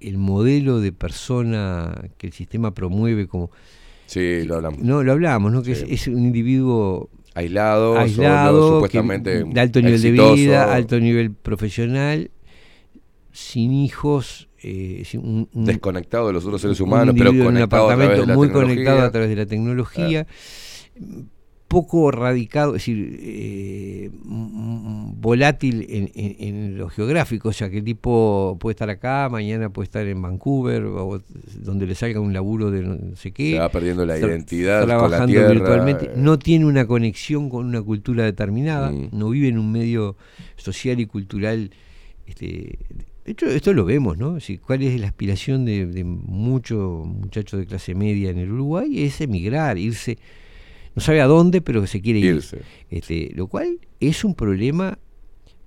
el 0.00 0.16
modelo 0.18 0.80
de 0.80 0.92
persona 0.92 2.08
que 2.16 2.26
el 2.26 2.32
sistema 2.32 2.72
promueve 2.74 3.26
como... 3.28 3.50
Sí, 4.06 4.44
lo 4.44 4.56
hablamos. 4.56 4.80
No, 4.80 5.02
lo 5.02 5.12
hablamos, 5.12 5.52
¿no? 5.52 5.62
Que 5.62 5.74
Sí. 5.74 5.84
es, 5.88 6.02
es 6.02 6.08
un 6.08 6.24
individuo 6.24 7.10
Aislado, 7.34 7.96
aislado, 7.96 8.58
solo, 8.60 8.68
que- 8.70 8.74
supuestamente 8.88 9.44
de 9.44 9.60
alto 9.60 9.80
nivel 9.80 9.94
exitoso. 9.94 10.30
de 10.30 10.36
vida, 10.36 10.74
alto 10.74 11.00
nivel 11.00 11.32
profesional, 11.32 12.30
sin 13.32 13.72
hijos, 13.72 14.48
eh, 14.62 15.02
un- 15.14 15.48
un- 15.52 15.64
Desconectado 15.64 16.26
de 16.26 16.34
los 16.34 16.44
otros 16.44 16.60
seres 16.60 16.78
un 16.80 16.88
humanos, 16.88 17.14
pero 17.16 17.30
individuo 17.30 17.48
en 17.50 17.56
un 17.56 17.60
conectado 17.62 17.84
a 17.84 17.86
través 17.88 18.04
apartamento 18.06 18.20
de 18.20 18.26
la 18.26 18.34
muy 18.36 18.46
tecnología. 18.48 18.74
conectado 18.74 19.06
a 19.06 19.10
través 19.10 19.28
de 19.30 19.36
la 19.36 19.46
tecnología, 19.46 20.26
poco 21.72 22.10
radicado, 22.10 22.76
es 22.76 22.82
decir, 22.82 23.18
eh, 23.22 24.10
volátil 25.20 25.86
en, 25.88 26.10
en- 26.14 26.36
en 26.38 26.78
lo 26.78 26.88
geográfico, 26.88 27.48
o 27.48 27.52
sea, 27.52 27.70
que 27.70 27.78
el 27.78 27.84
tipo 27.84 28.56
puede 28.60 28.72
estar 28.72 28.90
acá, 28.90 29.28
mañana 29.30 29.70
puede 29.70 29.84
estar 29.84 30.06
en 30.06 30.20
Vancouver, 30.20 30.84
o 30.84 31.22
donde 31.62 31.86
le 31.86 31.94
salga 31.94 32.20
un 32.20 32.32
laburo 32.32 32.70
de 32.70 32.82
no 32.82 33.16
sé 33.16 33.32
qué. 33.32 33.52
Se 33.52 33.58
va 33.58 33.68
perdiendo 33.70 34.04
la 34.04 34.18
identidad 34.18 34.80
con 34.80 34.88
la 34.88 34.96
Trabajando 34.98 35.26
tierra, 35.32 35.48
virtualmente. 35.50 36.04
eh. 36.06 36.10
No 36.16 36.38
tiene 36.38 36.66
una 36.66 36.86
conexión 36.86 37.48
con 37.48 37.66
una 37.66 37.82
cultura 37.82 38.24
determinada, 38.24 38.90
Mm. 38.90 39.08
no 39.12 39.30
vive 39.30 39.48
en 39.48 39.58
un 39.58 39.70
medio 39.72 40.16
social 40.56 41.00
y 41.00 41.06
cultural 41.06 41.70
este, 42.26 42.78
de 43.24 43.32
hecho, 43.32 43.46
esto 43.46 43.72
lo 43.72 43.84
vemos, 43.84 44.18
¿no? 44.18 44.34
Decir, 44.34 44.60
¿Cuál 44.60 44.82
es 44.82 44.98
la 45.00 45.06
aspiración 45.08 45.64
de, 45.64 45.86
de 45.86 46.02
muchos 46.04 47.06
muchachos 47.06 47.60
de 47.60 47.66
clase 47.66 47.94
media 47.94 48.30
en 48.30 48.38
el 48.38 48.50
Uruguay? 48.50 49.04
Es 49.04 49.20
emigrar, 49.20 49.78
irse, 49.78 50.18
no 50.94 51.02
sabe 51.02 51.20
a 51.20 51.26
dónde, 51.26 51.60
pero 51.60 51.86
se 51.86 52.00
quiere 52.00 52.18
Irse. 52.20 52.56
ir. 52.56 52.62
Este, 52.90 53.30
lo 53.34 53.46
cual 53.46 53.78
es 54.00 54.24
un 54.24 54.34
problema, 54.34 54.98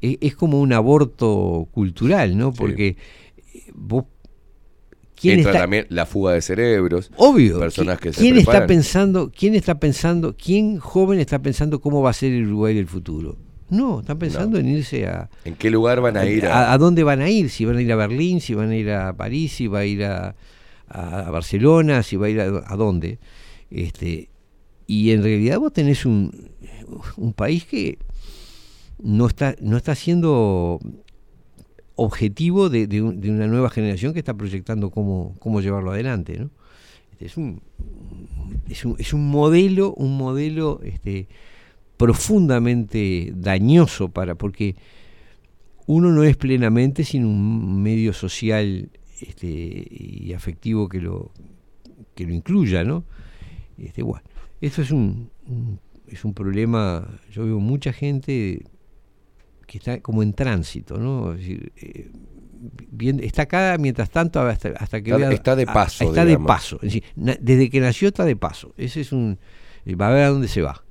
es, 0.01 0.17
es 0.21 0.35
como 0.35 0.61
un 0.61 0.73
aborto 0.73 1.67
cultural, 1.71 2.37
¿no? 2.37 2.53
Porque 2.53 2.97
eh, 3.53 3.63
vos... 3.73 4.05
¿Quién 5.19 5.37
Entra 5.39 5.51
está, 5.53 5.61
también 5.63 5.85
la 5.89 6.05
fuga 6.05 6.33
de 6.33 6.41
cerebros. 6.41 7.09
Obvio. 7.15 7.57
Personas 7.59 7.99
que 7.99 8.11
se 8.11 8.19
¿Quién 8.19 8.35
está 8.35 8.51
preparan. 8.51 8.67
pensando, 8.67 9.31
quién 9.33 9.55
está 9.55 9.79
pensando, 9.79 10.35
quién 10.35 10.77
joven 10.77 11.19
está 11.21 11.39
pensando 11.41 11.79
cómo 11.79 12.01
va 12.01 12.09
a 12.09 12.13
ser 12.13 12.33
el 12.33 12.45
Uruguay 12.47 12.75
del 12.75 12.87
futuro? 12.87 13.37
No, 13.69 14.01
están 14.01 14.19
pensando 14.19 14.59
en 14.59 14.67
irse 14.67 15.07
a, 15.07 15.29
¿En 15.45 15.55
qué 15.55 15.71
lugar 15.71 16.01
van 16.01 16.17
a 16.17 16.25
ir? 16.25 16.45
a, 16.45 16.73
a 16.73 16.77
dónde 16.77 17.03
van 17.03 17.21
a 17.21 17.29
ir, 17.29 17.49
si 17.49 17.63
van 17.65 17.77
a 17.77 17.81
ir 17.81 17.91
a 17.91 17.95
Berlín, 17.95 18.41
si 18.41 18.53
van 18.53 18.69
a 18.69 18.75
ir 18.75 18.91
a 18.91 19.15
París, 19.15 19.53
si 19.53 19.67
va 19.67 19.79
a 19.79 19.85
ir 19.85 20.03
a, 20.03 20.35
a 20.89 21.31
Barcelona, 21.31 22.03
si 22.03 22.17
va 22.17 22.27
a 22.27 22.29
ir 22.29 22.41
a, 22.41 22.63
a 22.67 22.75
dónde. 22.75 23.17
Este, 23.71 24.29
y 24.87 25.11
en 25.11 25.23
realidad 25.23 25.59
vos 25.59 25.73
tenés 25.73 26.05
un, 26.05 26.31
un 27.17 27.33
país 27.33 27.65
que 27.65 27.97
no 29.01 29.27
está, 29.27 29.55
no 29.61 29.77
está 29.77 29.95
siendo 29.95 30.79
objetivo 31.95 32.69
de, 32.69 32.87
de 32.87 33.01
un- 33.01 33.19
de 33.21 33.29
una 33.31 33.47
nueva 33.47 33.69
generación 33.69 34.13
que 34.13 34.19
está 34.19 34.33
proyectando 34.33 34.89
cómo, 34.91 35.35
cómo 35.39 35.61
llevarlo 35.61 35.91
adelante. 35.91 36.37
¿no? 36.39 36.49
Este, 37.11 37.25
es, 37.25 37.37
un, 37.37 37.61
es, 38.69 38.83
un, 38.85 38.95
es 38.99 39.13
un 39.13 39.29
modelo, 39.29 39.93
un 39.93 40.17
modelo 40.17 40.81
este, 40.83 41.27
profundamente 41.97 43.31
dañoso 43.35 44.09
para, 44.09 44.35
porque 44.35 44.75
uno 45.87 46.11
no 46.11 46.23
es 46.23 46.35
plenamente 46.35 47.03
sin 47.03 47.25
un 47.25 47.81
medio 47.81 48.11
social 48.11 48.89
este, 49.21 49.47
y 49.89 50.33
afectivo 50.33 50.89
que 50.89 50.99
lo, 50.99 51.31
que 52.15 52.25
lo 52.25 52.33
incluya, 52.33 52.83
¿no? 52.83 53.03
Este, 53.77 54.01
bueno, 54.03 54.23
eso 54.65 54.81
es 54.81 54.91
un, 54.91 55.29
un- 55.47 55.79
es 56.07 56.23
un 56.25 56.33
problema, 56.33 57.07
yo 57.31 57.45
veo 57.45 57.59
mucha 57.59 57.91
gente 57.93 58.63
que 59.67 59.77
está 59.79 59.99
como 60.01 60.21
en 60.23 60.33
tránsito, 60.33 60.97
¿no? 60.97 61.33
Es 61.33 61.39
decir, 61.39 61.71
eh, 61.77 62.09
bien- 62.91 63.19
está 63.23 63.43
acá 63.43 63.77
mientras 63.79 64.09
tanto 64.09 64.39
hasta, 64.41 64.69
hasta 64.69 65.01
que 65.01 65.11
Está- 65.11 65.17
vea- 65.17 65.31
está 65.31 65.55
de 65.55 65.63
a- 65.67 65.73
paso, 65.73 66.03
está 66.05 66.23
digamos. 66.25 66.43
de 66.45 66.47
paso, 66.47 66.75
es 66.77 66.81
decir, 66.83 67.03
na- 67.15 67.37
desde 67.41 67.69
que 67.69 67.79
nació 67.79 68.07
está 68.09 68.23
de 68.25 68.35
paso. 68.35 68.73
Ese 68.77 69.01
es 69.01 69.11
un 69.11 69.37
eh, 69.85 69.95
va 69.95 70.09
a 70.09 70.13
ver 70.13 70.23
a 70.23 70.29
dónde 70.29 70.47
se 70.47 70.61
va. 70.61 70.83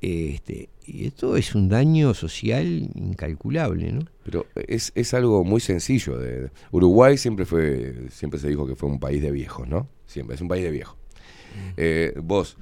Este, 0.00 0.68
y 0.84 1.06
esto 1.06 1.36
es 1.36 1.54
un 1.54 1.68
daño 1.68 2.12
social 2.12 2.66
incalculable, 2.94 3.92
¿no? 3.92 4.00
Pero 4.24 4.46
es, 4.56 4.90
es 4.96 5.14
algo 5.14 5.44
muy 5.44 5.60
sencillo. 5.60 6.18
De, 6.18 6.50
Uruguay 6.72 7.16
siempre 7.16 7.44
fue, 7.44 8.08
siempre 8.10 8.40
se 8.40 8.48
dijo 8.48 8.66
que 8.66 8.74
fue 8.74 8.88
un 8.88 8.98
país 8.98 9.22
de 9.22 9.30
viejos, 9.30 9.68
¿no? 9.68 9.86
Siempre, 10.06 10.34
es 10.34 10.40
un 10.42 10.48
país 10.48 10.64
de 10.64 10.70
viejos. 10.72 10.96
Eh, 11.76 12.14
vos, 12.22 12.56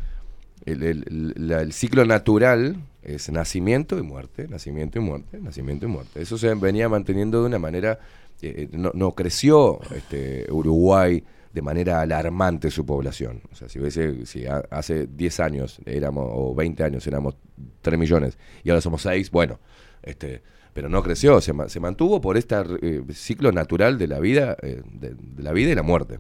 el, 0.65 0.83
el- 0.83 1.35
la- 1.37 1.63
el 1.63 1.73
ciclo 1.73 2.05
natural 2.05 2.77
es 3.03 3.31
nacimiento 3.31 3.99
y 3.99 4.03
muerte, 4.03 4.47
nacimiento 4.49 4.99
y 4.99 5.03
muerte, 5.03 5.39
nacimiento 5.41 5.87
y 5.87 5.89
muerte. 5.89 6.21
Eso 6.23 6.37
se 6.39 6.55
venía 6.55 6.89
manteniendo 6.89 7.41
de 7.41 7.47
una 7.47 7.59
manera, 7.59 7.99
eh, 8.43 8.69
no, 8.73 8.91
no 8.95 9.13
creció 9.13 9.81
este, 9.95 10.47
Uruguay 10.51 11.23
de 11.53 11.63
manera 11.63 12.01
alarmante 12.01 12.71
su 12.71 12.85
población. 12.87 13.41
O 13.51 13.57
sea, 13.57 13.69
si, 13.69 13.81
hubiese, 13.81 14.27
si 14.27 14.47
ha- 14.47 14.63
hace 14.71 15.07
10 15.07 15.41
años 15.41 15.81
éramos, 15.87 16.27
o 16.31 16.55
20 16.55 16.85
años 16.85 17.07
éramos 17.07 17.35
3 17.83 17.99
millones 17.99 18.39
y 18.63 18.71
ahora 18.71 18.81
somos 18.81 19.03
6, 19.03 19.31
bueno, 19.31 19.59
este, 20.03 20.43
pero 20.73 20.89
no 20.89 21.03
creció, 21.03 21.41
se, 21.41 21.53
ma- 21.53 21.69
se 21.69 21.81
mantuvo 21.81 22.21
por 22.21 22.37
este 22.37 22.55
eh, 22.83 23.03
ciclo 23.13 23.51
natural 23.51 23.99
de 23.99 24.07
la 24.07 24.21
vida, 24.21 24.57
eh, 24.63 24.83
de 24.93 25.17
la 25.39 25.53
vida 25.53 25.73
y 25.73 25.75
la 25.75 25.83
muerte. 25.83 26.19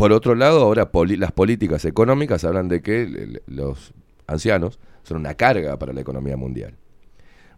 Por 0.00 0.12
otro 0.12 0.34
lado, 0.34 0.60
ahora 0.62 0.90
poli- 0.90 1.16
las 1.16 1.30
políticas 1.32 1.84
económicas 1.84 2.42
hablan 2.44 2.68
de 2.68 2.82
que 2.82 3.40
los 3.46 3.92
ancianos 4.26 4.78
son 5.02 5.18
una 5.18 5.34
carga 5.34 5.78
para 5.78 5.92
la 5.92 6.00
economía 6.00 6.36
mundial. 6.36 6.74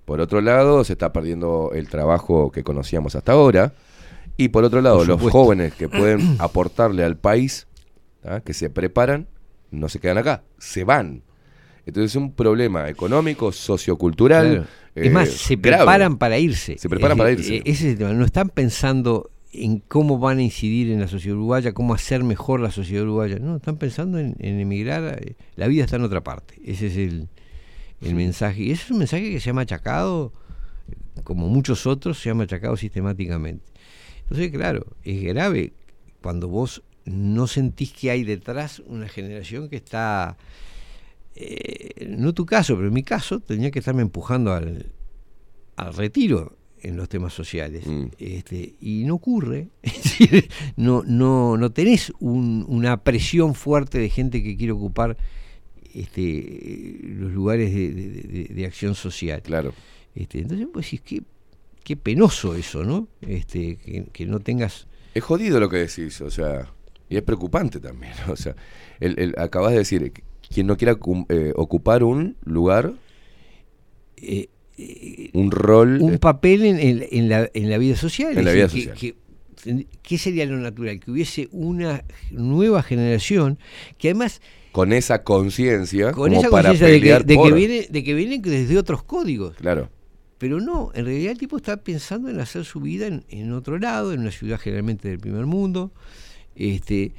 Por 0.05 0.21
otro 0.21 0.41
lado, 0.41 0.83
se 0.85 0.95
está 0.95 1.13
perdiendo 1.13 1.71
el 1.75 1.89
trabajo 1.89 2.51
que 2.51 2.63
conocíamos 2.65 3.15
hasta 3.15 3.33
ahora. 3.33 3.73
Y 4.37 4.49
por 4.49 4.65
otro 4.65 4.81
lado, 4.81 4.99
Por 4.99 5.09
los 5.09 5.21
jóvenes 5.31 5.75
que 5.75 5.89
pueden 5.89 6.37
aportarle 6.41 7.05
al 7.05 7.17
país, 7.17 7.67
¿ah? 8.25 8.41
que 8.41 8.55
se 8.55 8.71
preparan, 8.71 9.29
no 9.71 9.89
se 9.89 10.01
quedan 10.01 10.19
acá, 10.19 10.43
se 10.59 10.85
van. 10.85 11.23
Entonces 11.85 12.13
es 12.13 12.17
un 12.17 12.33
problema 12.33 12.89
económico, 12.89 13.51
sociocultural. 13.53 14.49
Claro. 14.51 14.67
eh, 14.95 15.07
es 15.07 15.13
más, 15.13 15.29
se 15.29 15.57
grave. 15.57 15.79
preparan 15.79 16.17
para 16.17 16.39
irse. 16.39 16.79
Se 16.79 16.89
preparan 16.89 17.17
Es 17.17 17.19
para 17.19 17.31
irse. 17.33 17.57
eh, 17.57 17.63
Ese 17.65 17.87
es 17.87 17.93
el 17.93 17.99
tema. 17.99 18.13
No 18.13 18.25
están 18.25 18.49
pensando 18.51 19.31
en 19.53 19.81
cómo 19.81 20.19
van 20.19 20.39
a 20.39 20.43
incidir 20.43 20.91
en 20.91 21.01
la 21.01 21.09
sociedad 21.09 21.37
uruguaya, 21.37 21.73
cómo 21.73 21.95
hacer 21.95 22.25
mejor 22.25 22.61
la 22.61 22.71
sociedad 22.71 23.05
uruguaya. 23.05 23.39
No, 23.39 23.57
están 23.57 23.77
pensando 23.77 24.19
en, 24.19 24.35
en 24.39 24.61
emigrar. 24.61 25.19
eh, 25.23 25.37
La 25.57 25.67
vida 25.69 25.85
está 25.85 25.97
en 25.97 26.03
otra 26.03 26.23
parte. 26.25 26.61
Ese 26.65 26.87
es 26.87 26.97
el, 26.97 27.29
el 28.01 28.15
mensaje. 28.15 28.63
Y 28.63 28.71
ese 28.71 28.85
es 28.85 28.91
un 28.91 28.99
mensaje 28.99 29.31
que 29.31 29.41
se 29.41 29.51
ha 29.51 29.53
machacado, 29.53 30.33
como 31.25 31.49
muchos 31.49 31.87
otros, 31.87 32.19
se 32.19 32.31
ha 32.31 32.35
machacado 32.35 32.77
sistemáticamente. 32.77 33.71
Entonces, 34.23 34.51
claro, 34.51 34.87
es 35.05 35.23
grave 35.23 35.75
cuando 36.23 36.49
vos 36.49 36.83
no 37.05 37.47
sentís 37.47 37.93
que 37.93 38.11
hay 38.11 38.25
detrás 38.25 38.79
una 38.87 39.09
generación 39.09 39.69
que 39.69 39.77
está, 39.77 40.39
eh, 41.35 42.07
no 42.09 42.33
tu 42.33 42.47
caso, 42.47 42.77
pero 42.77 42.89
en 42.89 42.95
mi 42.95 43.03
caso, 43.03 43.41
tenía 43.41 43.71
que 43.71 43.81
estarme 43.81 44.03
empujando 44.03 44.53
al, 44.53 44.93
al 45.77 45.93
retiro 45.95 46.57
en 46.83 46.97
los 46.97 47.09
temas 47.09 47.33
sociales. 47.33 47.85
Este, 48.19 48.75
y 48.81 49.05
no 49.05 49.15
ocurre. 49.15 49.69
Es 49.83 50.03
decir, 50.03 50.49
no, 50.77 51.03
no, 51.07 51.57
no 51.57 51.71
tenés 51.73 52.13
un- 52.21 52.65
una 52.69 53.03
presión 53.03 53.55
fuerte 53.55 53.99
de 53.99 54.09
gente 54.09 54.43
que 54.43 54.57
quiere 54.57 54.73
ocupar 54.73 55.17
este, 55.95 56.99
los 57.03 57.33
lugares 57.33 57.73
de, 57.75 57.91
de- 57.93 58.11
de- 58.23 58.55
de 58.55 58.67
acción 58.67 58.95
social. 58.95 59.43
Claro. 59.43 59.73
Este, 60.15 60.41
entonces, 60.41 60.67
pues 60.73 60.87
decís, 60.87 61.01
qué, 61.03 61.23
qué 61.85 61.97
penoso 61.97 62.55
eso, 62.55 62.85
¿no? 62.85 63.09
Este, 63.21 63.77
que, 63.77 64.05
que 64.13 64.27
no 64.27 64.41
tengas. 64.41 64.87
Es 65.15 65.23
jodido 65.25 65.61
lo 65.61 65.69
que 65.69 65.77
decís, 65.79 66.21
o 66.21 66.31
sea, 66.31 66.71
y 67.09 67.17
es 67.17 67.23
preocupante 67.23 67.81
también. 67.81 68.13
O 68.29 68.37
sea, 68.37 68.55
el, 69.01 69.19
el- 69.19 69.35
acabas 69.39 69.73
de 69.73 69.79
decir, 69.79 70.03
eh, 70.03 70.13
quien 70.49 70.67
no 70.67 70.77
quiera 70.77 70.99
eh, 71.29 71.53
ocupar 71.57 72.03
un 72.05 72.37
lugar, 72.45 72.93
un 75.33 75.51
rol. 75.51 75.99
un 76.01 76.15
eh, 76.15 76.19
papel 76.19 76.65
en, 76.65 76.79
en- 76.79 77.07
en 77.11 77.29
la, 77.29 77.51
en 77.53 77.71
la 77.71 77.79
vida 77.79 77.97
social. 77.97 78.37
En 78.37 78.45
la 78.45 78.53
vida 78.53 78.65
decir, 78.65 78.91
social. 78.91 78.97
que- 78.99 79.15
que- 79.15 79.87
¿Qué 80.03 80.19
sería 80.19 80.45
lo 80.47 80.57
natural? 80.57 80.99
Que 80.99 81.11
hubiese 81.13 81.49
una 81.53 82.03
nueva 82.33 82.83
generación 82.83 83.59
que 83.97 84.09
además 84.09 84.41
con 84.73 84.93
esa 84.93 85.23
conciencia, 85.23 86.11
con 86.13 86.31
como 86.31 86.41
esa 86.41 86.51
para 86.51 86.71
conciencia 86.71 86.87
de, 86.95 87.01
que, 87.01 87.25
de 87.25 87.35
que 87.35 87.35
por- 87.35 87.55
viene 87.55 87.87
de 87.89 88.03
que 88.03 88.15
vienen 88.15 88.43
desde 88.43 88.77
otros 88.79 89.03
códigos. 89.05 89.55
Claro. 89.57 89.89
Pero 90.39 90.61
no, 90.61 90.91
en 90.95 91.05
realidad 91.05 91.31
el 91.33 91.39
tipo 91.39 91.57
está 91.59 91.77
pensando 91.77 92.29
en 92.29 92.41
hacer 92.41 92.65
su 92.65 92.81
vida 92.81 93.07
en, 93.07 93.25
en 93.29 93.53
otro 93.53 93.79
lado, 93.79 94.13
en 94.13 94.21
una 94.21 94.33
ciudad 94.33 94.59
generalmente 94.59 95.09
del 95.09 95.21
primer 95.21 95.47
mundo, 95.47 95.93
este 96.57 97.13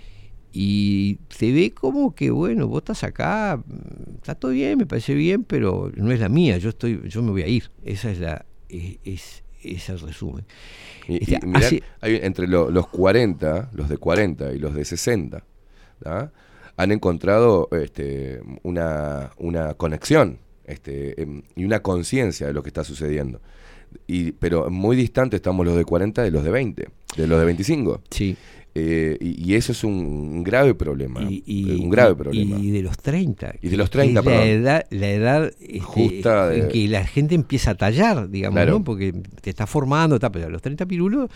y 0.54 1.18
se 1.30 1.52
ve 1.52 1.72
como 1.72 2.14
que 2.16 2.30
bueno, 2.32 2.68
vos 2.68 2.82
estás 2.84 3.04
acá, 3.04 3.58
mm, 3.66 4.16
está 4.18 4.36
todo 4.36 4.52
bien, 4.52 4.78
me 4.78 4.86
parece 4.86 5.16
bien, 5.16 5.44
pero 5.44 5.92
no 5.96 6.12
es 6.12 6.20
la 6.20 6.30
mía, 6.30 6.58
yo 6.60 6.70
estoy, 6.70 7.02
yo 7.10 7.22
me 7.24 7.32
voy 7.32 7.42
a 7.42 7.48
ir. 7.48 7.72
Esa 7.84 8.12
es 8.12 8.20
la, 8.20 8.46
es, 8.70 8.98
es, 9.04 9.44
es 9.64 9.90
el 9.90 10.00
resumen. 10.00 10.46
Y, 11.08 11.18
Este, 11.24 11.40
y 11.44 11.48
mirá, 11.48 11.60
hace- 11.68 11.84
hay- 12.02 12.20
entre 12.22 12.48
lo- 12.48 12.70
los 12.72 12.88
40, 12.88 13.72
los 13.74 13.90
de 13.90 13.98
40 13.98 14.54
y 14.54 14.60
los 14.60 14.74
de 14.76 14.86
60, 14.86 15.44
¿tá? 16.02 16.32
han 16.78 16.92
encontrado 16.92 17.68
este, 17.72 18.42
una, 18.64 19.32
una 19.38 19.74
conexión 19.76 20.40
este, 20.66 21.22
em, 21.22 21.42
y 21.56 21.66
una 21.66 21.82
conciencia 21.82 22.48
de 22.48 22.54
lo 22.54 22.64
que 22.64 22.70
está 22.70 22.84
sucediendo. 22.84 23.42
Y, 24.08 24.32
pero 24.34 24.70
muy 24.72 24.96
distante 24.96 25.36
estamos 25.36 25.66
los 25.66 25.76
de 25.76 25.86
40 25.86 26.24
de 26.24 26.32
los 26.32 26.44
de 26.44 26.50
20, 26.50 26.88
de 27.18 27.28
los 27.28 27.38
de 27.40 27.46
25. 27.46 28.02
Sí. 28.10 28.36
Eh, 28.76 29.18
y, 29.22 29.52
y 29.52 29.56
eso 29.56 29.72
es 29.72 29.84
un, 29.84 30.44
grave 30.44 30.74
problema. 30.74 31.22
y, 31.30 31.80
un 31.80 31.92
grave 31.92 32.14
y- 32.14 32.16
problema. 32.16 32.58
Y 32.60 32.72
de 32.72 32.82
los 32.82 32.98
30. 32.98 33.56
Y 33.62 33.70
de 33.70 33.78
los 33.78 33.90
que 33.92 34.00
es 34.00 34.04
30, 34.14 34.22
la 34.22 34.26
perdón. 34.26 34.48
edad, 34.48 34.86
la 34.90 35.10
edad 35.12 35.52
este, 35.60 35.80
Justa 35.80 36.56
en 36.56 36.68
que 36.70 36.88
la 36.88 37.06
gente 37.06 37.36
empieza 37.36 37.72
a 37.72 37.76
tallar, 37.76 38.30
digamos, 38.32 38.56
Claro. 38.58 38.72
¿no? 38.80 38.84
Porque 38.84 39.14
te 39.42 39.52
está 39.52 39.68
formando, 39.68 40.16
está, 40.16 40.32
pero 40.32 40.48
a 40.48 40.50
los 40.50 40.62
30 40.62 40.88
pirulos, 40.88 41.30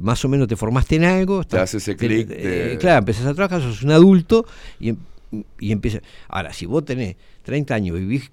más 0.00 0.22
o 0.24 0.28
menos 0.28 0.48
te 0.48 0.56
formaste 0.56 0.96
en 0.96 1.04
algo. 1.04 1.40
Te 1.40 1.56
está- 1.56 1.62
hace 1.62 1.78
ese 1.78 1.96
clic 1.96 2.28
eh, 2.30 2.76
claro, 2.78 2.98
empezás 2.98 3.24
a 3.26 3.32
trabajar, 3.34 3.62
sos 3.62 3.82
un 3.82 3.90
adulto 3.92 4.44
y, 4.78 4.90
em- 4.90 4.96
y 5.60 5.72
empieza. 5.72 6.00
Ahora, 6.28 6.52
si 6.52 6.66
vos 6.66 6.84
tenés 6.84 7.16
30 7.42 7.74
años, 7.74 7.98
vivís 7.98 8.30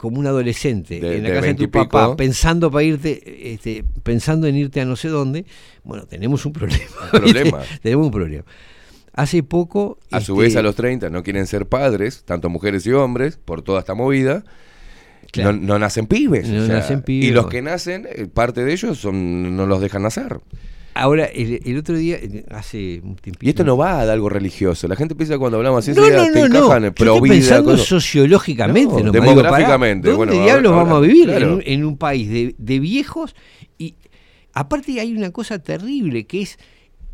como 0.00 0.18
un 0.18 0.26
adolescente 0.26 0.98
De- 0.98 1.18
en 1.18 1.22
la 1.24 1.28
de 1.28 1.34
casa 1.34 1.40
de 1.42 1.46
20 1.48 1.62
y 1.62 1.66
tu 1.66 1.70
papá, 1.70 2.04
pico. 2.06 2.16
pensando 2.16 2.70
para 2.70 2.84
irte, 2.84 3.52
este, 3.52 3.84
pensando 4.02 4.46
en 4.46 4.56
irte 4.56 4.80
a 4.80 4.86
no 4.86 4.96
sé 4.96 5.08
dónde, 5.08 5.44
bueno, 5.84 6.06
tenemos 6.06 6.46
un 6.46 6.54
problema. 6.54 6.84
Problema. 7.12 7.60
tenemos 7.82 8.06
un 8.06 8.10
problema. 8.12 8.44
Hace 9.12 9.42
poco. 9.42 9.98
A 10.10 10.20
su 10.22 10.32
este, 10.32 10.42
vez, 10.44 10.56
a 10.56 10.62
los 10.62 10.74
30 10.74 11.10
no 11.10 11.22
quieren 11.22 11.46
ser 11.46 11.66
padres, 11.66 12.22
tanto 12.24 12.48
mujeres 12.48 12.86
y 12.86 12.92
hombres, 12.92 13.36
por 13.36 13.60
toda 13.60 13.80
esta 13.80 13.92
movida. 13.92 14.42
Claro. 15.32 15.52
No, 15.52 15.58
no 15.60 15.78
nacen 15.78 16.06
pibes. 16.06 16.48
No 16.48 16.62
o 16.62 16.66
sea, 16.66 16.76
nacen 16.76 17.02
pibes. 17.02 17.28
Y 17.28 17.32
los 17.32 17.48
que 17.48 17.60
nacen, 17.60 18.08
eh, 18.10 18.26
parte 18.26 18.64
de 18.64 18.72
ellos 18.72 18.96
son 18.98 19.54
no 19.54 19.66
los 19.66 19.82
dejan 19.82 20.02
nacer. 20.02 20.40
Ahora, 20.94 21.24
el, 21.26 21.60
el 21.64 21.78
otro 21.78 21.96
día, 21.96 22.16
eh, 22.16 22.44
hace 22.50 23.00
un 23.04 23.14
tiempito. 23.16 23.46
Y 23.46 23.48
esto 23.50 23.64
no 23.64 23.76
va 23.76 24.04
de 24.04 24.12
algo 24.12 24.28
religioso. 24.28 24.88
La 24.88 24.96
gente 24.96 25.14
piensa 25.14 25.38
cuando 25.38 25.56
hablamos 25.58 25.78
así, 25.86 25.92
No, 25.98 26.04
enseguida 26.06 26.26
no, 26.26 26.32
te 26.32 26.40
no, 26.40 26.48
no. 26.48 26.86
Yo 26.88 26.94
pro 26.94 27.14
estoy 27.14 27.28
pensando 27.30 27.70
cosas. 27.72 27.86
sociológicamente, 27.86 28.94
No, 28.94 28.98
nomás. 28.98 29.12
Digo, 29.12 29.24
demográficamente. 29.26 30.08
¿Dónde 30.10 30.16
bueno, 30.26 30.32
diablos 30.44 30.72
ahora- 30.72 30.84
vamos 30.84 30.98
a 30.98 31.00
vivir? 31.06 31.24
claro. 31.26 31.46
En, 31.46 31.52
un, 31.52 31.62
en 31.64 31.84
un 31.84 31.96
país 31.96 32.28
de, 32.28 32.54
de 32.58 32.78
viejos 32.80 33.34
y 33.78 33.94
aparte 34.52 35.00
hay 35.00 35.12
una 35.16 35.30
cosa 35.30 35.58
terrible 35.60 36.26
que 36.26 36.42
es 36.42 36.58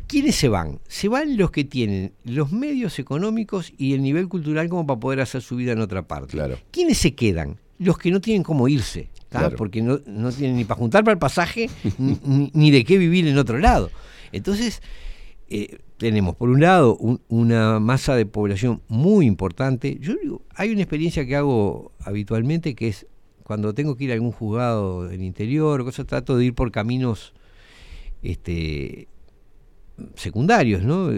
¿quiénes 0.07 0.35
se 0.35 0.49
van? 0.49 0.79
Se 0.87 1.07
van 1.07 1.37
los 1.37 1.51
que 1.51 1.63
tienen 1.63 2.13
los 2.23 2.51
medios 2.51 2.97
económicos 2.99 3.73
y 3.77 3.93
el 3.93 4.01
nivel 4.01 4.27
cultural 4.27 4.69
como 4.69 4.87
para 4.87 4.99
poder 4.99 5.21
hacer 5.21 5.41
su 5.41 5.55
vida 5.55 5.73
en 5.73 5.81
otra 5.81 6.01
parte. 6.07 6.31
Claro. 6.31 6.57
¿Quiénes 6.71 6.97
se 6.97 7.13
quedan? 7.13 7.57
Los 7.79 7.97
que 7.99 8.09
no 8.09 8.19
tienen 8.21 8.41
cómo 8.43 8.67
irse. 8.67 9.09
Claro. 9.29 9.55
porque 9.57 9.81
no, 9.81 9.99
no 10.05 10.31
tienen 10.31 10.55
ni 10.57 10.63
para 10.63 10.79
juntar 10.79 11.03
para 11.03 11.13
el 11.13 11.19
pasaje 11.19 11.69
ni, 11.97 12.49
ni- 12.53 12.71
de 12.71 12.83
qué 12.85 12.97
vivir 12.97 13.27
en 13.27 13.37
otro 13.37 13.57
lado. 13.59 13.89
Entonces, 14.31 14.81
eh, 15.49 15.79
tenemos 15.97 16.35
por 16.35 16.49
un 16.49 16.61
lado 16.61 16.95
un- 16.97 17.21
una 17.27 17.79
masa 17.79 18.15
de 18.15 18.25
población 18.25 18.81
muy 18.87 19.25
importante. 19.25 19.97
Yo 19.99 20.15
digo, 20.21 20.41
hay 20.55 20.71
una 20.71 20.81
experiencia 20.81 21.25
que 21.25 21.35
hago 21.35 21.91
habitualmente 21.99 22.75
que 22.75 22.87
es 22.89 23.05
cuando 23.43 23.73
tengo 23.73 23.95
que 23.95 24.03
ir 24.05 24.11
a 24.11 24.13
algún 24.15 24.31
juzgado 24.31 25.07
del 25.07 25.23
interior, 25.23 25.83
cosas, 25.85 26.05
trato 26.05 26.37
de 26.37 26.45
ir 26.45 26.53
por 26.53 26.71
caminos 26.71 27.33
este, 28.21 29.07
secundarios, 30.15 30.83
¿no? 30.83 31.09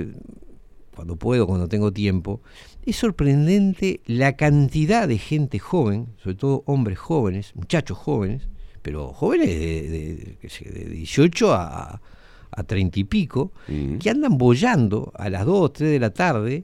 Cuando 0.96 1.16
puedo, 1.16 1.48
cuando 1.48 1.68
tengo 1.68 1.92
tiempo. 1.92 2.42
Es 2.90 2.96
sorprendente 2.96 4.02
la 4.08 4.36
cantidad 4.36 5.08
de 5.08 5.20
gente 5.20 5.60
joven, 5.60 6.08
sobre 6.18 6.36
todo 6.36 6.64
hombres 6.66 6.98
jóvenes, 6.98 7.52
muchachos 7.56 7.98
jóvenes, 7.98 8.48
pero 8.82 9.14
jóvenes 9.14 9.48
de, 9.50 9.56
de- 9.90 10.38
qué 10.42 10.50
sé, 10.50 10.70
de 10.72 10.86
18 10.90 11.54
a, 11.54 12.02
a 12.50 12.64
30 12.64 13.00
y 13.00 13.04
pico, 13.04 13.52
que 14.00 14.10
andan 14.10 14.40
bollando 14.40 15.12
a 15.16 15.30
las 15.30 15.46
2, 15.46 15.72
3 15.74 15.92
de 15.92 16.00
la 16.00 16.10
tarde 16.10 16.64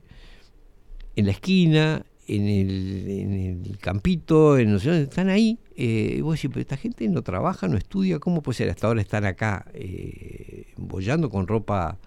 en 1.15 1.25
la 1.25 1.31
esquina, 1.31 2.03
en 2.27 2.47
el, 2.47 3.05
en 3.07 3.33
el 3.65 3.77
campito, 3.77 4.57
en 4.57 4.71
no 4.71 4.79
sé 4.79 4.89
dónde, 4.89 5.03
están 5.03 5.29
ahí. 5.29 5.59
eh, 5.77 6.15
y 6.17 6.21
vos 6.21 6.35
decís, 6.37 6.49
pero 6.51 6.61
esta 6.61 6.77
gente 6.77 7.07
no 7.07 7.21
trabaja, 7.21 7.67
no 7.67 7.77
estudia, 7.77 8.17
¿cómo 8.17 8.41
puede 8.41 8.57
ser? 8.57 8.69
Hasta 8.71 8.87
ahora 8.87 9.01
están 9.01 9.25
acá 9.25 9.65
eh, 9.75 10.73
bollando 10.77 11.29
con 11.29 11.45
ropa, 11.45 11.99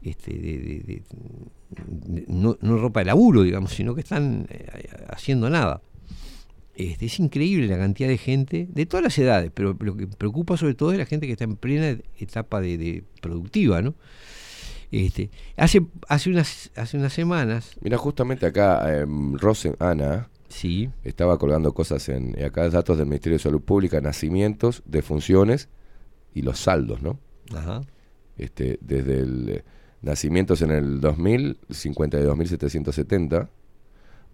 este, 0.00 0.32
de, 0.32 0.58
de- 0.58 0.58
de- 0.58 0.80
de- 0.84 1.02
no, 2.28 2.58
no 2.60 2.78
ropa 2.78 3.00
de 3.00 3.06
laburo, 3.06 3.42
digamos, 3.42 3.72
sino 3.72 3.94
que 3.94 4.00
están 4.00 4.46
eh, 4.50 4.88
haciendo 5.08 5.50
nada. 5.50 5.80
Este, 6.74 7.06
es 7.06 7.18
increíble 7.18 7.66
la 7.66 7.78
cantidad 7.78 8.08
de 8.08 8.18
gente, 8.18 8.66
de 8.70 8.86
todas 8.86 9.04
las 9.04 9.18
edades, 9.18 9.50
pero 9.52 9.76
lo 9.78 9.96
que 9.96 10.06
preocupa 10.06 10.56
sobre 10.56 10.74
todo 10.74 10.92
es 10.92 10.98
la 10.98 11.06
gente 11.06 11.26
que 11.26 11.32
está 11.32 11.44
en 11.44 11.56
plena 11.56 11.98
etapa 12.18 12.60
de, 12.60 12.78
de 12.78 13.04
productiva, 13.20 13.82
¿no? 13.82 13.94
Este, 14.92 15.30
hace, 15.56 15.86
hace, 16.06 16.30
unas, 16.30 16.70
hace 16.76 16.98
unas 16.98 17.14
semanas. 17.14 17.76
Mira, 17.80 17.96
justamente 17.96 18.44
acá, 18.44 19.00
em, 19.00 19.34
Rosen, 19.38 19.74
Ana, 19.78 20.28
sí. 20.48 20.90
estaba 21.02 21.38
colgando 21.38 21.72
cosas 21.72 22.10
en. 22.10 22.36
Acá 22.44 22.68
datos 22.68 22.98
del 22.98 23.06
Ministerio 23.06 23.38
de 23.38 23.42
Salud 23.42 23.62
Pública, 23.62 24.02
nacimientos, 24.02 24.82
defunciones 24.84 25.70
y 26.34 26.42
los 26.42 26.58
saldos, 26.58 27.00
¿no? 27.00 27.18
Ajá. 27.54 27.80
Este, 28.36 28.78
desde 28.82 29.20
el. 29.20 29.64
Nacimientos 30.02 30.62
en 30.62 30.70
el 30.70 31.00
2000, 31.00 31.58
52.770. 31.68 33.48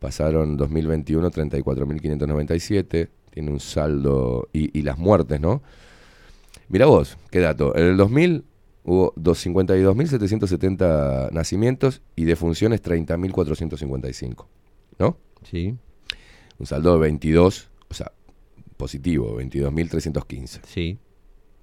Pasaron 0.01 0.57
2021, 0.57 1.31
34.597. 1.31 3.09
Tiene 3.31 3.51
un 3.51 3.61
saldo. 3.61 4.49
Y, 4.53 4.77
y 4.79 4.83
las 4.83 4.99
muertes, 4.99 5.41
¿no? 5.41 5.63
Mira 6.69 6.87
vos, 6.87 7.17
qué 7.31 7.41
dato. 7.41 7.75
En 7.77 7.85
el 7.85 7.97
2000 7.97 8.45
hubo 8.85 9.13
dos- 9.17 9.45
52.770 9.47 11.31
nacimientos 11.33 12.03
y 12.17 12.25
defunciones 12.25 12.83
30.455. 12.83 14.47
¿No? 14.99 15.17
Sí. 15.43 15.77
Un 16.59 16.67
saldo 16.67 16.95
de 16.95 16.99
22, 17.01 17.71
o 17.89 17.95
sea, 17.95 18.13
positivo, 18.77 19.41
22.315. 19.41 20.61
Sí. 20.67 20.99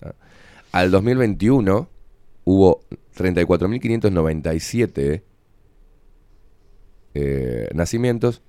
¿Ah? 0.02 0.14
Al 0.72 0.92
2021 0.92 1.90
hubo 2.46 2.86
34.597 3.18 5.22
eh, 7.14 7.70
nacimientos 7.74 8.42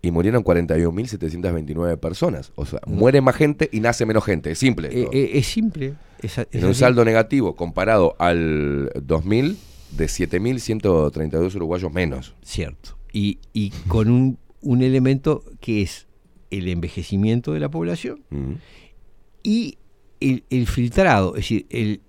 y 0.00 0.10
murieron 0.10 0.42
41.729 0.42 1.98
personas. 1.98 2.52
O 2.56 2.66
sea, 2.66 2.80
muere 2.86 3.20
más 3.20 3.36
gente 3.36 3.68
y 3.72 3.80
nace 3.80 4.04
menos 4.04 4.24
gente. 4.24 4.50
Es 4.50 4.58
simple. 4.58 4.88
Eh, 4.88 5.08
eh, 5.12 5.30
es 5.34 5.46
simple. 5.46 5.94
Es, 6.20 6.38
en 6.38 6.64
un 6.64 6.74
saldo 6.74 7.04
negativo 7.04 7.54
comparado 7.54 8.16
al 8.18 8.90
2000 9.00 9.56
de 9.96 10.06
7.132 10.06 11.54
uruguayos 11.54 11.92
menos. 11.92 12.34
Cierto. 12.42 12.96
Y, 13.12 13.38
y 13.52 13.70
con 13.88 14.10
un, 14.10 14.38
un 14.60 14.82
elemento 14.82 15.44
que 15.60 15.82
es 15.82 16.06
el 16.50 16.68
envejecimiento 16.68 17.52
de 17.52 17.60
la 17.60 17.70
población 17.70 18.24
Mm. 18.30 18.54
y 19.42 19.78
el, 20.20 20.44
el 20.50 20.66
filtrado, 20.66 21.30
es 21.36 21.42
decir, 21.42 21.66
el, 21.70 22.00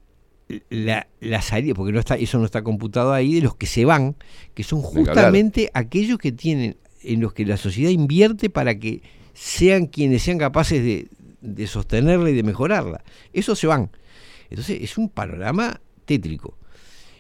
la, 0.70 1.08
la 1.20 1.42
salida, 1.42 1.74
porque 1.74 1.92
no 1.92 2.00
está, 2.00 2.16
eso 2.16 2.38
no 2.40 2.46
está 2.46 2.64
computado 2.64 3.14
ahí, 3.14 3.36
de 3.36 3.42
los 3.42 3.56
que 3.56 3.66
se 3.66 3.86
van, 3.86 4.16
que 4.54 4.64
son 4.64 4.82
justamente 4.82 5.72
aquellos 5.74 6.18
que 6.18 6.32
tienen, 6.32 6.78
en 7.02 7.22
los 7.22 7.34
que 7.34 7.46
la 7.46 7.58
sociedad 7.58 7.90
invierte 7.90 8.50
para 8.50 8.78
que 8.78 9.02
sean 9.34 9.88
quienes 9.88 10.24
sean 10.24 10.38
capaces 10.38 10.84
de, 10.84 11.08
de 11.42 11.68
sostenerla 11.68 12.30
y 12.30 12.34
de 12.34 12.44
mejorarla. 12.44 13.04
Esos 13.34 13.60
se 13.60 13.68
van. 13.68 13.90
Entonces 14.50 14.82
es 14.82 14.98
un 14.98 15.10
panorama 15.10 15.82
tétrico. 16.06 16.58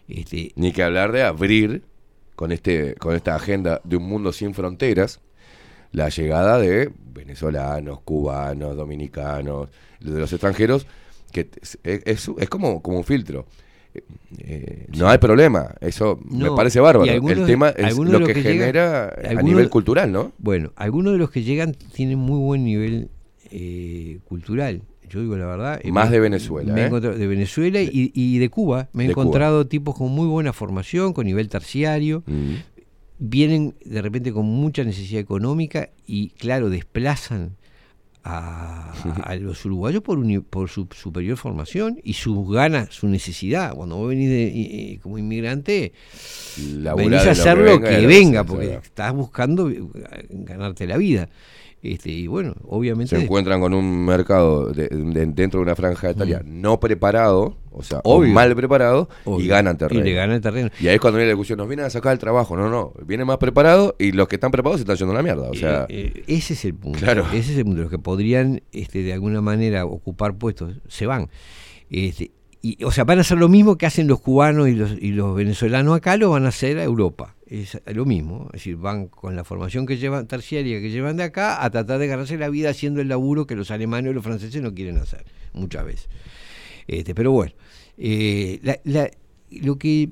Este, 0.07 0.51
Ni 0.55 0.71
que 0.71 0.83
hablar 0.83 1.11
de 1.11 1.23
abrir 1.23 1.83
con, 2.35 2.51
este, 2.51 2.95
con 2.95 3.15
esta 3.15 3.35
agenda 3.35 3.81
de 3.83 3.97
un 3.97 4.03
mundo 4.03 4.31
sin 4.31 4.53
fronteras 4.53 5.21
la 5.91 6.09
llegada 6.09 6.57
de 6.57 6.91
venezolanos, 7.13 8.01
cubanos, 8.01 8.75
dominicanos, 8.75 9.69
de 9.99 10.19
los 10.19 10.33
extranjeros, 10.33 10.87
que 11.33 11.49
es, 11.61 11.77
es- 11.83 12.49
como, 12.49 12.81
como 12.81 12.97
un 12.99 13.03
filtro. 13.03 13.45
Eh, 13.95 14.01
eh, 14.39 14.87
no 14.97 15.07
hay 15.09 15.17
problema, 15.19 15.75
eso 15.81 16.17
me 16.29 16.49
parece 16.51 16.79
bárbaro. 16.79 17.11
algunos- 17.11 17.39
El 17.39 17.45
tema 17.45 17.69
es 17.69 17.95
lo 17.97 18.25
que, 18.25 18.33
llegan- 18.33 18.43
genera 18.43 19.09
a 19.09 19.41
nivel 19.43 19.65
de- 19.65 19.69
cultural, 19.69 20.11
¿no? 20.11 20.31
Bueno, 20.39 20.71
algunos 20.77 21.13
de 21.13 21.19
los 21.19 21.29
que 21.29 21.43
llegan 21.43 21.73
tienen 21.93 22.17
muy 22.17 22.39
buen 22.39 22.63
nivel 22.63 23.09
eh, 23.51 24.19
cultural. 24.23 24.81
Yo 25.09 25.21
digo 25.21 25.37
la 25.37 25.45
verdad. 25.45 25.79
eh, 25.83 25.91
Más 25.91 26.09
me- 26.09 26.15
de 26.15 26.19
Venezuela, 26.21 26.73
me 26.73 26.85
¿eh? 26.87 26.89
de 26.89 27.27
Venezuela 27.27 27.79
y, 27.83 28.11
y 28.15 28.39
de 28.39 28.49
Cuba. 28.49 28.89
Me 28.93 29.05
he 29.05 29.11
Cuba. 29.13 29.21
encontrado 29.23 29.67
tipos 29.67 29.95
con 29.95 30.09
muy 30.11 30.25
buena 30.27 30.53
formación, 30.53 31.13
con 31.13 31.25
nivel 31.27 31.49
terciario. 31.49 32.23
Mm. 32.25 32.53
Vienen 33.19 33.75
de 33.85 34.01
repente 34.01 34.33
con 34.33 34.45
mucha 34.47 34.83
necesidad 34.83 35.21
económica 35.21 35.91
y, 36.07 36.29
claro, 36.31 36.71
desplazan 36.71 37.55
a, 38.25 38.93
a 39.23 39.35
los 39.35 39.65
uruguayos 39.65 40.01
por, 40.01 40.17
uni- 40.17 40.39
por 40.39 40.69
su 40.69 40.87
superior 40.95 41.35
formación 41.37 41.99
y 42.03 42.13
sus 42.13 42.49
ganas, 42.53 42.89
su 42.93 43.07
necesidad. 43.09 43.73
Cuando 43.75 43.97
vos 43.97 44.09
venís 44.09 44.29
de- 44.29 44.51
y- 44.53 44.97
como 44.99 45.17
inmigrante, 45.17 45.91
Laburá 46.77 47.03
venís 47.03 47.27
a 47.27 47.31
hacer 47.31 47.57
lo 47.57 47.79
que 47.81 48.07
venga, 48.07 48.43
porque 48.45 48.65
estás 48.83 49.13
buscando 49.13 49.69
eh, 49.69 49.83
ganarte 50.29 50.87
la 50.87 50.97
vida. 50.97 51.29
Este, 51.83 52.09
y 52.11 52.27
bueno, 52.27 52.55
obviamente. 52.65 53.13
Se 53.17 53.21
encuentran 53.23 53.59
con 53.59 53.73
un 53.73 54.05
mercado 54.05 54.71
de- 54.71 54.87
de- 54.87 55.25
dentro 55.25 55.59
de 55.59 55.63
una 55.65 55.75
franja 55.75 56.11
etaria 56.11 56.41
no 56.45 56.79
preparado, 56.79 57.57
o 57.71 57.83
sea, 57.83 57.99
o 58.05 58.21
Mm. 58.21 58.31
Mal 58.31 58.55
preparado, 58.55 59.09
y 59.37 59.47
ganan 59.47 59.77
terreno. 59.77 59.99
Y 59.99 60.03
le 60.05 60.13
ganan 60.13 60.39
terreno. 60.39 60.69
Y 60.79 60.87
ahí 60.87 60.95
es 60.95 61.01
cuando 61.01 61.17
viene 61.17 61.31
la 61.31 61.35
discusión, 61.35 61.57
nos 61.57 61.67
vienen 61.67 61.85
a 61.85 61.89
sacar 61.89 62.13
el 62.13 62.19
trabajo. 62.19 62.55
No, 62.55 62.69
no, 62.69 62.93
vienen 63.05 63.27
más 63.27 63.37
preparados 63.37 63.95
y 63.99 64.13
los 64.13 64.29
que 64.29 64.37
están 64.37 64.51
preparados 64.51 64.79
se 64.79 64.83
están 64.83 64.95
yendo 64.95 65.11
a 65.11 65.17
la 65.17 65.23
mierda. 65.23 65.49
O 65.49 65.53
sea, 65.55 65.85
Eh, 65.89 66.13
eh, 66.15 66.23
ese 66.27 66.53
es 66.53 66.63
el 66.63 66.73
punto. 66.75 66.99
Claro. 66.99 67.25
Ese 67.33 67.51
es 67.51 67.57
el 67.57 67.65
punto. 67.65 67.81
Los 67.81 67.91
que 67.91 67.99
podrían 67.99 68.61
este, 68.71 69.03
de 69.03 69.11
alguna 69.11 69.41
manera 69.41 69.83
ocupar 69.85 70.37
puestos 70.37 70.75
se 70.87 71.05
van. 71.05 71.27
Este, 71.89 72.31
y, 72.65 72.81
o 72.85 72.91
sea, 72.91 73.03
van 73.03 73.17
a 73.17 73.21
hacer 73.21 73.37
lo 73.37 73.49
mismo 73.49 73.77
que 73.77 73.85
hacen 73.85 74.07
los 74.07 74.21
cubanos 74.21 74.69
y 74.69 74.73
los, 74.75 74.93
y 74.93 75.09
los 75.11 75.35
venezolanos 75.35 75.97
acá, 75.97 76.15
lo 76.17 76.29
van 76.29 76.45
a 76.45 76.47
hacer 76.47 76.79
a 76.79 76.83
Europa. 76.83 77.35
Es 77.45 77.79
lo 77.85 78.05
mismo. 78.05 78.45
Es 78.47 78.53
decir, 78.61 78.77
van 78.77 79.07
con 79.09 79.35
la 79.35 79.43
formación 79.43 79.85
que 79.85 79.97
llevan, 79.97 80.27
terciaria 80.27 80.79
que 80.79 80.89
llevan 80.89 81.17
de 81.17 81.23
acá, 81.23 81.63
a 81.63 81.69
tratar 81.69 81.99
de 81.99 82.07
ganarse 82.07 82.37
la 82.37 82.47
vida 82.49 82.69
haciendo 82.69 83.01
el 83.01 83.09
laburo 83.09 83.45
que 83.45 83.55
los 83.55 83.69
alemanes 83.69 84.11
o 84.11 84.13
los 84.13 84.23
franceses 84.23 84.61
no 84.61 84.73
quieren 84.73 84.97
hacer, 84.97 85.25
muchas 85.53 85.85
veces. 85.85 86.09
Este, 86.87 87.13
pero 87.13 87.31
bueno, 87.33 87.51
eh, 87.97 88.59
la- 88.63 88.79
la- 88.85 89.11
lo 89.51 89.77
que 89.77 90.09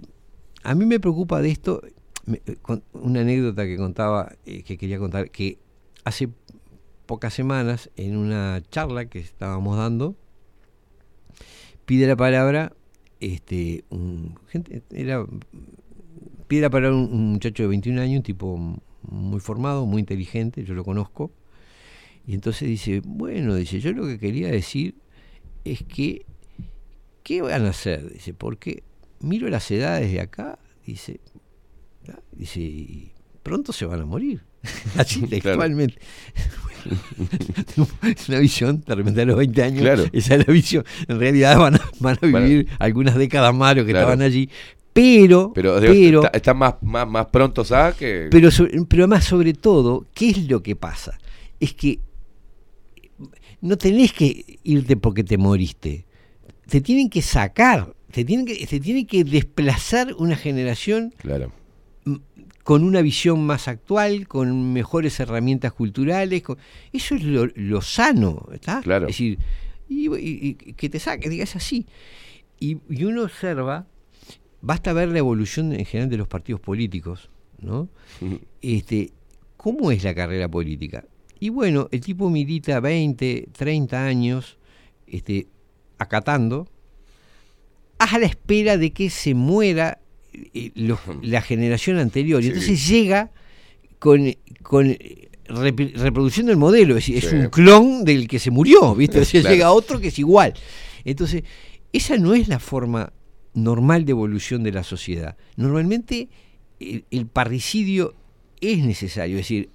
a 0.64 0.76
mí 0.76 0.86
me 0.86 1.00
preocupa 1.00 1.42
de 1.42 1.52
esto, 1.52 1.82
me- 2.26 2.42
con- 2.62 2.84
una 2.92 3.22
anécdota 3.22 3.66
que 3.66 3.78
contaba, 3.78 4.34
eh, 4.46 4.62
que 4.64 4.78
quería 4.78 5.00
contar, 5.00 5.32
que 5.32 5.58
hace 6.04 6.28
pocas 7.06 7.34
semanas, 7.34 7.90
en 7.96 8.18
una 8.18 8.62
charla 8.70 9.06
que 9.06 9.20
estábamos 9.20 9.78
dando, 9.78 10.16
pide 11.92 12.08
la 12.08 12.16
palabra, 12.16 12.72
este, 13.20 13.84
un, 13.90 14.40
gente, 14.48 14.82
era, 14.92 15.26
pide 16.48 16.62
la 16.62 16.70
palabra 16.70 16.96
un, 16.96 17.12
un 17.12 17.32
muchacho 17.34 17.64
de 17.64 17.68
21 17.68 18.00
años, 18.00 18.18
un 18.20 18.24
tipo 18.24 18.80
muy 19.02 19.42
formado, 19.42 19.86
muy 19.86 20.00
inteligente, 20.00 20.64
yo 20.64 20.74
lo 20.74 20.86
conozco, 20.86 21.34
y 22.26 22.34
entonces 22.34 22.70
dice, 22.70 23.02
bueno, 23.04 23.56
dice, 23.56 23.82
yo 23.82 23.92
lo 23.92 24.08
que 24.08 24.20
quería 24.20 24.48
decir 24.48 24.96
es 25.66 25.84
que, 25.84 26.26
¿qué 27.24 27.42
van 27.42 27.66
a 27.66 27.72
hacer? 27.72 28.14
Dice, 28.14 28.34
porque 28.34 28.84
miro 29.20 29.50
las 29.50 29.70
edades 29.70 30.14
de 30.14 30.22
acá, 30.22 30.60
dice, 30.86 31.20
¿ah? 32.08 32.22
dice, 32.32 32.62
y 32.62 33.12
pronto 33.44 33.74
se 33.74 33.86
van 33.86 34.00
a 34.00 34.06
morir. 34.06 34.46
Así 34.96 35.28
textualmente. 35.28 36.00
Es 38.04 38.30
una 38.30 38.40
visión, 38.40 38.84
de 38.86 38.96
repente 38.96 39.22
a 39.22 39.26
los 39.26 39.38
20 39.38 39.64
años, 39.64 39.82
Claro. 39.82 40.06
esa 40.14 40.36
es 40.36 40.48
la 40.48 40.54
visión. 40.54 40.84
En 41.08 41.20
realidad 41.20 41.58
van 41.58 41.76
a, 41.76 41.82
van 42.00 42.18
a 42.22 42.40
vivir 42.40 42.68
algunas 42.80 43.16
décadas 43.16 43.54
más 43.54 43.76
los 43.76 43.86
que 43.86 43.92
Claro. 43.92 44.08
estaban 44.08 44.22
allí. 44.26 44.50
Pero, 44.94 45.54
pero, 45.54 45.78
pero, 45.80 45.94
digo, 45.94 46.24
está- 46.26 46.38
están 46.38 46.58
más, 46.58 46.76
más, 46.82 47.08
más 47.08 47.26
prontos 47.28 47.72
a 47.72 47.94
que. 47.98 48.28
pero, 48.30 48.50
pero 48.90 49.04
además, 49.04 49.24
sobre 49.24 49.54
todo, 49.54 50.06
¿qué 50.14 50.32
es 50.32 50.50
lo 50.50 50.62
que 50.62 50.76
pasa? 50.76 51.18
Es 51.60 51.74
que 51.74 52.00
no 53.62 53.78
tenés 53.78 54.12
que 54.14 54.60
irte 54.64 54.98
porque 54.98 55.24
te 55.24 55.38
moriste. 55.38 56.06
Te 56.68 56.82
tienen 56.82 57.10
que 57.10 57.22
sacar, 57.22 57.94
te 58.12 58.26
tienen 58.26 58.46
que, 58.46 58.66
te 58.66 58.80
tienen 58.80 59.06
que 59.06 59.24
desplazar 59.24 60.14
una 60.18 60.36
generación 60.36 61.14
Claro. 61.18 61.52
Con 62.64 62.84
una 62.84 63.02
visión 63.02 63.46
más 63.46 63.68
actual, 63.68 64.28
con 64.28 64.74
mejores 64.74 65.20
herramientas 65.20 65.74
culturales. 65.74 66.42
con- 66.44 66.58
eso 66.94 67.16
es 67.16 67.24
lo, 67.24 67.48
lo 67.56 67.82
sano, 67.82 68.48
¿está? 68.54 68.82
Claro. 68.82 69.06
Es 69.08 69.14
decir, 69.14 69.40
y, 69.90 70.08
y- 70.16 70.58
y 70.66 70.74
que 70.74 70.90
te 70.90 71.00
saque, 71.00 71.30
digas 71.30 71.56
así. 71.56 71.86
Y, 72.60 72.78
y 72.90 73.04
uno 73.06 73.24
observa, 73.24 73.88
basta 74.62 74.94
ver 74.94 75.10
la 75.10 75.20
evolución 75.20 75.74
en 75.74 75.86
general 75.86 76.10
de 76.10 76.18
los 76.18 76.28
partidos 76.28 76.62
políticos, 76.62 77.30
¿no? 77.60 77.90
Este, 78.62 79.12
¿Cómo 79.58 79.92
es 79.92 80.04
la 80.04 80.14
carrera 80.16 80.48
política? 80.48 81.06
Y 81.40 81.50
bueno, 81.50 81.88
el 81.92 82.02
tipo 82.02 82.30
milita 82.30 82.80
20, 82.80 83.50
30 83.52 84.06
años 84.06 84.58
este, 85.08 85.48
acatando, 85.98 86.68
a 88.00 88.18
la 88.20 88.26
espera 88.26 88.78
de 88.78 88.92
que 88.94 89.10
se 89.10 89.34
muera 89.36 90.00
los- 90.76 91.00
la 91.22 91.42
generación 91.42 91.98
anterior. 91.98 92.42
Y 92.42 92.46
Sí. 92.46 92.50
entonces 92.50 92.88
llega 92.88 93.32
con, 94.00 94.34
reproduciendo 95.48 96.52
el 96.52 96.58
modelo, 96.58 96.96
es, 96.98 97.06
decir, 97.08 97.18
es 97.18 97.30
Sí. 97.30 97.36
un 97.36 97.50
clon 97.50 98.06
del 98.06 98.28
que 98.28 98.40
se 98.40 98.52
murió, 98.52 98.96
¿viste? 98.96 99.20
O 99.20 99.26
sea, 99.26 99.42
Claro. 99.42 99.54
llega 99.56 99.72
otro 99.72 100.00
que 100.00 100.08
es 100.08 100.20
igual. 100.20 100.54
Entonces, 101.04 101.44
esa 101.94 102.18
no 102.18 102.34
es 102.34 102.48
la 102.48 102.60
forma 102.60 103.12
normal 103.54 104.06
de 104.06 104.12
evolución 104.12 104.64
de 104.64 104.72
la 104.72 104.84
sociedad. 104.84 105.36
Normalmente 105.58 106.30
el, 106.80 107.04
el 107.12 107.28
parricidio 107.28 108.16
es 108.62 108.80
necesario, 108.84 109.36
es 109.36 109.42
decir, 109.44 109.70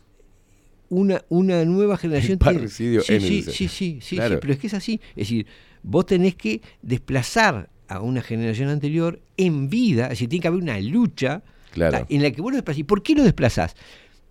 una, 0.88 1.22
una 1.28 1.64
nueva 1.64 1.96
generación 1.98 2.38
tiene- 2.38 2.58
parricidio 2.58 3.00
sí, 3.02 3.14
es 3.14 3.22
sí, 3.22 3.28
necesario. 3.30 3.52
sí, 3.56 3.68
sí, 3.68 3.98
sí, 4.00 4.16
Claro. 4.16 4.34
sí, 4.36 4.38
pero 4.40 4.52
es 4.54 4.58
que 4.60 4.66
es 4.68 4.74
así. 4.74 5.00
Es 5.10 5.16
decir, 5.28 5.46
vos 5.82 6.06
tenés 6.06 6.36
que 6.36 6.62
desplazar 6.80 7.68
a 7.88 8.00
una 8.00 8.22
generación 8.22 8.68
anterior 8.68 9.20
en 9.36 9.68
vida, 9.68 10.04
es 10.04 10.10
decir, 10.10 10.28
tiene 10.28 10.42
que 10.42 10.48
haber 10.48 10.62
una 10.62 10.78
lucha 10.80 11.42
Claro. 11.72 12.06
en 12.08 12.22
la 12.22 12.30
que 12.30 12.40
vos 12.40 12.52
lo 12.52 12.56
desplazás. 12.56 12.78
¿Y 12.80 12.84
por 12.84 13.02
qué 13.02 13.14
lo 13.14 13.22
desplazás? 13.22 13.74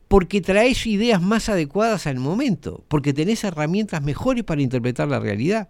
Porque 0.07 0.41
traes 0.41 0.85
ideas 0.87 1.21
más 1.21 1.49
adecuadas 1.49 2.07
al 2.07 2.17
momento, 2.19 2.83
porque 2.87 3.13
tenés 3.13 3.43
herramientas 3.43 4.01
mejores 4.03 4.43
para 4.43 4.61
interpretar 4.61 5.07
la 5.07 5.19
realidad. 5.19 5.69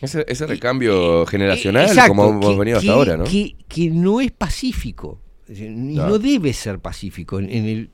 Ese, 0.00 0.24
ese 0.28 0.46
recambio 0.46 1.24
generacional, 1.26 1.84
Eh, 1.84 1.88
Exacto, 1.88 2.08
como 2.08 2.28
hemos 2.30 2.50
que- 2.52 2.58
venido 2.58 2.78
hasta 2.78 2.86
que- 2.86 2.92
ahora, 2.92 3.16
¿no? 3.16 3.24
Que, 3.24 3.56
que 3.68 3.90
no 3.90 4.20
es 4.20 4.30
pacífico. 4.32 5.20
Y 5.48 5.62
No. 5.68 6.08
no. 6.08 6.18
debe 6.18 6.52
ser 6.52 6.78
pacífico. 6.78 7.38
En, 7.38 7.50
en 7.50 7.64
el, 7.66 7.90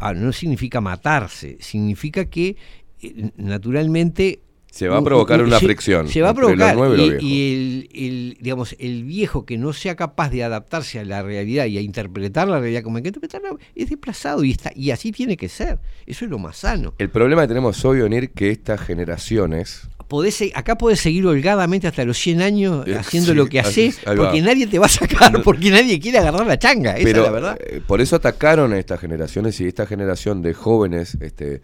ah, 0.00 0.12
no 0.12 0.32
significa 0.32 0.80
matarse, 0.80 1.56
significa 1.60 2.24
que 2.26 2.56
eh, 3.02 3.30
naturalmente 3.36 4.40
Se 4.70 4.88
va 4.88 4.98
a 4.98 5.02
provocar 5.04 5.40
un- 5.40 5.48
una 5.48 5.58
se- 5.58 5.64
fricción 5.66 6.08
Se 6.08 6.22
va 6.22 6.30
a 6.30 6.34
provocar. 6.34 6.76
y 7.20 7.52
el, 7.52 7.88
el, 7.92 8.36
digamos, 8.40 8.76
el 8.78 9.04
viejo 9.04 9.44
que 9.44 9.58
no 9.58 9.72
sea 9.72 9.96
capaz 9.96 10.30
de 10.30 10.44
adaptarse 10.44 11.00
a 11.00 11.04
la 11.04 11.22
realidad 11.22 11.66
y 11.66 11.76
a 11.76 11.80
interpretar 11.80 12.46
la 12.48 12.60
realidad 12.60 12.82
como 12.82 12.96
hay 12.96 13.02
que 13.02 13.08
interpretarla, 13.08 13.50
es 13.74 13.90
desplazado 13.90 14.44
y, 14.44 14.52
está, 14.52 14.70
y 14.74 14.92
así 14.92 15.10
tiene 15.12 15.36
que 15.36 15.48
ser. 15.48 15.78
Eso 16.06 16.24
es 16.24 16.30
lo 16.30 16.38
más 16.38 16.56
sano. 16.58 16.94
El 16.98 17.10
problema 17.10 17.42
que 17.42 17.48
tenemos 17.48 17.84
hoy, 17.84 18.00
Onir, 18.00 18.30
que 18.30 18.50
estas 18.50 18.80
generaciones. 18.80 19.88
Podés 20.08 20.42
acá 20.54 20.76
podés 20.76 20.98
seguir 21.00 21.24
holgadamente 21.26 21.86
hasta 21.86 22.04
los 22.04 22.18
100 22.18 22.42
años 22.42 22.84
Eh, 22.86 22.96
haciendo 22.96 23.30
sí, 23.30 23.36
lo 23.36 23.46
que 23.46 23.60
haces, 23.60 24.00
porque 24.04 24.40
nadie 24.42 24.66
te 24.66 24.78
va 24.80 24.86
a 24.86 24.88
sacar, 24.88 25.40
porque 25.44 25.70
nadie 25.70 26.00
quiere 26.00 26.18
agarrar 26.18 26.46
la 26.46 26.58
changa. 26.58 26.96
Esa 26.96 27.08
es 27.08 27.16
la 27.16 27.30
verdad. 27.30 27.58
eh, 27.60 27.80
por 27.86 28.00
eso 28.00 28.16
atacaron 28.16 28.72
a 28.72 28.78
estas 28.78 28.98
generaciones 29.00 29.60
y 29.60 29.66
esta 29.66 29.86
generación 29.86 30.42
de 30.42 30.52
jóvenes 30.54 31.16
este, 31.20 31.62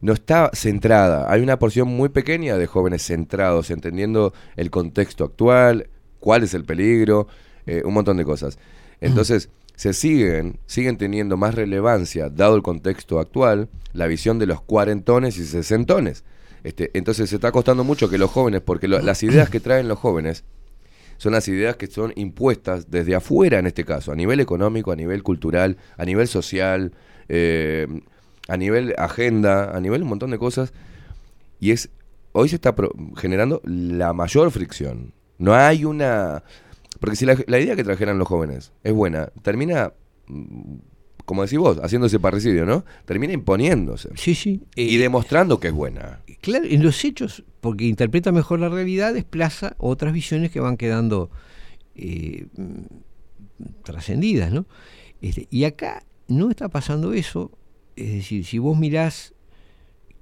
no 0.00 0.12
está 0.12 0.50
centrada. 0.54 1.30
Hay 1.30 1.42
una 1.42 1.58
porción 1.58 1.88
muy 1.88 2.08
pequeña 2.08 2.56
de 2.56 2.66
jóvenes 2.66 3.02
centrados, 3.06 3.70
entendiendo 3.70 4.32
el 4.56 4.70
contexto 4.70 5.24
actual, 5.24 5.88
cuál 6.18 6.42
es 6.42 6.54
el 6.54 6.64
peligro, 6.64 7.26
eh, 7.66 7.82
un 7.84 7.94
montón 7.94 8.16
de 8.16 8.24
cosas. 8.24 8.58
Entonces, 9.00 9.48
se 9.76 9.92
siguen, 9.94 10.58
siguen 10.66 10.98
teniendo 10.98 11.36
más 11.36 11.54
relevancia, 11.54 12.28
dado 12.28 12.54
el 12.56 12.62
contexto 12.62 13.18
actual, 13.18 13.68
la 13.94 14.06
visión 14.06 14.38
de 14.38 14.46
los 14.46 14.60
cuarentones 14.60 15.38
y 15.38 15.44
sesentones. 15.46 16.24
Este, 16.64 16.90
entonces 16.92 17.30
se 17.30 17.36
está 17.36 17.50
costando 17.52 17.84
mucho 17.84 18.10
que 18.10 18.18
los 18.18 18.30
jóvenes, 18.30 18.60
porque 18.60 18.88
lo- 18.88 19.00
las 19.00 19.22
ideas 19.22 19.48
que 19.48 19.60
traen 19.60 19.88
los 19.88 19.98
jóvenes 19.98 20.44
son 21.16 21.32
las 21.32 21.48
ideas 21.48 21.76
que 21.76 21.86
son 21.86 22.12
impuestas 22.16 22.90
desde 22.90 23.14
afuera 23.14 23.58
en 23.58 23.66
este 23.66 23.84
caso, 23.86 24.12
a 24.12 24.16
nivel 24.16 24.40
económico, 24.40 24.92
a 24.92 24.96
nivel 24.96 25.22
cultural, 25.22 25.78
a 25.96 26.04
nivel 26.04 26.28
social, 26.28 26.92
eh, 27.30 27.86
a 28.50 28.56
nivel 28.56 28.94
agenda, 28.98 29.76
a 29.76 29.80
nivel 29.80 30.02
un 30.02 30.08
montón 30.08 30.30
de 30.30 30.38
cosas. 30.38 30.72
Y 31.60 31.70
es 31.72 31.90
hoy 32.32 32.48
se 32.48 32.56
está 32.56 32.74
pro- 32.74 32.92
generando 33.16 33.60
la 33.64 34.12
mayor 34.12 34.50
fricción. 34.50 35.12
No 35.38 35.54
hay 35.54 35.84
una... 35.84 36.42
Porque 37.00 37.16
si 37.16 37.24
la, 37.26 37.36
la 37.46 37.58
idea 37.58 37.76
que 37.76 37.84
trajeran 37.84 38.18
los 38.18 38.28
jóvenes 38.28 38.72
es 38.84 38.92
buena, 38.92 39.30
termina, 39.42 39.92
mm, 40.26 40.74
como 41.24 41.42
decís 41.42 41.58
vos, 41.58 41.78
haciéndose 41.82 42.18
parricidio, 42.20 42.66
¿no? 42.66 42.84
Termina 43.04 43.32
imponiéndose. 43.32 44.10
Sí, 44.16 44.34
sí. 44.34 44.62
y 44.76 44.96
demostrando 44.98 45.58
que 45.60 45.68
es 45.68 45.72
buena. 45.74 46.20
Claro, 46.40 46.64
en 46.66 46.82
los 46.82 47.04
hechos, 47.04 47.44
porque 47.60 47.84
interpreta 47.84 48.32
mejor 48.32 48.60
la 48.60 48.68
realidad, 48.68 49.14
desplaza 49.14 49.74
otras 49.78 50.12
visiones 50.12 50.50
que 50.50 50.60
van 50.60 50.76
quedando 50.76 51.30
eh, 51.94 52.46
mm, 52.56 53.62
trascendidas, 53.82 54.52
¿no? 54.52 54.66
Este, 55.20 55.46
y 55.50 55.64
acá 55.64 56.02
no 56.28 56.50
está 56.50 56.68
pasando 56.68 57.12
eso. 57.12 57.50
Es 58.00 58.12
decir, 58.12 58.44
si 58.44 58.58
vos 58.58 58.78
mirás 58.78 59.34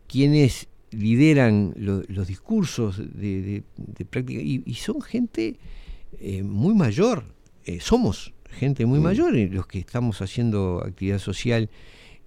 quienes 0.07 0.69
lideran 0.91 1.75
lo- 1.77 2.03
los 2.09 2.27
discursos 2.27 2.99
de, 2.99 3.43
de- 3.43 3.63
de 3.77 4.05
práctica, 4.05 4.41
y, 4.41 4.63
y 4.65 4.75
son 4.75 5.01
gente 5.03 5.57
eh, 6.21 6.43
muy 6.43 6.75
mayor, 6.75 7.25
eh, 7.65 7.79
somos 7.81 8.33
gente 8.51 8.87
muy 8.87 8.99
mayor 8.99 9.37
eh, 9.37 9.49
los 9.53 9.67
que 9.67 9.79
estamos 9.79 10.23
haciendo 10.23 10.83
actividad 10.85 11.19
social, 11.19 11.69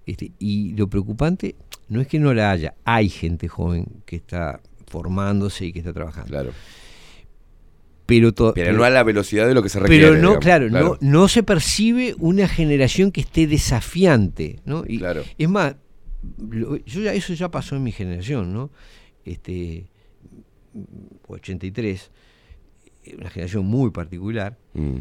este, 0.06 0.32
y 0.38 0.72
lo 0.74 0.88
preocupante 0.88 1.56
no 1.88 2.00
es 2.00 2.06
que 2.06 2.18
no 2.20 2.32
la 2.32 2.50
haya, 2.52 2.74
hay 2.84 3.08
gente 3.08 3.48
joven 3.48 3.86
que 4.06 4.16
está 4.16 4.60
formándose 4.86 5.66
y 5.66 5.72
que 5.72 5.80
está 5.80 5.92
trabajando. 5.92 6.28
Claro. 6.28 6.52
Pero, 8.20 8.32
to- 8.32 8.52
Pero 8.54 8.72
no 8.72 8.84
a 8.84 8.90
la 8.90 9.02
velocidad 9.02 9.46
de 9.48 9.54
lo 9.54 9.62
que 9.62 9.68
se 9.68 9.80
requiere. 9.80 10.02
pero 10.04 10.14
no, 10.14 10.20
digamos, 10.38 10.38
claro, 10.44 10.68
No, 10.70 10.98
no 11.00 11.28
se 11.28 11.42
percibe 11.42 12.14
una 12.18 12.46
generación 12.48 13.10
que 13.12 13.20
esté 13.22 13.46
desafiante, 13.46 14.60
¿no? 14.64 14.84
Y 14.86 15.00
Es 15.38 15.48
más, 15.48 15.76
yo 16.48 16.78
ya, 17.02 17.12
eso 17.14 17.34
ya 17.34 17.50
pasó 17.50 17.76
en 17.76 17.82
mi 17.82 17.92
generación, 17.92 18.52
¿no? 18.52 18.70
Este, 19.24 19.86
83, 21.28 22.10
eh, 23.04 23.16
una 23.18 23.30
generación 23.30 23.64
muy 23.66 23.90
particular, 23.90 24.58
Mm. 24.74 24.96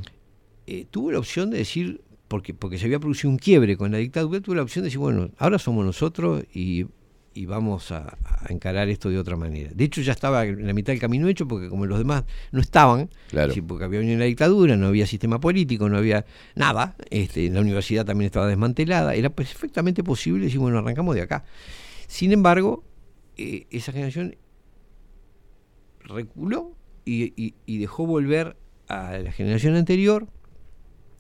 eh, 0.68 0.86
tuvo 0.90 1.12
la 1.12 1.20
opción 1.20 1.50
de 1.50 1.58
decir, 1.60 2.02
porque, 2.28 2.54
porque 2.54 2.78
se 2.78 2.86
había 2.86 3.00
producido 3.00 3.30
un 3.30 3.38
quiebre 3.38 3.76
con 3.78 3.92
la 3.92 3.98
dictadura, 3.98 4.40
tuvo 4.42 4.56
la 4.56 4.62
opción 4.64 4.84
de 4.84 4.88
decir, 4.88 5.00
bueno, 5.00 5.32
ahora 5.38 5.60
somos 5.60 5.86
nosotros 5.86 6.44
y, 6.54 6.86
y 7.34 7.46
vamos 7.46 7.92
a, 7.92 8.18
a 8.26 8.46
encarar 8.52 8.90
esto 8.90 9.10
de 9.10 9.18
otra 9.18 9.38
manera. 9.38 9.72
De 9.74 9.84
hecho, 9.86 10.02
ya 10.02 10.12
estaba 10.12 10.46
en 10.46 10.68
la 10.68 10.74
mitad 10.74 10.92
del 10.92 11.00
camino 11.00 11.28
hecho, 11.30 11.48
porque 11.48 11.70
como 11.70 11.86
los 11.86 11.98
demás 11.98 12.26
no 12.52 12.60
estaban, 12.60 13.10
Claro. 13.30 13.54
porque 13.68 13.86
había 13.86 14.02
la 14.02 14.26
dictadura, 14.26 14.76
no 14.76 14.88
había 14.88 15.08
sistema 15.08 15.40
político, 15.40 15.88
no 15.88 15.98
había 15.98 16.26
nada, 16.56 16.96
este, 17.10 17.50
la 17.50 17.62
universidad 17.62 18.06
también 18.06 18.26
estaba 18.26 18.48
desmantelada, 18.48 19.16
era 19.16 19.30
perfectamente 19.30 20.04
posible 20.04 20.46
decir, 20.46 20.60
bueno, 20.60 20.78
arrancamos 20.80 21.16
de 21.16 21.22
acá. 21.22 21.46
Sin 22.08 22.34
embargo, 22.34 22.84
eh, 23.38 23.68
esa 23.72 23.92
generación 23.94 24.36
reculó 26.02 26.76
y, 27.06 27.34
y- 27.42 27.56
y 27.66 27.78
dejó 27.78 28.06
volver 28.06 28.58
a 28.88 29.18
la 29.20 29.32
generación 29.32 29.76
anterior 29.76 30.28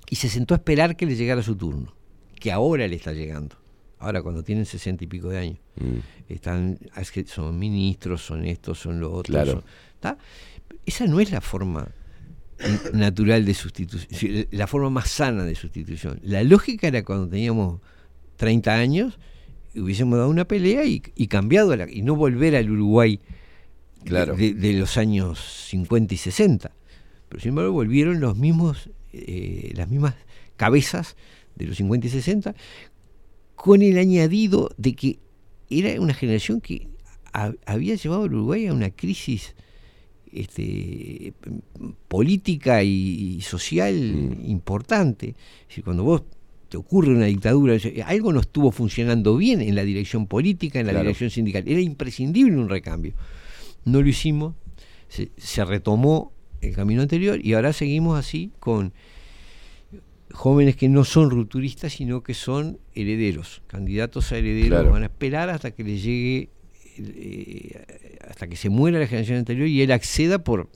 y 0.10 0.18
se 0.18 0.28
sentó 0.28 0.54
a 0.54 0.58
esperar 0.58 0.98
que 0.98 1.06
le 1.06 1.16
llegara 1.16 1.42
su 1.42 1.56
turno, 1.56 1.94
que 2.40 2.52
ahora 2.52 2.88
le 2.88 2.96
está 2.98 3.14
llegando. 3.14 3.56
Ahora 4.02 4.22
cuando 4.22 4.44
tienen 4.44 4.66
sesenta 4.66 5.04
y 5.04 5.08
pico 5.08 5.30
de 5.30 5.38
años. 5.38 5.58
Mm. 5.80 6.32
Están, 6.34 6.80
es 6.98 7.12
que 7.12 7.26
son 7.26 7.58
ministros, 7.58 8.22
son 8.26 8.46
estos, 8.46 8.80
son 8.80 9.00
los 9.00 9.10
otros. 9.14 9.34
Claro. 9.36 9.52
son- 9.52 9.64
¿tá? 10.00 10.18
Esa 10.86 11.06
no 11.08 11.20
es 11.20 11.32
la 11.32 11.42
forma 11.42 11.88
natural 12.94 13.46
de 13.46 13.54
sustitución, 13.54 14.48
la 14.52 14.68
forma 14.68 14.90
más 14.90 15.10
sana 15.10 15.44
de 15.46 15.56
sustitución. 15.56 16.20
La 16.24 16.44
lógica 16.44 16.88
era 16.88 17.04
cuando 17.04 17.28
teníamos 17.28 17.82
30 18.38 18.74
años, 18.76 19.20
hubiésemos 19.76 20.18
dado 20.18 20.30
una 20.30 20.46
pelea 20.46 20.86
y, 20.86 21.02
y 21.16 21.28
cambiado, 21.28 21.76
la- 21.76 21.90
y 21.90 22.02
no 22.02 22.16
volver 22.16 22.56
al 22.56 22.70
Uruguay 22.70 23.20
Claro. 24.06 24.36
de, 24.36 24.54
de 24.54 24.74
los 24.74 24.98
años 24.98 25.40
50 25.70 26.14
y 26.14 26.18
60. 26.18 26.72
Pero 27.30 27.40
sin 27.42 27.50
embargo 27.50 27.72
volvieron 27.72 28.20
los 28.20 28.38
mismos, 28.38 28.90
eh, 29.14 29.72
las 29.76 29.88
mismas 29.90 30.16
cabezas 30.58 31.16
de 31.56 31.66
los 31.66 31.78
50 31.78 32.08
y 32.08 32.10
60, 32.10 32.56
con 33.64 33.84
el 33.84 34.00
añadido 34.00 34.72
de 34.78 34.96
que 34.96 35.20
era 35.70 36.02
una 36.02 36.16
generación 36.16 36.62
que 36.62 36.88
ha- 37.32 37.54
había 37.68 37.94
llevado 37.96 38.24
al 38.24 38.34
Uruguay 38.34 38.66
a 38.66 38.74
una 38.74 38.90
crisis 38.90 39.54
este, 40.34 41.34
política 42.08 42.82
y, 42.84 43.36
y 43.38 43.42
social 43.42 43.94
importante. 44.46 45.36
Es 45.62 45.68
decir, 45.68 45.84
cuando 45.84 46.04
vos 46.04 46.24
te 46.70 46.78
ocurre 46.78 47.12
una 47.14 47.26
dictadura, 47.26 47.76
es- 47.76 47.88
algo 48.06 48.34
no 48.34 48.40
estuvo 48.40 48.72
funcionando 48.72 49.38
bien 49.38 49.62
en 49.62 49.76
la 49.76 49.84
dirección 49.84 50.26
política, 50.26 50.80
en 50.80 50.88
la 50.88 50.94
Claro. 50.94 51.04
dirección 51.06 51.30
sindical. 51.30 51.64
Era 51.68 51.82
imprescindible 51.82 52.58
un 52.58 52.68
recambio. 52.70 53.14
No 53.86 54.02
lo 54.02 54.08
hicimos, 54.10 54.56
se, 55.08 55.30
se 55.38 55.64
retomó 55.66 56.32
el 56.62 56.74
camino 56.74 57.02
anterior 57.04 57.40
y 57.46 57.54
ahora 57.54 57.74
seguimos 57.74 58.18
así 58.18 58.52
con 58.60 58.94
jóvenes 60.34 60.76
que 60.76 60.90
no 60.90 61.04
son 61.04 61.30
rupturistas, 61.30 61.94
sino 61.94 62.24
que 62.24 62.34
son 62.34 62.80
herederos, 62.96 63.62
candidatos 63.68 64.32
a 64.32 64.38
herederos, 64.38 64.70
Claro. 64.80 64.92
van 64.92 65.04
a 65.04 65.08
esperar 65.08 65.50
hasta 65.50 65.72
que 65.72 65.84
le 65.84 65.98
llegue, 65.98 66.50
eh, 66.98 68.18
hasta 68.30 68.48
que 68.48 68.56
se 68.56 68.70
muera 68.70 69.00
la 69.00 69.08
generación 69.08 69.38
anterior 69.40 69.68
y 69.68 69.82
él 69.82 69.92
acceda 69.92 70.44
por, 70.44 70.70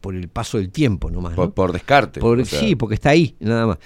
por 0.00 0.14
el 0.14 0.28
paso 0.28 0.58
del 0.58 0.70
tiempo 0.70 1.10
nomás. 1.10 1.34
Por- 1.34 1.48
¿no? 1.48 1.54
por 1.54 1.72
descarte, 1.72 2.20
Por- 2.20 2.40
o 2.40 2.44
sea. 2.44 2.60
Sí, 2.60 2.76
porque 2.76 2.94
está 2.94 3.10
ahí, 3.10 3.36
nada 3.40 3.66
más. 3.66 3.78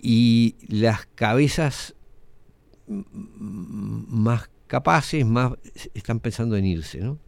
Y 0.00 0.54
las 0.68 1.06
cabezas 1.14 1.94
más 2.88 4.48
capaces, 4.66 5.24
más 5.24 5.52
están 5.94 6.20
pensando 6.20 6.56
en 6.56 6.66
irse, 6.66 7.00
¿no? 7.00 7.18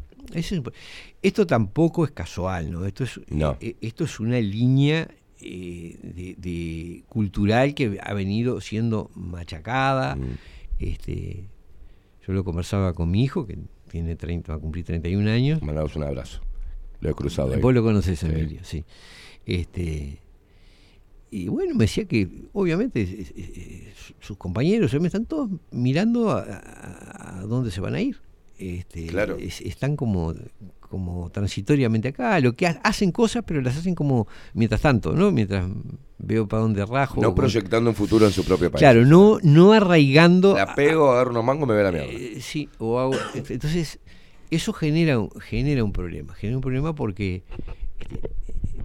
Esto 1.23 1.47
tampoco 1.47 2.05
es 2.05 2.11
casual, 2.11 2.71
¿no? 2.71 2.85
Esto 2.85 3.05
es, 3.05 3.19
eh, 3.61 3.77
esto 3.81 4.05
es 4.05 4.21
una 4.21 4.39
línea 4.41 5.09
eh, 5.41 5.99
de, 6.03 6.35
de 6.39 7.05
cultural 7.09 7.75
que 7.75 7.99
ha 8.03 8.15
venido 8.15 8.61
siendo 8.61 9.11
machacada. 9.15 10.17
Mm. 10.17 10.39
Este, 10.79 11.49
yo 12.27 12.33
lo 12.33 12.45
conversaba 12.45 12.93
con 12.95 13.11
mi 13.11 13.23
hijo, 13.25 13.47
que 13.47 13.59
tiene 13.91 14.17
30, 14.17 14.53
va 14.53 14.59
a 14.59 14.61
cumplir 14.61 14.85
31 14.85 15.31
años. 15.31 15.63
Mandamos 15.63 15.97
un 15.97 16.03
abrazo. 16.05 16.41
Lo 17.01 17.11
he 17.11 17.15
cruzado 17.15 17.55
ahí. 17.55 17.61
Vos 17.61 17.73
lo 17.75 17.83
conoces, 17.83 18.19
Sí. 18.19 18.27
Emilio, 18.27 18.61
sí. 18.65 18.85
Este, 19.47 20.21
y 21.31 21.49
bueno, 21.49 21.75
me 21.75 21.85
decía 21.85 22.05
que 22.07 22.29
obviamente 22.53 23.03
eh, 23.03 23.27
eh, 23.37 23.93
su- 23.97 24.15
sus 24.21 24.37
compañeros 24.37 24.93
me 25.01 25.07
están 25.09 25.27
todos 25.27 25.51
mirando 25.71 26.31
a, 26.31 26.41
a- 26.43 27.39
a 27.41 27.43
dónde 27.43 27.71
se 27.71 27.81
van 27.81 27.95
a 27.95 28.01
ir. 28.01 28.19
Este, 28.59 29.07
Claro. 29.07 29.37
es- 29.39 29.61
están 29.61 29.95
como, 29.97 30.35
como 30.89 31.31
transitoriamente 31.31 32.09
acá, 32.09 32.41
lo 32.41 32.55
que 32.55 32.67
ha- 32.67 32.81
hacen 32.83 33.13
cosas, 33.13 33.45
pero 33.47 33.61
las 33.61 33.77
hacen 33.77 33.95
como 33.95 34.27
mientras 34.55 34.81
tanto, 34.81 35.13
¿no? 35.13 35.31
Mientras 35.31 35.67
veo 36.19 36.49
para 36.49 36.63
dónde 36.63 36.85
rajo. 36.87 37.21
No 37.21 37.35
proyectando 37.35 37.91
un 37.91 37.97
futuro 37.97 38.27
en 38.27 38.33
su 38.33 38.45
propio 38.45 38.71
país. 38.71 38.81
Claro, 38.81 39.05
no, 39.05 39.39
no 39.43 39.73
arraigando. 39.73 40.55
La 40.55 40.75
pego, 40.75 41.13
agarro 41.13 41.31
unos 41.31 41.45
mangos, 41.45 41.69
me 41.69 41.75
ve 41.75 41.83
la 41.85 41.93
mierda. 41.93 42.09
Eh, 42.11 42.39
sí, 42.41 42.69
o 42.79 42.99
hago- 42.99 43.15
entonces 43.35 43.99
eso 44.51 44.73
genera 44.73 45.19
genera 45.41 45.85
un 45.85 45.93
problema, 45.93 46.35
genera 46.35 46.57
un 46.57 46.63
problema 46.63 46.95
porque 46.95 47.43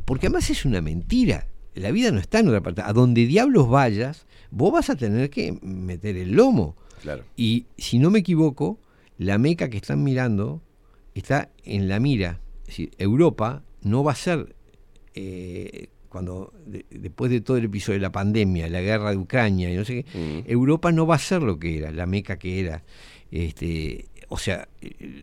porque 0.06 0.28
además 0.28 0.50
es 0.50 0.66
una 0.66 0.82
mentira. 0.82 1.48
La 1.76 1.92
vida 1.92 2.12
no 2.12 2.20
está 2.20 2.40
en 2.40 2.50
otra 2.50 2.62
parte. 2.62 2.82
A 2.84 2.94
donde 2.94 3.26
diablos 3.26 3.70
vayas, 3.70 4.26
vos 4.52 4.72
vas 4.72 4.90
a 4.90 4.96
tener 4.96 5.30
que 5.30 5.58
meter 5.62 6.18
el 6.18 6.34
lomo. 6.34 6.76
Claro. 7.02 7.24
Y 7.36 7.66
si 7.78 7.98
no 8.00 8.12
me 8.12 8.20
equivoco, 8.20 8.78
la 9.18 9.38
meca 9.38 9.70
que 9.70 9.78
están 9.78 10.04
mirando 10.04 10.62
está 11.16 11.50
en 11.64 11.88
la 11.88 12.00
mira. 12.00 12.40
Es 12.62 12.68
decir, 12.68 12.92
Europa 12.98 13.64
no 13.82 14.04
va 14.04 14.14
a 14.14 14.16
ser, 14.16 14.56
eh, 15.16 15.88
cuando 16.10 16.54
de- 16.66 16.86
después 16.92 17.32
de 17.32 17.42
todo 17.42 17.58
el 17.58 17.66
episodio 17.66 17.98
de 18.00 18.04
la 18.04 18.12
pandemia, 18.12 18.68
la 18.70 18.82
guerra 18.82 19.12
de 19.12 19.18
Ucrania 19.18 19.72
y 19.72 19.76
no 19.76 19.84
sé 19.86 20.04
qué, 20.04 20.18
Mm. 20.18 20.50
Europa 20.52 20.92
no 20.92 21.06
va 21.08 21.16
a 21.16 21.20
ser 21.20 21.42
lo 21.42 21.60
que 21.60 21.78
era, 21.78 21.92
la 21.92 22.06
meca 22.06 22.38
que 22.38 22.60
era. 22.60 22.84
Este, 23.32 24.06
o 24.30 24.38
sea, 24.38 24.68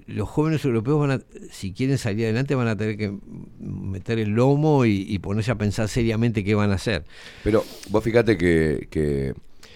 los 0.07 0.29
jóvenes 0.29 0.65
europeos 0.65 1.01
van 1.01 1.11
a, 1.13 1.21
si 1.51 1.73
quieren 1.73 1.97
salir 1.99 2.25
adelante, 2.27 2.55
van 2.55 2.69
a 2.69 2.77
tener 2.77 2.97
que 2.97 3.13
meter 3.61 4.19
el 4.19 4.31
lomo 4.31 4.85
y, 4.85 5.05
y 5.09 5.19
ponerse 5.21 5.51
a 5.53 5.59
pensar 5.59 5.89
seriamente 5.89 6.43
qué 6.45 6.55
van 6.55 6.71
a 6.73 6.75
hacer. 6.75 7.05
Pero 7.45 7.65
vos 7.91 8.03
fíjate 8.05 8.37
que, 8.37 8.89
que 8.91 9.35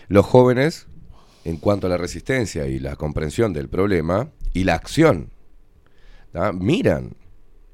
los 0.09 0.27
jóvenes, 0.27 0.87
en 1.45 1.57
cuanto 1.59 1.87
a 1.87 1.91
la 1.91 1.97
resistencia 1.97 2.67
y 2.67 2.79
la 2.81 2.97
comprensión 2.97 3.53
del 3.53 3.69
problema 3.69 4.31
y 4.53 4.65
la 4.65 4.75
acción, 4.75 5.31
miran 6.53 7.17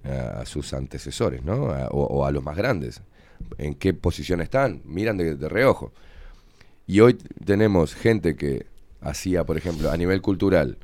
a 0.05 0.45
sus 0.47 0.73
antecesores, 0.73 1.45
¿no? 1.45 1.65
O, 1.91 2.25
a 2.25 2.31
los 2.31 2.43
más 2.43 2.57
grandes. 2.57 3.03
En 3.59 3.75
qué 3.75 3.93
posición 3.95 4.41
están, 4.41 4.83
miran 4.85 5.17
de, 5.17 5.49
reojo. 5.49 5.93
Y 6.87 7.01
hoy 7.01 7.15
tenemos 7.45 7.95
gente 7.95 8.37
que 8.37 8.67
hacía, 9.01 9.45
por 9.45 9.57
ejemplo, 9.57 9.91
a 9.91 9.97
nivel 9.97 10.21
cultural, 10.23 10.79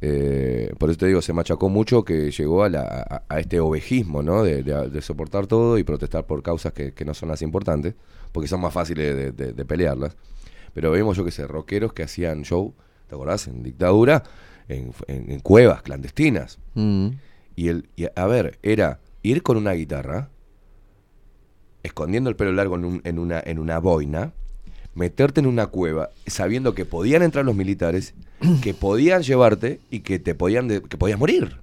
eh, 0.00 0.72
por 0.78 0.90
eso 0.90 0.98
te 0.98 1.06
digo, 1.06 1.22
se 1.22 1.32
machacó 1.32 1.68
mucho 1.68 2.04
que 2.04 2.30
llegó 2.30 2.64
a, 2.64 2.68
la- 2.68 2.82
a- 3.08 3.22
a 3.28 3.40
este 3.40 3.60
ovejismo, 3.60 4.22
¿no? 4.22 4.42
De, 4.42 5.00
soportar 5.02 5.46
todo 5.46 5.78
y 5.78 5.84
protestar 5.84 6.26
por 6.26 6.42
causas 6.42 6.72
que, 6.72 6.92
no 7.04 7.14
son 7.14 7.28
las 7.28 7.42
importantes, 7.42 7.94
porque 8.32 8.48
son 8.48 8.60
más 8.60 8.72
fáciles 8.72 9.36
de, 9.36 9.64
pelearlas. 9.64 10.16
Pero 10.74 10.90
vemos, 10.90 11.16
yo 11.16 11.24
que 11.24 11.30
sé, 11.30 11.46
rockeros 11.46 11.92
que 11.92 12.02
hacían 12.02 12.42
show, 12.42 12.74
¿te 13.08 13.14
acordás? 13.14 13.46
En 13.48 13.62
dictadura, 13.62 14.24
en, 14.72 14.92
en- 15.06 15.30
en 15.30 15.40
cuevas 15.40 15.82
clandestinas. 15.82 16.58
Mm. 16.74 17.08
Y, 17.56 17.68
el, 17.68 17.88
y 17.96 18.06
a 18.14 18.26
ver, 18.26 18.58
era 18.62 19.00
ir 19.22 19.42
con 19.42 19.56
una 19.56 19.72
guitarra, 19.72 20.30
escondiendo 21.82 22.30
el 22.30 22.36
pelo 22.36 22.52
largo 22.52 22.76
en, 22.76 22.84
un- 22.84 23.00
en 23.04 23.18
una, 23.18 23.40
en 23.44 23.58
una 23.58 23.78
boina, 23.78 24.32
meterte 24.94 25.40
en 25.40 25.46
una 25.46 25.66
cueva, 25.66 26.10
sabiendo 26.26 26.74
que 26.74 26.84
podían 26.84 27.22
entrar 27.22 27.44
los 27.44 27.54
militares, 27.56 28.14
que 28.62 28.74
podían 28.74 29.22
llevarte 29.22 29.80
y 29.90 30.00
que 30.00 30.18
te 30.18 30.34
podían 30.34 30.68
de- 30.68 30.82
que 30.82 30.96
podías 30.96 31.18
morir. 31.18 31.58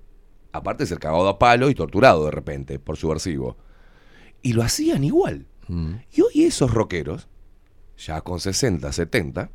Aparte 0.52 0.84
de 0.84 0.88
ser 0.88 1.00
cagado 1.00 1.28
a 1.28 1.38
palo 1.38 1.70
y 1.70 1.76
torturado 1.76 2.26
de 2.26 2.32
repente 2.32 2.80
por 2.80 2.98
subversivo. 2.98 3.56
Y 4.42 4.54
lo 4.54 4.64
hacían 4.64 5.04
igual. 5.04 5.46
Mm. 5.68 5.92
Y 6.14 6.22
hoy 6.22 6.44
esos 6.46 6.74
rockeros, 6.74 7.28
ya 7.98 8.22
con 8.22 8.40
60, 8.40 8.92
70, 8.92 9.52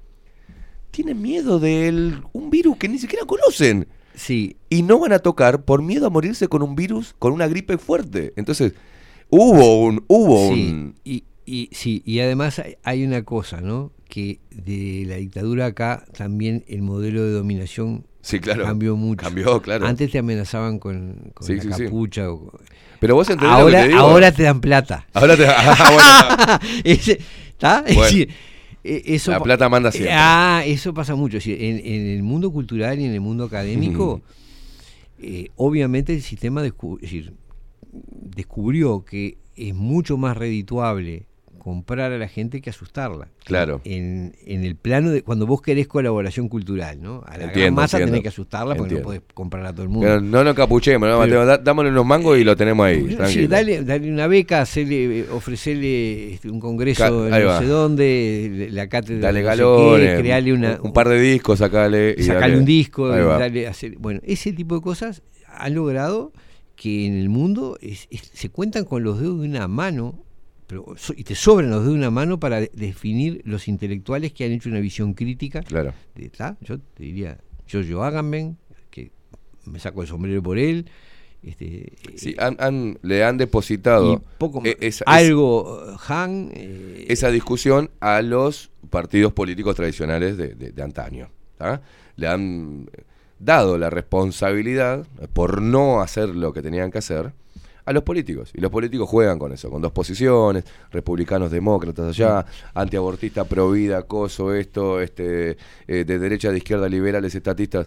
tienen 0.94 1.20
miedo 1.20 1.58
de 1.58 2.14
un 2.32 2.50
virus 2.50 2.76
que 2.76 2.88
ni 2.88 2.98
siquiera 2.98 3.24
conocen. 3.26 3.86
Sí. 4.14 4.56
Y 4.70 4.82
no 4.82 4.98
van 5.00 5.12
a 5.12 5.18
tocar 5.18 5.64
por 5.64 5.82
miedo 5.82 6.06
a 6.06 6.10
morirse 6.10 6.46
con 6.48 6.62
un 6.62 6.76
virus, 6.76 7.14
con 7.18 7.32
una 7.32 7.48
gripe 7.48 7.78
fuerte. 7.78 8.32
Entonces, 8.36 8.74
hubo 9.28 9.80
un, 9.80 10.04
hubo 10.06 10.52
Sí, 10.54 10.68
un, 10.70 10.94
y, 11.04 11.24
y, 11.44 11.68
sí, 11.72 12.02
y 12.06 12.20
además 12.20 12.62
hay, 12.84 13.04
una 13.04 13.24
cosa, 13.24 13.60
¿no? 13.60 13.90
Que 14.08 14.38
de 14.50 15.04
la 15.08 15.16
dictadura 15.16 15.66
acá 15.66 16.04
también 16.16 16.64
el 16.68 16.82
modelo 16.82 17.24
de 17.24 17.32
dominación 17.32 18.06
Sí, 18.22 18.38
claro. 18.38 18.64
cambió 18.64 18.96
mucho. 18.96 19.24
Cambió, 19.24 19.60
claro. 19.60 19.86
Antes 19.86 20.10
te 20.12 20.18
amenazaban 20.18 20.78
con, 20.78 21.32
con 21.34 21.46
Sí, 21.46 21.56
la 21.56 21.62
sí, 21.62 21.72
sí. 21.76 21.84
capucha. 21.84 22.30
o- 22.30 22.52
Pero 23.00 23.16
vos 23.16 23.28
entendés 23.28 23.50
lo 23.50 23.62
ahora, 23.64 23.78
que 23.80 23.82
te 23.84 23.88
digo. 23.88 24.00
ahora 24.00 24.32
te 24.32 24.42
dan 24.44 24.60
plata. 24.60 25.06
Ahora 25.12 25.36
te- 25.36 25.46
ah, 25.48 26.58
bueno, 26.60 26.70
¿Está? 26.84 27.84
Bueno. 27.94 28.32
Eh, 28.84 29.02
eso 29.06 29.30
La 29.32 29.40
plata 29.40 29.68
manda 29.68 29.90
siempre. 29.90 30.12
Ah, 30.16 30.62
eso 30.66 30.92
pasa 30.94 31.14
mucho. 31.14 31.38
Es 31.38 31.44
decir, 31.44 31.62
en, 31.62 31.78
en 31.84 32.06
el 32.16 32.22
mundo 32.22 32.50
cultural 32.52 32.98
y 33.00 33.04
en 33.04 33.12
el 33.12 33.20
mundo 33.20 33.44
académico, 33.44 34.20
eh, 35.18 35.48
obviamente 35.56 36.12
el 36.14 36.22
sistema 36.22 36.62
descu- 36.64 36.96
es 36.96 37.02
decir, 37.02 37.32
descubrió 37.92 39.04
que 39.04 39.38
es 39.56 39.74
mucho 39.74 40.16
más 40.16 40.36
redituable 40.36 41.26
comprar 41.64 42.12
a 42.12 42.18
la 42.18 42.28
gente 42.28 42.60
que 42.60 42.68
asustarla. 42.68 43.28
Claro. 43.42 43.80
En, 43.84 44.34
en 44.44 44.64
el 44.64 44.76
plano 44.76 45.10
de 45.10 45.22
cuando 45.22 45.46
vos 45.46 45.62
querés 45.62 45.88
colaboración 45.88 46.48
cultural, 46.50 47.00
¿no? 47.00 47.24
A 47.26 47.38
la 47.38 47.46
gran 47.46 47.72
masa 47.72 47.96
entiendo. 47.96 48.12
tenés 48.12 48.22
que 48.22 48.28
asustarla 48.28 48.74
porque 48.74 48.96
Entiendo. 48.96 49.00
no 49.00 49.20
podés 49.20 49.22
comprar 49.32 49.64
a 49.64 49.72
todo 49.72 49.82
el 49.84 49.88
mundo. 49.88 50.06
Pero 50.06 50.20
no 50.20 50.44
nos 50.44 50.54
capuchemos, 50.54 51.08
¿no? 51.08 51.18
Pero- 51.20 51.56
dámosle 51.58 51.90
unos 51.90 52.04
mangos 52.04 52.38
y 52.38 52.44
lo 52.44 52.54
tenemos 52.54 52.84
ahí. 52.86 53.16
Sí, 53.28 53.46
dale, 53.46 53.82
dale 53.82 54.12
una 54.12 54.26
beca, 54.26 54.60
hacerle, 54.60 55.20
eh, 55.20 55.26
ofrecerle 55.32 56.34
este, 56.34 56.50
un 56.50 56.60
congreso 56.60 57.26
Ca- 57.30 57.38
no 57.40 57.58
sé 57.58 57.64
dónde, 57.66 58.68
la 58.70 58.86
cátedra 58.88 59.28
Dale 59.28 59.40
no 59.40 59.46
galones, 59.46 60.20
crearle 60.20 60.52
una, 60.52 60.78
un, 60.80 60.88
un 60.88 60.92
par 60.92 61.08
de 61.08 61.18
discos, 61.18 61.60
sacale. 61.60 62.14
y 62.18 62.22
sacarle 62.24 62.48
dale. 62.48 62.58
un 62.58 62.64
disco, 62.66 63.08
darle 63.08 63.66
hacer, 63.66 63.96
bueno, 63.98 64.20
ese 64.22 64.52
tipo 64.52 64.74
de 64.74 64.82
cosas 64.82 65.22
han 65.48 65.74
logrado 65.74 66.32
que 66.76 67.06
en 67.06 67.14
el 67.16 67.28
mundo 67.28 67.78
es- 67.80 68.06
es- 68.10 68.30
se 68.34 68.50
cuentan 68.50 68.84
con 68.84 69.02
los 69.02 69.18
dedos 69.20 69.40
de 69.40 69.48
una 69.48 69.66
mano, 69.68 70.23
pero, 70.66 70.94
y 71.16 71.24
te 71.24 71.34
sobran 71.34 71.70
los 71.70 71.84
de 71.84 71.90
una 71.92 72.10
mano 72.10 72.40
para 72.40 72.60
de- 72.60 72.70
definir 72.74 73.42
los 73.44 73.68
intelectuales 73.68 74.32
que 74.32 74.44
han 74.44 74.52
hecho 74.52 74.68
una 74.68 74.80
visión 74.80 75.14
crítica. 75.14 75.62
Claro. 75.62 75.92
de-. 76.14 76.30
Yo 76.62 76.78
te 76.78 77.02
diría, 77.04 77.38
Giorgio 77.66 78.02
Agamben, 78.02 78.56
que 78.90 79.10
me 79.66 79.78
saco 79.78 80.02
el 80.02 80.08
sombrero 80.08 80.42
por 80.42 80.58
él. 80.58 80.86
Este, 81.42 81.92
Sí, 82.16 82.34
han- 82.38 82.56
han- 82.58 82.98
le 83.02 83.22
han 83.22 83.36
depositado 83.36 84.22
poco 84.38 84.62
e- 84.64 84.78
esa, 84.80 85.04
algo 85.06 85.84
eh, 85.92 85.96
Han 86.08 86.50
eh, 86.54 87.04
esa 87.08 87.30
discusión 87.30 87.90
a 88.00 88.22
los 88.22 88.70
partidos 88.88 89.34
políticos 89.34 89.76
tradicionales 89.76 90.38
de, 90.38 90.54
de- 90.54 90.72
de 90.72 90.82
antaño. 90.82 91.28
¿tá? 91.58 91.82
Le 92.16 92.28
han 92.28 92.88
dado 93.38 93.76
la 93.76 93.90
responsabilidad 93.90 95.06
por 95.34 95.60
no 95.60 96.00
hacer 96.00 96.30
lo 96.30 96.52
que 96.54 96.62
tenían 96.62 96.90
que 96.90 96.98
hacer 96.98 97.32
a 97.86 97.92
los 97.92 98.02
políticos. 98.02 98.50
Y 98.54 98.60
los 98.60 98.70
políticos 98.70 99.08
juegan 99.08 99.38
con 99.38 99.52
eso, 99.52 99.70
con 99.70 99.82
dos 99.82 99.92
posiciones, 99.92 100.64
republicanos 100.90 101.50
demócratas 101.50 102.08
allá, 102.08 102.46
antiabortista, 102.74 103.44
pro 103.44 103.70
vida, 103.70 104.02
coso, 104.02 104.54
esto, 104.54 105.00
este, 105.00 105.56
eh, 105.86 106.04
de 106.04 106.18
derecha, 106.18 106.50
de 106.50 106.58
izquierda, 106.58 106.88
liberales, 106.88 107.34
estatistas. 107.34 107.86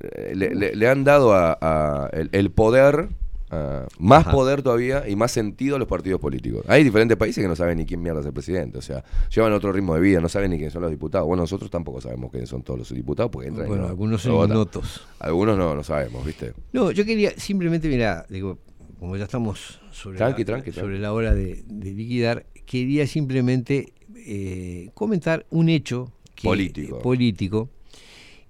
Eh, 0.00 0.32
Le, 0.34 0.54
le- 0.54 0.74
le 0.74 0.88
han 0.88 1.04
dado 1.04 1.32
a, 1.34 1.58
a 1.60 2.08
el, 2.12 2.28
el 2.32 2.50
poder, 2.50 3.08
a- 3.50 3.86
más 3.98 4.22
Ajá. 4.22 4.30
poder 4.32 4.62
todavía 4.62 5.06
y 5.08 5.16
más 5.16 5.30
sentido 5.32 5.76
a 5.76 5.78
los 5.78 5.88
partidos 5.88 6.20
políticos. 6.20 6.64
Hay 6.68 6.84
diferentes 6.84 7.16
países 7.18 7.42
que 7.42 7.48
no 7.48 7.56
saben 7.56 7.78
ni 7.78 7.84
quién 7.86 8.00
mierda 8.02 8.20
es 8.20 8.26
el 8.26 8.32
presidente, 8.32 8.78
o 8.78 8.82
sea, 8.82 9.04
llevan 9.34 9.52
otro 9.52 9.72
ritmo 9.72 9.94
de 9.94 10.00
vida, 10.00 10.20
no 10.20 10.28
saben 10.28 10.50
ni 10.52 10.56
quiénes 10.56 10.72
son 10.72 10.82
los 10.82 10.90
diputados. 10.90 11.26
Bueno, 11.26 11.42
nosotros 11.42 11.70
tampoco 11.70 12.00
sabemos 12.00 12.30
quiénes 12.30 12.48
son 12.48 12.62
todos 12.62 12.78
los 12.78 12.94
diputados 12.94 13.30
porque 13.30 13.48
entran 13.48 13.66
y 13.66 13.68
Bueno, 13.68 13.82
no- 13.84 13.88
algunos 13.88 14.24
no 14.24 14.30
son 14.30 14.32
votan. 14.36 14.50
ignotos. 14.50 15.06
Algunos 15.18 15.58
no, 15.58 15.74
no 15.74 15.82
sabemos, 15.84 16.24
¿viste? 16.24 16.54
No, 16.72 16.90
yo 16.92 17.04
quería 17.04 17.32
simplemente, 17.36 17.88
mira, 17.88 18.24
digo, 18.28 18.58
como 19.00 19.16
ya 19.16 19.24
estamos 19.24 19.80
sobre, 19.90 20.18
Tranqui, 20.18 20.42
la, 20.42 20.46
tranqui, 20.46 20.70
sobre 20.72 20.86
tranqui. 20.88 21.02
la 21.02 21.12
hora 21.12 21.34
de, 21.34 21.64
de 21.66 21.92
liquidar, 21.92 22.46
quería 22.66 23.06
simplemente 23.06 23.92
eh, 24.14 24.90
comentar 24.94 25.46
un 25.50 25.68
hecho 25.70 26.12
que- 26.34 26.46
Político. 26.46 26.98
eh, 26.98 27.02
político, 27.02 27.68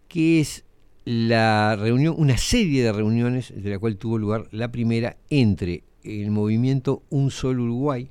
que 0.09 0.41
es 0.41 0.65
la 1.05 1.77
reunión, 1.77 2.15
una 2.19 2.37
serie 2.37 2.83
de 2.83 2.93
reuniones 2.93 3.53
de 3.57 3.71
la 3.71 3.79
cual 3.79 3.97
tuvo 3.97 4.19
lugar 4.19 4.49
la 4.51 4.71
primera 4.71 5.17
entre 5.31 5.85
el 6.03 6.31
movimiento 6.31 7.03
Un 7.11 7.31
Solo 7.31 7.63
Uruguay, 7.63 8.11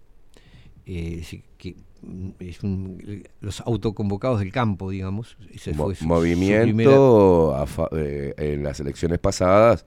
eh, 0.85 1.23
que 1.57 1.75
mm, 2.01 2.29
es 2.39 2.63
un- 2.63 3.23
los 3.41 3.61
autoconvocados 3.61 4.39
del 4.39 4.51
campo, 4.51 4.89
digamos. 4.89 5.37
Ese 5.53 5.73
Mo- 5.73 5.85
fue 5.85 5.95
su- 5.95 6.05
su 6.05 6.09
primera- 6.21 6.61
movimiento 6.65 7.55
a 7.55 7.65
fa- 7.67 7.89
eh, 7.91 8.33
en 8.37 8.63
las 8.63 8.79
elecciones 8.79 9.19
pasadas 9.19 9.85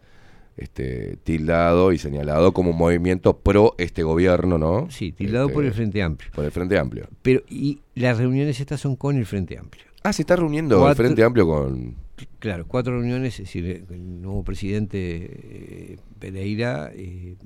este, 0.57 1.17
tildado 1.25 1.93
y 1.93 1.99
señalado 1.99 2.53
como 2.53 2.71
un 2.71 2.79
movimiento 2.79 3.37
pro 3.39 3.75
este 3.79 4.03
gobierno, 4.03 4.59
¿no? 4.59 4.91
Sí, 4.91 5.13
tildado 5.13 5.49
por 5.49 5.65
el 5.65 5.73
Frente 5.73 6.03
Amplio. 6.03 6.31
Por 6.33 6.45
el 6.45 6.51
Frente 6.51 6.79
Amplio. 6.79 7.09
Pero, 7.23 7.43
y 7.49 7.81
las 7.95 8.19
reuniones 8.19 8.61
estas 8.61 8.81
son 8.81 8.97
con 8.97 9.17
el 9.17 9.27
Frente 9.27 9.59
Amplio. 9.59 9.85
Ah, 10.03 10.13
se 10.13 10.23
está 10.23 10.37
reuniendo 10.37 10.89
el 10.89 10.97
Frente 10.97 11.23
Amplio 11.23 11.47
con... 11.47 11.97
Claro, 12.39 12.67
cuatro 12.67 12.99
reuniones, 12.99 13.35
es 13.35 13.47
decir, 13.47 13.85
el 13.89 14.23
nuevo 14.23 14.45
presidente 14.45 14.99
eh, 14.99 15.97
Pereira 16.19 16.91
eh, 16.95 17.37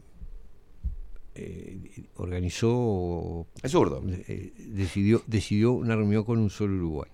eh, 1.35 1.79
organizó... 2.17 3.47
Es 3.63 3.73
zurdo. 3.73 4.03
eh, 4.29 4.53
decidió, 4.69 5.23
decidió 5.27 5.73
una 5.73 5.97
reunión 5.97 6.25
con 6.25 6.39
un 6.39 6.51
solo 6.51 6.77
Uruguay. 6.77 7.11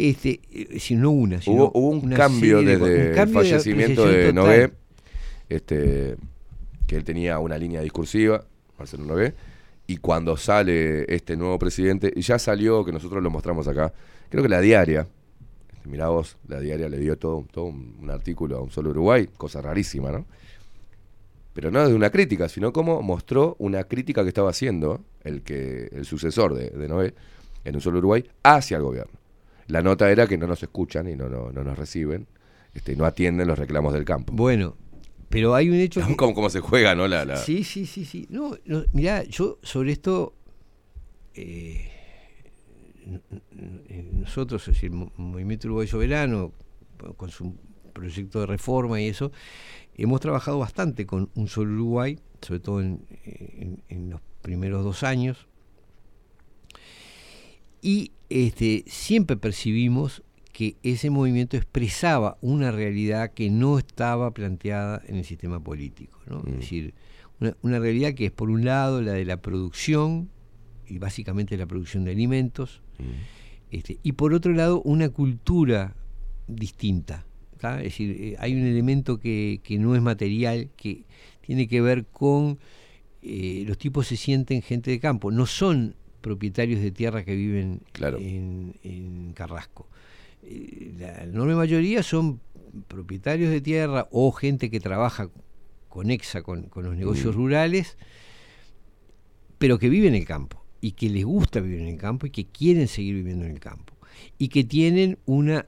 Este, 0.00 0.40
eh, 0.52 0.78
si 0.78 0.94
no 0.94 1.10
una, 1.10 1.40
sino 1.42 1.56
Hubo, 1.64 1.72
hubo 1.74 1.88
un 1.88 2.04
una 2.04 2.16
cambio 2.16 2.58
serie 2.60 2.78
de- 2.78 2.88
desde 2.88 3.08
un 3.10 3.14
cambio 3.16 3.40
el 3.40 3.44
de 3.46 3.50
fallecimiento 3.50 4.02
de, 4.02 4.08
apreciación 4.28 4.34
Nové, 4.36 4.72
este, 5.48 6.16
que 6.86 6.96
él 6.96 7.02
tenía 7.04 7.38
una 7.40 7.58
línea 7.58 7.80
discursiva, 7.80 8.44
Marcelo 8.78 9.04
Nové, 9.04 9.34
y 9.88 9.96
cuando 9.96 10.36
sale 10.36 11.12
este 11.12 11.36
nuevo 11.36 11.58
presidente, 11.58 12.12
y 12.14 12.20
ya 12.20 12.38
salió, 12.38 12.84
que 12.84 12.92
nosotros 12.92 13.22
lo 13.22 13.30
mostramos 13.30 13.66
acá, 13.66 13.92
creo 14.28 14.42
que 14.44 14.48
la 14.48 14.60
diaria, 14.60 15.08
este, 15.74 15.88
mirá 15.88 16.08
vos, 16.10 16.36
la 16.46 16.60
diaria 16.60 16.88
le 16.88 16.98
dio 16.98 17.18
todo, 17.18 17.44
todo 17.50 17.64
un, 17.64 17.96
un 18.00 18.10
artículo 18.10 18.58
a 18.58 18.60
un 18.60 18.70
solo 18.70 18.90
Uruguay, 18.90 19.28
cosa 19.36 19.60
rarísima, 19.60 20.12
¿no? 20.12 20.26
Pero 21.54 21.72
no 21.72 21.88
de 21.88 21.94
una 21.94 22.10
crítica, 22.10 22.48
sino 22.48 22.72
como 22.72 23.02
mostró 23.02 23.56
una 23.58 23.82
crítica 23.82 24.22
que 24.22 24.28
estaba 24.28 24.50
haciendo 24.50 25.00
el, 25.24 25.42
que, 25.42 25.88
el 25.92 26.04
sucesor 26.04 26.54
de, 26.54 26.70
de 26.70 26.86
Noé 26.86 27.14
en 27.64 27.74
un 27.74 27.80
solo 27.80 27.98
Uruguay 27.98 28.24
hacia 28.44 28.76
el 28.76 28.84
gobierno. 28.84 29.17
La 29.68 29.80
nota 29.82 30.10
era 30.10 30.26
que 30.26 30.36
no 30.36 30.46
nos 30.46 30.62
escuchan 30.62 31.08
y 31.08 31.14
no, 31.16 31.28
no, 31.28 31.50
no 31.52 31.62
nos 31.64 31.78
reciben 31.78 32.26
este, 32.74 32.94
no 32.96 33.04
atienden 33.06 33.48
los 33.48 33.58
reclamos 33.58 33.92
del 33.94 34.04
campo. 34.04 34.32
Bueno, 34.34 34.76
pero 35.28 35.54
hay 35.54 35.68
un 35.70 35.76
hecho 35.76 36.06
que... 36.06 36.16
Como, 36.16 36.34
como 36.34 36.50
se 36.50 36.60
juega, 36.60 36.94
¿no? 36.94 37.06
La, 37.08 37.24
la- 37.24 37.36
Sí, 37.36 37.64
sí, 37.64 37.86
sí, 37.86 38.04
sí. 38.04 38.26
No, 38.30 38.56
no, 38.66 38.84
mirá, 38.92 39.24
yo 39.24 39.58
sobre 39.62 39.92
esto, 39.92 40.34
eh, 41.34 41.90
nosotros, 44.12 44.62
es 44.68 44.74
decir, 44.74 44.90
Mo- 44.90 45.12
Movimiento 45.16 45.66
Uruguay 45.68 45.86
Soberano, 45.86 46.52
con 47.16 47.30
su 47.30 47.54
proyecto 47.92 48.40
de 48.40 48.46
reforma 48.46 49.00
y 49.00 49.08
eso, 49.08 49.32
hemos 49.94 50.20
trabajado 50.20 50.58
bastante 50.58 51.06
con 51.06 51.30
Un 51.34 51.48
Solo 51.48 51.72
Uruguay, 51.74 52.18
sobre 52.42 52.60
todo 52.60 52.80
en, 52.80 53.04
en- 53.24 53.82
en 53.88 54.10
los 54.10 54.20
primeros 54.42 54.84
dos 54.84 55.02
años, 55.02 55.46
y 57.80 58.12
este, 58.28 58.84
siempre 58.86 59.36
percibimos 59.36 60.22
que 60.52 60.76
ese 60.82 61.10
movimiento 61.10 61.56
expresaba 61.56 62.36
una 62.40 62.72
realidad 62.72 63.32
que 63.32 63.48
no 63.50 63.78
estaba 63.78 64.32
planteada 64.32 65.02
en 65.06 65.16
el 65.16 65.24
sistema 65.24 65.62
político. 65.62 66.18
¿no? 66.26 66.42
Es 66.46 66.58
decir, 66.58 66.94
una, 67.40 67.56
una 67.62 67.78
realidad 67.78 68.14
que 68.14 68.26
es, 68.26 68.32
por 68.32 68.50
un 68.50 68.64
lado, 68.64 69.00
la 69.00 69.12
de 69.12 69.24
la 69.24 69.40
producción, 69.40 70.30
y 70.88 70.98
básicamente 70.98 71.56
la 71.56 71.66
producción 71.66 72.04
de 72.04 72.12
alimentos, 72.12 72.82
este, 73.70 73.98
y 74.02 74.12
por 74.12 74.34
otro 74.34 74.52
lado, 74.52 74.82
una 74.82 75.10
cultura 75.10 75.94
distinta. 76.48 77.26
¿tá? 77.58 77.78
Es 77.78 77.84
decir, 77.84 78.16
eh, 78.18 78.36
hay 78.38 78.54
un 78.54 78.66
elemento 78.66 79.20
que, 79.20 79.60
que 79.62 79.78
no 79.78 79.94
es 79.94 80.02
material, 80.02 80.70
que 80.76 81.04
tiene 81.40 81.68
que 81.68 81.80
ver 81.80 82.06
con 82.06 82.58
eh, 83.22 83.64
los 83.66 83.78
tipos 83.78 84.06
se 84.06 84.16
sienten 84.16 84.62
gente 84.62 84.90
de 84.90 85.00
campo, 85.00 85.30
no 85.30 85.46
son 85.46 85.96
propietarios 86.28 86.80
de 86.82 86.90
tierra 86.90 87.24
que 87.24 87.34
viven 87.34 87.80
en, 88.20 88.74
en 88.82 89.32
Carrasco. 89.34 89.88
Eh, 90.42 90.92
La 90.98 91.24
enorme 91.24 91.54
mayoría 91.54 92.02
son 92.02 92.40
propietarios 92.86 93.50
de 93.50 93.60
tierra 93.62 94.08
o 94.10 94.30
gente 94.32 94.68
que 94.70 94.78
trabaja 94.78 95.30
conexa 95.88 96.42
con, 96.42 96.64
con 96.68 96.84
los 96.84 96.94
negocios 96.96 97.34
Mm. 97.34 97.38
rurales, 97.38 97.96
pero 99.58 99.78
que 99.78 99.88
viven 99.88 100.14
en 100.14 100.20
el 100.20 100.26
campo 100.26 100.62
y 100.80 100.92
que 100.92 101.08
les 101.08 101.24
gusta 101.24 101.60
vivir 101.60 101.80
en 101.80 101.88
el 101.88 101.96
campo 101.98 102.26
y 102.26 102.30
que 102.30 102.44
quieren 102.46 102.88
seguir 102.88 103.14
viviendo 103.14 103.44
en 103.46 103.52
el 103.52 103.60
campo 103.60 103.94
y 104.38 104.48
que 104.48 104.64
tienen 104.64 105.18
una, 105.26 105.66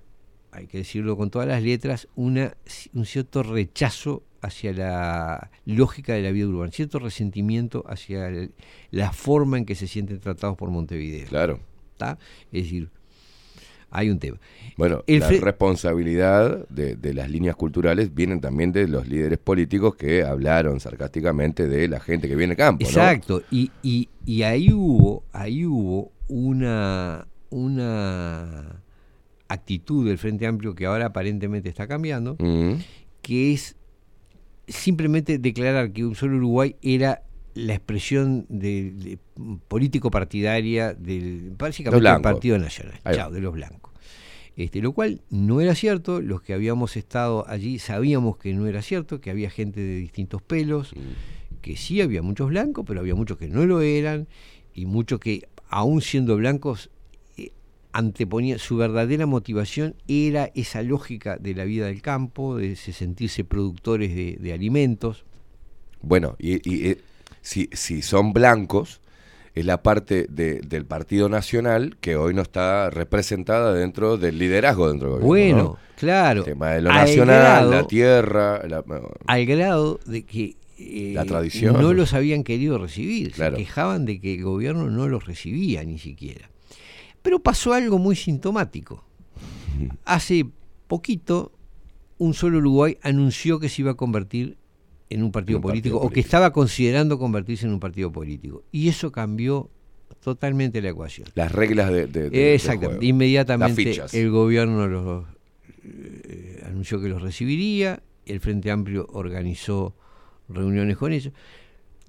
hay 0.52 0.66
que 0.66 0.78
decirlo 0.78 1.16
con 1.16 1.30
todas 1.30 1.46
las 1.48 1.62
letras, 1.62 2.08
una, 2.16 2.54
un 2.94 3.06
cierto 3.06 3.42
rechazo 3.42 4.22
hacia 4.42 4.72
la 4.72 5.50
lógica 5.66 6.14
de 6.14 6.22
la 6.22 6.30
vida 6.32 6.46
urbana, 6.46 6.72
cierto 6.72 6.98
resentimiento 6.98 7.84
hacia 7.88 8.26
el- 8.28 8.52
la 8.90 9.12
forma 9.12 9.58
en 9.58 9.64
que 9.66 9.74
se 9.74 9.86
sienten 9.86 10.18
tratados 10.18 10.56
por 10.56 10.70
Montevideo. 10.70 11.26
Claro. 11.28 11.60
¿tá? 11.98 12.18
Es 12.50 12.64
decir, 12.64 12.88
hay 13.90 14.08
un 14.08 14.18
tema. 14.18 14.38
Bueno, 14.76 15.02
El 15.06 15.20
la 15.20 15.28
responsabilidad 15.28 16.66
de, 16.68 16.96
de 16.96 17.12
las 17.12 17.28
líneas 17.28 17.56
culturales 17.56 18.14
vienen 18.14 18.40
también 18.40 18.72
de 18.72 18.88
los 18.88 19.06
líderes 19.08 19.38
políticos 19.38 19.94
que 19.96 20.22
hablaron 20.24 20.80
sarcásticamente 20.80 21.68
de 21.68 21.88
la 21.88 22.00
gente 22.00 22.28
que 22.28 22.36
viene 22.36 22.52
al 22.52 22.56
campo. 22.56 22.84
¿no? 22.84 22.88
Exacto, 22.88 23.42
y, 23.50 23.70
y, 23.82 24.08
y 24.24 24.42
ahí 24.42 24.72
hubo, 24.72 25.24
ahí 25.32 25.66
hubo 25.66 26.12
una, 26.28 27.26
una 27.50 28.80
actitud 29.52 30.06
del 30.06 30.18
Frente 30.18 30.46
Amplio 30.46 30.74
que 30.74 30.86
ahora 30.86 31.06
aparentemente 31.06 31.68
está 31.68 31.86
cambiando, 31.86 32.36
Mm. 32.38 32.74
que 33.22 33.52
es 33.52 33.76
simplemente 34.68 35.38
declarar 35.38 35.92
que 35.92 36.04
un 36.04 36.14
solo 36.14 36.36
Uruguay 36.36 36.76
era 36.82 37.22
la 37.54 37.74
expresión 37.74 38.46
de, 38.48 38.92
de 38.92 39.18
político 39.68 40.10
partidaria 40.10 40.94
del 40.94 41.52
básicamente 41.58 42.02
del. 42.04 42.22
Partido 42.22 42.58
Nacional, 42.58 43.00
chao, 43.12 43.30
de 43.32 43.40
los 43.40 43.52
blancos. 43.52 43.92
Este, 44.56 44.80
lo 44.80 44.92
cual 44.92 45.22
no 45.30 45.60
era 45.60 45.74
cierto, 45.74 46.20
los 46.20 46.42
que 46.42 46.52
habíamos 46.54 46.96
estado 46.96 47.44
allí 47.48 47.78
sabíamos 47.78 48.36
que 48.36 48.52
no 48.52 48.66
era 48.66 48.82
cierto, 48.82 49.20
que 49.20 49.30
había 49.30 49.48
gente 49.50 49.80
de 49.80 49.96
distintos 49.96 50.42
pelos, 50.42 50.92
que 51.62 51.76
sí 51.76 52.00
había 52.00 52.22
muchos 52.22 52.48
blancos, 52.50 52.84
pero 52.86 53.00
había 53.00 53.14
muchos 53.14 53.38
que 53.38 53.48
no 53.48 53.64
lo 53.64 53.80
eran, 53.80 54.28
y 54.74 54.86
muchos 54.86 55.18
que, 55.18 55.48
aún 55.68 56.02
siendo 56.02 56.36
blancos, 56.36 56.90
anteponía 57.92 58.58
su 58.58 58.76
verdadera 58.76 59.26
motivación 59.26 59.94
era 60.08 60.50
esa 60.54 60.82
lógica 60.82 61.36
de 61.36 61.54
la 61.54 61.64
vida 61.64 61.86
del 61.86 62.02
campo, 62.02 62.56
de 62.56 62.72
ese 62.72 62.92
sentirse 62.92 63.44
productores 63.44 64.14
de, 64.14 64.36
de 64.40 64.52
alimentos. 64.52 65.24
Bueno, 66.02 66.36
y, 66.38 66.56
y, 66.68 66.88
eh, 66.90 66.98
si, 67.42 67.68
si 67.72 68.02
son 68.02 68.32
blancos, 68.32 69.00
es 69.54 69.64
la 69.66 69.82
parte 69.82 70.26
de- 70.30 70.60
del 70.60 70.84
Partido 70.86 71.28
Nacional 71.28 71.96
que 72.00 72.16
hoy 72.16 72.32
no 72.34 72.42
está 72.42 72.88
representada 72.90 73.74
dentro 73.74 74.16
del 74.16 74.38
liderazgo 74.38 74.88
dentro 74.88 75.14
del 75.16 75.22
gobierno. 75.26 75.54
Bueno, 75.64 75.78
¿no? 75.80 75.96
claro. 75.96 76.40
El 76.40 76.44
tema 76.46 76.70
de 76.70 76.82
lo 76.82 76.90
Al 76.90 76.96
nacional, 76.98 77.36
grado- 77.38 77.70
la 77.72 77.86
tierra, 77.86 78.62
la- 78.68 78.84
al 79.26 79.46
grado 79.46 79.98
de 80.06 80.22
que 80.24 80.56
eh, 80.78 81.12
La 81.14 81.24
tradición. 81.26 81.74
no 81.82 81.92
los 81.92 82.14
habían 82.14 82.42
querido 82.44 82.78
recibir, 82.78 83.32
Claro. 83.32 83.56
se 83.56 83.64
quejaban 83.64 84.06
de 84.06 84.18
que 84.20 84.36
el 84.36 84.44
gobierno 84.44 84.88
no 84.88 85.08
los 85.08 85.26
recibía 85.26 85.84
ni 85.84 85.98
siquiera. 85.98 86.48
Pero 87.22 87.38
pasó 87.40 87.72
algo 87.72 87.98
muy 87.98 88.16
sintomático. 88.16 89.04
Hace 90.04 90.46
poquito, 90.86 91.52
un 92.18 92.34
solo 92.34 92.58
Uruguay 92.58 92.98
anunció 93.02 93.58
que 93.60 93.68
se 93.68 93.82
iba 93.82 93.92
a 93.92 93.94
convertir 93.94 94.56
en 95.08 95.22
un 95.22 95.32
partido 95.32 95.58
un 95.58 95.62
político 95.62 95.96
partido 95.96 96.08
o 96.08 96.12
que 96.12 96.20
estaba 96.20 96.52
considerando 96.52 97.18
convertirse 97.18 97.66
en 97.66 97.72
un 97.72 97.80
partido 97.80 98.12
político. 98.12 98.62
Y 98.70 98.88
eso 98.88 99.10
cambió 99.10 99.68
totalmente 100.22 100.80
la 100.82 100.90
ecuación. 100.90 101.26
las 101.34 101.50
reglas 101.52 101.90
de, 101.90 102.06
de- 102.06 102.58
juego. 102.58 102.98
Inmediatamente 103.02 104.02
el 104.12 104.30
gobierno 104.30 104.86
los, 104.86 105.24
eh, 105.84 106.62
anunció 106.66 107.00
que 107.00 107.08
los 107.08 107.22
recibiría, 107.22 108.02
el 108.26 108.40
Frente 108.40 108.70
Amplio 108.70 109.06
organizó 109.12 109.94
reuniones 110.48 110.96
con 110.96 111.12
ellos. 111.12 111.32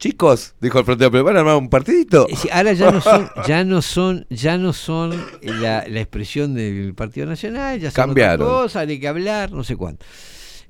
Chicos, 0.02 0.56
dijo 0.60 0.80
el 0.80 0.86
Frente 0.86 1.06
Amplio, 1.06 1.24
¿van 1.24 1.38
a 1.38 1.42
armar 1.42 1.58
un 1.58 1.70
partidito? 1.70 2.26
Decir, 2.28 2.52
ahora 2.52 2.74
ya 2.74 2.90
no 2.92 3.02
son, 3.02 3.30
ya 3.48 3.64
no 3.64 3.82
son, 3.84 4.26
ya 4.32 4.58
no 4.58 4.74
son 4.74 5.12
la, 5.44 5.86
la 5.88 6.00
expresión 6.02 6.56
del 6.56 6.96
Partido 6.96 7.28
Nacional, 7.28 7.80
ya 7.80 7.92
son 7.92 8.06
Cambiaron. 8.08 8.48
otra 8.48 8.62
cosa, 8.64 8.80
hay 8.80 9.00
que 9.00 9.08
hablar, 9.08 9.52
no 9.52 9.64
sé 9.64 9.76
cuánto. 9.76 10.04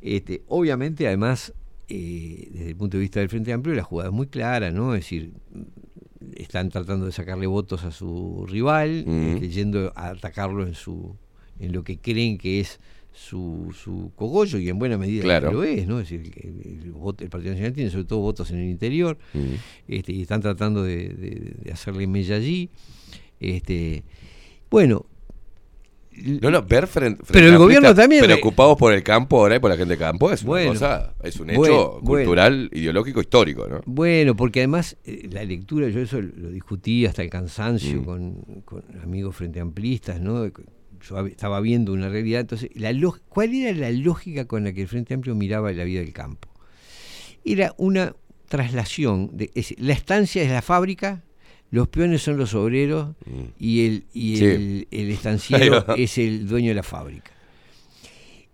Este, 0.02 0.44
obviamente, 0.50 1.08
además, 1.08 1.54
eh, 1.88 2.50
desde 2.52 2.70
el 2.72 2.76
punto 2.76 2.98
de 2.98 3.02
vista 3.02 3.22
del 3.22 3.30
Frente 3.30 3.54
Amplio, 3.54 3.74
la 3.74 3.84
jugada 3.84 4.10
es 4.10 4.14
muy 4.14 4.28
clara, 4.28 4.70
¿no? 4.72 4.96
Es 4.96 5.02
decir, 5.06 5.32
están 6.36 6.68
tratando 6.70 7.06
de 7.06 7.14
sacarle 7.14 7.48
votos 7.48 7.86
a 7.86 7.92
su 7.92 8.46
rival, 8.50 9.06
Mm. 9.08 9.34
este, 9.36 9.48
yendo 9.50 9.94
a 9.96 10.10
atacarlo 10.10 10.68
en 10.68 10.76
su, 10.76 11.16
en 11.58 11.72
lo 11.72 11.86
que 11.86 11.98
creen 12.00 12.38
que 12.38 12.60
es 12.60 12.82
su, 13.14 13.76
su 13.78 14.12
cogollo 14.16 14.58
y 14.58 14.70
en 14.70 14.80
buena 14.80 14.98
medida 14.98 15.22
Claro. 15.24 15.52
lo 15.52 15.64
es, 15.64 15.86
¿no? 15.88 16.00
Es 16.00 16.10
decir, 16.10 16.32
el, 16.42 16.82
el 16.84 16.94
el 17.20 17.30
Partido 17.30 17.52
Nacional 17.52 17.74
tiene 17.74 17.90
sobre 17.90 18.06
todo 18.06 18.20
votos 18.20 18.50
en 18.52 18.60
el 18.60 18.70
interior 18.70 19.18
Mm. 19.34 19.40
este, 19.88 20.14
y 20.14 20.22
están 20.22 20.42
tratando 20.42 20.84
de, 20.84 21.10
de- 21.10 21.54
de 21.64 21.72
hacerle 21.72 22.08
mella 22.08 22.36
allí. 22.36 22.70
Este, 23.40 24.04
bueno, 24.70 25.06
No, 26.42 26.52
no, 26.52 26.62
ver 26.64 26.88
frente, 26.88 27.24
Pero 27.28 27.40
el 27.40 27.46
frente 27.46 27.58
gobierno 27.58 27.96
también- 27.96 28.24
preocupados 28.26 28.78
por 28.78 28.92
el 28.94 29.02
campo 29.02 29.40
ahora 29.40 29.56
y 29.56 29.60
por 29.60 29.72
la 29.72 29.78
gente 29.78 29.94
de 29.94 29.98
campo 29.98 30.30
es 30.32 30.42
una 30.44 30.50
Bueno, 30.50 30.72
cosa, 30.74 31.14
es 31.24 31.40
un 31.40 31.50
hecho 31.50 31.58
bueno, 31.60 32.00
bueno. 32.02 32.26
cultural, 32.26 32.70
ideológico, 32.74 33.22
histórico, 33.22 33.68
¿no? 33.70 33.80
Bueno, 33.86 34.36
porque 34.36 34.60
además 34.60 34.98
eh, 35.06 35.28
la 35.32 35.44
lectura, 35.46 35.88
yo 35.90 36.02
eso 36.02 36.22
lo 36.22 36.50
discutí 36.50 37.06
hasta 37.06 37.24
el 37.24 37.30
cansancio 37.30 38.02
Mm. 38.02 38.04
con, 38.06 38.34
con 38.66 38.84
amigos 39.02 39.36
frente 39.38 39.60
amplistas, 39.62 40.20
¿no? 40.20 40.52
Yo 41.08 41.26
estaba 41.28 41.60
viendo 41.62 41.94
una 41.94 42.10
realidad, 42.10 42.42
entonces, 42.42 42.70
la 42.76 42.92
¿cuál 43.30 43.54
era 43.54 43.78
la 43.78 43.92
lógica 43.92 44.46
con 44.46 44.64
la 44.64 44.74
que 44.74 44.82
el 44.82 44.88
Frente 44.88 45.14
Amplio 45.14 45.36
miraba 45.36 45.72
la 45.72 45.84
vida 45.84 46.00
del 46.02 46.14
campo? 46.14 46.50
Era 47.44 47.74
una 47.78 48.16
traslación, 48.48 49.30
de, 49.34 49.50
es- 49.56 49.76
la 49.80 49.94
estancia 49.94 50.44
es 50.44 50.50
la 50.52 50.62
fábrica, 50.62 51.24
los 51.72 51.88
peones 51.88 52.22
son 52.22 52.38
los 52.38 52.54
obreros 52.54 53.16
y 53.58 53.86
el, 53.88 54.06
y 54.14 54.34
Mm. 54.34 54.38
Sí. 54.38 54.88
el, 54.92 55.10
estanciero 55.12 55.86
es 55.98 56.18
el 56.18 56.48
dueño 56.48 56.70
de 56.70 56.76
la 56.76 56.84
fábrica. 56.84 57.32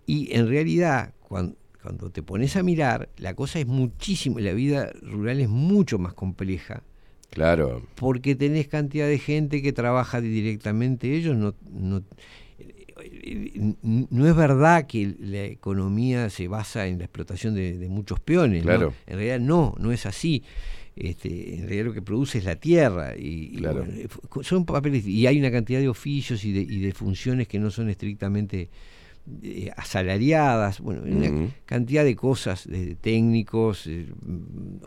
Y 0.05 0.33
en 0.33 0.47
realidad, 0.47 1.13
cuando, 1.19 1.55
cuando 1.81 2.09
te 2.11 2.21
pones 2.23 2.55
a 2.55 2.63
mirar, 2.63 3.09
la 3.17 3.33
cosa 3.33 3.59
es 3.59 3.67
muchísimo, 3.67 4.39
la 4.39 4.53
vida 4.53 4.91
rural 5.01 5.41
es 5.41 5.49
mucho 5.49 5.97
más 5.99 6.13
compleja. 6.13 6.83
Claro. 7.29 7.83
Porque 7.95 8.35
tenés 8.35 8.67
cantidad 8.67 9.07
de 9.07 9.19
gente 9.19 9.61
que 9.61 9.73
trabaja 9.73 10.21
directamente, 10.21 11.13
ellos 11.15 11.35
no, 11.35 11.53
no, 11.71 12.03
no 14.09 14.27
es 14.27 14.35
verdad 14.35 14.87
que 14.87 15.15
la 15.19 15.43
economía 15.45 16.29
se 16.29 16.47
basa 16.47 16.87
en 16.87 16.99
la 16.99 17.05
explotación 17.05 17.53
de, 17.55 17.77
de 17.77 17.89
muchos 17.89 18.19
peones. 18.19 18.63
¿no? 18.63 18.69
Claro. 18.69 18.93
En 19.05 19.15
realidad 19.17 19.39
no, 19.39 19.75
no 19.79 19.91
es 19.91 20.05
así. 20.05 20.43
Este, 20.95 21.55
en 21.55 21.61
realidad 21.67 21.85
lo 21.85 21.93
que 21.93 22.01
produce 22.01 22.39
es 22.39 22.45
la 22.45 22.55
tierra 22.55 23.15
y, 23.15 23.51
y 23.53 23.57
Claro. 23.57 23.85
bueno, 23.85 24.09
son 24.41 24.65
papeles 24.65 25.05
y 25.05 25.27
hay 25.27 25.37
una 25.39 25.51
cantidad 25.51 25.79
de 25.79 25.89
oficios 25.89 26.43
y 26.43 26.51
de, 26.51 26.61
y 26.61 26.79
de 26.79 26.91
funciones 26.91 27.47
que 27.47 27.59
no 27.59 27.69
son 27.69 27.89
estrictamente 27.89 28.69
eh, 29.43 29.69
asalariadas, 29.77 30.79
bueno, 30.79 31.03
una 31.05 31.51
cantidad 31.65 32.03
de 32.03 32.15
cosas, 32.15 32.67
de 32.67 32.95
técnicos, 32.95 33.85
eh, 33.85 34.07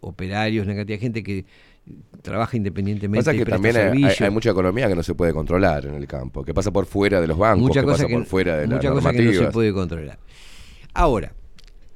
operarios, 0.00 0.66
una 0.66 0.74
cantidad 0.74 0.96
de 0.96 1.00
gente 1.00 1.22
que 1.22 1.44
trabaja 2.22 2.56
independientemente. 2.56 3.24
Pasa 3.24 3.36
que 3.36 3.44
también 3.44 3.76
hay, 3.76 3.82
hay- 3.82 3.88
servicio. 4.00 4.26
hay 4.26 4.32
mucha 4.32 4.50
economía 4.50 4.88
que 4.88 4.94
no 4.94 5.02
se 5.02 5.14
puede 5.14 5.32
controlar 5.32 5.86
en 5.86 5.94
el 5.94 6.06
campo, 6.06 6.44
que 6.44 6.52
pasa 6.54 6.70
por 6.70 6.86
fuera 6.86 7.20
de 7.20 7.26
los 7.26 7.38
bancos, 7.38 7.68
Mucha 7.68 7.80
que 7.80 7.86
cosa 7.86 7.96
pasa 7.98 8.06
que- 8.08 8.14
por 8.14 8.24
fuera 8.26 8.56
de 8.58 8.66
la 8.66 8.76
mucha 8.76 8.90
cosa 8.90 9.12
que 9.12 9.22
no 9.22 9.32
se 9.32 9.46
puede 9.48 9.72
controlar. 9.72 10.18
Ahora, 10.94 11.32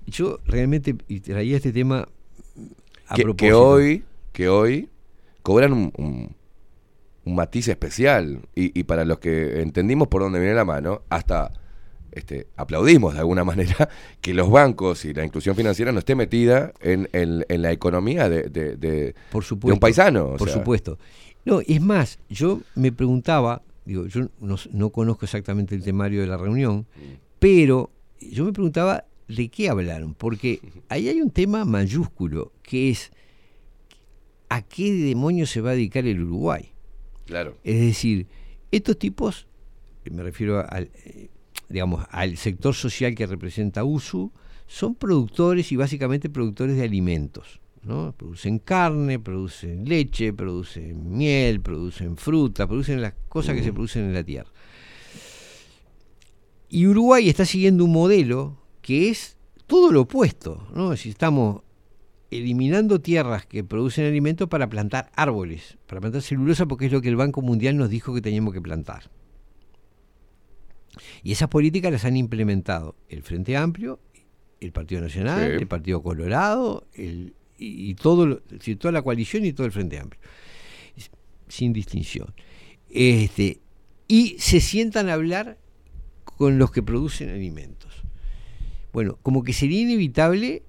yo 0.06 0.38
realmente 0.46 0.94
traía 0.94 1.56
este 1.56 1.72
tema 1.72 2.08
a 3.08 3.14
que, 3.14 3.22
que 3.22 3.24
propósito. 3.24 3.68
hoy, 3.68 4.04
que 4.32 4.48
hoy 4.48 4.88
cobran 5.42 5.72
un, 5.72 5.92
un- 5.96 6.36
un 7.26 7.34
matiz 7.34 7.68
especial. 7.68 8.40
Y, 8.54 8.78
y 8.78 8.84
para 8.84 9.04
los 9.04 9.18
que 9.18 9.60
entendimos 9.62 10.08
por 10.08 10.22
dónde 10.22 10.38
viene 10.40 10.54
la 10.54 10.64
mano, 10.64 11.02
hasta 11.08 11.50
este, 12.14 12.46
aplaudimos 12.56 13.14
de 13.14 13.20
alguna 13.20 13.44
manera 13.44 13.88
que 14.20 14.34
los 14.34 14.50
bancos 14.50 15.04
y 15.04 15.12
la 15.14 15.24
inclusión 15.24 15.54
financiera 15.56 15.92
no 15.92 15.98
esté 15.98 16.14
metida 16.14 16.72
en, 16.80 17.08
en- 17.12 17.44
en 17.48 17.62
la 17.62 17.72
economía 17.72 18.28
de, 18.28 18.44
de- 18.44 18.76
de- 18.76 19.14
por 19.32 19.42
de 19.42 19.48
supuesto, 19.48 19.74
un 19.74 19.80
paisano. 19.80 20.26
o 20.26 20.36
por 20.36 20.48
sea. 20.48 20.58
supuesto. 20.58 20.98
No, 21.44 21.60
es 21.66 21.80
más, 21.80 22.18
yo 22.30 22.60
me 22.74 22.90
preguntaba, 22.92 23.62
digo, 23.84 24.06
yo 24.06 24.28
no, 24.40 24.56
no 24.72 24.90
conozco 24.90 25.26
exactamente 25.26 25.74
el 25.74 25.82
temario 25.82 26.20
de 26.22 26.26
la 26.26 26.36
reunión, 26.38 26.86
pero 27.38 27.90
yo 28.20 28.44
me 28.44 28.52
preguntaba 28.52 29.04
de 29.28 29.48
qué 29.48 29.68
hablaron, 29.68 30.14
porque 30.14 30.60
ahí 30.88 31.08
hay 31.08 31.20
un 31.20 31.30
tema 31.30 31.64
mayúsculo, 31.66 32.52
que 32.62 32.90
es 32.90 33.10
a 34.48 34.62
qué 34.62 34.92
demonios 34.92 35.50
se 35.50 35.60
va 35.60 35.70
a 35.70 35.74
dedicar 35.74 36.06
el 36.06 36.22
Uruguay. 36.22 36.70
Claro. 37.26 37.56
Es 37.64 37.80
decir, 37.80 38.26
estos 38.70 38.98
tipos, 38.98 39.46
me 40.10 40.22
refiero 40.22 40.60
al, 40.68 40.90
eh, 41.04 41.28
digamos, 41.68 42.06
al 42.10 42.36
sector 42.36 42.74
social 42.74 43.14
que 43.14 43.26
representa 43.26 43.84
USU, 43.84 44.32
son 44.66 44.94
productores 44.94 45.72
y 45.72 45.76
básicamente 45.76 46.30
productores 46.30 46.76
de 46.76 46.84
alimentos. 46.84 47.60
¿no? 47.82 48.14
Producen 48.16 48.58
carne, 48.58 49.18
producen 49.18 49.84
leche, 49.84 50.32
producen 50.32 51.16
miel, 51.16 51.60
producen 51.60 52.16
fruta, 52.16 52.66
producen 52.66 53.02
las 53.02 53.14
cosas 53.28 53.54
que 53.54 53.62
se 53.62 53.72
producen 53.72 54.04
en 54.04 54.14
la 54.14 54.24
tierra. 54.24 54.50
Y 56.68 56.86
Uruguay 56.86 57.28
está 57.28 57.44
siguiendo 57.44 57.84
un 57.84 57.92
modelo 57.92 58.56
que 58.80 59.10
es 59.10 59.36
todo 59.66 59.92
lo 59.92 60.02
opuesto. 60.02 60.66
¿no? 60.74 60.96
Si 60.96 61.10
estamos 61.10 61.62
eliminando 62.30 63.00
tierras 63.00 63.46
que 63.46 63.62
producen 63.62 64.06
alimentos 64.06 64.48
para 64.48 64.68
plantar 64.68 65.10
árboles, 65.14 65.78
para 65.86 66.00
plantar 66.00 66.22
celulosa, 66.22 66.66
porque 66.66 66.86
es 66.86 66.92
lo 66.92 67.00
que 67.00 67.08
el 67.08 67.16
Banco 67.16 67.42
Mundial 67.42 67.76
nos 67.76 67.90
dijo 67.90 68.14
que 68.14 68.20
teníamos 68.20 68.52
que 68.54 68.60
plantar. 68.60 69.10
Y 71.22 71.32
esas 71.32 71.48
políticas 71.48 71.92
las 71.92 72.04
han 72.04 72.16
implementado 72.16 72.96
el 73.08 73.22
Frente 73.22 73.56
Amplio, 73.56 74.00
el 74.60 74.72
Partido 74.72 75.00
Nacional, 75.00 75.50
Sí. 75.52 75.56
el 75.62 75.66
Partido 75.66 76.02
Colorado, 76.02 76.86
el- 76.94 77.34
y, 77.58 77.90
y 77.90 77.94
todo, 77.94 78.40
toda 78.78 78.92
la 78.92 79.02
coalición 79.02 79.44
y 79.44 79.52
todo 79.52 79.66
el 79.66 79.72
Frente 79.72 79.98
Amplio, 79.98 80.20
sin 81.48 81.72
distinción. 81.72 82.34
Este, 82.90 83.60
y 84.08 84.36
se 84.38 84.60
sientan 84.60 85.08
a 85.08 85.14
hablar 85.14 85.58
con 86.24 86.58
los 86.58 86.70
que 86.70 86.82
producen 86.82 87.28
alimentos. 87.30 88.02
Bueno, 88.92 89.18
como 89.22 89.42
que 89.42 89.52
sería 89.52 89.80
inevitable 89.80 90.62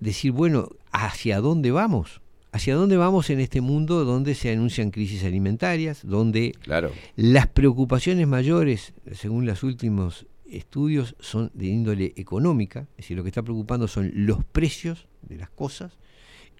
decir, 0.00 0.32
bueno, 0.32 0.70
¿hacia 0.92 1.40
dónde 1.40 1.70
vamos? 1.70 2.20
¿Hacia 2.56 2.74
dónde 2.74 2.96
vamos 2.96 3.28
en 3.28 3.38
este 3.40 3.60
mundo 3.60 4.06
donde 4.06 4.34
se 4.34 4.50
anuncian 4.50 4.90
crisis 4.90 5.22
alimentarias, 5.24 6.00
donde 6.02 6.52
Claro. 6.62 6.90
las 7.14 7.48
preocupaciones 7.48 8.26
mayores, 8.26 8.94
según 9.12 9.44
los 9.44 9.62
últimos 9.62 10.24
estudios, 10.46 11.16
son 11.20 11.50
de 11.52 11.66
índole 11.66 12.14
económica, 12.16 12.88
es 12.92 13.04
decir, 13.04 13.18
lo 13.18 13.24
que 13.24 13.28
está 13.28 13.42
preocupando 13.42 13.88
son 13.88 14.10
los 14.14 14.42
precios 14.42 15.06
de 15.20 15.36
las 15.36 15.50
cosas 15.50 15.98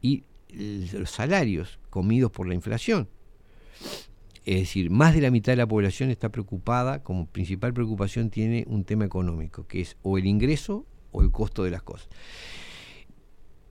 y 0.03 0.25
los 0.51 1.09
salarios 1.09 1.79
comidos 1.89 2.31
por 2.31 2.47
la 2.47 2.53
inflación. 2.53 3.09
Es 4.45 4.61
decir, 4.61 4.91
más 4.91 5.15
de 5.15 5.23
la 5.23 5.31
mitad 5.31 5.53
de 5.53 5.57
la 5.57 5.67
población 5.67 6.11
está 6.11 6.29
preocupada, 6.29 7.03
como 7.03 7.25
principal 7.25 7.73
preocupación 7.73 8.29
tiene 8.29 8.67
un 8.69 8.85
tema 8.85 9.07
económico, 9.07 9.67
que 9.67 9.81
es 9.81 9.97
o 10.03 10.19
el 10.19 10.27
ingreso 10.27 10.85
o 11.11 11.23
el 11.23 11.31
costo 11.31 11.65
de 11.65 11.71
las 11.71 11.83
cosas. 11.83 12.11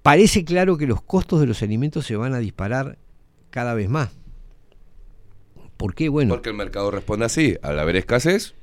Parece 0.06 0.46
claro 0.46 0.78
que 0.78 0.86
los 0.86 1.02
costos 1.02 1.40
de 1.40 1.48
los 1.48 1.64
alimentos 1.64 2.06
se 2.06 2.16
van 2.16 2.36
a 2.36 2.38
disparar 2.38 3.00
cada 3.50 3.74
vez 3.74 3.90
más. 3.90 4.12
¿Por 5.78 5.96
qué? 5.96 6.10
Bueno, 6.10 6.36
Porque 6.36 6.50
el 6.50 6.56
mercado 6.56 6.92
responde 6.92 7.26
así. 7.26 7.58
Al 7.64 7.80
haber 7.80 7.96
escasez, 7.96 8.54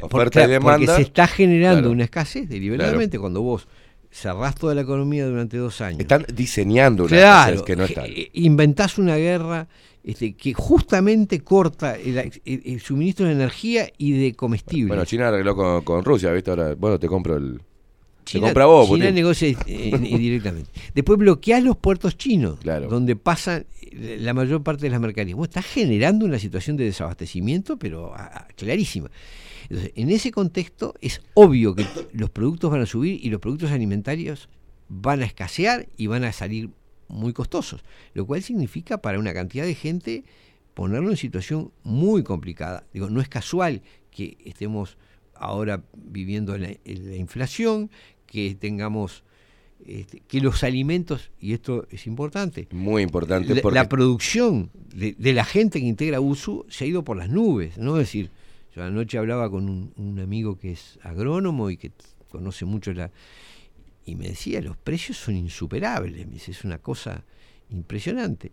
oferta 0.00 0.30
claro, 0.30 0.48
y 0.48 0.52
demanda. 0.52 0.86
Porque 0.86 1.02
se 1.02 1.02
está 1.02 1.26
generando 1.26 1.80
Claro. 1.80 1.90
una 1.90 2.04
escasez 2.04 2.48
deliberadamente 2.48 3.18
cuando 3.18 3.42
vos 3.42 3.66
cerrás 4.12 4.54
toda 4.54 4.76
la 4.76 4.82
economía 4.82 5.26
durante 5.26 5.56
dos 5.56 5.80
años. 5.80 5.98
Están 5.98 6.24
diseñando 6.32 7.02
una 7.02 7.10
Claro, 7.16 7.54
escasez 7.56 7.62
que 7.66 7.76
no 7.76 7.84
está. 7.84 8.06
eh, 8.06 8.30
inventás 8.34 8.96
una 8.98 9.16
guerra 9.16 9.66
este, 10.04 10.34
que 10.36 10.54
justamente 10.54 11.40
corta 11.40 11.96
el, 11.96 12.16
el- 12.44 12.62
el 12.64 12.80
suministro 12.80 13.26
de 13.26 13.32
energía 13.32 13.90
y 13.98 14.12
de 14.12 14.34
comestibles. 14.36 14.86
Bueno, 14.88 15.04
China 15.04 15.26
arregló 15.28 15.56
con, 15.56 15.82
con 15.82 16.04
Rusia, 16.04 16.30
¿viste? 16.30 16.50
Ahora, 16.50 16.76
bueno, 16.76 16.98
te 17.00 17.08
compro 17.08 17.36
el. 17.36 17.60
Te 18.26 18.32
China, 18.32 18.48
compra 18.48 18.66
vos, 18.66 18.88
China 18.88 19.10
negocia 19.10 19.48
eh, 19.48 19.56
eh, 19.66 20.18
directamente. 20.18 20.70
Después 20.94 21.18
bloqueás 21.18 21.62
los 21.62 21.76
puertos 21.76 22.16
chinos, 22.16 22.58
Claro. 22.60 22.88
donde 22.88 23.16
pasan 23.16 23.66
eh, 23.80 24.18
la 24.20 24.34
mayor 24.34 24.62
parte 24.62 24.82
de 24.82 24.90
las 24.90 25.00
mercaderías. 25.00 25.36
Vos 25.36 25.48
estás 25.48 25.64
generando 25.64 26.26
una 26.26 26.38
situación 26.38 26.76
de 26.76 26.84
desabastecimiento, 26.84 27.78
pero 27.78 28.12
ah, 28.14 28.48
clarísima. 28.56 29.10
Entonces, 29.68 29.92
en 29.94 30.10
ese 30.10 30.30
contexto 30.32 30.94
es 31.00 31.22
obvio 31.34 31.74
que 31.74 31.86
los 32.12 32.30
productos 32.30 32.70
van 32.70 32.82
a 32.82 32.86
subir 32.86 33.24
y 33.24 33.30
los 33.30 33.40
productos 33.40 33.70
alimentarios 33.70 34.48
van 34.88 35.22
a 35.22 35.24
escasear 35.24 35.88
y 35.96 36.08
van 36.08 36.24
a 36.24 36.32
salir 36.32 36.70
muy 37.08 37.32
costosos, 37.32 37.84
lo 38.14 38.26
cual 38.26 38.42
significa 38.42 38.98
para 38.98 39.18
una 39.18 39.32
cantidad 39.32 39.64
de 39.64 39.74
gente 39.74 40.24
ponerlo 40.74 41.10
en 41.10 41.16
situación 41.16 41.72
muy 41.84 42.22
complicada. 42.22 42.84
Digo, 42.92 43.08
no 43.08 43.20
es 43.20 43.28
casual 43.28 43.82
que 44.10 44.36
estemos 44.44 44.98
ahora 45.38 45.82
viviendo 45.94 46.56
la, 46.58 46.68
la 46.84 47.16
inflación, 47.16 47.90
que 48.26 48.54
tengamos 48.54 49.22
este, 49.84 50.20
que 50.20 50.40
los 50.40 50.64
alimentos, 50.64 51.30
y 51.38 51.52
esto 51.52 51.86
es 51.90 52.06
importante, 52.06 52.66
Muy 52.72 53.02
importante 53.02 53.54
la, 53.54 53.60
porque. 53.60 53.74
la 53.74 53.88
producción 53.88 54.70
de, 54.94 55.14
de 55.18 55.32
la 55.32 55.44
gente 55.44 55.80
que 55.80 55.86
integra 55.86 56.20
USU 56.20 56.64
se 56.68 56.84
ha 56.84 56.86
ido 56.86 57.04
por 57.04 57.16
las 57.16 57.28
nubes, 57.28 57.76
¿no? 57.76 57.96
Es 57.98 58.06
decir, 58.06 58.30
yo 58.74 58.82
anoche 58.82 59.18
hablaba 59.18 59.50
con 59.50 59.68
un, 59.68 59.92
un 59.96 60.18
amigo 60.18 60.58
que 60.58 60.72
es 60.72 60.98
agrónomo 61.02 61.70
y 61.70 61.76
que 61.76 61.92
conoce 62.30 62.64
mucho 62.64 62.92
la... 62.92 63.10
Y 64.04 64.14
me 64.14 64.28
decía, 64.28 64.60
los 64.60 64.76
precios 64.76 65.18
son 65.18 65.36
insuperables, 65.36 66.26
me 66.26 66.34
dice, 66.34 66.52
es 66.52 66.64
una 66.64 66.78
cosa 66.78 67.24
impresionante. 67.70 68.52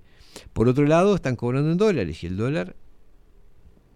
Por 0.52 0.68
otro 0.68 0.86
lado, 0.86 1.16
están 1.16 1.36
cobrando 1.36 1.72
en 1.72 1.78
dólares 1.78 2.24
y 2.24 2.28
el 2.28 2.38
dólar 2.38 2.76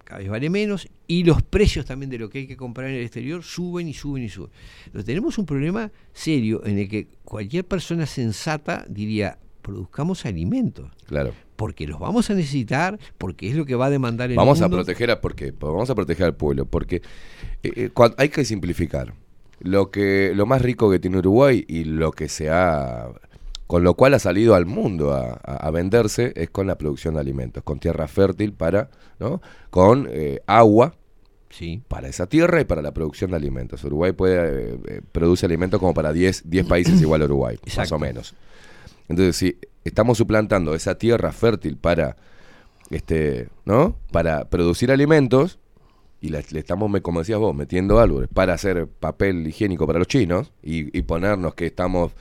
cada 0.08 0.22
vez 0.22 0.30
vale 0.30 0.50
menos 0.50 0.88
y 1.06 1.26
los 1.26 1.42
precios 1.42 1.86
también 1.86 2.10
de 2.10 2.18
lo 2.18 2.30
que 2.30 2.40
hay 2.40 2.48
que 2.48 2.56
comprar 2.56 2.88
en 2.88 2.96
el 2.96 3.02
exterior 3.02 3.44
suben 3.44 3.90
y 3.90 3.94
suben 3.94 4.24
y 4.24 4.30
suben. 4.30 4.52
Entonces 4.86 5.04
tenemos 5.04 5.38
un 5.38 5.46
problema 5.46 5.92
serio 6.14 6.66
en 6.66 6.78
el 6.80 6.88
que 6.88 7.10
cualquier 7.26 7.66
persona 7.66 8.06
sensata 8.06 8.86
diría, 8.88 9.38
produzcamos 9.62 10.26
alimentos. 10.26 10.90
Claro. 11.08 11.34
Porque 11.58 11.86
los 11.88 12.00
vamos 12.00 12.30
a 12.30 12.36
necesitar, 12.36 12.98
porque 13.18 13.50
es 13.50 13.56
lo 13.56 13.66
que 13.66 13.76
va 13.76 13.88
a 13.88 13.90
demandar 13.90 14.30
el 14.30 14.38
Vamos 14.38 14.62
a 14.62 14.70
mundo. 14.70 14.78
proteger 14.78 15.12
a 15.12 15.20
porque 15.20 15.54
vamos 15.60 15.90
a 15.90 15.96
proteger 15.96 16.26
al 16.28 16.36
pueblo 16.38 16.66
porque 16.66 17.02
eh, 17.64 17.72
eh, 17.76 17.92
hay 18.18 18.30
que 18.30 18.46
simplificar 18.46 19.14
lo 19.60 19.92
que 19.92 20.32
lo 20.34 20.46
más 20.46 20.62
rico 20.62 20.90
que 20.90 21.00
tiene 21.00 21.18
Uruguay 21.18 21.66
y 21.68 21.84
lo 21.84 22.14
que 22.14 22.30
se 22.30 22.50
ha 22.50 23.10
con 23.68 23.84
lo 23.84 23.94
cual 23.94 24.14
ha 24.14 24.20
salido 24.20 24.56
al 24.56 24.66
mundo 24.66 25.14
a, 25.14 25.72
venderse 25.72 26.34
es 26.36 26.50
con 26.50 26.68
la 26.68 26.78
producción 26.78 27.16
de 27.16 27.20
alimentos 27.20 27.64
con 27.64 27.80
tierra 27.80 28.08
fértil 28.08 28.54
para 28.54 28.90
no 29.20 29.42
con 29.70 30.08
eh, 30.10 30.42
agua 30.48 30.96
sí. 31.50 31.84
para 31.88 32.08
esa 32.08 32.28
tierra 32.28 32.62
y 32.62 32.66
para 32.66 32.82
la 32.82 32.94
producción 32.94 33.32
de 33.32 33.38
alimentos 33.38 33.84
Uruguay 33.84 34.14
puede 34.14 34.74
eh, 34.74 34.80
eh, 34.88 35.02
produce 35.12 35.46
alimentos 35.46 35.80
como 35.80 35.94
para 35.94 36.14
10 36.14 36.50
10 36.50 36.66
países 36.68 37.02
igual 37.02 37.22
a 37.22 37.26
Uruguay 37.26 37.60
más 37.76 37.92
o 37.92 38.00
menos 38.00 38.34
entonces 39.10 39.36
si 39.36 39.58
estamos 39.84 40.18
suplantando 40.18 40.74
esa 40.74 40.98
tierra 40.98 41.32
fértil 41.32 41.78
para 41.78 42.16
este, 42.90 43.50
¿no? 43.66 43.98
Para 44.12 44.46
producir 44.50 44.92
alimentos 44.92 45.60
y 46.20 46.30
le 46.30 46.40
estamos, 46.40 46.92
como 47.02 47.20
decías 47.20 47.40
vos, 47.40 47.56
metiendo 47.56 48.00
árboles 48.00 48.30
para 48.34 48.54
hacer 48.54 48.88
papel 48.88 49.46
higiénico 49.48 49.86
para 49.86 50.00
los 50.00 50.08
chinos 50.08 50.52
y, 50.64 50.98
y 50.98 51.02
ponernos 51.04 51.54
que 51.54 51.68
estamos 51.68 52.14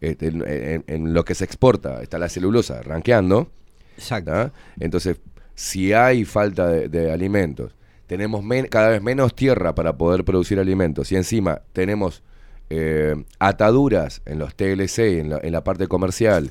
este, 0.00 0.28
en, 0.28 0.44
en- 0.48 0.84
en 0.86 1.14
lo 1.14 1.24
que 1.24 1.34
se 1.34 1.44
exporta, 1.44 2.02
está 2.02 2.18
la 2.18 2.28
celulosa 2.28 2.82
ranqueando. 2.82 3.48
Exacto. 3.96 4.52
Entonces, 4.80 5.16
si 5.54 5.92
hay 5.92 6.24
falta 6.24 6.68
de, 6.68 6.88
de 6.88 7.10
alimentos, 7.12 7.74
tenemos 8.06 8.44
cada 8.70 8.88
vez 8.90 9.02
menos 9.02 9.34
tierra 9.34 9.74
para 9.74 9.96
poder 9.98 10.24
producir 10.24 10.58
alimentos 10.58 11.10
y 11.12 11.16
encima 11.16 11.60
tenemos 11.72 12.22
eh, 12.70 13.14
ataduras 13.38 14.22
en 14.24 14.38
los 14.38 14.54
TLC, 14.54 14.98
en 15.20 15.30
la, 15.30 15.40
en 15.42 15.52
la 15.52 15.64
parte 15.64 15.88
comercial, 15.88 16.50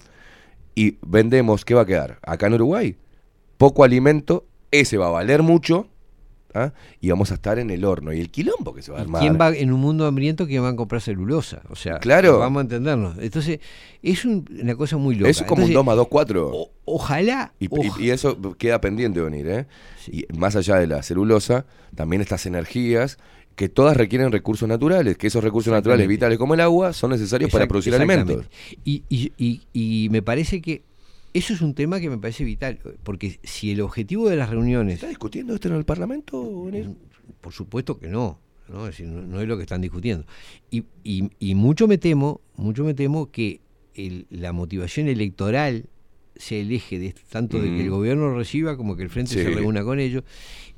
y 0.75 0.97
vendemos, 1.01 1.65
¿qué 1.65 1.73
va 1.73 1.81
a 1.81 1.85
quedar? 1.85 2.19
Acá 2.21 2.47
en 2.47 2.53
Uruguay, 2.55 2.95
poco 3.57 3.83
alimento, 3.83 4.45
ese 4.71 4.97
va 4.97 5.07
a 5.07 5.11
valer 5.11 5.41
mucho, 5.41 5.87
¿ah? 6.53 6.71
y 7.01 7.09
vamos 7.09 7.31
a 7.31 7.35
estar 7.35 7.59
en 7.59 7.69
el 7.69 7.83
horno. 7.85 8.13
Y 8.13 8.19
el 8.19 8.29
quilombo 8.29 8.73
que 8.73 8.81
se 8.81 8.91
va 8.91 8.99
a 8.99 9.01
armar. 9.01 9.21
¿Quién 9.21 9.37
va 9.39 9.49
en 9.55 9.71
un 9.71 9.79
mundo 9.79 10.05
hambriento 10.05 10.47
quién 10.47 10.63
va 10.63 10.69
a 10.69 10.75
comprar 10.75 11.01
celulosa? 11.01 11.61
O 11.69 11.75
sea, 11.75 11.99
Claro. 11.99 12.39
vamos 12.39 12.59
a 12.59 12.61
entendernos. 12.63 13.17
Entonces, 13.19 13.59
es 14.01 14.25
un- 14.25 14.45
una 14.61 14.75
cosa 14.75 14.97
muy 14.97 15.15
loca. 15.15 15.29
Es 15.29 15.39
como 15.43 15.63
un 15.63 15.69
Entonces, 15.71 15.73
2 15.75 15.85
más 15.85 15.95
2, 15.95 16.07
4. 16.09 16.51
ojalá, 16.85 17.53
Y, 17.59 17.65
y- 17.65 17.69
oja- 17.89 18.01
y 18.01 18.09
eso 18.09 18.37
queda 18.57 18.81
pendiente 18.81 19.19
de 19.19 19.25
venir, 19.29 19.47
¿eh? 19.47 19.65
Y 20.11 20.25
más 20.37 20.55
allá 20.55 20.75
de 20.77 20.87
la 20.87 21.03
celulosa, 21.03 21.65
también 21.95 22.21
estas 22.21 22.45
energías 22.45 23.17
que 23.55 23.69
todas 23.69 23.97
requieren 23.97 24.31
recursos 24.31 24.69
naturales, 24.69 25.17
que 25.17 25.27
esos 25.27 25.43
recursos 25.43 25.73
naturales 25.73 26.07
vitales 26.07 26.37
como 26.37 26.53
el 26.53 26.61
agua 26.61 26.93
son 26.93 27.09
necesarios 27.09 27.49
para 27.51 27.67
producir 27.67 27.93
alimentos. 27.95 28.45
y- 28.85 29.03
y- 29.09 29.61
y 29.73 30.09
me 30.11 30.21
parece 30.21 30.61
que 30.61 30.83
eso 31.33 31.53
es 31.53 31.61
un 31.61 31.73
tema 31.73 31.99
que 31.99 32.09
me 32.09 32.17
parece 32.17 32.43
vital, 32.43 32.79
porque 33.03 33.39
si 33.43 33.71
el 33.71 33.81
objetivo 33.81 34.29
de 34.29 34.35
las 34.35 34.49
reuniones... 34.49 34.95
¿Está 34.95 35.07
discutiendo 35.09 35.53
esto 35.53 35.67
en 35.67 35.75
el 35.75 35.85
Parlamento? 35.85 36.69
Por 37.41 37.53
supuesto 37.53 37.99
que 37.99 38.07
no, 38.07 38.39
¿no? 38.69 38.87
Es 38.87 38.97
decir, 38.97 39.07
no, 39.07 39.21
no 39.21 39.41
es 39.41 39.47
lo 39.47 39.55
que 39.57 39.63
están 39.63 39.81
discutiendo. 39.81 40.25
Y, 40.71 40.83
y- 41.03 41.29
y 41.39 41.55
mucho 41.55 41.87
me 41.87 41.97
temo, 41.97 42.41
mucho 42.55 42.83
me 42.83 42.93
temo 42.93 43.31
que 43.31 43.61
el- 43.93 44.25
la 44.29 44.51
motivación 44.53 45.07
electoral 45.07 45.85
se 46.35 46.61
aleje 46.61 46.99
de 46.99 47.15
tanto 47.29 47.59
de 47.59 47.67
que 47.69 47.81
el 47.81 47.87
Mm. 47.89 47.93
gobierno 47.93 48.35
reciba 48.35 48.77
como 48.77 48.95
que 48.95 49.03
el 49.03 49.09
frente 49.09 49.33
Sí. 49.33 49.41
se 49.41 49.49
reúna 49.49 49.83
con 49.83 49.99
ellos, 49.99 50.23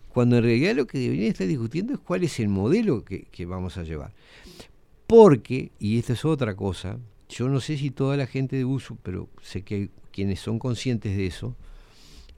cuando 0.10 0.38
en 0.38 0.44
realidad 0.44 0.76
lo 0.76 0.88
que 0.88 0.98
deberían 1.00 1.28
estar 1.32 1.48
discutiendo 1.48 1.94
es 1.94 2.00
cuál 2.00 2.24
es 2.24 2.40
el 2.40 2.48
modelo 2.50 3.04
que, 3.06 3.24
que 3.32 3.46
vamos 3.46 3.78
a 3.78 3.84
llevar. 3.84 4.14
Porque, 5.08 5.72
y 5.80 5.98
esta 5.98 6.14
es 6.14 6.24
otra 6.26 6.56
cosa, 6.56 6.98
yo 7.30 7.48
no 7.48 7.62
sé 7.62 7.78
si 7.78 7.92
toda 7.92 8.18
la 8.18 8.28
gente 8.28 8.56
de 8.56 8.66
uso, 8.66 8.98
pero 9.04 9.30
sé 9.42 9.62
que 9.62 9.76
hay 9.76 9.90
quienes 10.12 10.40
son 10.40 10.60
conscientes 10.60 11.16
de 11.16 11.28
eso, 11.28 11.56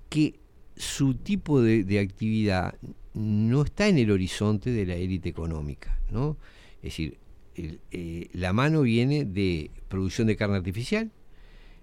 que 0.09 0.35
su 0.75 1.15
tipo 1.15 1.61
de, 1.61 1.99
actividad 1.99 2.75
no 3.13 3.63
está 3.63 3.87
en 3.87 3.97
el 3.97 4.11
horizonte 4.11 4.71
de 4.71 4.85
la 4.85 4.95
élite 4.95 5.29
económica, 5.29 5.97
¿no? 6.11 6.37
Es 6.77 6.83
decir, 6.83 7.17
eh, 7.55 8.29
la 8.33 8.53
mano 8.53 8.81
viene 8.81 9.25
de 9.25 9.71
producción 9.87 10.27
de 10.27 10.35
carne 10.35 10.57
artificial, 10.57 11.11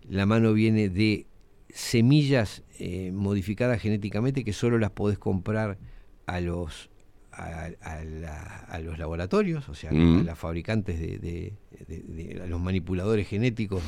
la 0.09 0.27
mano 0.27 0.53
viene 0.53 0.89
de 0.89 1.27
semillas 1.71 2.63
eh, 2.79 3.11
modificadas 3.13 3.81
genéticamente 3.81 4.45
que 4.45 4.53
solo 4.53 4.79
las 4.79 4.91
podés 4.91 5.19
comprar 5.19 5.79
a 6.27 6.41
los 6.41 6.91
a, 7.39 7.71
a 7.81 8.05
la- 8.05 8.67
a 8.69 8.79
los 8.81 8.99
laboratorios, 8.99 9.69
o 9.69 9.75
sea, 9.75 9.93
Mm. 9.93 10.21
a 10.21 10.23
las 10.25 10.39
fabricantes 10.39 10.99
de, 10.99 11.19
de- 11.19 11.53
de- 11.87 12.03
de- 12.03 12.43
a 12.43 12.47
los 12.47 12.61
manipuladores 12.61 13.29
genéticos. 13.29 13.83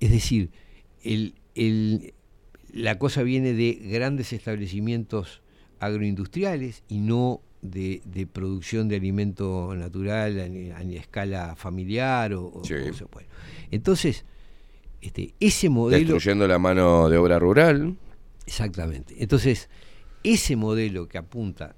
Es 0.00 0.10
decir, 0.10 0.50
el, 1.02 1.34
el- 1.54 2.14
la 2.72 2.98
cosa 2.98 3.22
viene 3.22 3.52
de 3.52 3.72
grandes 3.74 4.32
establecimientos 4.32 5.42
agroindustriales 5.78 6.82
y 6.88 7.00
no 7.00 7.40
de, 7.60 8.00
producción 8.32 8.88
de 8.88 8.96
alimento 8.96 9.72
natural 9.76 10.40
a, 10.40 10.78
a 10.78 10.82
escala 10.82 11.54
familiar 11.54 12.32
o, 12.34 12.46
o- 12.46 12.64
Sí. 12.64 12.74
o 12.74 12.92
sea, 12.94 13.06
bueno. 13.12 13.28
Entonces, 13.70 14.24
este, 15.00 15.34
ese 15.38 15.68
modelo... 15.68 15.98
Destruyendo 16.14 16.48
la 16.48 16.58
mano 16.58 17.08
de 17.08 17.18
obra 17.18 17.38
rural. 17.38 17.96
Exactamente. 18.46 19.14
Entonces, 19.22 19.68
ese 20.24 20.56
modelo 20.56 21.08
que 21.08 21.18
apunta, 21.18 21.76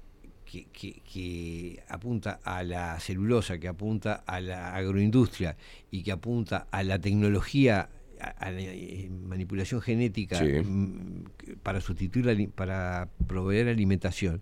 que, 0.55 0.65
que- 0.71 1.01
que 1.01 1.83
apunta 1.89 2.39
a 2.43 2.63
la 2.63 2.99
celulosa, 2.99 3.57
que 3.57 3.67
apunta 3.67 4.23
a 4.25 4.39
la 4.39 4.73
agroindustria 4.75 5.57
y 5.91 6.03
que 6.03 6.11
apunta 6.13 6.67
a 6.71 6.83
la 6.83 6.97
tecnología, 6.99 7.89
a, 8.21 8.27
a 8.27 8.51
la 8.51 8.61
eh, 8.61 9.09
manipulación 9.09 9.81
genética 9.81 10.39
Sí. 10.39 10.45
mm, 10.63 11.23
para 11.63 11.81
sustituir, 11.81 12.25
la 12.25 12.35
para 12.55 13.09
proveer 13.27 13.67
alimentación, 13.67 14.41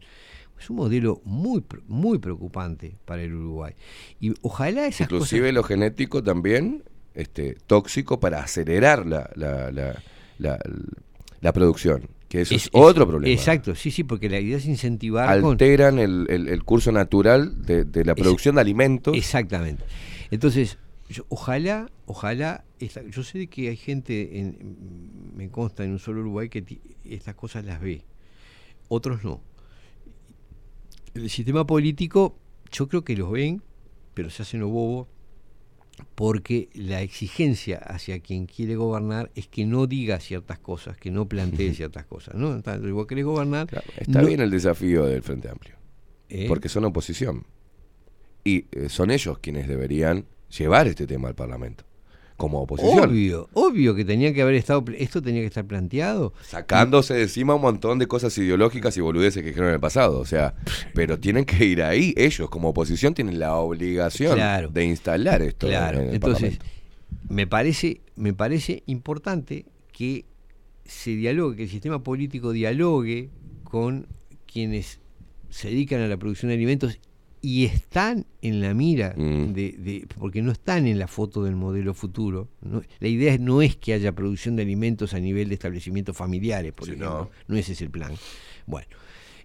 es 0.59 0.69
un 0.69 0.77
modelo 0.77 1.21
muy, 1.25 1.63
muy 1.87 2.19
preocupante 2.19 2.95
para 3.05 3.23
el 3.23 3.33
Uruguay. 3.33 3.73
Y 4.19 4.33
ojalá 4.41 4.85
esas 4.87 5.07
Inclusive 5.07 5.41
cosas... 5.41 5.53
lo 5.55 5.63
genético 5.63 6.21
también 6.23 6.83
este, 7.15 7.55
tóxico 7.67 8.19
para 8.19 8.41
acelerar 8.43 9.05
la, 9.05 9.29
la, 9.35 9.71
la, 9.71 10.01
la- 10.37 10.59
la 11.41 11.51
producción, 11.53 12.07
que 12.33 12.41
eso 12.41 12.55
es, 12.55 12.61
Es- 12.63 12.67
es- 12.67 12.71
otro 12.73 13.07
problema. 13.07 13.31
Exacto, 13.31 13.75
sí, 13.75 13.91
sí, 13.91 14.03
porque 14.03 14.27
la 14.27 14.39
idea 14.39 14.57
es 14.57 14.65
incentivar 14.65 15.39
con- 15.39 15.51
Alteran 15.51 15.99
el, 15.99 16.25
el- 16.29 16.47
el 16.47 16.63
curso 16.63 16.91
natural 16.91 17.61
de, 17.63 17.85
de 17.85 18.03
la 18.03 18.13
Es- 18.13 18.21
producción 18.21 18.55
de 18.55 18.61
alimentos. 18.61 19.15
Exactamente. 19.15 19.83
Entonces, 20.31 20.79
yo- 21.09 21.25
ojalá, 21.29 21.91
ojalá, 22.07 22.65
esta- 22.79 23.03
yo 23.07 23.21
sé 23.21 23.45
que 23.45 23.69
hay 23.69 23.77
gente, 23.77 24.39
en, 24.39 25.31
me 25.35 25.49
consta 25.51 25.83
en 25.83 25.91
un 25.91 25.99
solo 25.99 26.21
Uruguay, 26.21 26.49
que 26.49 26.63
estas 27.05 27.35
cosas 27.35 27.65
las 27.65 27.79
ve, 27.79 28.03
otros 28.87 29.23
no. 29.23 29.39
El 31.13 31.29
sistema 31.29 31.67
político, 31.67 32.35
yo 32.71 32.87
creo 32.87 33.03
que 33.03 33.15
los 33.15 33.31
ven, 33.31 33.61
pero 34.15 34.31
se 34.31 34.41
hacen 34.41 34.59
lo 34.59 34.69
bobo, 34.69 35.07
porque 36.15 36.69
la 36.73 37.01
exigencia 37.01 37.77
hacia 37.77 38.19
quien 38.19 38.45
quiere 38.45 38.75
gobernar 38.75 39.31
es 39.35 39.47
que 39.47 39.65
no 39.65 39.87
diga 39.87 40.19
ciertas 40.19 40.59
cosas, 40.59 40.97
que 40.97 41.11
no 41.11 41.27
plantee 41.27 41.73
ciertas 41.73 42.05
cosas. 42.05 42.35
¿no? 42.35 42.53
Entonces, 42.53 42.91
vos 42.91 43.07
querés 43.07 43.25
gobernar. 43.25 43.67
Está 43.97 44.21
no- 44.21 44.27
bien 44.27 44.39
el 44.41 44.49
desafío 44.51 45.05
del 45.05 45.21
Frente 45.23 45.49
Amplio, 45.49 45.75
¿Eh? 46.29 46.45
porque 46.47 46.69
son 46.69 46.85
oposición. 46.85 47.45
Y 48.43 48.65
eh, 48.71 48.89
son 48.89 49.09
ellos 49.11 49.39
quienes 49.39 49.67
deberían 49.67 50.25
llevar 50.57 50.87
este 50.87 51.07
tema 51.07 51.29
al 51.29 51.35
Parlamento, 51.35 51.83
como 52.37 52.61
oposición. 52.61 53.09
Obvio, 53.09 53.49
obvio 53.53 53.95
que 53.95 54.03
tenía 54.05 54.33
que 54.33 54.41
haber 54.41 54.55
estado, 54.55 54.83
esto 54.97 55.21
tenía 55.21 55.41
que 55.41 55.47
estar 55.47 55.65
planteado. 55.65 56.33
Sacándose 56.43 57.13
de 57.13 57.23
encima 57.23 57.55
un 57.55 57.61
montón 57.61 57.99
de 57.99 58.07
cosas 58.07 58.37
ideológicas 58.37 58.97
y 58.97 59.01
boludeces 59.01 59.41
que 59.43 59.49
dijeron 59.49 59.69
en 59.69 59.75
el 59.75 59.79
pasado. 59.79 60.19
O 60.19 60.25
sea, 60.25 60.55
pero 60.93 61.19
tienen 61.19 61.45
que 61.45 61.63
ir 61.65 61.81
ahí. 61.83 62.13
Ellos, 62.17 62.49
como 62.49 62.69
oposición, 62.69 63.13
tienen 63.13 63.39
la 63.39 63.55
obligación 63.55 64.35
Claro. 64.35 64.69
de 64.69 64.85
instalar 64.85 65.41
esto 65.41 65.67
Claro, 65.67 65.99
en 65.99 66.09
el 66.09 66.15
entonces 66.15 66.57
Parlamento. 66.57 67.33
me 67.33 67.47
parece, 67.47 68.01
me 68.15 68.33
parece 68.33 68.83
importante 68.87 69.65
que 69.91 70.25
se 70.85 71.11
dialogue, 71.15 71.55
que 71.57 71.63
el 71.63 71.69
sistema 71.69 72.03
político 72.03 72.51
dialogue 72.51 73.29
con 73.63 74.07
quienes 74.51 74.99
se 75.49 75.69
dedican 75.69 76.01
a 76.01 76.07
la 76.07 76.17
producción 76.17 76.49
de 76.49 76.55
alimentos 76.55 76.99
y 77.45 77.65
están 77.65 78.25
en 78.41 78.61
la 78.61 78.73
mira 78.73 79.13
Mm. 79.17 79.51
de, 79.53 79.71
de- 79.77 80.07
porque 80.17 80.41
no 80.41 80.51
están 80.53 80.87
en 80.87 80.97
la 80.97 81.07
foto 81.07 81.43
del 81.43 81.55
modelo 81.57 81.93
futuro. 81.93 82.47
¿no? 82.61 82.81
La 83.01 83.07
idea 83.09 83.37
no 83.37 83.61
es 83.61 83.75
que 83.75 83.91
haya 83.93 84.13
producción 84.13 84.55
de 84.55 84.63
alimentos 84.63 85.13
a 85.13 85.19
nivel 85.19 85.49
de 85.49 85.55
establecimientos 85.55 86.15
familiares, 86.15 86.71
por 86.71 86.85
Sí, 86.85 86.91
ejemplo. 86.93 87.29
no. 87.47 87.53
No 87.53 87.57
ese 87.57 87.73
es 87.73 87.81
el 87.81 87.89
plan. 87.91 88.13
Bueno, 88.65 88.87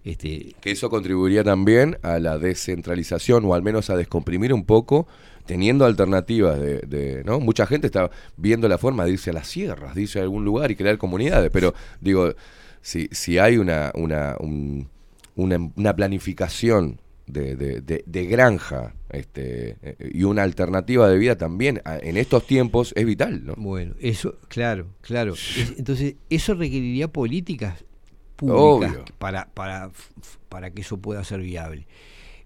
este, 0.05 0.55
Que 0.61 0.71
eso 0.71 0.89
contribuiría 0.91 1.43
también 1.43 1.99
a 2.03 2.21
la 2.21 2.39
descentralización 2.39 3.45
o 3.45 3.53
al 3.55 3.63
menos 3.65 3.91
a 3.91 3.97
descomprimir 3.97 4.55
un 4.55 4.65
poco, 4.65 5.09
teniendo 5.45 5.85
alternativas 5.85 6.61
de, 6.61 6.79
de- 6.83 7.25
¿no? 7.25 7.41
Mucha 7.41 7.67
gente 7.67 7.89
está 7.89 8.11
viendo 8.37 8.69
la 8.69 8.79
forma 8.79 9.05
de 9.07 9.11
irse 9.13 9.31
a 9.31 9.33
las 9.33 9.49
sierras, 9.49 9.97
de 9.97 10.03
irse 10.03 10.21
a 10.21 10.23
algún 10.23 10.45
lugar 10.45 10.71
y 10.71 10.77
crear 10.77 10.99
comunidades, 10.99 11.51
pero 11.51 11.75
digo, 12.01 12.33
si, 12.81 13.09
si 13.11 13.39
hay 13.39 13.57
una, 13.57 13.91
una, 13.97 14.37
un- 14.39 14.87
una, 15.35 15.59
una 15.75 15.97
planificación 15.97 17.01
de, 17.29 17.57
de- 17.57 17.81
de- 17.81 18.05
de 18.07 18.27
granja 18.27 18.95
este, 19.11 19.77
y 20.13 20.23
una 20.25 20.43
alternativa 20.43 21.09
de 21.09 21.19
vida 21.19 21.37
también 21.37 21.81
en 21.85 22.17
estos 22.17 22.47
tiempos 22.47 22.93
es 22.97 23.05
vital, 23.07 23.45
¿no? 23.45 23.55
Bueno, 23.57 23.95
eso, 24.01 24.37
claro, 24.49 24.89
claro. 25.01 25.35
Es- 25.35 25.75
entonces, 25.79 26.17
eso 26.31 26.55
requeriría 26.55 27.09
políticas 27.09 27.85
públicas 28.37 28.93
Obvio. 28.93 29.05
para, 29.19 29.47
para, 29.55 29.91
para 30.49 30.71
que 30.71 30.83
eso 30.83 30.99
pueda 30.99 31.25
ser 31.25 31.41
viable. 31.41 31.87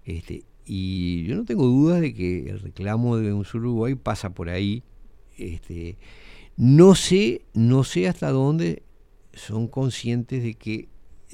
Este, 0.05 0.43
y 0.65 1.23
yo 1.25 1.35
no 1.35 1.45
tengo 1.45 1.65
dudas 1.65 2.01
de 2.01 2.13
que 2.13 2.49
el 2.49 2.59
reclamo 2.59 3.17
de 3.17 3.33
un 3.33 3.45
solo 3.45 3.69
Uruguay 3.69 3.95
pasa 3.95 4.29
por 4.33 4.49
ahí. 4.49 4.83
Este, 5.37 5.97
no 6.57 6.95
sé, 6.95 7.41
no 7.53 7.83
sé 7.83 8.07
hasta 8.07 8.29
dónde 8.31 8.83
son 9.33 9.67
conscientes 9.67 10.43
de 10.43 10.53
que 10.53 10.87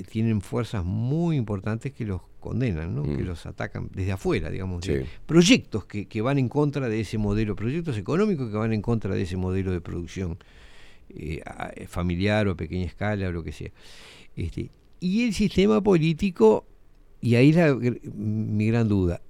tienen 0.10 0.40
fuerzas 0.42 0.86
muy 0.86 1.36
importantes 1.36 1.92
que 1.92 2.06
los 2.06 2.22
condenan, 2.40 2.96
¿no? 2.96 3.04
que 3.04 3.24
Mm. 3.24 3.28
los 3.28 3.46
atacan 3.46 3.90
desde 3.94 4.12
afuera, 4.14 4.50
digamos, 4.50 4.82
de- 4.82 5.06
proyectos 5.26 5.86
que, 5.86 6.08
que 6.08 6.22
van 6.22 6.38
en 6.40 6.50
contra 6.50 6.90
de 6.90 7.00
ese 7.02 7.18
modelo, 7.18 7.56
proyectos 7.56 7.98
económicos 7.98 8.50
que 8.50 8.58
van 8.58 8.74
en 8.74 8.82
contra 8.82 9.14
de 9.16 9.22
ese 9.24 9.38
modelo 9.38 9.72
de 9.72 9.82
producción 9.82 10.38
eh, 11.10 11.42
eh, 11.76 11.88
familiar 11.88 12.48
o 12.48 12.52
a 12.52 12.56
pequeña 12.56 12.86
escala 12.86 13.28
o 13.30 13.32
lo 13.32 13.44
que 13.44 13.52
sea. 13.52 13.72
Este, 14.36 14.70
y 15.00 15.24
el 15.26 15.34
sistema 15.34 15.82
político, 15.82 16.66
y 17.22 17.36
ahí 17.36 17.52
la, 17.52 17.72
gr- 17.74 18.00
mi 18.14 18.68
gran 18.68 18.88
duda, 18.88 19.22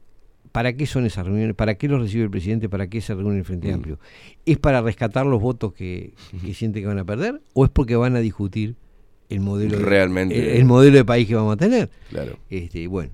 ¿para 0.51 0.73
qué 0.73 0.85
son 0.85 1.05
esas 1.05 1.25
reuniones? 1.25 1.55
¿Para 1.55 1.75
qué 1.75 1.87
los 1.87 2.01
recibe 2.01 2.23
el 2.25 2.29
presidente? 2.29 2.67
¿Para 2.69 2.87
qué 2.89 2.99
se 3.01 3.15
reúne 3.15 3.37
el 3.37 3.45
Frente 3.45 3.69
Mm. 3.71 3.75
Amplio? 3.75 3.99
¿Es 4.45 4.57
para 4.57 4.81
rescatar 4.81 5.25
los 5.25 5.41
votos 5.41 5.73
que, 5.73 6.13
que 6.43 6.53
siente 6.53 6.81
que 6.81 6.87
van 6.87 6.99
a 6.99 7.05
perder? 7.05 7.41
¿O 7.53 7.63
es 7.65 7.71
porque 7.71 7.95
van 7.95 8.15
a 8.15 8.19
discutir 8.19 8.75
el 9.29 9.39
modelo 9.41 9.77
de, 9.77 9.83
Realmente. 9.85 10.37
el, 10.37 10.57
el 10.57 10.65
modelo 10.65 10.97
de 10.97 11.05
país 11.05 11.27
que 11.27 11.35
vamos 11.35 11.53
a 11.53 11.57
tener? 11.57 11.89
Claro. 12.09 12.37
Este, 12.49 12.87
bueno, 12.87 13.11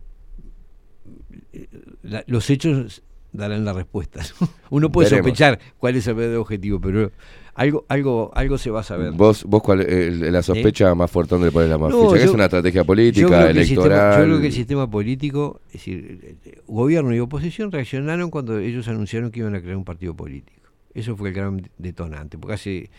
eh, 1.53 1.67
la- 2.03 2.23
los 2.27 2.49
hechos 2.49 3.03
darán 3.31 3.65
la 3.65 3.73
respuesta. 3.73 4.21
¿no? 4.39 4.47
Uno 4.69 4.91
puede 4.91 5.09
Veremos. 5.09 5.27
sospechar 5.27 5.59
cuál 5.77 5.95
es 5.95 6.07
el 6.07 6.15
verdadero 6.15 6.41
objetivo, 6.41 6.79
pero 6.79 7.11
algo, 7.53 7.85
algo, 7.89 8.31
algo 8.33 8.57
se 8.57 8.69
va 8.69 8.81
a 8.81 8.83
saber. 8.83 9.11
Vos, 9.11 9.43
vos 9.45 9.61
cuál, 9.61 9.81
el- 9.81 10.31
la 10.31 10.41
sospecha 10.41 10.93
más 10.95 11.09
fuerte, 11.11 11.35
¿dónde 11.35 11.47
le 11.47 11.51
pones 11.51 11.69
la 11.69 11.77
más 11.77 11.89
No, 11.91 12.09
yo- 12.09 12.15
es 12.15 12.29
una 12.29 12.45
estrategia 12.45 12.81
yo 12.81 12.85
política, 12.85 13.27
creo 13.27 13.39
que 13.53 13.59
el 13.59 13.65
sistema- 13.65 13.85
electoral. 13.85 14.19
yo 14.19 14.25
creo 14.25 14.41
que 14.41 14.47
el 14.47 14.53
sistema 14.53 14.89
político, 14.89 15.59
es 15.67 15.73
decir, 15.73 16.37
gobierno 16.67 17.13
y 17.15 17.19
oposición 17.19 17.71
reaccionaron 17.71 18.29
cuando 18.29 18.57
ellos 18.59 18.87
anunciaron 18.87 19.31
que 19.31 19.39
iban 19.41 19.55
a 19.55 19.61
crear 19.61 19.77
un 19.77 19.85
partido 19.85 20.13
político. 20.15 20.61
Eso 20.93 21.17
fue 21.17 21.29
el 21.29 21.35
gran 21.35 21.69
detonante, 21.77 22.37
porque 22.37 22.53
hace 22.53 22.89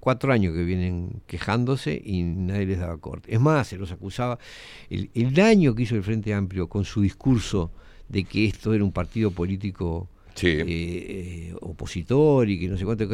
cuatro 0.00 0.32
años 0.32 0.54
que 0.54 0.64
vienen 0.64 1.22
quejándose 1.26 2.00
y 2.04 2.22
nadie 2.22 2.66
les 2.66 2.78
daba 2.80 2.96
corte. 2.98 3.32
Es 3.34 3.40
más, 3.40 3.68
se 3.68 3.76
los 3.76 3.92
acusaba. 3.92 4.38
El, 4.88 5.10
el 5.14 5.32
daño 5.34 5.74
que 5.74 5.82
hizo 5.84 5.94
el 5.94 6.02
Frente 6.02 6.32
Amplio 6.34 6.68
con 6.68 6.84
su 6.84 7.02
discurso 7.02 7.70
de 8.08 8.24
que 8.24 8.46
esto 8.46 8.74
era 8.74 8.82
un 8.82 8.92
partido 8.92 9.30
político 9.30 10.08
Sí. 10.34 10.46
eh, 10.48 10.64
eh, 10.68 11.54
opositor 11.60 12.48
y 12.48 12.58
que 12.58 12.68
no 12.68 12.76
sé 12.78 12.84
cuánto. 12.84 13.06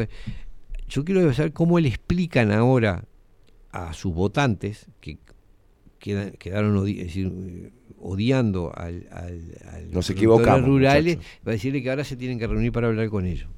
Yo 0.89 1.05
quiero 1.05 1.33
saber 1.35 1.53
cómo 1.53 1.81
le 1.81 1.89
explican 1.89 2.53
ahora 2.53 3.05
a 3.73 3.93
sus 3.93 4.15
votantes 4.15 4.87
que 5.01 5.19
quedan- 5.99 6.33
quedaron 6.39 6.77
odi- 6.77 6.99
decir, 7.03 7.73
odiando 7.99 8.73
al, 8.77 9.09
al, 9.11 9.23
al 9.73 9.91
Nos 9.91 10.07
productores 10.07 10.11
equivocamos, 10.11 10.67
rurales, 10.69 11.17
va 11.47 11.51
a 11.51 11.51
decirle 11.53 11.83
que 11.83 11.91
ahora 11.91 12.05
se 12.05 12.17
tienen 12.17 12.39
que 12.39 12.47
reunir 12.47 12.71
para 12.71 12.87
hablar 12.87 13.09
con 13.09 13.27
ellos. 13.27 13.49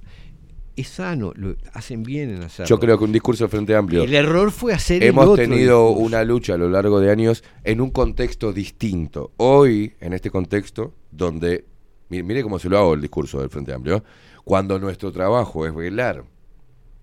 Es 0.81 0.89
sano, 0.89 1.33
lo 1.35 1.57
hacen 1.73 2.03
bien 2.05 2.31
en 2.31 2.43
hacerlo. 2.45 2.69
Yo 2.69 2.79
creo 2.79 2.97
que 2.99 3.05
un 3.05 3.13
discurso 3.13 3.45
del 3.45 3.51
Frente 3.51 3.75
Amplio. 3.75 4.05
El 4.05 4.15
error 4.15 4.53
fue 4.53 4.73
hacer 4.73 5.03
el 5.03 5.09
Hemos 5.09 5.25
otro 5.27 5.37
tenido 5.43 5.89
discurso. 5.89 6.07
una 6.07 6.23
lucha 6.25 6.55
a 6.55 6.57
lo 6.57 6.69
largo 6.69 7.01
de 7.01 7.11
años 7.11 7.43
en 7.65 7.81
un 7.81 7.91
contexto 7.91 8.53
distinto. 8.53 9.33
Hoy, 9.39 9.95
en 10.01 10.13
este 10.13 10.31
contexto, 10.31 10.95
donde. 11.11 11.65
Mire, 12.11 12.23
mire 12.23 12.43
cómo 12.43 12.59
se 12.59 12.69
lo 12.69 12.79
hago 12.79 12.95
el 12.95 13.01
discurso 13.01 13.41
del 13.41 13.51
Frente 13.51 13.73
Amplio. 13.73 14.05
Cuando 14.45 14.79
nuestro 14.79 15.11
trabajo 15.13 15.67
es 15.67 15.75
velar 15.75 16.25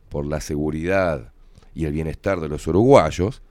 por 0.10 0.26
la 0.26 0.40
seguridad 0.40 1.34
y 1.74 1.84
el 1.86 1.92
bienestar 1.92 2.40
de 2.40 2.48
los 2.48 2.66
uruguayos, 2.68 3.42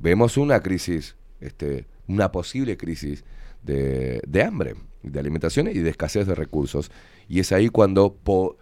vemos 0.00 0.36
una 0.36 0.60
crisis, 0.60 1.14
este, 1.40 1.86
una 2.08 2.32
posible 2.32 2.76
crisis 2.76 3.24
de, 3.62 4.20
de 4.26 4.42
hambre, 4.42 4.74
de 5.04 5.20
alimentación 5.20 5.68
y 5.68 5.74
de 5.74 5.88
escasez 5.90 6.26
de 6.26 6.34
recursos. 6.34 6.90
Y 7.28 7.38
es 7.40 7.52
ahí 7.52 7.68
cuando 7.68 8.12
po- 8.14 8.58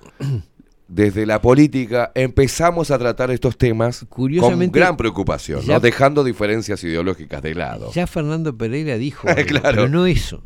desde 0.88 1.26
la 1.26 1.40
política 1.40 2.12
empezamos 2.14 2.90
a 2.90 2.98
tratar 2.98 3.30
estos 3.30 3.58
temas 3.58 4.06
con 4.08 4.70
gran 4.70 4.96
preocupación, 4.96 5.66
¿no? 5.66 5.80
dejando 5.80 6.22
diferencias 6.24 6.82
ideológicas 6.84 7.42
de 7.42 7.54
lado. 7.54 7.90
Ya 7.92 8.06
Fernando 8.06 8.56
Pereira 8.56 8.96
dijo, 8.96 9.28
algo, 9.28 9.42
Claro. 9.46 9.68
pero 9.70 9.88
no 9.88 10.06
eso. 10.06 10.42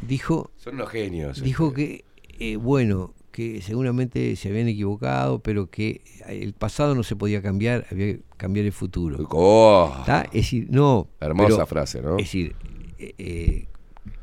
Dijo, 0.00 0.50
Son 0.56 0.74
unos 0.74 0.88
genios. 0.90 1.42
dijo 1.42 1.72
que, 1.72 2.04
eh, 2.38 2.56
bueno, 2.56 3.14
que 3.30 3.62
seguramente 3.62 4.36
se 4.36 4.48
habían 4.50 4.68
equivocado, 4.68 5.40
pero 5.40 5.70
que 5.70 6.02
el 6.28 6.52
pasado 6.52 6.94
no 6.94 7.02
se 7.02 7.16
podía 7.16 7.40
cambiar, 7.40 7.86
había 7.90 8.14
que 8.14 8.20
cambiar 8.36 8.66
el 8.66 8.72
futuro. 8.72 9.26
Oh. 9.30 9.92
Es 10.26 10.32
decir, 10.32 10.66
no. 10.70 11.08
Hermosa 11.20 11.48
pero, 11.56 11.66
frase, 11.66 12.02
¿no? 12.02 12.16
Es 12.18 12.24
decir, 12.26 12.54
eh, 12.98 13.14
eh, 13.18 13.66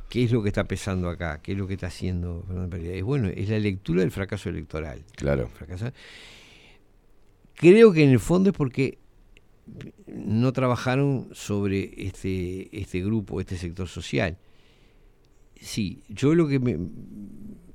¿qué 0.10 0.24
es 0.24 0.32
lo 0.32 0.42
que 0.44 0.50
está 0.50 0.64
pesando 0.66 1.08
acá? 1.10 1.40
¿Qué 1.42 1.54
es 1.54 1.58
lo 1.58 1.68
que 1.68 1.76
está 1.76 1.88
haciendo 1.88 2.44
Fernando 2.48 2.70
Pereira? 2.72 2.96
Es 2.96 3.04
bueno, 3.04 3.28
es 3.30 3.48
la 3.50 3.60
lectura 3.60 4.02
del 4.02 4.12
fracaso 4.12 4.50
electoral. 4.50 5.04
Claro. 5.16 5.50
Fracasa- 5.50 5.94
Creo 7.56 7.92
que 7.94 8.04
en 8.04 8.10
el 8.12 8.20
fondo 8.20 8.50
es 8.52 8.56
porque 8.56 8.98
no 10.08 10.52
trabajaron 10.54 11.28
sobre 11.34 11.94
este, 12.08 12.70
este 12.78 13.02
grupo, 13.04 13.40
este 13.40 13.58
sector 13.58 13.88
social. 13.88 14.38
Sí, 15.60 16.02
yo 16.08 16.34
lo 16.36 16.48
que 16.48 16.60
me, 16.60 16.78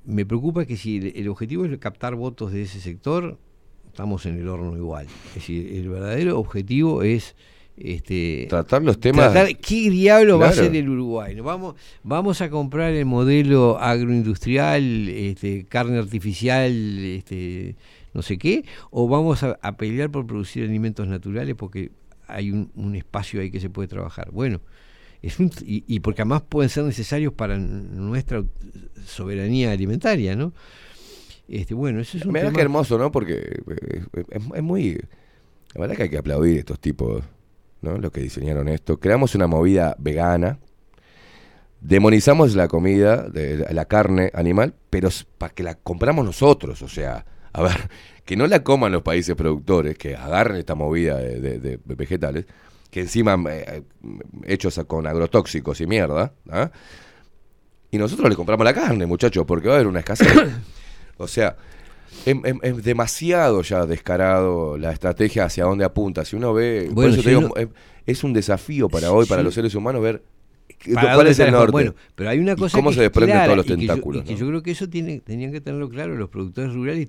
me 0.05 0.25
preocupa 0.25 0.63
es 0.63 0.69
que 0.69 0.77
si 0.77 0.97
el, 0.97 1.13
el 1.17 1.29
objetivo 1.29 1.65
es 1.67 1.79
captar 1.79 2.15
votos 2.15 2.51
de 2.53 2.63
ese 2.63 2.81
sector, 2.81 3.39
estamos 3.87 4.25
en 4.27 4.39
el 4.39 4.49
horno 4.49 4.75
igual. 4.77 5.07
Es 5.29 5.35
decir, 5.35 5.71
el 5.77 5.89
verdadero 5.91 6.39
objetivo 6.39 7.03
es 7.03 7.37
este 7.77 8.47
Tratar 8.49 8.83
los 8.83 8.99
temas- 9.01 9.33
tratar 9.33 9.57
qué 9.59 9.91
diablo 9.91 10.39
va 10.39 10.49
a 10.49 10.53
ser 10.53 10.77
el 10.77 10.89
Uruguay. 10.89 11.35
¿no? 11.35 11.43
Vamos, 11.43 11.75
vamos 12.03 12.41
a 12.41 12.49
comprar 12.51 12.93
el 12.93 13.05
modelo 13.05 13.79
agroindustrial, 13.79 15.09
este, 15.09 15.65
carne 15.67 15.99
artificial, 15.99 16.73
este, 16.73 17.75
no 18.13 18.23
sé 18.23 18.39
qué, 18.39 18.65
o 18.91 19.09
vamos 19.09 19.43
a, 19.43 19.59
a 19.61 19.77
pelear 19.77 20.11
por 20.11 20.27
producir 20.27 20.65
alimentos 20.65 21.07
naturales 21.09 21.55
porque 21.57 21.91
hay 22.29 22.51
un, 22.53 22.71
un 22.77 22.95
espacio 22.95 23.41
ahí 23.41 23.51
que 23.51 23.61
se 23.61 23.71
puede 23.71 23.89
trabajar. 23.89 24.31
Bueno, 24.31 24.61
es 25.21 25.39
un- 25.41 25.51
y, 25.67 25.85
y 25.87 26.01
porque 26.01 26.23
además 26.23 26.43
pueden 26.49 26.69
ser 26.71 26.85
necesarios 26.85 27.33
para 27.33 27.59
nuestra 27.59 28.45
soberanía 29.05 29.73
alimentaria, 29.73 30.37
¿no? 30.37 30.53
Este, 31.49 31.75
bueno, 31.75 32.01
eso 32.01 32.17
es 32.17 32.25
un 32.25 32.33
tema- 32.33 32.53
qué 32.53 32.61
hermoso, 32.63 32.97
¿no? 32.99 33.11
Porque 33.11 33.35
eh, 33.35 34.03
es, 34.31 34.43
es 34.55 34.63
muy... 34.63 34.99
La 35.75 35.81
verdad 35.81 35.97
que 35.97 36.03
hay 36.05 36.09
que 36.09 36.19
aplaudir 36.19 36.57
a 36.57 36.59
estos 36.61 36.79
tipos, 36.79 37.23
¿no? 37.85 37.99
Los 37.99 38.11
que 38.11 38.21
diseñaron 38.21 38.69
esto. 38.69 38.99
Creamos 38.99 39.35
una 39.35 39.47
movida 39.47 39.95
vegana. 39.99 40.59
Demonizamos 41.81 42.55
la 42.55 42.67
comida, 42.67 43.29
de, 43.29 43.67
la 43.73 43.85
carne 43.85 44.31
animal, 44.35 44.75
pero 44.89 45.11
para 45.37 45.53
que 45.53 45.63
la 45.63 45.75
compramos 45.75 46.25
nosotros. 46.25 46.81
O 46.83 46.89
sea, 46.89 47.27
a 47.53 47.63
ver, 47.63 47.91
que 48.25 48.37
no 48.37 48.47
la 48.47 48.63
coman 48.65 48.93
los 48.93 49.03
países 49.03 49.35
productores, 49.37 49.99
que 49.99 50.17
agarren 50.17 50.57
esta 50.57 50.75
movida 50.75 51.19
de, 51.19 51.41
de- 51.41 51.59
de 51.61 51.81
vegetales, 51.95 52.47
que 52.91 53.01
encima 53.01 53.37
eh, 53.51 53.83
hechos 54.45 54.79
a- 54.79 54.85
con 54.85 55.07
agrotóxicos 55.07 55.81
y 55.81 55.87
mierda, 55.87 56.33
¿ah? 56.51 56.71
Y 57.91 57.99
nosotros 57.99 58.29
le 58.29 58.35
compramos 58.35 58.65
la 58.65 58.75
carne, 58.75 59.07
muchachos, 59.07 59.45
porque 59.47 59.69
va 59.69 59.75
a 59.75 59.77
haber 59.77 59.87
una 59.87 60.01
escasez. 60.01 60.27
o 61.19 61.29
sea, 61.29 61.57
es, 62.27 62.37
es- 62.45 62.55
es 62.63 62.83
demasiado 62.85 63.63
ya 63.63 63.87
descarado 63.87 64.77
la 64.79 64.93
estrategia 64.93 65.45
hacia 65.47 65.65
dónde 65.65 65.85
apunta. 65.85 66.25
Si 66.25 66.37
uno 66.37 66.53
ve, 66.55 66.85
por 66.87 66.95
Bueno, 66.95 67.11
eso 67.13 67.19
si 67.23 67.25
te 67.25 67.31
digo, 67.37 67.55
es, 68.07 68.25
un 68.25 68.33
desafío 68.33 68.89
para 68.89 69.13
hoy, 69.13 69.27
para 69.27 69.41
Sí. 69.43 69.45
los 69.45 69.55
seres 69.55 69.75
humanos, 69.75 70.03
ver 70.03 70.23
qué- 70.79 70.95
¿Para 70.95 71.15
cuál 71.15 71.27
es 71.29 71.39
el 71.39 71.51
norte. 71.53 71.73
Bueno, 71.73 71.95
pero 72.15 72.31
hay 72.31 72.39
una 72.39 72.57
cosa 72.57 72.77
cómo 72.79 72.91
que 72.91 72.97
se 72.97 73.01
es 73.01 73.05
desprenden 73.07 73.37
clara 73.37 73.47
todos 73.47 73.57
los 73.59 73.67
y 73.67 73.69
que 73.69 73.75
yo- 73.75 73.93
tentáculos. 73.93 74.23
y 74.23 74.25
que 74.27 74.33
¿no? 74.35 74.39
yo 74.39 74.47
creo 74.49 74.63
que 74.63 74.71
eso 74.71 74.89
tiene, 74.89 75.21
tenían 75.21 75.53
que 75.53 75.61
tenerlo 75.61 75.89
claro 75.89 76.15
los 76.17 76.29
productores 76.31 76.73
rurales. 76.75 77.09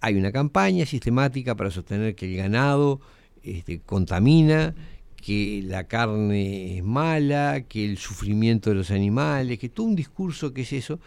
Hay 0.00 0.14
una 0.16 0.30
campaña 0.30 0.86
sistemática 0.86 1.56
para 1.56 1.70
sostener 1.70 2.14
que 2.14 2.26
el 2.30 2.36
ganado 2.36 3.00
este, 3.42 3.80
contamina, 3.80 4.74
que 5.16 5.62
la 5.64 5.84
carne 5.88 6.78
es 6.78 6.84
mala, 6.84 7.62
que 7.68 7.84
el 7.84 7.98
sufrimiento 7.98 8.70
de 8.70 8.76
los 8.76 8.90
animales, 8.90 9.58
que 9.58 9.68
todo 9.68 9.86
un 9.86 9.96
discurso 9.96 10.52
que 10.52 10.62
es 10.62 10.72
eso. 10.72 11.00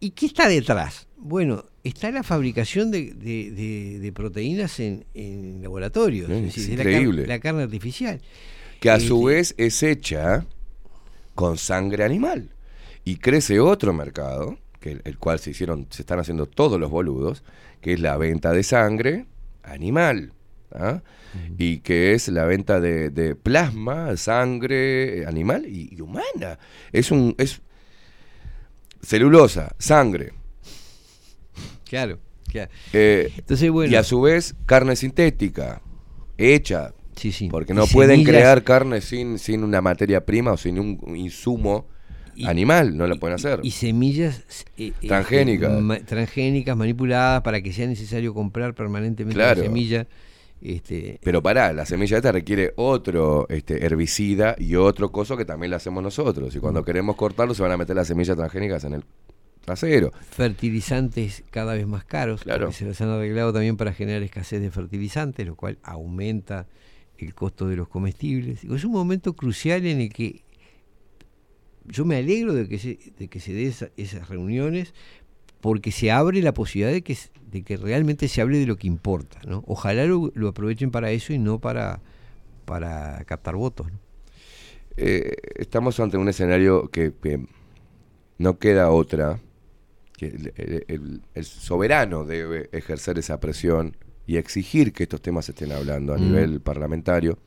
¿Y 0.00 0.10
qué 0.10 0.26
está 0.26 0.48
detrás? 0.48 1.06
Bueno, 1.18 1.64
está 1.84 2.10
la 2.10 2.22
fabricación 2.22 2.90
de, 2.90 3.12
de- 3.14 3.50
de- 3.50 3.98
de 4.00 4.12
proteínas 4.12 4.80
en, 4.80 5.04
en 5.14 5.62
laboratorios, 5.62 6.30
Es 6.30 6.42
decir, 6.54 6.78
la 6.78 6.84
car- 6.84 6.92
increíble. 6.92 7.26
la 7.26 7.38
carne 7.38 7.62
artificial. 7.64 8.20
que 8.80 8.90
a 8.90 8.98
su 8.98 9.28
Este, 9.28 9.34
vez 9.36 9.54
es 9.58 9.82
hecha 9.82 10.46
con 11.34 11.58
sangre 11.58 12.04
animal. 12.04 12.50
Y 13.04 13.16
crece 13.16 13.60
otro 13.60 13.92
mercado, 13.92 14.58
que 14.80 14.92
el, 14.92 15.02
el 15.04 15.18
cual 15.18 15.38
se 15.38 15.50
hicieron, 15.50 15.86
se 15.90 16.02
están 16.02 16.18
haciendo 16.18 16.46
todos 16.46 16.80
los 16.80 16.90
boludos, 16.90 17.42
que 17.82 17.92
es 17.94 18.00
la 18.00 18.16
venta 18.16 18.52
de 18.52 18.62
sangre 18.62 19.26
animal. 19.62 20.32
¿ah? 20.72 21.02
Y 21.58 21.78
que 21.78 22.14
es 22.14 22.28
la 22.28 22.44
venta 22.44 22.80
de, 22.80 23.10
de 23.10 23.34
plasma, 23.36 24.16
sangre 24.16 25.26
animal 25.26 25.66
y, 25.66 25.94
y 25.94 26.00
humana. 26.00 26.58
Es 26.92 27.10
un. 27.10 27.34
es 27.38 27.60
celulosa, 29.02 29.74
sangre. 29.78 30.32
Claro, 31.88 32.18
claro. 32.48 32.70
Eh, 32.92 33.32
Entonces, 33.36 33.70
bueno. 33.70 33.92
Y 33.92 33.96
a 33.96 34.02
su 34.04 34.20
vez, 34.20 34.54
carne 34.66 34.96
sintética, 34.96 35.82
hecha. 36.38 36.94
Sí, 37.16 37.32
sí. 37.32 37.48
Porque 37.50 37.74
no 37.74 37.84
Y 37.84 37.88
pueden 37.88 38.20
semillas- 38.20 38.28
crear 38.30 38.62
carne 38.64 39.00
sin, 39.00 39.38
sin 39.38 39.64
una 39.64 39.80
materia 39.80 40.24
prima 40.24 40.52
o 40.52 40.56
sin 40.56 40.78
un 40.78 41.16
insumo 41.16 41.86
animal, 42.46 42.96
no 42.96 43.06
la 43.06 43.16
pueden 43.16 43.34
hacer. 43.34 43.60
Y 43.62 43.72
semillas 43.72 44.42
eh, 44.78 44.92
eh, 45.02 45.08
Transgénicas. 45.08 45.70
eh, 45.78 45.80
ma- 45.82 45.98
transgénicas 45.98 46.74
manipuladas 46.76 47.42
para 47.42 47.60
que 47.60 47.72
sea 47.72 47.86
necesario 47.86 48.32
comprar 48.32 48.74
permanentemente 48.74 49.34
Claro. 49.34 49.60
la 49.60 49.66
semilla. 49.66 50.06
Este, 50.62 51.18
Pero 51.22 51.42
pará, 51.42 51.72
la 51.72 51.86
semilla 51.86 52.18
esta 52.18 52.32
requiere 52.32 52.72
otro 52.76 53.46
este, 53.48 53.84
herbicida 53.84 54.54
y 54.58 54.74
otro 54.76 55.10
coso 55.10 55.36
que 55.36 55.44
también 55.46 55.70
la 55.70 55.76
hacemos 55.78 56.02
nosotros. 56.02 56.54
Y 56.54 56.58
Mm. 56.58 56.60
cuando 56.60 56.84
queremos 56.84 57.16
cortarlo, 57.16 57.54
se 57.54 57.62
van 57.62 57.72
a 57.72 57.76
meter 57.78 57.96
las 57.96 58.08
semillas 58.08 58.36
transgénicas 58.36 58.84
en 58.84 58.94
el 58.94 59.04
trasero. 59.64 60.10
fertilizantes 60.30 61.44
cada 61.50 61.74
vez 61.74 61.86
más 61.86 62.04
caros, 62.04 62.42
Claro. 62.42 62.72
se 62.72 62.84
los 62.84 63.00
han 63.00 63.08
arreglado 63.08 63.52
también 63.52 63.76
para 63.76 63.92
generar 63.92 64.22
escasez 64.22 64.60
de 64.60 64.70
fertilizantes, 64.70 65.46
lo 65.46 65.54
cual 65.56 65.78
aumenta 65.82 66.66
el 67.18 67.34
costo 67.34 67.66
de 67.68 67.76
los 67.76 67.88
comestibles. 67.88 68.64
Es 68.64 68.84
un 68.84 68.92
momento 68.92 69.34
crucial 69.34 69.84
en 69.86 70.00
el 70.00 70.12
que 70.12 70.42
yo 71.86 72.04
me 72.04 72.16
alegro 72.16 72.52
de 72.54 72.68
que 72.68 72.78
se, 72.78 72.98
de 73.18 73.28
que 73.28 73.40
se 73.40 73.52
den 73.52 73.68
esa- 73.68 73.90
esas 73.96 74.28
reuniones 74.28 74.94
porque 75.60 75.92
se 75.92 76.10
abre 76.10 76.40
la 76.42 76.54
posibilidad 76.54 76.92
de 76.92 77.02
que, 77.02 77.16
de 77.50 77.62
que 77.62 77.76
realmente 77.76 78.28
se 78.28 78.40
hable 78.40 78.58
de 78.58 78.66
lo 78.66 78.76
que 78.76 78.86
importa. 78.86 79.38
¿no? 79.46 79.62
Ojalá 79.66 80.04
lo, 80.06 80.30
lo 80.34 80.48
aprovechen 80.48 80.90
para 80.90 81.10
eso 81.10 81.32
y 81.32 81.38
no 81.38 81.58
para, 81.60 82.00
para 82.64 83.22
captar 83.24 83.56
votos. 83.56 83.90
¿no? 83.90 83.98
Eh, 84.96 85.34
estamos 85.56 85.98
ante 86.00 86.16
un 86.16 86.28
escenario 86.28 86.88
que, 86.88 87.12
que 87.22 87.40
no 88.38 88.58
queda 88.58 88.90
otra. 88.90 89.40
que 90.16 90.26
el, 90.26 90.52
el- 90.56 90.84
el- 90.88 91.20
el 91.34 91.44
soberano 91.44 92.24
debe 92.26 92.68
ejercer 92.72 93.18
esa 93.18 93.40
presión 93.40 93.96
y 94.26 94.36
exigir 94.36 94.92
que 94.92 95.04
estos 95.04 95.22
temas 95.22 95.46
se 95.46 95.52
estén 95.52 95.72
hablando 95.72 96.12
a 96.12 96.18
Mm. 96.18 96.20
nivel 96.22 96.60
parlamentario, 96.60 97.38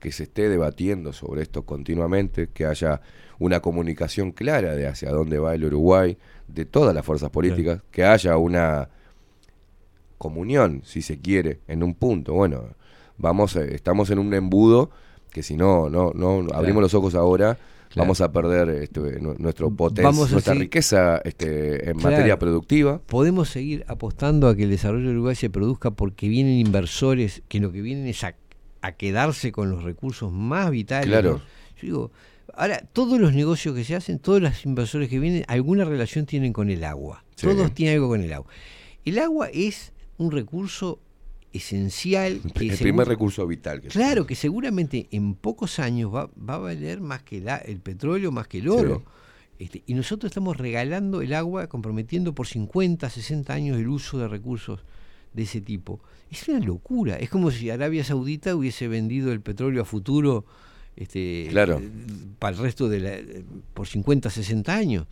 que 0.00 0.12
se 0.12 0.24
esté 0.24 0.50
debatiendo 0.50 1.14
sobre 1.14 1.40
esto 1.42 1.64
continuamente, 1.64 2.48
que 2.52 2.66
haya 2.66 3.00
una 3.38 3.60
comunicación 3.60 4.32
clara 4.32 4.74
de 4.76 4.86
hacia 4.86 5.10
dónde 5.10 5.38
va 5.38 5.54
el 5.54 5.64
Uruguay, 5.64 6.18
de 6.48 6.64
todas 6.64 6.94
las 6.94 7.04
fuerzas 7.04 7.30
políticas, 7.30 7.82
que 7.90 8.04
haya 8.04 8.36
una 8.36 8.88
comunión, 10.18 10.82
si 10.84 11.02
se 11.02 11.18
quiere, 11.20 11.60
en 11.68 11.82
un 11.82 11.94
punto. 11.94 12.34
Bueno, 12.34 12.64
vamos, 13.18 13.56
eh, 13.56 13.74
estamos 13.74 14.10
en 14.10 14.18
un 14.18 14.32
embudo 14.34 14.90
que 15.30 15.42
si 15.42 15.56
no, 15.56 15.90
no, 15.90 16.12
no 16.14 16.46
abrimos 16.54 16.80
los 16.82 16.94
ojos 16.94 17.14
ahora, 17.14 17.58
vamos 17.96 18.20
a 18.20 18.30
perder 18.32 18.68
este, 18.70 19.20
nu- 19.20 19.34
nuestro 19.38 19.68
poten- 19.70 20.02
Vamos 20.04 20.28
a 20.28 20.32
nuestra 20.32 20.52
seguir- 20.54 20.62
riqueza 20.66 21.18
este, 21.24 21.90
en 21.90 21.96
Claro. 21.98 22.10
materia 22.16 22.38
productiva. 22.38 23.00
Podemos 23.06 23.48
seguir 23.48 23.84
apostando 23.88 24.48
a 24.48 24.54
que 24.56 24.62
el 24.64 24.70
desarrollo 24.70 25.08
de 25.08 25.14
Uruguay 25.14 25.34
se 25.34 25.50
produzca 25.50 25.90
porque 25.90 26.28
vienen 26.28 26.54
inversores 26.58 27.42
que 27.48 27.58
lo 27.60 27.72
que 27.72 27.82
vienen 27.82 28.06
es 28.06 28.22
a, 28.24 28.34
a 28.80 28.92
quedarse 28.92 29.50
con 29.52 29.70
los 29.70 29.82
recursos 29.82 30.32
más 30.32 30.70
vitales. 30.70 31.06
Claro. 31.08 31.40
Yo 31.76 31.82
digo, 31.82 32.10
ahora, 32.54 32.78
todos 32.92 33.18
los 33.20 33.32
negocios 33.32 33.74
que 33.74 33.84
se 33.84 33.94
hacen, 33.94 34.18
todos 34.18 34.42
los 34.42 34.64
inversores 34.66 35.08
que 35.08 35.18
vienen, 35.18 35.44
alguna 35.48 35.84
relación 35.84 36.26
tienen 36.26 36.52
con 36.52 36.68
el 36.70 36.84
agua. 36.84 37.24
Sí. 37.36 37.46
Todos 37.46 37.72
tienen 37.72 37.94
algo 37.96 38.08
con 38.08 38.20
el 38.20 38.32
agua. 38.32 38.50
El 39.04 39.18
agua 39.18 39.48
es 39.52 39.92
un 40.18 40.30
recurso 40.30 41.00
esencial. 41.52 42.40
que 42.54 42.68
El 42.68 42.76
primer 42.78 43.06
recurso 43.08 43.46
vital. 43.46 43.80
Que 43.80 43.88
Claro, 43.88 44.26
que 44.26 44.34
seguramente 44.34 45.06
en 45.10 45.34
pocos 45.34 45.78
años 45.78 46.12
va, 46.14 46.28
va 46.38 46.54
a 46.54 46.58
valer 46.58 47.00
más 47.00 47.22
que 47.22 47.40
la- 47.40 47.56
el 47.58 47.78
petróleo, 47.80 48.32
más 48.32 48.48
que 48.48 48.58
el 48.58 48.68
oro. 48.68 49.02
Este, 49.58 49.84
y 49.86 49.94
nosotros 49.94 50.30
estamos 50.30 50.56
regalando 50.56 51.22
el 51.22 51.32
agua, 51.32 51.68
comprometiendo 51.68 52.34
por 52.34 52.48
50, 52.48 53.08
60 53.08 53.52
años 53.54 53.78
el 53.78 53.88
uso 53.88 54.18
de 54.18 54.26
recursos 54.26 54.80
de 55.32 55.42
ese 55.44 55.60
tipo. 55.60 56.00
Es 56.30 56.48
una 56.48 56.58
locura. 56.58 57.16
Es 57.16 57.30
como 57.30 57.50
si 57.52 57.70
Arabia 57.70 58.02
Saudita 58.02 58.56
hubiese 58.56 58.88
vendido 58.88 59.30
el 59.32 59.40
petróleo 59.40 59.82
a 59.82 59.84
futuro 59.84 60.44
este, 60.96 61.46
Claro. 61.50 61.78
eh, 61.80 61.90
para 62.38 62.56
el 62.56 62.62
resto 62.62 62.88
de 62.88 63.00
la, 63.00 63.16
por 63.74 63.86
50, 63.86 64.30
60 64.30 64.74
años. 64.74 65.06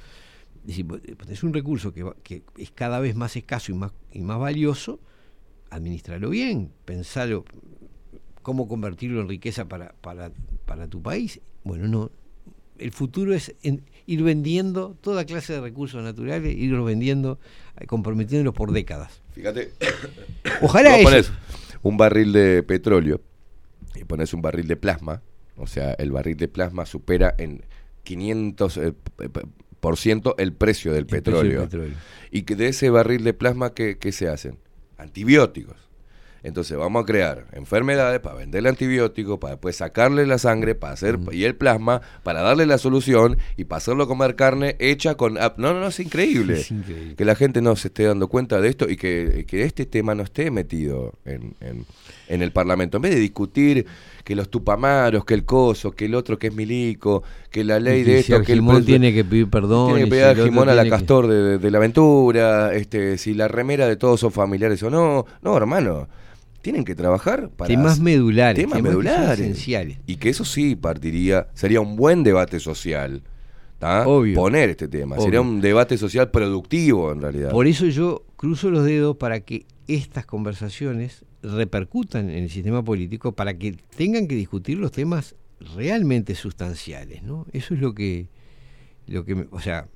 Es, 0.63 0.67
decir, 0.69 0.85
vos 0.85 1.01
tenés 1.03 1.43
un 1.43 1.53
recurso 1.53 1.93
que, 1.93 2.05
que 2.23 2.43
es 2.57 2.71
cada 2.71 3.01
vez 3.01 3.17
más 3.17 3.37
escaso 3.37 3.73
y 3.73 3.75
más, 3.75 3.93
y 4.13 4.21
más 4.21 4.39
valioso, 4.39 5.01
administrarlo 5.71 6.31
bien, 6.31 6.71
pensarlo, 6.85 7.45
cómo 8.43 8.69
convertirlo 8.69 9.21
en 9.21 9.29
riqueza 9.29 9.67
para, 9.69 9.93
para, 10.01 10.31
para 10.67 10.87
tu 10.89 11.03
país. 11.03 11.41
Bueno, 11.65 11.89
no. 11.89 12.11
El 12.79 12.91
futuro 12.91 13.33
es 13.35 13.55
en- 13.63 13.83
ir 14.07 14.23
vendiendo 14.23 14.97
toda 15.01 15.25
clase 15.25 15.53
de 15.53 15.61
recursos 15.61 16.03
naturales, 16.03 16.57
irlos 16.57 16.85
vendiendo, 16.85 17.39
eh, 17.79 17.87
comprometiéndolos 17.87 18.55
por 18.55 18.73
décadas. 18.73 19.23
Fíjate. 19.33 19.73
Ojalá 20.61 20.99
eso. 20.99 21.33
un 21.83 21.97
barril 21.97 22.33
de 22.33 22.63
petróleo 22.63 23.21
y 23.95 24.05
pones 24.05 24.33
un 24.35 24.43
barril 24.43 24.67
de 24.67 24.77
plasma, 24.77 25.23
o 25.57 25.67
sea, 25.67 25.93
el 25.95 26.11
barril 26.13 26.37
de 26.37 26.49
plasma 26.49 26.87
supera 26.87 27.35
en 27.39 27.63
500 28.05 28.77
eh, 28.79 28.93
por 29.81 29.97
ciento 29.97 30.35
el 30.39 30.53
precio 30.53 30.93
del 30.93 31.07
precio 31.07 31.39
del 31.43 31.49
petróleo. 31.63 31.63
Y 32.31 32.43
que 32.43 32.57
de 32.57 32.69
ese 32.69 32.89
barril 32.91 33.25
de 33.25 33.35
plasma, 33.35 33.75
¿qué, 33.75 33.99
qué 33.99 34.13
se 34.13 34.29
hacen? 34.29 34.59
Antibióticos. 34.99 35.77
Entonces 36.45 36.77
vamos 36.77 37.05
a 37.05 37.07
crear 37.07 37.47
enfermedades 37.53 38.19
para 38.19 38.35
venderle 38.35 38.69
antibióticos, 38.69 39.39
para 39.39 39.53
después 39.55 39.77
sacarle 39.77 40.27
la 40.27 40.39
sangre, 40.39 40.75
para 40.75 40.95
hacer 40.95 41.17
y 41.31 41.45
el 41.45 41.55
plasma, 41.55 42.01
para 42.25 42.43
darle 42.43 42.67
la 42.67 42.79
solución 42.79 43.39
y 43.57 43.65
para 43.65 43.77
hacerlo 43.79 44.09
comer 44.09 44.35
carne 44.35 44.75
hecha 44.81 45.15
con... 45.15 45.35
No, 45.35 45.53
no, 45.57 45.75
no, 45.79 45.87
es 45.87 46.01
increíble. 46.01 46.55
Es 46.61 46.73
increíble. 46.73 47.15
Que 47.15 47.25
la 47.25 47.37
gente 47.37 47.63
no 47.63 47.77
se 47.77 47.89
esté 47.89 48.05
dando 48.05 48.27
cuenta 48.27 48.61
de 48.61 48.69
esto 48.69 48.91
y 48.91 48.97
que, 48.97 49.45
que 49.47 49.63
este 49.63 49.87
tema 49.87 50.17
no 50.17 50.25
esté 50.25 50.51
metido 50.51 51.15
en, 51.25 51.55
en- 51.61 51.87
en 52.33 52.43
el 52.43 52.51
Parlamento. 52.53 52.97
En 52.99 53.03
vez 53.03 53.15
de 53.15 53.21
discutir 53.21 53.87
que 54.25 54.35
los 54.35 54.49
tupamaros, 54.51 55.25
que 55.25 55.35
el 55.35 55.45
coso, 55.45 55.91
que 55.93 56.07
el 56.07 56.15
otro 56.15 56.39
que 56.39 56.47
es 56.49 56.55
milico, 56.55 57.23
que 57.51 57.63
la 57.65 57.79
ley 57.81 58.01
Y 58.01 58.05
de 58.05 58.13
que 58.13 58.19
esto, 58.21 58.39
si 58.41 58.45
que 58.47 58.53
el 58.53 58.63
pres- 58.63 58.85
tiene 58.87 59.13
que 59.13 59.25
pedir 59.25 59.51
perdón. 59.51 59.89
tiene 59.89 60.01
que 60.01 60.05
si 60.07 60.11
pedir 60.11 60.25
otro 60.27 60.45
Jimón 60.45 60.69
a 60.69 60.75
la 60.75 60.85
que- 60.85 60.91
Castor 60.91 61.27
de, 61.27 61.59
de 61.59 61.71
la 61.71 61.79
aventura, 61.79 62.73
este, 62.75 63.19
si 63.19 63.35
la 63.35 63.49
remera 63.49 63.87
de 63.87 63.97
todos 63.97 64.21
son 64.21 64.33
familiares 64.33 64.83
o 64.83 64.91
no. 64.91 65.27
No, 65.43 65.57
hermano. 65.57 66.09
Tienen 66.63 66.85
que 66.85 66.95
trabajar 66.95 67.51
para 67.51 67.67
Temas 67.67 67.99
medulares, 67.99 68.57
temas 68.63 68.77
temas 68.79 68.91
medulares 68.93 69.41
esenciales. 69.41 69.99
y 70.07 70.15
que 70.17 70.29
eso 70.29 70.45
sí 70.45 70.77
partiría 70.77 71.49
sería 71.55 71.81
un 71.81 71.97
buen 71.97 72.23
debate 72.23 72.61
social. 72.61 73.23
Obvio. 74.07 74.37
poner 74.37 74.71
este 74.71 74.87
tema 74.87 75.17
Obvio. 75.17 75.25
sería 75.25 75.41
un 75.41 75.61
debate 75.61 75.99
social 75.99 76.31
productivo 76.31 77.11
en 77.11 77.21
realidad 77.21 77.51
Por 77.51 77.67
eso 77.67 77.87
yo 77.87 78.25
cruzo 78.37 78.71
los 78.71 78.85
dedos 78.85 79.17
para 79.17 79.41
que 79.41 79.67
estas 79.89 80.25
conversaciones 80.25 81.25
repercutan 81.43 82.31
en 82.31 82.45
el 82.45 82.51
sistema 82.51 82.83
político, 82.83 83.33
para 83.33 83.55
que 83.59 83.77
tengan 83.97 84.29
que 84.29 84.35
discutir 84.35 84.79
los 84.79 84.93
temas 84.93 85.35
realmente 85.75 86.35
sustanciales, 86.35 87.23
¿no? 87.23 87.47
Eso 87.53 87.75
es 87.75 87.81
lo 87.81 87.95
que, 87.95 88.29
lo 89.07 89.25
que, 89.25 89.47
o 89.51 89.61
sea, 89.61 89.89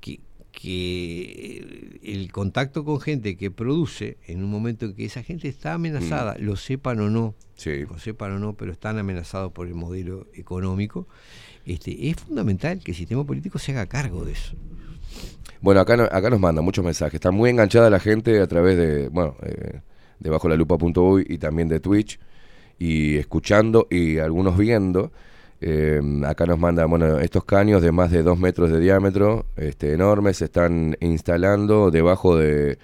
que, 0.00 0.20
que 0.52 1.98
el 2.02 2.32
contacto 2.32 2.84
con 2.84 3.00
gente 3.00 3.36
que 3.36 3.50
produce 3.50 4.18
en 4.26 4.42
un 4.42 4.50
momento 4.50 4.86
en 4.86 4.94
que 4.94 5.04
esa 5.04 5.22
gente 5.22 5.48
está 5.48 5.74
amenazada, 5.74 6.36
lo 6.38 6.56
sepan 6.56 7.00
o 7.00 7.10
no, 7.10 7.34
lo 7.64 7.98
sepan 7.98 8.32
o 8.32 8.38
no, 8.38 8.54
pero 8.54 8.72
están 8.72 8.98
amenazados 8.98 9.52
por 9.52 9.66
el 9.66 9.74
modelo 9.74 10.26
económico, 10.34 11.06
este, 11.64 12.08
es 12.08 12.16
fundamental 12.16 12.80
que 12.80 12.92
el 12.92 12.96
sistema 12.96 13.24
político 13.24 13.58
se 13.58 13.72
haga 13.72 13.86
cargo 13.86 14.24
de 14.24 14.32
eso. 14.32 14.54
Bueno, 15.60 15.80
acá, 15.80 15.94
acá 16.12 16.30
nos 16.30 16.38
mandan 16.40 16.64
muchos 16.64 16.84
mensajes. 16.84 17.14
Está 17.14 17.30
muy 17.30 17.50
enganchada 17.50 17.90
la 17.90 17.98
gente 17.98 18.40
a 18.40 18.46
través 18.46 18.76
de, 18.76 19.08
bueno, 19.08 19.34
eh, 19.42 19.80
de 20.20 20.30
bajo 20.30 20.48
la 20.48 20.56
lupa.uy 20.56 21.26
y 21.28 21.38
también 21.38 21.68
de 21.68 21.80
Twitch. 21.80 22.18
Y 22.78 23.16
escuchando 23.16 23.86
y 23.90 24.18
algunos 24.18 24.56
viendo. 24.56 25.10
Eh, 25.60 26.00
acá 26.24 26.46
nos 26.46 26.58
mandan, 26.58 26.88
bueno, 26.88 27.18
estos 27.18 27.44
caños 27.44 27.82
de 27.82 27.90
más 27.90 28.12
de 28.12 28.22
dos 28.22 28.38
metros 28.38 28.70
de 28.70 28.78
diámetro, 28.78 29.46
este, 29.56 29.92
enormes, 29.92 30.36
se 30.36 30.44
están 30.44 30.96
instalando 31.00 31.90
debajo 31.90 32.36
de 32.36 32.78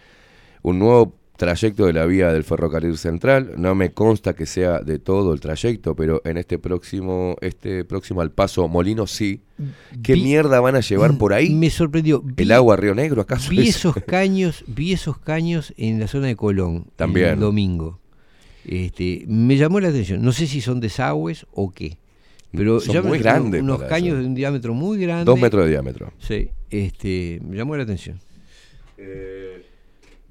un 0.63 0.81
nuevo 0.81 1.15
trayecto 1.45 1.87
de 1.87 1.93
la 1.93 2.07
vía 2.07 2.33
del 2.33 2.45
ferrocarril 2.45 2.97
central. 2.99 3.53
No 3.57 3.75
me 3.75 3.93
consta 3.93 4.35
que 4.35 4.47
sea 4.47 4.81
de 4.81 4.99
todo 4.99 5.33
el 5.33 5.41
trayecto, 5.41 5.95
pero 5.95 6.21
en 6.25 6.37
este 6.39 6.59
próximo, 6.59 7.37
este 7.41 7.85
próximo 7.85 8.21
al 8.21 8.31
paso 8.33 8.67
Molino 8.69 9.07
sí. 9.07 9.43
¿Qué 10.03 10.15
Vi- 10.15 10.23
mierda 10.23 10.61
van 10.61 10.77
a 10.77 10.81
llevar 10.81 11.17
por 11.19 11.33
ahí? 11.33 11.51
Me 11.51 11.71
sorprendió. 11.71 12.23
¿El 12.37 12.47
Vi- 12.47 12.53
agua 12.53 12.77
Río 12.77 12.95
Negro 12.95 13.23
acaso? 13.23 13.51
Vi 13.51 13.61
es? 13.69 13.77
esos 13.77 13.95
caños, 14.07 14.65
vi 14.67 14.93
esos 14.93 15.19
caños 15.19 15.73
en 15.77 16.01
la 16.01 16.09
zona 16.09 16.27
de 16.29 16.37
Colón 16.37 16.87
También. 16.97 17.29
el 17.31 17.41
domingo. 17.41 18.01
Este, 18.65 19.25
me 19.29 19.57
llamó 19.57 19.79
la 19.81 19.89
atención. 19.89 20.23
No 20.23 20.33
sé 20.33 20.47
si 20.47 20.61
son 20.61 20.81
desagües 20.81 21.47
o 21.53 21.71
qué. 21.73 21.99
Pero 22.57 22.79
Son 22.81 22.95
ya 22.95 23.03
muy 23.03 23.19
grandes 23.19 23.61
Unos 23.63 23.83
caños 23.83 24.15
eso. 24.15 24.19
de 24.23 24.27
un 24.27 24.35
diámetro 24.35 24.75
muy 24.75 24.99
grande. 24.99 25.25
Dos 25.25 25.39
metros 25.41 25.65
de 25.65 25.71
diámetro. 25.73 26.13
Sí. 26.19 26.49
Este, 26.71 27.41
me 27.45 27.57
llamó 27.57 27.77
la 27.77 27.83
atención. 27.83 28.21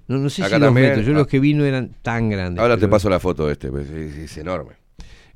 No, 0.07 0.17
no 0.17 0.29
sé 0.29 0.43
Acá 0.43 0.55
si 0.55 0.61
también, 0.61 0.87
metros. 0.89 1.05
Yo 1.05 1.13
ah, 1.13 1.19
los 1.19 1.27
que 1.27 1.39
vi 1.39 1.53
no 1.53 1.65
eran 1.65 1.91
tan 2.01 2.29
grandes. 2.29 2.61
Ahora 2.61 2.77
te 2.77 2.87
paso 2.87 3.09
la 3.09 3.19
foto 3.19 3.47
de 3.47 3.53
este, 3.53 3.71
pues, 3.71 3.89
es, 3.89 4.15
es 4.17 4.37
enorme. 4.37 4.73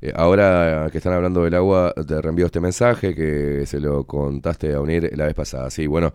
Eh, 0.00 0.12
ahora 0.14 0.88
que 0.92 0.98
están 0.98 1.12
hablando 1.12 1.42
del 1.44 1.54
agua, 1.54 1.92
te 2.06 2.20
reenvío 2.20 2.46
este 2.46 2.60
mensaje 2.60 3.14
que 3.14 3.64
se 3.66 3.80
lo 3.80 4.04
contaste 4.04 4.72
a 4.74 4.80
unir 4.80 5.10
la 5.16 5.26
vez 5.26 5.34
pasada. 5.34 5.70
Sí, 5.70 5.86
bueno, 5.86 6.12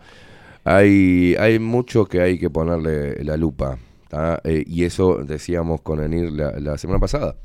hay, 0.64 1.36
hay 1.38 1.58
mucho 1.58 2.06
que 2.06 2.20
hay 2.20 2.38
que 2.38 2.48
ponerle 2.48 3.22
la 3.24 3.36
lupa. 3.36 3.78
¿tá? 4.08 4.40
Eh, 4.44 4.64
y 4.66 4.84
eso 4.84 5.18
decíamos 5.24 5.82
con 5.82 6.02
Enir 6.02 6.32
la, 6.32 6.52
la 6.52 6.78
semana 6.78 6.98
pasada, 6.98 7.36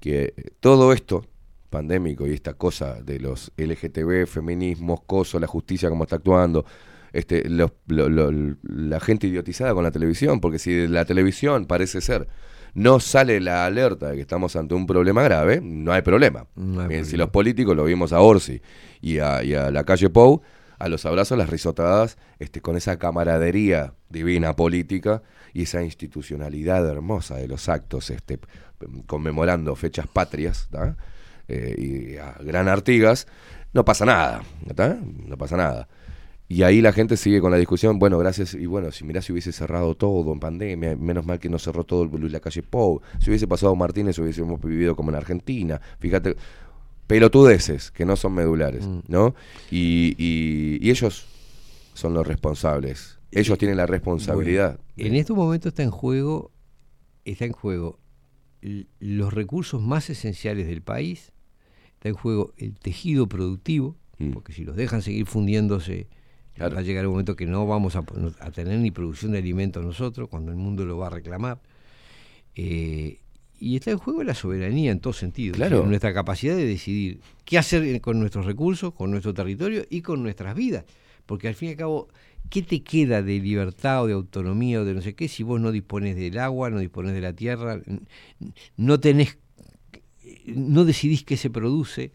que 0.00 0.34
todo 0.60 0.92
esto 0.92 1.24
pandémico 1.70 2.26
y 2.26 2.32
esta 2.32 2.54
cosa 2.54 3.02
de 3.02 3.20
los 3.20 3.52
LGTB, 3.56 4.26
feminismos, 4.26 5.00
coso, 5.06 5.38
la 5.38 5.46
justicia 5.46 5.88
como 5.88 6.04
está 6.04 6.16
actuando, 6.16 6.64
este, 7.12 7.48
lo- 7.48 7.74
lo- 7.86 8.30
la 8.62 9.00
gente 9.00 9.26
idiotizada 9.26 9.74
con 9.74 9.84
la 9.84 9.90
televisión, 9.90 10.40
porque 10.40 10.58
si 10.58 10.86
la 10.88 11.04
televisión 11.04 11.66
parece 11.66 12.00
ser 12.00 12.28
no 12.74 13.00
sale 13.00 13.40
la 13.40 13.64
alerta 13.64 14.10
de 14.10 14.16
que 14.16 14.20
estamos 14.20 14.54
ante 14.54 14.74
un 14.74 14.86
problema 14.86 15.22
grave, 15.22 15.60
no 15.62 15.92
hay 15.92 16.02
problema. 16.02 16.46
No 16.56 16.82
hay 16.82 16.88
Bien, 16.88 17.06
si 17.06 17.16
los 17.16 17.30
políticos 17.30 17.74
lo 17.74 17.84
vimos 17.84 18.12
a 18.12 18.20
Orsi 18.20 18.60
y 19.00 19.18
a, 19.18 19.42
y 19.42 19.54
a 19.54 19.70
la 19.70 19.84
calle 19.84 20.10
Pou, 20.10 20.42
a 20.78 20.88
los 20.90 21.06
abrazos, 21.06 21.38
las 21.38 21.48
risotadas, 21.48 22.18
este, 22.38 22.60
con 22.60 22.76
esa 22.76 22.98
camaradería 22.98 23.94
divina 24.10 24.54
política 24.54 25.22
y 25.54 25.62
esa 25.62 25.82
institucionalidad 25.82 26.86
hermosa 26.86 27.36
de 27.36 27.48
los 27.48 27.70
actos, 27.70 28.10
este, 28.10 28.38
conmemorando 29.06 29.74
fechas 29.74 30.06
patrias. 30.06 30.68
Eh, 31.48 31.74
y 31.78 32.16
a 32.18 32.36
Gran 32.42 32.68
Artigas, 32.68 33.26
no 33.72 33.84
pasa 33.86 34.04
nada, 34.04 34.42
¿tá? 34.74 34.98
No 35.26 35.38
pasa 35.38 35.56
nada. 35.56 35.88
Y 36.48 36.62
ahí 36.62 36.80
la 36.80 36.92
gente 36.92 37.16
sigue 37.16 37.40
con 37.40 37.50
la 37.50 37.56
discusión, 37.56 37.98
bueno, 37.98 38.18
gracias, 38.18 38.54
y 38.54 38.66
bueno, 38.66 38.92
si 38.92 39.04
mirá 39.04 39.20
si 39.20 39.32
hubiese 39.32 39.50
cerrado 39.50 39.96
todo 39.96 40.32
en 40.32 40.38
pandemia, 40.38 40.94
menos 40.96 41.26
mal 41.26 41.40
que 41.40 41.48
no 41.48 41.58
cerró 41.58 41.82
todo 41.84 42.04
el, 42.04 42.32
la 42.32 42.38
calle 42.38 42.62
Pou, 42.62 43.00
si 43.18 43.30
hubiese 43.30 43.48
pasado 43.48 43.74
Martínez 43.74 44.16
hubiésemos 44.20 44.60
vivido 44.60 44.94
como 44.94 45.10
en 45.10 45.16
Argentina, 45.16 45.80
fíjate, 45.98 46.36
pelotudeces 47.06 47.90
que 47.90 48.04
no 48.04 48.16
son 48.16 48.34
medulares, 48.34 48.86
¿no? 49.08 49.34
Y, 49.70 50.14
y- 50.18 50.78
y 50.80 50.90
ellos 50.90 51.26
son 51.94 52.14
los 52.14 52.26
responsables, 52.26 53.18
ellos 53.32 53.58
tienen 53.58 53.76
la 53.76 53.86
responsabilidad. 53.86 54.78
Bueno, 54.96 55.10
en 55.10 55.14
estos 55.16 55.36
momentos 55.36 55.70
está 55.70 55.82
en 55.82 55.90
juego, 55.90 56.52
está 57.24 57.44
en 57.44 57.52
juego 57.52 57.98
los 59.00 59.32
recursos 59.32 59.80
más 59.82 60.10
esenciales 60.10 60.66
del 60.66 60.82
país, 60.82 61.32
está 61.94 62.08
en 62.08 62.14
juego 62.14 62.52
el 62.56 62.78
tejido 62.78 63.28
productivo, 63.28 63.96
Mm. 64.18 64.30
porque 64.30 64.52
si 64.54 64.64
los 64.64 64.76
dejan 64.76 65.02
seguir 65.02 65.26
fundiéndose, 65.26 66.06
va 66.58 66.78
a 66.78 66.82
llegar 66.82 67.06
un 67.06 67.12
momento 67.12 67.36
que 67.36 67.46
no 67.46 67.66
vamos 67.66 67.96
a, 67.96 68.04
a 68.40 68.50
tener 68.50 68.78
ni 68.78 68.90
producción 68.90 69.32
de 69.32 69.38
alimentos 69.38 69.84
nosotros, 69.84 70.28
cuando 70.28 70.50
el 70.50 70.56
mundo 70.56 70.84
lo 70.84 70.98
va 70.98 71.08
a 71.08 71.10
reclamar. 71.10 71.60
Eh, 72.54 73.18
Y 73.58 73.76
está 73.76 73.90
en 73.90 73.98
juego 73.98 74.22
la 74.22 74.34
soberanía 74.34 74.92
en 74.92 75.00
todo 75.00 75.12
sentido. 75.14 75.54
Claro. 75.54 75.78
O 75.78 75.80
sea, 75.80 75.88
nuestra 75.88 76.12
capacidad 76.12 76.54
de 76.54 76.66
decidir 76.66 77.20
qué 77.44 77.56
hacer 77.56 78.00
con 78.02 78.20
nuestros 78.20 78.44
recursos, 78.44 78.92
con 78.92 79.10
nuestro 79.10 79.32
territorio 79.32 79.84
y 79.88 80.02
con 80.02 80.22
nuestras 80.22 80.54
vidas. 80.54 80.84
Porque 81.24 81.48
al 81.48 81.54
fin 81.54 81.68
y 81.68 81.72
al 81.72 81.78
cabo, 81.78 82.08
¿qué 82.50 82.62
te 82.62 82.82
queda 82.82 83.22
de 83.22 83.40
libertad 83.40 84.02
o 84.02 84.06
de 84.06 84.12
autonomía 84.12 84.80
o 84.80 84.84
de 84.84 84.92
no 84.94 85.00
sé 85.00 85.14
qué 85.14 85.26
si 85.28 85.42
vos 85.42 85.58
no 85.58 85.72
dispones 85.72 86.16
del 86.16 86.38
agua, 86.38 86.68
no 86.70 86.78
dispones 86.80 87.14
de 87.14 87.20
la 87.22 87.32
tierra, 87.32 87.80
no 88.76 89.00
tenés, 89.00 89.38
no 90.46 90.84
decidís 90.84 91.24
qué 91.24 91.36
se 91.36 91.50
produce? 91.50 92.12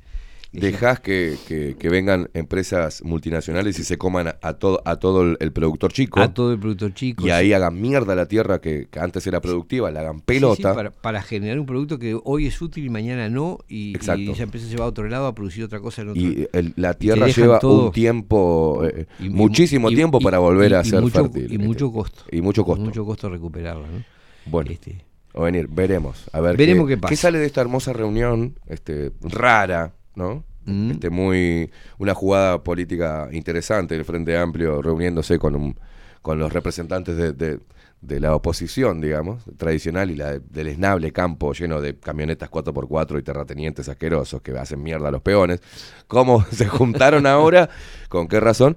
Dejás 0.54 1.00
que, 1.00 1.38
que- 1.48 1.78
que 1.80 1.90
vengan 1.90 2.30
empresas 2.34 3.04
multinacionales 3.06 3.80
y 3.80 3.86
se 3.86 3.98
coman 3.98 4.28
a, 4.28 4.36
a 4.42 4.54
todo, 4.56 4.82
a 4.84 4.98
todo 4.98 5.22
el, 5.24 5.38
el 5.40 5.54
productor 5.54 5.94
chico. 5.94 6.20
A 6.20 6.34
todo 6.34 6.52
el 6.52 6.60
productor 6.60 6.94
chico. 6.94 7.26
Y 7.26 7.30
ahí 7.30 7.54
hagan 7.54 7.80
mierda 7.80 8.16
la 8.16 8.26
tierra 8.26 8.60
que, 8.60 8.88
que 8.92 9.00
antes 9.00 9.26
era 9.28 9.40
productiva, 9.40 9.90
la 9.92 10.02
hagan 10.02 10.18
sí, 10.18 10.24
pelota. 10.26 10.74
para, 10.76 10.92
para 10.92 11.22
generar 11.22 11.58
un 11.58 11.66
producto 11.66 11.98
que 12.00 12.20
hoy 12.24 12.48
es 12.48 12.62
útil 12.62 12.84
y 12.86 12.90
mañana 12.90 13.30
no, 13.30 13.60
y, 13.70 13.94
y 13.98 14.30
esa 14.30 14.44
empresa 14.44 14.68
se 14.68 14.76
va 14.76 14.84
a 14.86 14.88
otro 14.90 15.08
lado 15.08 15.28
a 15.28 15.34
producir 15.34 15.64
otra 15.64 15.80
cosa 15.80 16.02
en 16.02 16.10
otro 16.10 16.22
Y 16.22 16.48
el- 16.52 16.74
la 16.76 16.96
tierra 16.96 17.28
lleva 17.28 17.60
todo- 17.60 17.86
un 17.86 17.92
tiempo, 17.94 18.82
eh, 18.86 19.06
y- 19.20 19.30
muchísimo 19.30 19.90
y- 19.90 19.96
tiempo 19.96 20.20
para 20.20 20.40
volver 20.40 20.76
a 20.76 20.84
ser 20.84 21.02
mucho- 21.02 21.24
fértil. 21.32 21.54
Y 21.54 21.58
mucho 21.60 21.92
costo. 21.94 22.24
Y 22.30 22.42
mucho 22.42 22.66
costo. 22.66 22.84
Mucho 22.84 23.06
costo 23.06 23.30
recuperarla, 23.30 23.88
¿no? 23.88 24.04
Bueno, 24.48 24.70
Este, 24.72 25.06
a 25.34 25.42
venir, 25.44 25.70
veremos. 25.70 26.26
A 26.34 26.42
ver 26.42 26.58
Veremos 26.58 26.90
qué 26.90 26.98
pasa. 26.98 27.16
sale 27.16 27.40
de 27.40 27.46
esta 27.46 27.62
hermosa 27.62 27.94
reunión, 27.94 28.56
este, 28.68 29.12
rara, 29.22 29.94
¿no? 30.16 30.44
Mm. 30.66 30.92
Este, 30.92 31.10
muy, 31.10 31.72
una 31.98 32.14
jugada 32.14 32.64
política 32.64 33.30
interesante 33.32 33.96
del 33.96 34.06
Frente 34.06 34.38
Amplio 34.38 34.82
reuniéndose 34.82 35.40
con, 35.40 35.56
un, 35.56 35.80
con 36.22 36.38
los 36.40 36.54
representantes 36.54 37.16
de, 37.18 37.34
de- 37.34 37.60
de 38.02 38.20
la 38.20 38.34
oposición, 38.36 39.00
digamos, 39.00 39.44
tradicional 39.58 40.10
y 40.10 40.16
la 40.16 40.32
de- 40.32 40.40
del 40.40 40.70
esnable 40.70 41.12
campo 41.12 41.54
lleno 41.54 41.82
de 41.82 41.96
camionetas 42.00 42.50
4x4 42.50 43.20
y 43.20 43.22
terratenientes 43.22 43.90
asquerosos 43.90 44.42
que 44.42 44.58
hacen 44.58 44.82
mierda 44.82 45.10
a 45.10 45.12
los 45.12 45.22
peones. 45.22 45.62
¿Cómo 46.08 46.44
se 46.52 46.68
juntaron 46.68 47.28
ahora? 47.28 47.70
¿Con 48.10 48.28
qué 48.28 48.40
razón? 48.40 48.76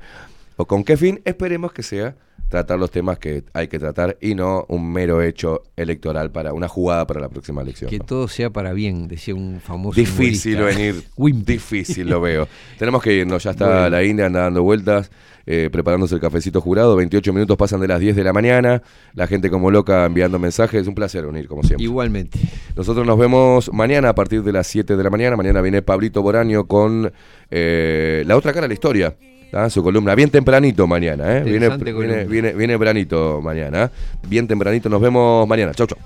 ¿O 0.57 0.67
con 0.67 0.85
qué 0.85 0.99
fin? 0.99 1.23
Esperemos 1.25 1.73
que 1.73 1.83
sea 1.83 2.17
tratar 2.55 2.79
los 2.79 2.93
temas 2.93 3.19
que 3.19 3.43
hay 3.53 3.67
que 3.67 3.81
tratar 3.81 4.17
y 4.21 4.37
no 4.37 4.65
un 4.69 4.93
mero 4.93 5.21
hecho 5.21 5.65
electoral 5.75 6.31
para 6.31 6.53
una 6.53 6.69
jugada 6.69 7.05
para 7.05 7.21
la 7.21 7.29
próxima 7.29 7.63
elección. 7.63 7.91
que 7.91 7.99
¿no? 7.99 8.05
todo 8.05 8.29
sea 8.29 8.51
para 8.51 8.73
bien, 8.73 9.09
decía 9.09 9.35
un 9.35 9.61
famoso. 9.61 9.99
Difícil 9.99 10.59
humorista. 10.59 10.81
venir. 10.81 11.05
Difícil 11.45 12.09
lo 12.09 12.21
veo. 12.21 12.47
Tenemos 12.79 13.03
que 13.03 13.13
irnos, 13.13 13.43
ya 13.43 13.51
está 13.51 13.67
Bueno. 13.67 13.91
la 13.91 14.05
India 14.05 14.27
anda 14.27 14.43
dando 14.43 14.63
vueltas, 14.63 15.11
eh, 15.47 15.69
preparándose 15.73 16.15
el 16.15 16.21
cafecito 16.21 16.61
jurado. 16.61 16.95
28 16.95 17.33
minutos 17.33 17.57
pasan 17.57 17.81
de 17.81 17.89
las 17.89 17.99
10 17.99 18.15
de 18.15 18.23
la 18.23 18.33
mañana. 18.33 18.83
La 19.15 19.27
gente 19.27 19.51
como 19.51 19.73
loca 19.73 20.05
enviando 20.05 20.39
mensajes. 20.39 20.83
Es 20.83 20.87
un 20.87 20.95
placer 20.95 21.27
unir, 21.27 21.49
como 21.49 21.65
siempre. 21.65 21.83
Igualmente. 21.83 22.39
Nosotros 22.77 23.05
nos 23.05 23.19
vemos 23.19 23.69
mañana 23.73 24.11
a 24.11 24.15
partir 24.15 24.45
de 24.45 24.53
las 24.53 24.69
7 24.69 24.97
de 24.97 25.03
la 25.03 25.11
mañana. 25.11 25.37
Mañana 25.37 25.61
viene 25.61 25.83
Pablito 25.83 26.23
Boraño 26.23 26.69
con 26.69 27.13
eh, 27.51 28.23
la 28.29 28.37
otra 28.37 28.53
cara 28.53 28.63
de 28.63 28.69
la 28.69 28.75
historia. 28.75 29.17
¿Tá? 29.55 29.71
Su 29.71 29.85
columna, 29.85 30.17
bien 30.17 30.31
tempranito 30.31 30.87
mañana. 30.89 31.39
¿eh? 31.39 31.43
Viene, 31.45 31.69
viene, 31.69 32.25
viene, 32.25 32.53
viene 32.55 32.73
tempranito 32.73 33.41
mañana. 33.41 33.91
Bien 34.27 34.49
tempranito, 34.49 34.89
nos 34.89 35.01
vemos 35.01 35.47
mañana. 35.47 35.73
Chau, 35.73 35.87
chau. 35.87 35.99